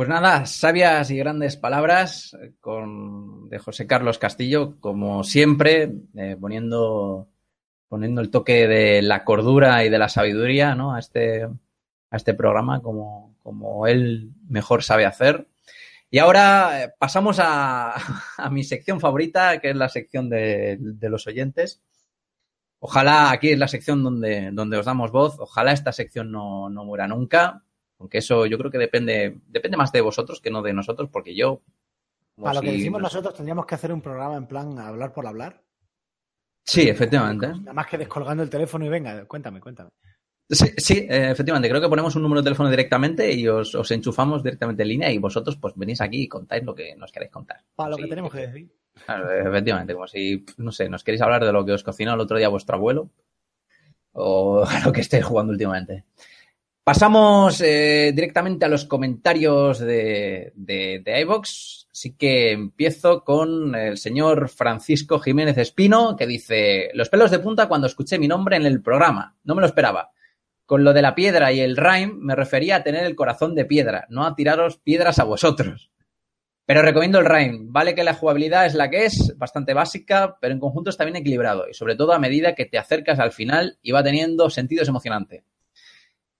Pues 0.00 0.08
nada, 0.08 0.46
sabias 0.46 1.10
y 1.10 1.18
grandes 1.18 1.58
palabras 1.58 2.34
con, 2.60 3.50
de 3.50 3.58
José 3.58 3.86
Carlos 3.86 4.18
Castillo, 4.18 4.80
como 4.80 5.24
siempre, 5.24 5.92
eh, 6.16 6.38
poniendo, 6.40 7.28
poniendo 7.86 8.22
el 8.22 8.30
toque 8.30 8.66
de 8.66 9.02
la 9.02 9.24
cordura 9.24 9.84
y 9.84 9.90
de 9.90 9.98
la 9.98 10.08
sabiduría 10.08 10.74
¿no? 10.74 10.94
a, 10.94 11.00
este, 11.00 11.44
a 11.44 12.16
este 12.16 12.32
programa, 12.32 12.80
como, 12.80 13.36
como 13.42 13.86
él 13.86 14.32
mejor 14.48 14.82
sabe 14.82 15.04
hacer. 15.04 15.46
Y 16.10 16.18
ahora 16.18 16.84
eh, 16.84 16.94
pasamos 16.98 17.38
a, 17.38 17.94
a, 18.36 18.50
mi 18.50 18.64
sección 18.64 19.00
favorita, 19.00 19.60
que 19.60 19.70
es 19.70 19.76
la 19.76 19.88
sección 19.88 20.28
de, 20.28 20.76
de, 20.80 21.08
los 21.08 21.26
oyentes. 21.26 21.82
Ojalá 22.80 23.30
aquí 23.30 23.50
es 23.50 23.58
la 23.58 23.68
sección 23.68 24.02
donde, 24.02 24.50
donde 24.52 24.78
os 24.78 24.86
damos 24.86 25.12
voz. 25.12 25.36
Ojalá 25.38 25.72
esta 25.72 25.92
sección 25.92 26.32
no, 26.32 26.68
no 26.68 26.84
muera 26.84 27.06
nunca. 27.06 27.62
Aunque 27.98 28.18
eso 28.18 28.46
yo 28.46 28.58
creo 28.58 28.70
que 28.70 28.78
depende, 28.78 29.38
depende 29.46 29.76
más 29.76 29.92
de 29.92 30.00
vosotros 30.00 30.40
que 30.40 30.50
no 30.50 30.62
de 30.62 30.72
nosotros, 30.72 31.10
porque 31.12 31.34
yo. 31.34 31.62
Para 32.34 32.54
lo 32.54 32.62
que 32.62 32.72
decimos 32.72 33.02
nosotros, 33.02 33.34
tendríamos 33.34 33.66
que 33.66 33.74
hacer 33.74 33.92
un 33.92 34.00
programa 34.00 34.36
en 34.36 34.46
plan 34.46 34.78
hablar 34.78 35.12
por 35.12 35.26
hablar. 35.26 35.62
Sí, 36.64 36.88
efectivamente. 36.88 37.48
Nada 37.48 37.72
más 37.72 37.86
que 37.86 37.98
descolgando 37.98 38.42
el 38.42 38.50
teléfono 38.50 38.86
y 38.86 38.88
venga, 38.88 39.26
cuéntame, 39.26 39.60
cuéntame. 39.60 39.90
Sí, 40.50 40.66
sí 40.76 41.06
eh, 41.08 41.30
efectivamente. 41.30 41.68
Creo 41.68 41.80
que 41.80 41.88
ponemos 41.88 42.16
un 42.16 42.22
número 42.22 42.40
de 42.40 42.46
teléfono 42.46 42.68
directamente 42.68 43.32
y 43.32 43.46
os, 43.46 43.74
os, 43.74 43.90
enchufamos 43.92 44.42
directamente 44.42 44.82
en 44.82 44.88
línea 44.88 45.12
y 45.12 45.18
vosotros 45.18 45.56
pues 45.56 45.74
venís 45.76 46.00
aquí 46.00 46.22
y 46.22 46.28
contáis 46.28 46.64
lo 46.64 46.74
que 46.74 46.96
nos 46.96 47.12
queréis 47.12 47.30
contar. 47.30 47.60
Para 47.76 47.90
lo 47.90 47.96
sí, 47.96 48.02
que 48.02 48.08
tenemos 48.08 48.32
que 48.32 48.46
decir. 48.46 48.68
Claro, 49.06 49.48
efectivamente, 49.48 49.94
como 49.94 50.08
si, 50.08 50.44
no 50.58 50.72
sé, 50.72 50.88
nos 50.88 51.04
queréis 51.04 51.22
hablar 51.22 51.44
de 51.44 51.52
lo 51.52 51.64
que 51.64 51.72
os 51.72 51.84
cocinó 51.84 52.14
el 52.14 52.20
otro 52.20 52.36
día 52.36 52.48
vuestro 52.48 52.76
abuelo 52.76 53.10
o 54.12 54.64
lo 54.84 54.92
que 54.92 55.02
estéis 55.02 55.24
jugando 55.24 55.52
últimamente. 55.52 56.04
Pasamos 56.82 57.60
eh, 57.60 58.10
directamente 58.12 58.64
a 58.64 58.68
los 58.68 58.86
comentarios 58.86 59.78
de, 59.78 60.52
de, 60.56 61.00
de 61.04 61.20
iVox. 61.20 61.86
Así 61.92 62.14
que 62.14 62.52
empiezo 62.52 63.22
con 63.22 63.74
el 63.74 63.98
señor 63.98 64.48
Francisco 64.48 65.20
Jiménez 65.20 65.58
Espino, 65.58 66.16
que 66.16 66.26
dice: 66.26 66.90
Los 66.94 67.08
pelos 67.08 67.30
de 67.30 67.38
punta 67.38 67.68
cuando 67.68 67.86
escuché 67.86 68.18
mi 68.18 68.26
nombre 68.26 68.56
en 68.56 68.66
el 68.66 68.82
programa. 68.82 69.36
No 69.44 69.54
me 69.54 69.60
lo 69.60 69.66
esperaba. 69.66 70.10
Con 70.70 70.84
lo 70.84 70.92
de 70.92 71.02
la 71.02 71.16
piedra 71.16 71.52
y 71.52 71.58
el 71.58 71.76
rhyme 71.76 72.14
me 72.14 72.36
refería 72.36 72.76
a 72.76 72.84
tener 72.84 73.02
el 73.02 73.16
corazón 73.16 73.56
de 73.56 73.64
piedra, 73.64 74.06
no 74.08 74.24
a 74.24 74.36
tiraros 74.36 74.78
piedras 74.78 75.18
a 75.18 75.24
vosotros. 75.24 75.90
Pero 76.64 76.82
recomiendo 76.82 77.18
el 77.18 77.26
rhyme. 77.26 77.62
Vale 77.64 77.92
que 77.92 78.04
la 78.04 78.14
jugabilidad 78.14 78.66
es 78.66 78.76
la 78.76 78.88
que 78.88 79.04
es, 79.04 79.36
bastante 79.36 79.74
básica, 79.74 80.38
pero 80.40 80.54
en 80.54 80.60
conjunto 80.60 80.90
está 80.90 81.02
bien 81.02 81.16
equilibrado 81.16 81.68
y 81.68 81.74
sobre 81.74 81.96
todo 81.96 82.12
a 82.12 82.20
medida 82.20 82.54
que 82.54 82.66
te 82.66 82.78
acercas 82.78 83.18
al 83.18 83.32
final 83.32 83.80
y 83.82 83.90
va 83.90 84.04
teniendo 84.04 84.48
sentidos 84.48 84.86
emocionantes. 84.86 85.42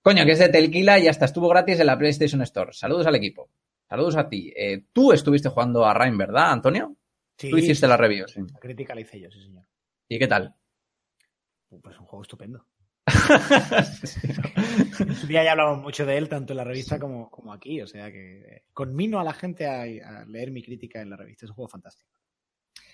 Coño, 0.01 0.24
que 0.24 0.31
es 0.31 0.39
de 0.39 0.48
Telquila 0.48 1.01
y 1.01 1.09
hasta 1.09 1.24
estuvo 1.24 1.48
gratis 1.48 1.81
en 1.81 1.86
la 1.86 1.98
PlayStation 1.98 2.40
Store. 2.43 2.73
Saludos 2.73 3.09
al 3.09 3.16
equipo. 3.16 3.51
Saludos 3.89 4.15
a 4.15 4.28
ti. 4.28 4.52
Eh, 4.55 4.85
tú 4.93 5.11
estuviste 5.11 5.48
jugando 5.48 5.85
a 5.85 5.93
Rhyme, 5.93 6.19
¿verdad, 6.19 6.52
Antonio? 6.52 6.94
Sí, 7.36 7.51
Tú 7.51 7.59
hiciste 7.59 7.89
la 7.89 7.97
review, 7.97 8.28
sí. 8.28 8.43
La 8.52 8.61
crítica 8.61 8.94
la 8.94 9.01
hice 9.01 9.19
yo, 9.19 9.28
sí, 9.28 9.43
señor. 9.43 9.65
¿Y 10.07 10.20
qué 10.20 10.28
tal? 10.28 10.55
Pues 11.82 11.98
un 11.98 12.07
juego 12.07 12.23
estupendo. 12.23 12.65
En 14.99 15.15
su 15.15 15.27
día 15.27 15.45
ya 15.45 15.53
hablamos 15.53 15.83
mucho 15.83 16.05
de 16.07 16.17
él, 16.17 16.29
tanto 16.29 16.53
en 16.53 16.59
la 16.59 16.65
revista 16.65 16.99
como, 16.99 17.31
como 17.31 17.53
aquí. 17.53 17.81
O 17.81 17.87
sea 17.87 18.11
que 18.11 18.65
conmino 18.73 19.21
a 19.21 19.25
la 19.25 19.33
gente 19.33 19.67
a, 19.67 19.83
a, 19.83 20.25
leer 20.27 20.51
mi 20.51 20.63
crítica 20.63 21.01
en 21.01 21.11
la 21.11 21.17
revista. 21.17 21.47
Es 21.47 21.51
un 21.51 21.57
juego 21.57 21.69
fantástico. 21.69 22.09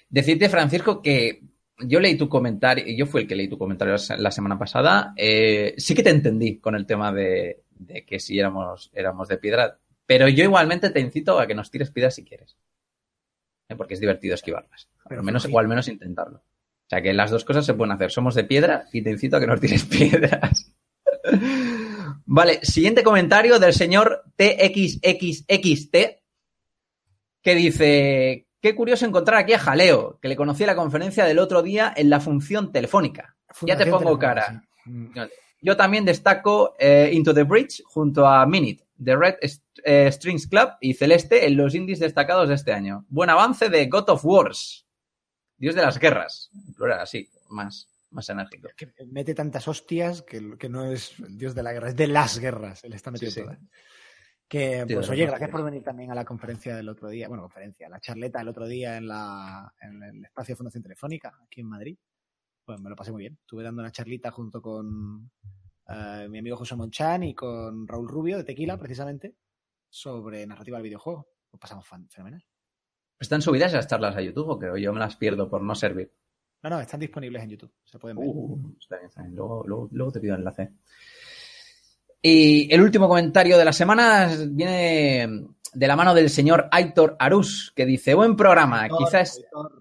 Decirte, 0.09 0.49
Francisco, 0.49 1.03
que 1.03 1.43
yo 1.79 2.01
leí 2.01 2.17
tu 2.17 2.29
comentario, 2.29 2.85
yo 2.97 3.07
fui 3.07 3.23
el 3.23 3.29
que 3.29 3.35
leí 3.35 3.49
tu 3.49 3.59
comentario 3.59 3.97
la 4.19 4.31
semana 4.31 4.59
pasada. 4.59 5.13
Eh, 5.17 5.75
sí 5.77 5.95
que 5.95 6.03
te 6.03 6.11
entendí 6.11 6.59
con 6.59 6.75
el 6.75 6.87
tema 6.87 7.13
de, 7.13 7.63
de, 7.71 8.05
que 8.05 8.19
si 8.19 8.39
éramos, 8.39 8.91
éramos 8.95 9.29
de 9.29 9.39
piedra, 9.39 9.79
pero 10.07 10.29
yo 10.29 10.45
igualmente 10.45 10.91
te 10.91 11.01
incito 11.01 11.39
a 11.39 11.47
que 11.47 11.55
nos 11.55 11.71
tires 11.71 11.91
piedras 11.91 12.15
si 12.15 12.25
quieres. 12.25 12.57
¿eh? 13.69 13.77
Porque 13.77 13.95
es 13.95 14.01
divertido 14.01 14.35
esquivarlas. 14.35 14.89
Pero 15.09 15.21
al 15.21 15.27
menos, 15.27 15.47
o 15.51 15.59
al 15.59 15.69
menos 15.69 15.89
intentarlo. 15.89 16.43
O 16.87 16.89
sea 16.89 17.03
que 17.03 17.13
las 17.13 17.31
dos 17.31 17.45
cosas 17.45 17.67
se 17.67 17.75
pueden 17.75 17.93
hacer. 17.93 18.13
Somos 18.13 18.35
de 18.35 18.45
piedra 18.45 18.85
y 18.93 19.03
te 19.03 19.11
incito 19.11 19.37
a 19.37 19.41
que 19.41 19.47
nos 19.47 19.61
tires 19.61 19.85
piedras. 19.87 20.73
vale, 22.25 22.65
siguiente 22.65 23.03
comentario 23.03 23.59
del 23.59 23.73
señor 23.73 24.23
TXXXT 24.37 25.97
que 27.43 27.55
dice, 27.55 28.49
qué 28.61 28.75
curioso 28.75 29.07
encontrar 29.07 29.39
aquí 29.39 29.53
a 29.53 29.59
Jaleo, 29.59 30.19
que 30.21 30.29
le 30.29 30.37
conocí 30.37 30.65
en 30.65 30.69
la 30.69 30.77
conferencia 30.77 31.25
del 31.25 31.39
otro 31.39 31.63
día 31.63 31.93
en 31.97 32.11
la 32.11 32.19
función 32.19 32.73
telefónica. 32.73 33.37
Fundación 33.51 33.79
ya 33.79 33.85
te 33.85 33.91
pongo 33.91 34.19
cara. 34.19 34.63
Yo 35.63 35.77
también 35.77 36.05
destaco 36.05 36.75
eh, 36.79 37.11
Into 37.13 37.35
the 37.35 37.45
Bridge 37.45 37.83
junto 37.85 38.27
a 38.27 38.47
Minute, 38.47 38.85
The 39.03 39.17
Red 39.17 39.35
eh, 39.85 40.11
Strings 40.13 40.47
Club 40.47 40.71
y 40.81 40.95
Celeste 40.95 41.47
en 41.47 41.57
los 41.57 41.75
indies 41.75 42.01
destacados 42.01 42.49
de 42.49 42.55
este 42.55 42.73
año. 42.73 43.05
Buen 43.09 43.31
avance 43.31 43.69
de 43.69 43.87
God 43.87 44.11
of 44.11 44.25
Wars. 44.25 44.86
Dios 45.57 45.75
de 45.75 45.83
las 45.83 45.99
guerras. 45.99 46.51
En 46.55 46.75
plural, 46.75 47.01
así, 47.01 47.29
más, 47.49 47.89
más 48.11 48.29
enérgico. 48.29 48.69
Que 48.77 48.93
mete 49.07 49.35
tantas 49.35 49.67
hostias 49.69 50.23
que, 50.23 50.57
que, 50.59 50.69
no 50.69 50.91
es 50.91 51.19
el 51.21 51.37
Dios 51.39 51.55
de 51.55 51.63
la 51.63 51.73
guerra, 51.73 51.89
es 51.89 51.97
de 51.97 52.07
las 52.07 52.39
guerras. 52.39 52.85
Él 52.85 52.93
está 52.93 53.11
metido 53.11 53.31
sí, 53.31 53.43
todas. 53.43 53.59
Sí. 53.59 53.67
Que, 54.49 54.87
pues, 54.89 55.09
oye, 55.11 55.27
gracias 55.27 55.51
por 55.51 55.65
venir 55.65 55.83
también 55.83 56.13
a 56.13 56.15
la 56.15 56.25
conferencia 56.25 56.77
del 56.77 56.89
otro 56.89 57.09
día, 57.09 57.27
bueno, 57.27 57.43
conferencia, 57.43 57.89
la 57.89 57.99
charleta 57.99 58.39
del 58.39 58.49
otro 58.49 58.69
día 58.69 58.97
en, 58.97 59.09
la, 59.09 59.75
en 59.81 60.01
el 60.01 60.25
espacio 60.25 60.53
de 60.53 60.57
Fundación 60.57 60.85
Telefónica, 60.85 61.37
aquí 61.45 61.63
en 61.63 61.69
Madrid. 61.69 61.99
Pues 62.65 62.81
me 62.81 62.89
lo 62.89 62.95
pasé 62.95 63.11
muy 63.11 63.23
bien. 63.23 63.39
Estuve 63.41 63.65
dando 63.65 63.83
una 63.83 63.91
charlita 63.91 64.31
junto 64.31 64.63
con 64.63 65.31
uh, 65.89 66.29
mi 66.29 66.39
amigo 66.39 66.57
José 66.57 66.77
Monchan 66.77 67.25
y 67.25 67.35
con 67.35 67.89
Raúl 67.89 68.09
Rubio 68.09 68.37
de 68.37 68.45
Tequila, 68.45 68.79
precisamente, 68.79 69.35
sobre 69.89 70.47
narrativa 70.47 70.79
del 70.79 70.85
videojuego. 70.85 71.29
Lo 71.53 71.59
pasamos 71.59 71.87
fenomenal. 72.09 72.45
¿Están 73.19 73.43
subidas 73.43 73.73
esas 73.73 73.87
charlas 73.87 74.17
a 74.17 74.21
YouTube 74.21 74.49
o 74.49 74.59
que 74.59 74.81
yo 74.81 74.93
me 74.93 75.01
las 75.01 75.17
pierdo 75.17 75.49
por 75.49 75.63
no 75.63 75.75
servir? 75.75 76.13
No, 76.63 76.71
no, 76.71 76.81
están 76.81 77.01
disponibles 77.01 77.43
en 77.43 77.51
YouTube. 77.51 77.73
Se 77.85 77.99
pueden 77.99 78.17
ver. 78.17 78.27
Uh, 78.29 78.77
está 78.81 78.97
bien, 78.97 79.09
está 79.09 79.23
bien. 79.23 79.37
Luego, 79.37 79.65
luego, 79.67 79.89
luego, 79.93 80.13
te 80.13 80.21
pido 80.21 80.35
el 80.35 80.41
enlace. 80.41 80.73
Y 82.21 82.73
el 82.75 82.81
último 82.81 83.09
comentario 83.09 83.57
de 83.57 83.65
la 83.65 83.73
semana 83.73 84.29
viene 84.49 85.47
de 85.73 85.87
la 85.87 85.97
mano 85.97 86.15
del 86.15 86.31
señor 86.31 86.69
Aitor 86.73 87.17
Arús, 87.19 87.73
que 87.77 87.87
dice, 87.87 88.15
buen 88.15 88.35
programa, 88.35 88.83
Aitor, 88.83 88.99
quizás... 88.99 89.37
Aitor. 89.37 89.73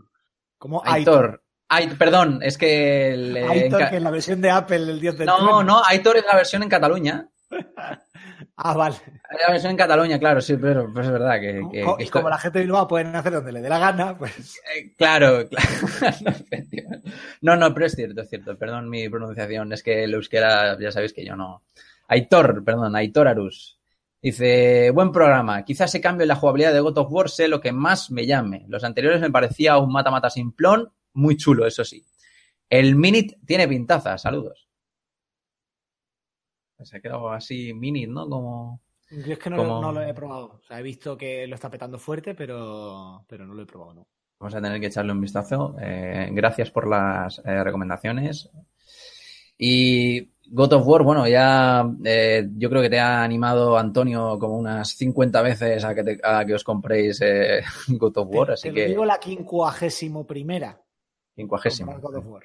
¿Cómo 0.57 0.81
Aitor? 0.85 1.43
Aitor. 1.69 1.97
perdón, 1.97 2.39
es 2.43 2.57
que... 2.57 3.13
El, 3.13 3.37
Aitor, 3.37 3.81
en... 3.81 3.89
que 3.89 3.95
en 3.95 4.03
la 4.03 4.11
versión 4.11 4.41
de 4.41 4.51
Apple, 4.51 4.77
el 4.77 4.99
dios 4.99 5.17
del 5.17 5.27
No, 5.27 5.63
no, 5.63 5.81
Aitor 5.85 6.17
es 6.17 6.25
la 6.25 6.35
versión 6.35 6.63
en 6.63 6.69
Cataluña. 6.69 7.29
Ah, 8.57 8.73
vale. 8.73 8.95
Versión 9.49 9.71
en 9.71 9.77
Cataluña, 9.77 10.17
claro, 10.17 10.39
sí, 10.39 10.55
pero, 10.55 10.87
es 10.87 11.09
verdad 11.09 11.39
que. 11.39 11.61
que, 11.71 11.85
y 11.99 12.07
como 12.07 12.29
la 12.29 12.37
gente 12.37 12.59
de 12.59 12.65
Bilbao 12.65 12.87
pueden 12.87 13.13
hacer 13.15 13.33
donde 13.33 13.51
le 13.51 13.61
dé 13.61 13.67
la 13.69 13.79
gana, 13.79 14.17
pues. 14.17 14.57
Eh, 14.75 14.93
claro, 14.97 15.47
claro. 15.49 17.01
no, 17.41 17.55
no, 17.57 17.73
pero 17.73 17.85
es 17.85 17.95
cierto, 17.95 18.21
es 18.21 18.29
cierto. 18.29 18.57
Perdón 18.57 18.89
mi 18.89 19.09
pronunciación, 19.09 19.73
es 19.73 19.83
que 19.83 20.05
el 20.05 20.13
euskera, 20.13 20.79
ya 20.79 20.91
sabéis 20.91 21.13
que 21.13 21.25
yo 21.25 21.35
no. 21.35 21.63
Aitor, 22.07 22.63
perdón, 22.63 22.95
Aitor 22.95 23.27
Arus. 23.27 23.79
Dice, 24.21 24.89
buen 24.91 25.11
programa. 25.11 25.63
Quizás 25.63 25.91
ese 25.91 26.01
cambio 26.01 26.23
en 26.23 26.29
la 26.29 26.35
jugabilidad 26.35 26.73
de 26.73 26.79
God 26.79 26.97
of 26.97 27.11
War 27.11 27.29
sea 27.29 27.47
lo 27.47 27.61
que 27.61 27.71
más 27.71 28.09
me 28.09 28.25
llame. 28.25 28.65
Los 28.67 28.83
anteriores 28.83 29.21
me 29.21 29.31
parecía 29.31 29.77
un 29.77 29.91
mata-mata 29.91 30.29
simplón, 30.29 30.91
muy 31.13 31.35
chulo, 31.37 31.67
eso 31.67 31.83
sí. 31.83 32.05
El 32.69 32.95
Minit 32.95 33.33
tiene 33.45 33.67
pintaza, 33.67 34.17
saludos. 34.17 34.64
Se 36.83 36.97
ha 36.97 37.01
quedado 37.01 37.29
así 37.29 37.73
Minit, 37.73 38.09
¿no? 38.09 38.27
Como... 38.29 38.81
Yo 39.09 39.33
es 39.33 39.39
que 39.39 39.49
no, 39.49 39.57
como... 39.57 39.81
no, 39.81 39.91
lo 39.91 40.01
he 40.01 40.13
probado. 40.13 40.59
O 40.59 40.61
sea, 40.63 40.79
he 40.79 40.83
visto 40.83 41.17
que 41.17 41.47
lo 41.47 41.55
está 41.55 41.69
petando 41.69 41.97
fuerte, 41.97 42.35
pero, 42.35 43.23
pero 43.27 43.45
no 43.45 43.53
lo 43.53 43.63
he 43.63 43.65
probado, 43.67 43.93
¿no? 43.93 44.07
Vamos 44.39 44.55
a 44.55 44.61
tener 44.61 44.79
que 44.79 44.87
echarle 44.87 45.11
un 45.11 45.21
vistazo. 45.21 45.75
Eh, 45.79 46.29
gracias 46.31 46.71
por 46.71 46.87
las 46.87 47.39
eh, 47.45 47.63
recomendaciones. 47.63 48.49
Y 49.57 50.29
God 50.47 50.73
of 50.73 50.87
War, 50.87 51.03
bueno, 51.03 51.27
ya 51.27 51.89
eh, 52.03 52.47
yo 52.55 52.69
creo 52.69 52.81
que 52.81 52.89
te 52.89 52.99
ha 52.99 53.23
animado 53.23 53.77
Antonio 53.77 54.37
como 54.37 54.57
unas 54.57 54.89
50 54.89 55.41
veces 55.41 55.83
a 55.83 55.95
que, 55.95 56.03
te, 56.03 56.19
a 56.23 56.45
que 56.45 56.53
os 56.53 56.63
compréis 56.63 57.19
eh, 57.21 57.63
God 57.87 58.17
of 58.17 58.29
War, 58.31 58.47
te, 58.47 58.53
así 58.53 58.69
te 58.69 58.73
que... 58.73 58.85
digo 58.87 59.05
la 59.05 59.17
quincuagésimo 59.17 60.25
primera. 60.27 60.81
Quincuagésimo. 61.35 61.93
Comprad 61.93 62.11
God 62.11 62.17
of 62.17 62.27
War. 62.27 62.43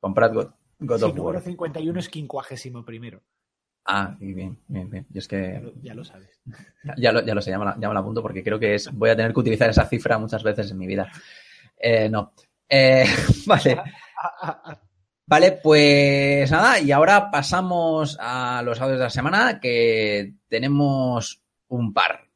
Comprad 0.00 0.32
God, 0.32 1.02
of 1.02 1.14
número 1.14 1.38
War. 1.38 1.42
51 1.42 2.00
es 2.00 2.08
quincuagésimo 2.08 2.84
primero. 2.84 3.22
Ah, 3.86 4.16
bien, 4.18 4.58
bien, 4.66 4.88
bien. 4.88 5.06
Y 5.12 5.18
es 5.18 5.28
que 5.28 5.52
Ya 5.52 5.60
lo, 5.60 5.72
ya 5.82 5.94
lo 5.94 6.04
sabes. 6.04 6.40
ya 6.96 7.12
lo, 7.12 7.24
ya 7.24 7.34
lo 7.34 7.42
sé, 7.42 7.50
ya 7.50 7.58
me, 7.58 7.66
la, 7.66 7.76
ya 7.78 7.88
me 7.88 7.94
la 7.94 8.00
apunto 8.00 8.22
porque 8.22 8.42
creo 8.42 8.58
que 8.58 8.74
es, 8.74 8.90
voy 8.92 9.10
a 9.10 9.16
tener 9.16 9.32
que 9.32 9.40
utilizar 9.40 9.68
esa 9.68 9.86
cifra 9.86 10.18
muchas 10.18 10.42
veces 10.42 10.70
en 10.70 10.78
mi 10.78 10.86
vida. 10.86 11.10
Eh, 11.76 12.08
no. 12.08 12.32
Eh, 12.68 13.04
vale. 13.46 13.82
Vale, 15.26 15.52
pues 15.52 16.50
nada, 16.50 16.80
y 16.80 16.92
ahora 16.92 17.30
pasamos 17.30 18.16
a 18.20 18.62
los 18.62 18.80
audios 18.80 18.98
de 18.98 19.04
la 19.04 19.10
semana, 19.10 19.58
que 19.58 20.34
tenemos 20.48 21.42
un 21.68 21.94
par. 21.94 22.28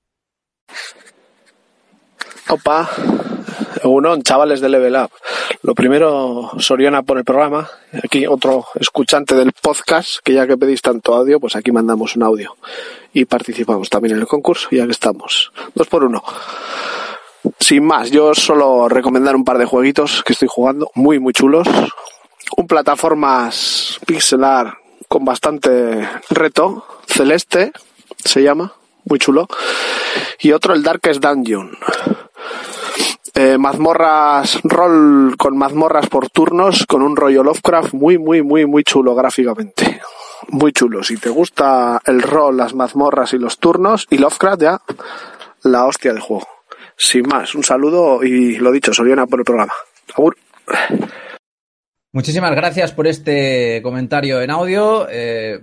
Opa, 2.49 2.89
Egunon, 3.83 4.23
chavales 4.23 4.61
de 4.61 4.69
Level 4.69 4.97
Up. 4.97 5.11
Lo 5.63 5.75
primero, 5.75 6.51
Soriana 6.59 7.03
por 7.03 7.19
el 7.19 7.25
programa. 7.25 7.69
Aquí 8.03 8.27
otro 8.27 8.67
escuchante 8.75 9.35
del 9.35 9.53
podcast, 9.53 10.19
que 10.23 10.35
ya 10.35 10.47
que 10.47 10.57
pedís 10.57 10.83
tanto 10.83 11.15
audio, 11.15 11.41
pues 11.41 11.57
aquí 11.57 11.73
mandamos 11.73 12.17
un 12.17 12.23
audio. 12.23 12.57
Y 13.13 13.25
participamos 13.25 13.89
también 13.89 14.15
en 14.15 14.21
el 14.21 14.27
concurso, 14.27 14.69
ya 14.71 14.85
que 14.85 14.93
estamos. 14.93 15.53
Dos 15.75 15.87
por 15.89 16.05
uno. 16.05 16.23
Sin 17.59 17.85
más, 17.85 18.11
yo 18.11 18.35
solo 18.35 18.89
recomendar 18.89 19.37
un 19.37 19.45
par 19.45 19.59
de 19.59 19.65
jueguitos 19.65 20.23
que 20.25 20.33
estoy 20.33 20.49
jugando, 20.51 20.91
muy, 20.95 21.19
muy 21.19 21.33
chulos. 21.33 21.67
Un 22.57 22.67
plataformas 22.67 23.99
pixelar 24.07 24.79
con 25.09 25.25
bastante 25.25 26.09
reto, 26.31 26.85
Celeste, 27.07 27.73
se 28.25 28.43
llama, 28.43 28.75
muy 29.05 29.19
chulo. 29.19 29.49
Y 30.41 30.53
otro, 30.53 30.75
el 30.75 30.83
Darkest 30.83 31.21
Dungeon. 31.21 31.77
Eh, 33.35 33.59
mazmorras, 33.59 34.61
rol 34.65 35.37
con 35.37 35.57
mazmorras 35.57 36.09
por 36.09 36.31
turnos, 36.31 36.87
con 36.87 37.03
un 37.03 37.17
rollo 37.17 37.43
Lovecraft 37.43 37.95
muy, 37.95 38.19
muy, 38.19 38.43
muy, 38.43 38.67
muy 38.67 38.85
chulo 38.85 39.15
gráficamente. 39.15 40.01
Muy 40.49 40.73
chulo. 40.73 41.03
Si 41.03 41.17
te 41.17 41.29
gusta 41.29 42.01
el 42.05 42.23
rol, 42.23 42.57
las 42.57 42.75
mazmorras 42.75 43.33
y 43.33 43.39
los 43.39 43.59
turnos, 43.59 44.07
y 44.11 44.19
Lovecraft 44.19 44.61
ya, 44.63 44.81
la 45.63 45.87
hostia 45.87 46.13
del 46.13 46.23
juego. 46.23 46.47
Sin 46.97 47.29
más, 47.29 47.55
un 47.55 47.63
saludo 47.63 48.25
y 48.25 48.57
lo 48.57 48.73
dicho, 48.73 48.93
Soriana 48.93 49.27
por 49.27 49.41
el 49.41 49.45
programa. 49.45 49.73
Agur. 50.15 50.37
Muchísimas 52.13 52.55
gracias 52.57 52.93
por 52.93 53.07
este 53.07 53.81
comentario 53.83 54.41
en 54.41 54.51
audio. 54.51 55.07
Eh, 55.11 55.61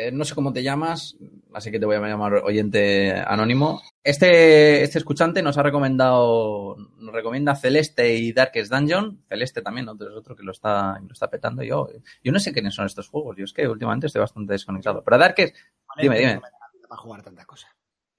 eh, 0.00 0.12
no 0.12 0.24
sé 0.24 0.34
cómo 0.34 0.52
te 0.52 0.62
llamas, 0.62 1.16
así 1.52 1.70
que 1.70 1.78
te 1.78 1.84
voy 1.86 1.96
a 1.96 2.00
llamar 2.00 2.34
oyente 2.34 3.12
anónimo. 3.26 3.82
Este, 4.02 4.82
este 4.82 4.98
escuchante 4.98 5.42
nos 5.42 5.58
ha 5.58 5.62
recomendado, 5.62 6.76
nos 6.96 7.14
recomienda 7.14 7.54
Celeste 7.54 8.14
y 8.14 8.32
Darkest 8.32 8.72
Dungeon. 8.72 9.22
Celeste 9.28 9.60
también, 9.60 9.88
otro, 9.88 10.08
es 10.08 10.16
otro 10.16 10.34
que 10.34 10.42
lo 10.42 10.52
está, 10.52 10.98
lo 11.00 11.12
está 11.12 11.28
petando. 11.28 11.62
Yo, 11.62 11.88
yo 12.24 12.32
no 12.32 12.38
sé 12.38 12.52
quiénes 12.52 12.74
son 12.74 12.86
estos 12.86 13.08
juegos. 13.08 13.36
Yo 13.36 13.44
es 13.44 13.52
que 13.52 13.68
últimamente 13.68 14.06
estoy 14.06 14.20
bastante 14.20 14.54
desconectado. 14.54 15.02
Pero 15.04 15.18
Darkest, 15.18 15.54
dime, 16.00 16.18
dime. 16.18 16.40
Para 16.88 17.00
jugar 17.02 17.22
tanta 17.22 17.44
cosa. 17.44 17.68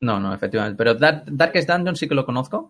No, 0.02 0.20
no, 0.20 0.34
efectivamente. 0.34 0.78
Pero 0.78 0.96
Dark, 0.96 1.24
Darkest 1.28 1.70
Dungeon 1.70 1.96
sí 1.96 2.08
que 2.08 2.16
lo 2.16 2.26
conozco. 2.26 2.70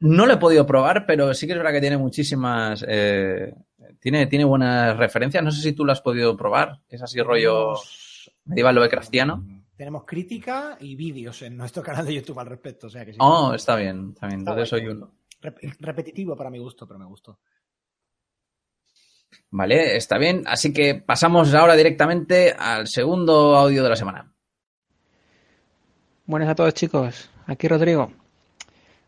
No 0.00 0.24
lo 0.24 0.34
he 0.34 0.38
podido 0.38 0.64
probar, 0.64 1.04
pero 1.04 1.34
sí 1.34 1.46
que 1.46 1.52
es 1.52 1.58
verdad 1.58 1.72
que 1.72 1.80
tiene 1.80 1.98
muchísimas. 1.98 2.84
Eh, 2.88 3.52
tiene, 3.98 4.26
tiene 4.26 4.44
buenas 4.44 4.96
referencias. 4.96 5.42
No 5.42 5.50
sé 5.50 5.60
si 5.60 5.72
tú 5.72 5.84
lo 5.84 5.92
has 5.92 6.00
podido 6.00 6.36
probar. 6.36 6.80
Es 6.88 7.02
así 7.02 7.20
rollo 7.20 7.74
medieval 8.50 8.74
Lovecraftiano. 8.74 9.44
Tenemos 9.76 10.04
crítica 10.04 10.76
y 10.80 10.94
vídeos 10.94 11.40
en 11.42 11.56
nuestro 11.56 11.82
canal 11.82 12.04
de 12.04 12.14
YouTube 12.14 12.38
al 12.38 12.46
respecto. 12.46 12.88
O 12.88 12.90
sea 12.90 13.04
que 13.06 13.12
sí. 13.12 13.18
Oh, 13.20 13.54
está 13.54 13.76
bien, 13.76 14.10
está 14.12 14.26
bien. 14.26 14.40
Está 14.40 14.50
Entonces 14.50 14.68
soy 14.68 14.86
uno. 14.88 15.10
Rep- 15.40 15.76
repetitivo 15.80 16.36
para 16.36 16.50
mi 16.50 16.58
gusto, 16.58 16.86
pero 16.86 16.98
me 16.98 17.06
gustó. 17.06 17.38
Vale, 19.50 19.96
está 19.96 20.18
bien. 20.18 20.42
Así 20.46 20.72
que 20.72 20.96
pasamos 20.96 21.54
ahora 21.54 21.74
directamente 21.76 22.52
al 22.52 22.88
segundo 22.88 23.56
audio 23.56 23.82
de 23.82 23.88
la 23.88 23.96
semana. 23.96 24.32
Buenas 26.26 26.48
a 26.48 26.54
todos 26.54 26.74
chicos, 26.74 27.30
aquí 27.46 27.66
Rodrigo. 27.66 28.12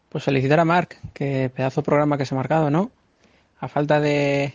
Pues 0.09 0.25
felicitar 0.25 0.59
a 0.61 0.65
Marc, 0.65 0.99
que 1.13 1.51
pedazo 1.55 1.81
de 1.81 1.85
programa 1.85 2.17
que 2.19 2.27
se 2.27 2.35
ha 2.35 2.37
marcado, 2.37 2.71
¿no? 2.71 2.91
A 3.61 3.69
falta 3.69 4.01
de, 4.01 4.55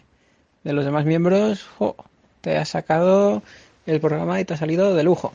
de 0.63 0.73
los 0.73 0.83
demás 0.85 1.05
miembros, 1.05 1.63
jo, 1.77 1.95
te 2.41 2.57
has 2.57 2.69
sacado 2.69 3.41
el 3.87 3.99
programa 3.99 4.39
y 4.39 4.45
te 4.45 4.53
ha 4.53 4.57
salido 4.57 4.93
de 4.93 5.03
lujo. 5.03 5.33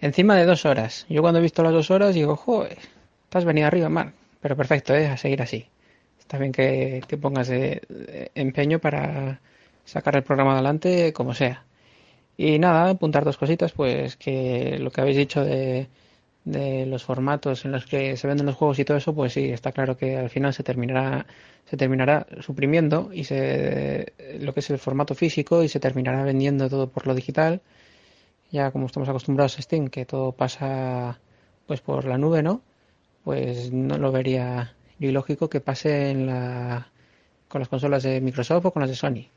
Encima 0.00 0.36
de 0.36 0.44
dos 0.44 0.64
horas. 0.64 1.06
Yo 1.08 1.22
cuando 1.22 1.40
he 1.40 1.42
visto 1.42 1.62
las 1.64 1.72
dos 1.72 1.90
horas 1.90 2.14
digo, 2.14 2.36
joder, 2.36 2.78
te 3.28 3.38
has 3.38 3.44
venido 3.44 3.66
arriba, 3.66 3.88
Marc. 3.88 4.14
Pero 4.40 4.56
perfecto, 4.56 4.94
¿eh? 4.94 5.08
A 5.08 5.16
seguir 5.16 5.42
así. 5.42 5.66
Está 6.20 6.38
bien 6.38 6.52
que, 6.52 7.02
que 7.08 7.16
pongas 7.16 7.48
de 7.48 7.82
empeño 8.34 8.78
para 8.78 9.40
sacar 9.84 10.14
el 10.16 10.22
programa 10.22 10.52
adelante 10.52 11.12
como 11.12 11.34
sea. 11.34 11.64
Y 12.36 12.58
nada, 12.60 12.90
apuntar 12.90 13.24
dos 13.24 13.36
cositas, 13.36 13.72
pues 13.72 14.16
que 14.16 14.78
lo 14.78 14.92
que 14.92 15.00
habéis 15.00 15.16
dicho 15.16 15.44
de, 15.44 15.88
de 16.50 16.86
los 16.86 17.04
formatos 17.04 17.64
en 17.64 17.72
los 17.72 17.86
que 17.86 18.16
se 18.16 18.26
venden 18.26 18.46
los 18.46 18.56
juegos 18.56 18.78
y 18.78 18.84
todo 18.84 18.96
eso, 18.96 19.14
pues 19.14 19.32
sí, 19.34 19.50
está 19.50 19.72
claro 19.72 19.96
que 19.96 20.16
al 20.16 20.30
final 20.30 20.54
se 20.54 20.62
terminará, 20.62 21.26
se 21.66 21.76
terminará 21.76 22.26
suprimiendo 22.40 23.10
y 23.12 23.24
se, 23.24 24.12
lo 24.40 24.54
que 24.54 24.60
es 24.60 24.70
el 24.70 24.78
formato 24.78 25.14
físico 25.14 25.62
y 25.62 25.68
se 25.68 25.80
terminará 25.80 26.24
vendiendo 26.24 26.68
todo 26.68 26.88
por 26.88 27.06
lo 27.06 27.14
digital. 27.14 27.60
Ya 28.50 28.70
como 28.70 28.86
estamos 28.86 29.08
acostumbrados 29.08 29.58
a 29.58 29.62
Steam, 29.62 29.88
que 29.88 30.06
todo 30.06 30.32
pasa 30.32 31.20
pues 31.66 31.80
por 31.82 32.04
la 32.06 32.16
nube, 32.18 32.42
¿no? 32.42 32.62
Pues 33.24 33.72
no 33.72 33.98
lo 33.98 34.10
vería 34.12 34.74
ilógico 34.98 35.50
que 35.50 35.60
pase 35.60 36.10
en 36.10 36.26
la, 36.26 36.90
con 37.48 37.60
las 37.60 37.68
consolas 37.68 38.02
de 38.02 38.20
Microsoft 38.20 38.66
o 38.66 38.72
con 38.72 38.80
las 38.80 38.90
de 38.90 38.96
Sony. 38.96 39.28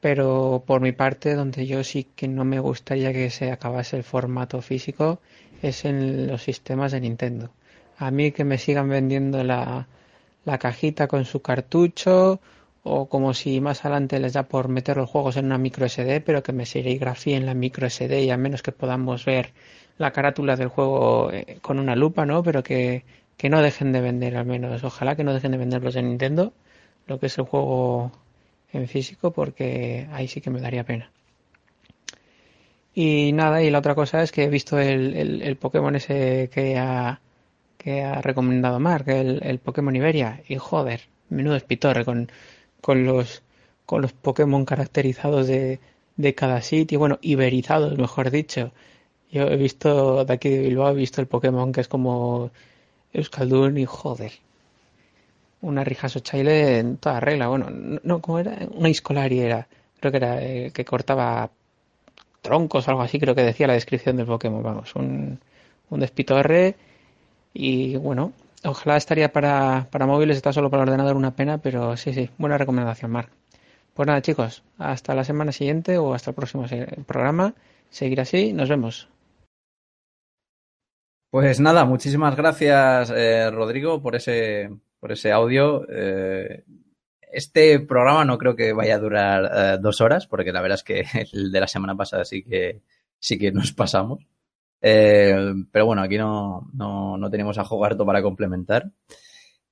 Pero 0.00 0.62
por 0.66 0.80
mi 0.80 0.92
parte, 0.92 1.34
donde 1.34 1.66
yo 1.66 1.84
sí 1.84 2.04
que 2.16 2.28
no 2.28 2.44
me 2.44 2.60
gustaría 2.60 3.12
que 3.12 3.30
se 3.30 3.50
acabase 3.50 3.96
el 3.96 4.04
formato 4.04 4.60
físico 4.62 5.20
es 5.62 5.84
en 5.84 6.26
los 6.26 6.42
sistemas 6.42 6.92
de 6.92 7.00
Nintendo. 7.00 7.50
A 7.98 8.10
mí 8.10 8.32
que 8.32 8.44
me 8.44 8.58
sigan 8.58 8.88
vendiendo 8.88 9.44
la, 9.44 9.86
la 10.44 10.58
cajita 10.58 11.06
con 11.06 11.24
su 11.24 11.42
cartucho 11.42 12.40
o 12.82 13.08
como 13.08 13.34
si 13.34 13.60
más 13.60 13.84
adelante 13.84 14.18
les 14.20 14.32
da 14.32 14.44
por 14.44 14.68
meter 14.68 14.96
los 14.96 15.10
juegos 15.10 15.36
en 15.36 15.46
una 15.46 15.58
micro 15.58 15.86
SD, 15.88 16.22
pero 16.22 16.42
que 16.42 16.52
me 16.52 16.66
serigrafíen 16.66 17.46
la 17.46 17.54
micro 17.54 17.88
SD 17.88 18.24
y 18.24 18.30
a 18.30 18.36
menos 18.36 18.62
que 18.62 18.72
podamos 18.72 19.24
ver 19.24 19.52
la 19.98 20.12
carátula 20.12 20.56
del 20.56 20.68
juego 20.68 21.30
eh, 21.32 21.58
con 21.60 21.78
una 21.78 21.94
lupa, 21.94 22.24
¿no? 22.24 22.42
Pero 22.42 22.62
que, 22.62 23.04
que 23.36 23.50
no 23.50 23.60
dejen 23.60 23.92
de 23.92 24.00
vender 24.00 24.36
al 24.36 24.46
menos, 24.46 24.82
ojalá 24.82 25.14
que 25.16 25.24
no 25.24 25.34
dejen 25.34 25.52
de 25.52 25.58
vender 25.58 25.82
los 25.82 25.94
de 25.94 26.02
Nintendo, 26.02 26.54
lo 27.06 27.20
que 27.20 27.26
es 27.26 27.38
el 27.38 27.44
juego 27.44 28.12
en 28.72 28.88
físico, 28.88 29.32
porque 29.32 30.08
ahí 30.12 30.28
sí 30.28 30.40
que 30.40 30.50
me 30.50 30.60
daría 30.60 30.84
pena. 30.84 31.10
Y 32.94 33.32
nada, 33.32 33.62
y 33.62 33.70
la 33.70 33.78
otra 33.78 33.94
cosa 33.94 34.22
es 34.22 34.32
que 34.32 34.44
he 34.44 34.48
visto 34.48 34.78
el, 34.78 35.42
el, 35.42 35.56
Pokémon 35.56 35.94
ese 35.96 36.50
que 36.52 36.76
ha, 36.78 37.20
que 37.78 38.02
ha 38.02 38.20
recomendado 38.20 38.80
Mark, 38.80 39.08
el, 39.08 39.58
Pokémon 39.60 39.94
Iberia, 39.94 40.42
y 40.48 40.56
joder, 40.56 41.02
menudo 41.28 41.56
espitorre 41.56 42.04
con, 42.04 42.30
con 42.80 43.04
los 43.04 43.42
con 43.86 44.02
los 44.02 44.12
Pokémon 44.12 44.64
caracterizados 44.64 45.48
de, 45.48 45.80
de 46.16 46.34
cada 46.34 46.62
sitio, 46.62 46.98
bueno, 47.00 47.18
iberizados, 47.22 47.98
mejor 47.98 48.30
dicho. 48.30 48.72
Yo 49.32 49.44
he 49.48 49.56
visto 49.56 50.24
de 50.24 50.32
aquí 50.34 50.48
de 50.50 50.60
Bilbao, 50.60 50.90
he 50.90 50.94
visto 50.94 51.20
el 51.20 51.26
Pokémon 51.28 51.72
que 51.72 51.80
es 51.82 51.88
como 51.88 52.50
Euskaldun 53.12 53.78
y 53.78 53.86
joder. 53.86 54.32
Una 55.62 55.84
Rijaso 55.84 56.20
Chaile 56.20 56.78
en 56.78 56.96
toda 56.98 57.20
regla, 57.20 57.48
bueno, 57.48 57.70
no, 57.70 58.00
no, 58.02 58.20
¿cómo 58.20 58.38
era? 58.38 58.58
Una 58.74 58.88
Iscolari 58.88 59.40
era, 59.40 59.68
creo 60.00 60.10
que 60.12 60.16
era 60.18 60.42
el 60.42 60.72
que 60.72 60.84
cortaba 60.84 61.50
troncos 62.40 62.86
o 62.86 62.90
algo 62.90 63.02
así, 63.02 63.18
creo 63.18 63.34
que 63.34 63.42
decía 63.42 63.66
la 63.66 63.74
descripción 63.74 64.16
del 64.16 64.26
Pokémon, 64.26 64.62
vamos, 64.62 64.94
un, 64.94 65.40
un 65.90 66.00
despitorre 66.00 66.76
y 67.52 67.96
bueno, 67.96 68.32
ojalá 68.64 68.96
estaría 68.96 69.32
para, 69.32 69.88
para 69.90 70.06
móviles, 70.06 70.36
está 70.36 70.52
solo 70.52 70.70
para 70.70 70.82
ordenador 70.82 71.16
una 71.16 71.34
pena, 71.34 71.58
pero 71.58 71.96
sí, 71.96 72.12
sí, 72.12 72.30
buena 72.38 72.58
recomendación, 72.58 73.10
Marc. 73.10 73.30
Pues 73.94 74.06
nada, 74.06 74.22
chicos, 74.22 74.62
hasta 74.78 75.14
la 75.14 75.24
semana 75.24 75.52
siguiente 75.52 75.98
o 75.98 76.14
hasta 76.14 76.30
el 76.30 76.36
próximo 76.36 76.64
programa. 77.06 77.54
Seguir 77.90 78.20
así, 78.20 78.52
nos 78.52 78.68
vemos. 78.68 79.08
Pues 81.30 81.60
nada, 81.60 81.84
muchísimas 81.84 82.36
gracias, 82.36 83.12
eh, 83.14 83.50
Rodrigo, 83.50 84.00
por 84.00 84.16
ese, 84.16 84.70
por 84.98 85.12
ese 85.12 85.32
audio. 85.32 85.86
Eh, 85.88 86.64
este 87.32 87.80
programa 87.80 88.24
no 88.24 88.38
creo 88.38 88.56
que 88.56 88.72
vaya 88.72 88.96
a 88.96 88.98
durar 88.98 89.50
eh, 89.52 89.78
dos 89.80 90.00
horas, 90.00 90.26
porque 90.26 90.52
la 90.52 90.60
verdad 90.60 90.78
es 90.78 90.84
que 90.84 91.04
el 91.32 91.52
de 91.52 91.60
la 91.60 91.66
semana 91.66 91.96
pasada 91.96 92.24
sí 92.24 92.42
que, 92.42 92.82
sí 93.18 93.38
que 93.38 93.52
nos 93.52 93.72
pasamos. 93.72 94.26
Eh, 94.82 95.54
pero 95.70 95.86
bueno, 95.86 96.02
aquí 96.02 96.16
no, 96.16 96.68
no, 96.72 97.18
no 97.18 97.30
tenemos 97.30 97.58
a 97.58 97.64
Jogarto 97.64 98.06
para 98.06 98.22
complementar. 98.22 98.90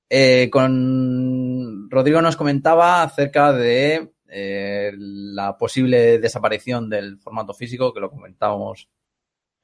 Eh, 0.09 0.49
con 0.51 1.89
Rodrigo 1.89 2.21
nos 2.21 2.35
comentaba 2.35 3.03
acerca 3.03 3.53
de 3.53 4.13
la 4.31 5.57
posible 5.57 6.19
desaparición 6.19 6.87
del 6.87 7.17
formato 7.17 7.53
físico, 7.53 7.91
que 7.93 7.99
lo 7.99 8.11
comentábamos 8.11 8.87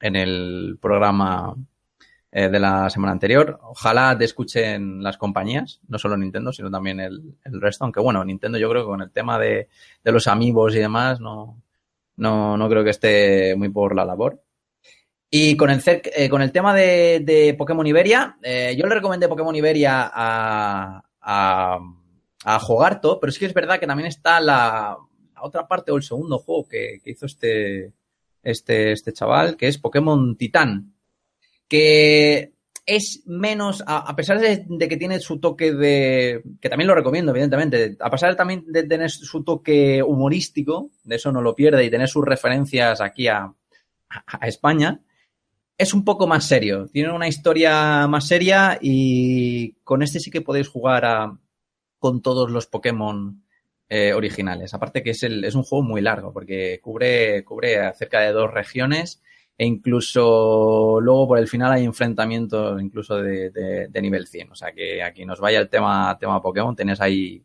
en 0.00 0.16
el 0.16 0.78
programa 0.80 1.54
eh, 2.38 2.48
de 2.50 2.60
la 2.60 2.90
semana 2.90 3.12
anterior. 3.12 3.58
Ojalá 3.62 4.16
te 4.18 4.24
escuchen 4.24 5.02
las 5.02 5.16
compañías, 5.16 5.80
no 5.88 5.98
solo 5.98 6.16
Nintendo, 6.16 6.52
sino 6.52 6.70
también 6.70 7.00
el, 7.00 7.36
el 7.44 7.60
resto. 7.60 7.84
Aunque 7.84 8.00
bueno, 8.00 8.24
Nintendo 8.24 8.58
yo 8.58 8.68
creo 8.70 8.82
que 8.82 8.90
con 8.94 9.02
el 9.02 9.10
tema 9.10 9.38
de, 9.38 9.68
de 10.04 10.12
los 10.12 10.26
amigos 10.26 10.74
y 10.74 10.78
demás 10.78 11.20
no, 11.20 11.62
No, 12.18 12.56
no 12.56 12.68
creo 12.68 12.82
que 12.82 12.90
esté 12.90 13.54
muy 13.56 13.68
por 13.68 13.94
la 13.94 14.04
labor. 14.04 14.40
Y 15.30 15.54
con 15.56 15.68
el, 15.70 15.80
eh, 15.84 16.28
con 16.28 16.40
el 16.40 16.50
tema 16.50 16.72
de, 16.72 17.20
de 17.20 17.54
Pokémon 17.54 17.86
Iberia, 17.86 18.38
eh, 18.42 18.74
yo 18.78 18.86
le 18.86 18.94
recomendé 18.94 19.28
Pokémon 19.28 19.54
Iberia 19.54 20.10
a, 20.10 21.02
a, 21.20 21.78
a 22.44 22.58
Jogarto, 22.58 23.18
pero 23.20 23.30
sí 23.32 23.40
que 23.40 23.46
es 23.46 23.52
verdad 23.52 23.78
que 23.78 23.86
también 23.86 24.08
está 24.08 24.40
la, 24.40 24.96
la 25.34 25.42
otra 25.42 25.66
parte 25.66 25.90
o 25.90 25.96
el 25.96 26.02
segundo 26.02 26.38
juego 26.38 26.66
que, 26.66 27.00
que 27.02 27.10
hizo 27.10 27.26
este, 27.26 27.92
este, 28.42 28.92
este 28.92 29.12
chaval, 29.12 29.56
que 29.56 29.68
es 29.68 29.78
Pokémon 29.78 30.36
Titán, 30.36 30.94
que 31.68 32.52
es 32.86 33.22
menos, 33.26 33.82
a, 33.86 34.14
pesar 34.14 34.38
de, 34.40 34.64
que 34.88 34.96
tiene 34.96 35.18
su 35.18 35.40
toque 35.40 35.72
de, 35.72 36.42
que 36.60 36.68
también 36.68 36.86
lo 36.86 36.94
recomiendo, 36.94 37.32
evidentemente, 37.32 37.96
a 37.98 38.10
pesar 38.10 38.36
también 38.36 38.64
de 38.68 38.84
tener 38.84 39.10
su 39.10 39.42
toque 39.42 40.02
humorístico, 40.02 40.90
de 41.02 41.16
eso 41.16 41.32
no 41.32 41.42
lo 41.42 41.54
pierde, 41.56 41.84
y 41.84 41.90
tener 41.90 42.08
sus 42.08 42.24
referencias 42.24 43.00
aquí 43.00 43.26
a, 43.26 43.38
a- 43.44 43.54
a 44.40 44.46
España, 44.48 45.00
es 45.78 45.94
un 45.94 46.04
poco 46.04 46.26
más 46.26 46.46
serio. 46.46 46.88
Tiene 46.92 47.12
una 47.12 47.28
historia 47.28 48.06
más 48.08 48.26
seria 48.26 48.78
y 48.80 49.72
con 49.84 50.02
este 50.02 50.20
sí 50.20 50.30
que 50.30 50.40
podéis 50.40 50.68
jugar 50.68 51.04
a, 51.04 51.38
con 51.98 52.22
todos 52.22 52.50
los 52.50 52.66
Pokémon 52.66 53.42
eh, 53.88 54.12
originales. 54.14 54.74
Aparte 54.74 55.02
que 55.02 55.10
es, 55.10 55.22
el, 55.22 55.44
es 55.44 55.54
un 55.54 55.64
juego 55.64 55.84
muy 55.84 56.00
largo 56.00 56.32
porque 56.32 56.80
cubre, 56.82 57.44
cubre 57.44 57.92
cerca 57.94 58.20
de 58.20 58.32
dos 58.32 58.52
regiones 58.52 59.22
e 59.58 59.64
incluso 59.66 60.98
luego 61.00 61.28
por 61.28 61.38
el 61.38 61.48
final 61.48 61.72
hay 61.72 61.84
enfrentamientos 61.84 62.80
incluso 62.80 63.16
de, 63.16 63.50
de- 63.50 64.00
nivel 64.02 64.26
100. 64.26 64.52
O 64.52 64.54
sea 64.54 64.72
que 64.72 65.02
aquí 65.02 65.24
nos 65.24 65.40
vaya 65.40 65.58
el 65.60 65.68
tema, 65.68 66.16
tema 66.18 66.42
Pokémon, 66.42 66.76
tenés 66.76 67.00
ahí, 67.00 67.42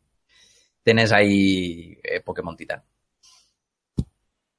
tenés 0.83 1.11
ahí 1.11 1.97
eh, 2.03 2.19
Pokémon 2.21 2.55
Titán. 2.57 2.83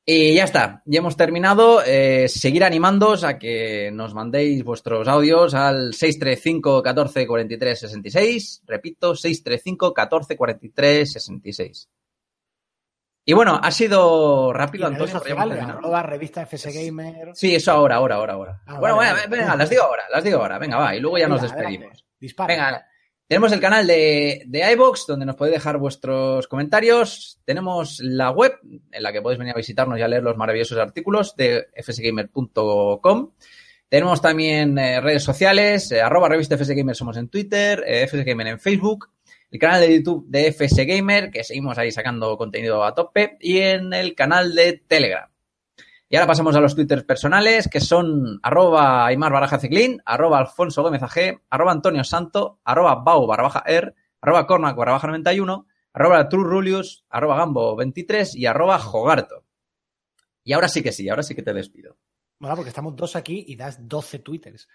Y 0.05 0.35
ya 0.35 0.45
está, 0.45 0.83
ya 0.85 0.99
hemos 0.99 1.17
terminado. 1.17 1.81
Eh, 1.87 2.27
seguir 2.29 2.65
animándoos 2.65 3.23
a 3.23 3.39
que 3.39 3.91
nos 3.93 4.15
mandéis 4.15 4.65
vuestros 4.65 5.07
audios 5.07 5.55
al 5.55 5.95
635 5.95 6.83
14 6.83 7.27
43 7.27 7.79
66. 7.79 8.63
Repito, 8.67 9.15
635 9.15 9.95
14 9.95 10.37
43 10.37 11.13
66. 11.13 11.89
Y 13.25 13.35
bueno, 13.35 13.61
ha 13.63 13.71
sido 13.71 14.53
rápido, 14.53 14.89
en 14.89 14.95
Antonio. 14.95 15.21
arroba 15.69 16.03
revista 16.03 16.43
FS 16.43 16.73
Gamer. 16.73 17.31
Sí, 17.35 17.55
eso 17.55 17.71
ahora, 17.71 17.97
ahora, 17.97 18.17
ahora, 18.17 18.33
ahora. 18.33 18.63
Ah, 18.67 18.81
bueno, 18.81 18.97
vale, 18.97 19.13
venga, 19.13 19.27
vale. 19.29 19.37
venga, 19.43 19.57
las 19.57 19.71
digo 19.71 19.83
ahora, 19.83 20.03
las 20.13 20.25
digo 20.25 20.39
ahora. 20.39 20.59
Venga, 20.59 20.79
va, 20.79 20.97
y 20.97 21.01
luego 21.01 21.19
ya 21.19 21.29
nos 21.29 21.43
despedimos. 21.43 22.05
Dispara. 22.19 22.53
Venga, 22.53 22.87
tenemos 23.29 23.53
el 23.53 23.61
canal 23.61 23.87
de, 23.87 24.43
de 24.47 24.73
iVox, 24.73 25.07
donde 25.07 25.25
nos 25.25 25.37
podéis 25.37 25.55
dejar 25.57 25.79
vuestros 25.79 26.49
comentarios. 26.49 27.41
Tenemos 27.45 28.01
la 28.01 28.31
web, 28.31 28.59
en 28.91 29.03
la 29.03 29.13
que 29.13 29.23
podéis 29.23 29.39
venir 29.39 29.55
a 29.55 29.57
visitarnos 29.57 29.99
y 29.99 30.03
a 30.03 30.09
leer 30.09 30.23
los 30.23 30.37
maravillosos 30.37 30.79
artículos 30.79 31.37
de 31.37 31.69
fsgamer.com. 31.77 33.31
Tenemos 33.93 34.23
también 34.23 34.79
eh, 34.79 35.03
redes 35.03 35.23
sociales, 35.23 35.93
eh, 35.93 36.01
arroba 36.01 36.27
revista 36.27 36.57
FSGamer 36.57 36.97
somos 36.97 37.19
en 37.19 37.29
Twitter, 37.29 37.85
eh, 37.87 38.07
FSGamer 38.07 38.47
en 38.47 38.59
Facebook, 38.59 39.11
el 39.53 39.59
canal 39.59 39.83
de 39.83 39.95
YouTube 39.95 40.25
de 40.29 40.51
FSGamer, 40.51 41.31
que 41.31 41.45
seguimos 41.45 41.77
ahí 41.77 41.93
sacando 41.93 42.39
contenido 42.39 42.83
a 42.83 42.95
tope, 42.95 43.37
y 43.39 43.59
en 43.59 43.93
el 43.93 44.15
canal 44.15 44.55
de 44.55 44.83
Telegram. 44.89 45.29
Y 46.09 46.17
ahora 46.17 46.27
pasamos 46.27 46.57
a 46.57 46.61
los 46.61 46.75
twitters 46.75 47.05
personales, 47.05 47.69
que 47.69 47.79
son 47.79 48.41
arroba 48.43 49.07
Aymar 49.07 49.31
Baraja 49.31 49.59
Ciclín, 49.59 50.01
arroba 50.07 50.39
Alfonso 50.39 50.83
Gómez 50.83 51.03
AG, 51.03 51.43
arroba 51.51 51.71
Antonio 51.71 52.03
Santo, 52.03 52.61
arroba 52.65 52.95
Bau 52.95 53.27
barra 53.27 53.43
baja 53.43 53.65
arroba 54.23 54.47
Cormac 54.47 54.75
barra 54.75 54.93
baja 54.93 55.07
91, 55.09 55.67
arroba 55.93 56.29
True 56.31 56.45
Rulius, 56.45 57.05
arroba 57.11 57.37
Gambo 57.37 57.77
23 57.77 58.35
y 58.35 58.47
arroba 58.47 58.79
Jogarto. 58.79 59.45
Y 60.45 60.55
ahora 60.55 60.69
sí 60.69 60.83
que 60.83 60.93
sí, 60.93 61.11
ahora 61.11 61.23
sí 61.23 61.35
que 61.35 61.43
te 61.43 61.53
despido. 61.53 61.99
Bueno, 62.39 62.57
porque 62.57 62.71
estamos 62.71 62.97
dos 62.97 63.17
aquí 63.17 63.45
y 63.47 63.55
das 63.55 63.87
12 63.87 64.19
twitters. 64.21 64.67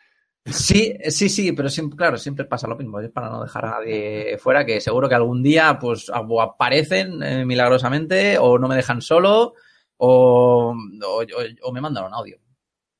Sí, 0.49 0.93
sí, 1.09 1.29
sí, 1.29 1.51
pero 1.51 1.69
siempre, 1.69 1.97
claro, 1.97 2.17
siempre 2.17 2.45
pasa 2.45 2.67
lo 2.67 2.75
mismo. 2.77 2.99
Es 2.99 3.09
para 3.11 3.29
no 3.29 3.43
dejar 3.43 3.65
a 3.65 3.69
nadie 3.79 4.37
fuera, 4.37 4.65
que 4.65 4.79
seguro 4.81 5.09
que 5.09 5.15
algún 5.15 5.43
día 5.43 5.77
pues 5.79 6.09
aparecen 6.09 7.21
eh, 7.21 7.45
milagrosamente 7.45 8.37
o 8.37 8.57
no 8.57 8.67
me 8.67 8.75
dejan 8.75 9.01
solo 9.01 9.53
o, 9.97 10.73
o- 10.73 11.71
me 11.73 11.81
mandan 11.81 12.05
un 12.05 12.13
audio. 12.13 12.37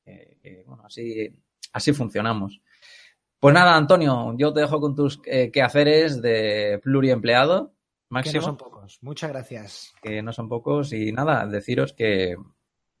Eh, 0.04 0.36
que, 0.42 0.64
bueno, 0.66 0.84
así, 0.86 1.28
así 1.72 1.92
funcionamos. 1.92 2.60
Pues 3.40 3.54
nada, 3.54 3.76
Antonio, 3.76 4.34
yo 4.36 4.52
te 4.52 4.60
dejo 4.60 4.80
con 4.80 4.94
tus 4.94 5.20
eh, 5.24 5.50
quehaceres 5.52 6.20
de 6.20 6.80
pluriempleado 6.82 7.68
Que 7.70 7.74
máximo 8.10 8.40
no 8.40 8.46
son 8.46 8.56
pocos. 8.56 8.98
Muchas 9.02 9.30
gracias. 9.30 9.92
que 10.02 10.22
no 10.22 10.32
son 10.32 10.48
pocos. 10.48 10.92
Y 10.92 11.12
nada, 11.12 11.46
deciros 11.46 11.92
que 11.92 12.36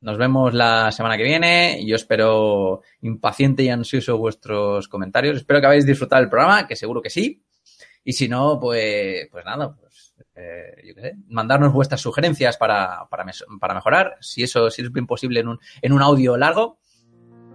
nos 0.00 0.18
vemos 0.18 0.54
la 0.54 0.92
semana 0.92 1.16
que 1.16 1.24
viene. 1.24 1.84
Yo 1.84 1.96
espero 1.96 2.82
impaciente 3.02 3.62
y 3.62 3.68
ansioso 3.68 4.18
vuestros 4.18 4.88
comentarios. 4.88 5.36
Espero 5.36 5.60
que 5.60 5.66
habéis 5.66 5.86
disfrutado 5.86 6.20
del 6.20 6.30
programa, 6.30 6.66
que 6.66 6.76
seguro 6.76 7.02
que 7.02 7.10
sí. 7.10 7.42
Y 8.04 8.12
si 8.12 8.28
no, 8.28 8.58
pues, 8.60 9.28
pues 9.30 9.44
nada, 9.44 9.74
pues 9.74 10.14
eh, 10.34 10.82
yo 10.86 10.94
sé, 11.02 11.16
mandarnos 11.28 11.72
vuestras 11.72 12.00
sugerencias 12.00 12.56
para, 12.56 13.06
para, 13.10 13.74
mejorar, 13.74 14.16
si 14.20 14.44
eso 14.44 14.68
es 14.68 14.92
bien 14.92 15.06
posible 15.06 15.40
en 15.40 15.48
un, 15.48 15.58
en 15.82 15.92
un 15.92 16.02
audio 16.02 16.36
largo. 16.36 16.78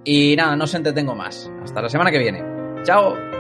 Y 0.04 0.36
nada, 0.36 0.56
no 0.56 0.66
os 0.66 0.74
entretengo 0.74 1.16
más. 1.16 1.50
Hasta 1.64 1.82
la 1.82 1.90
semana 1.90 2.12
que 2.12 2.20
viene. 2.20 2.44
Chao. 2.84 3.33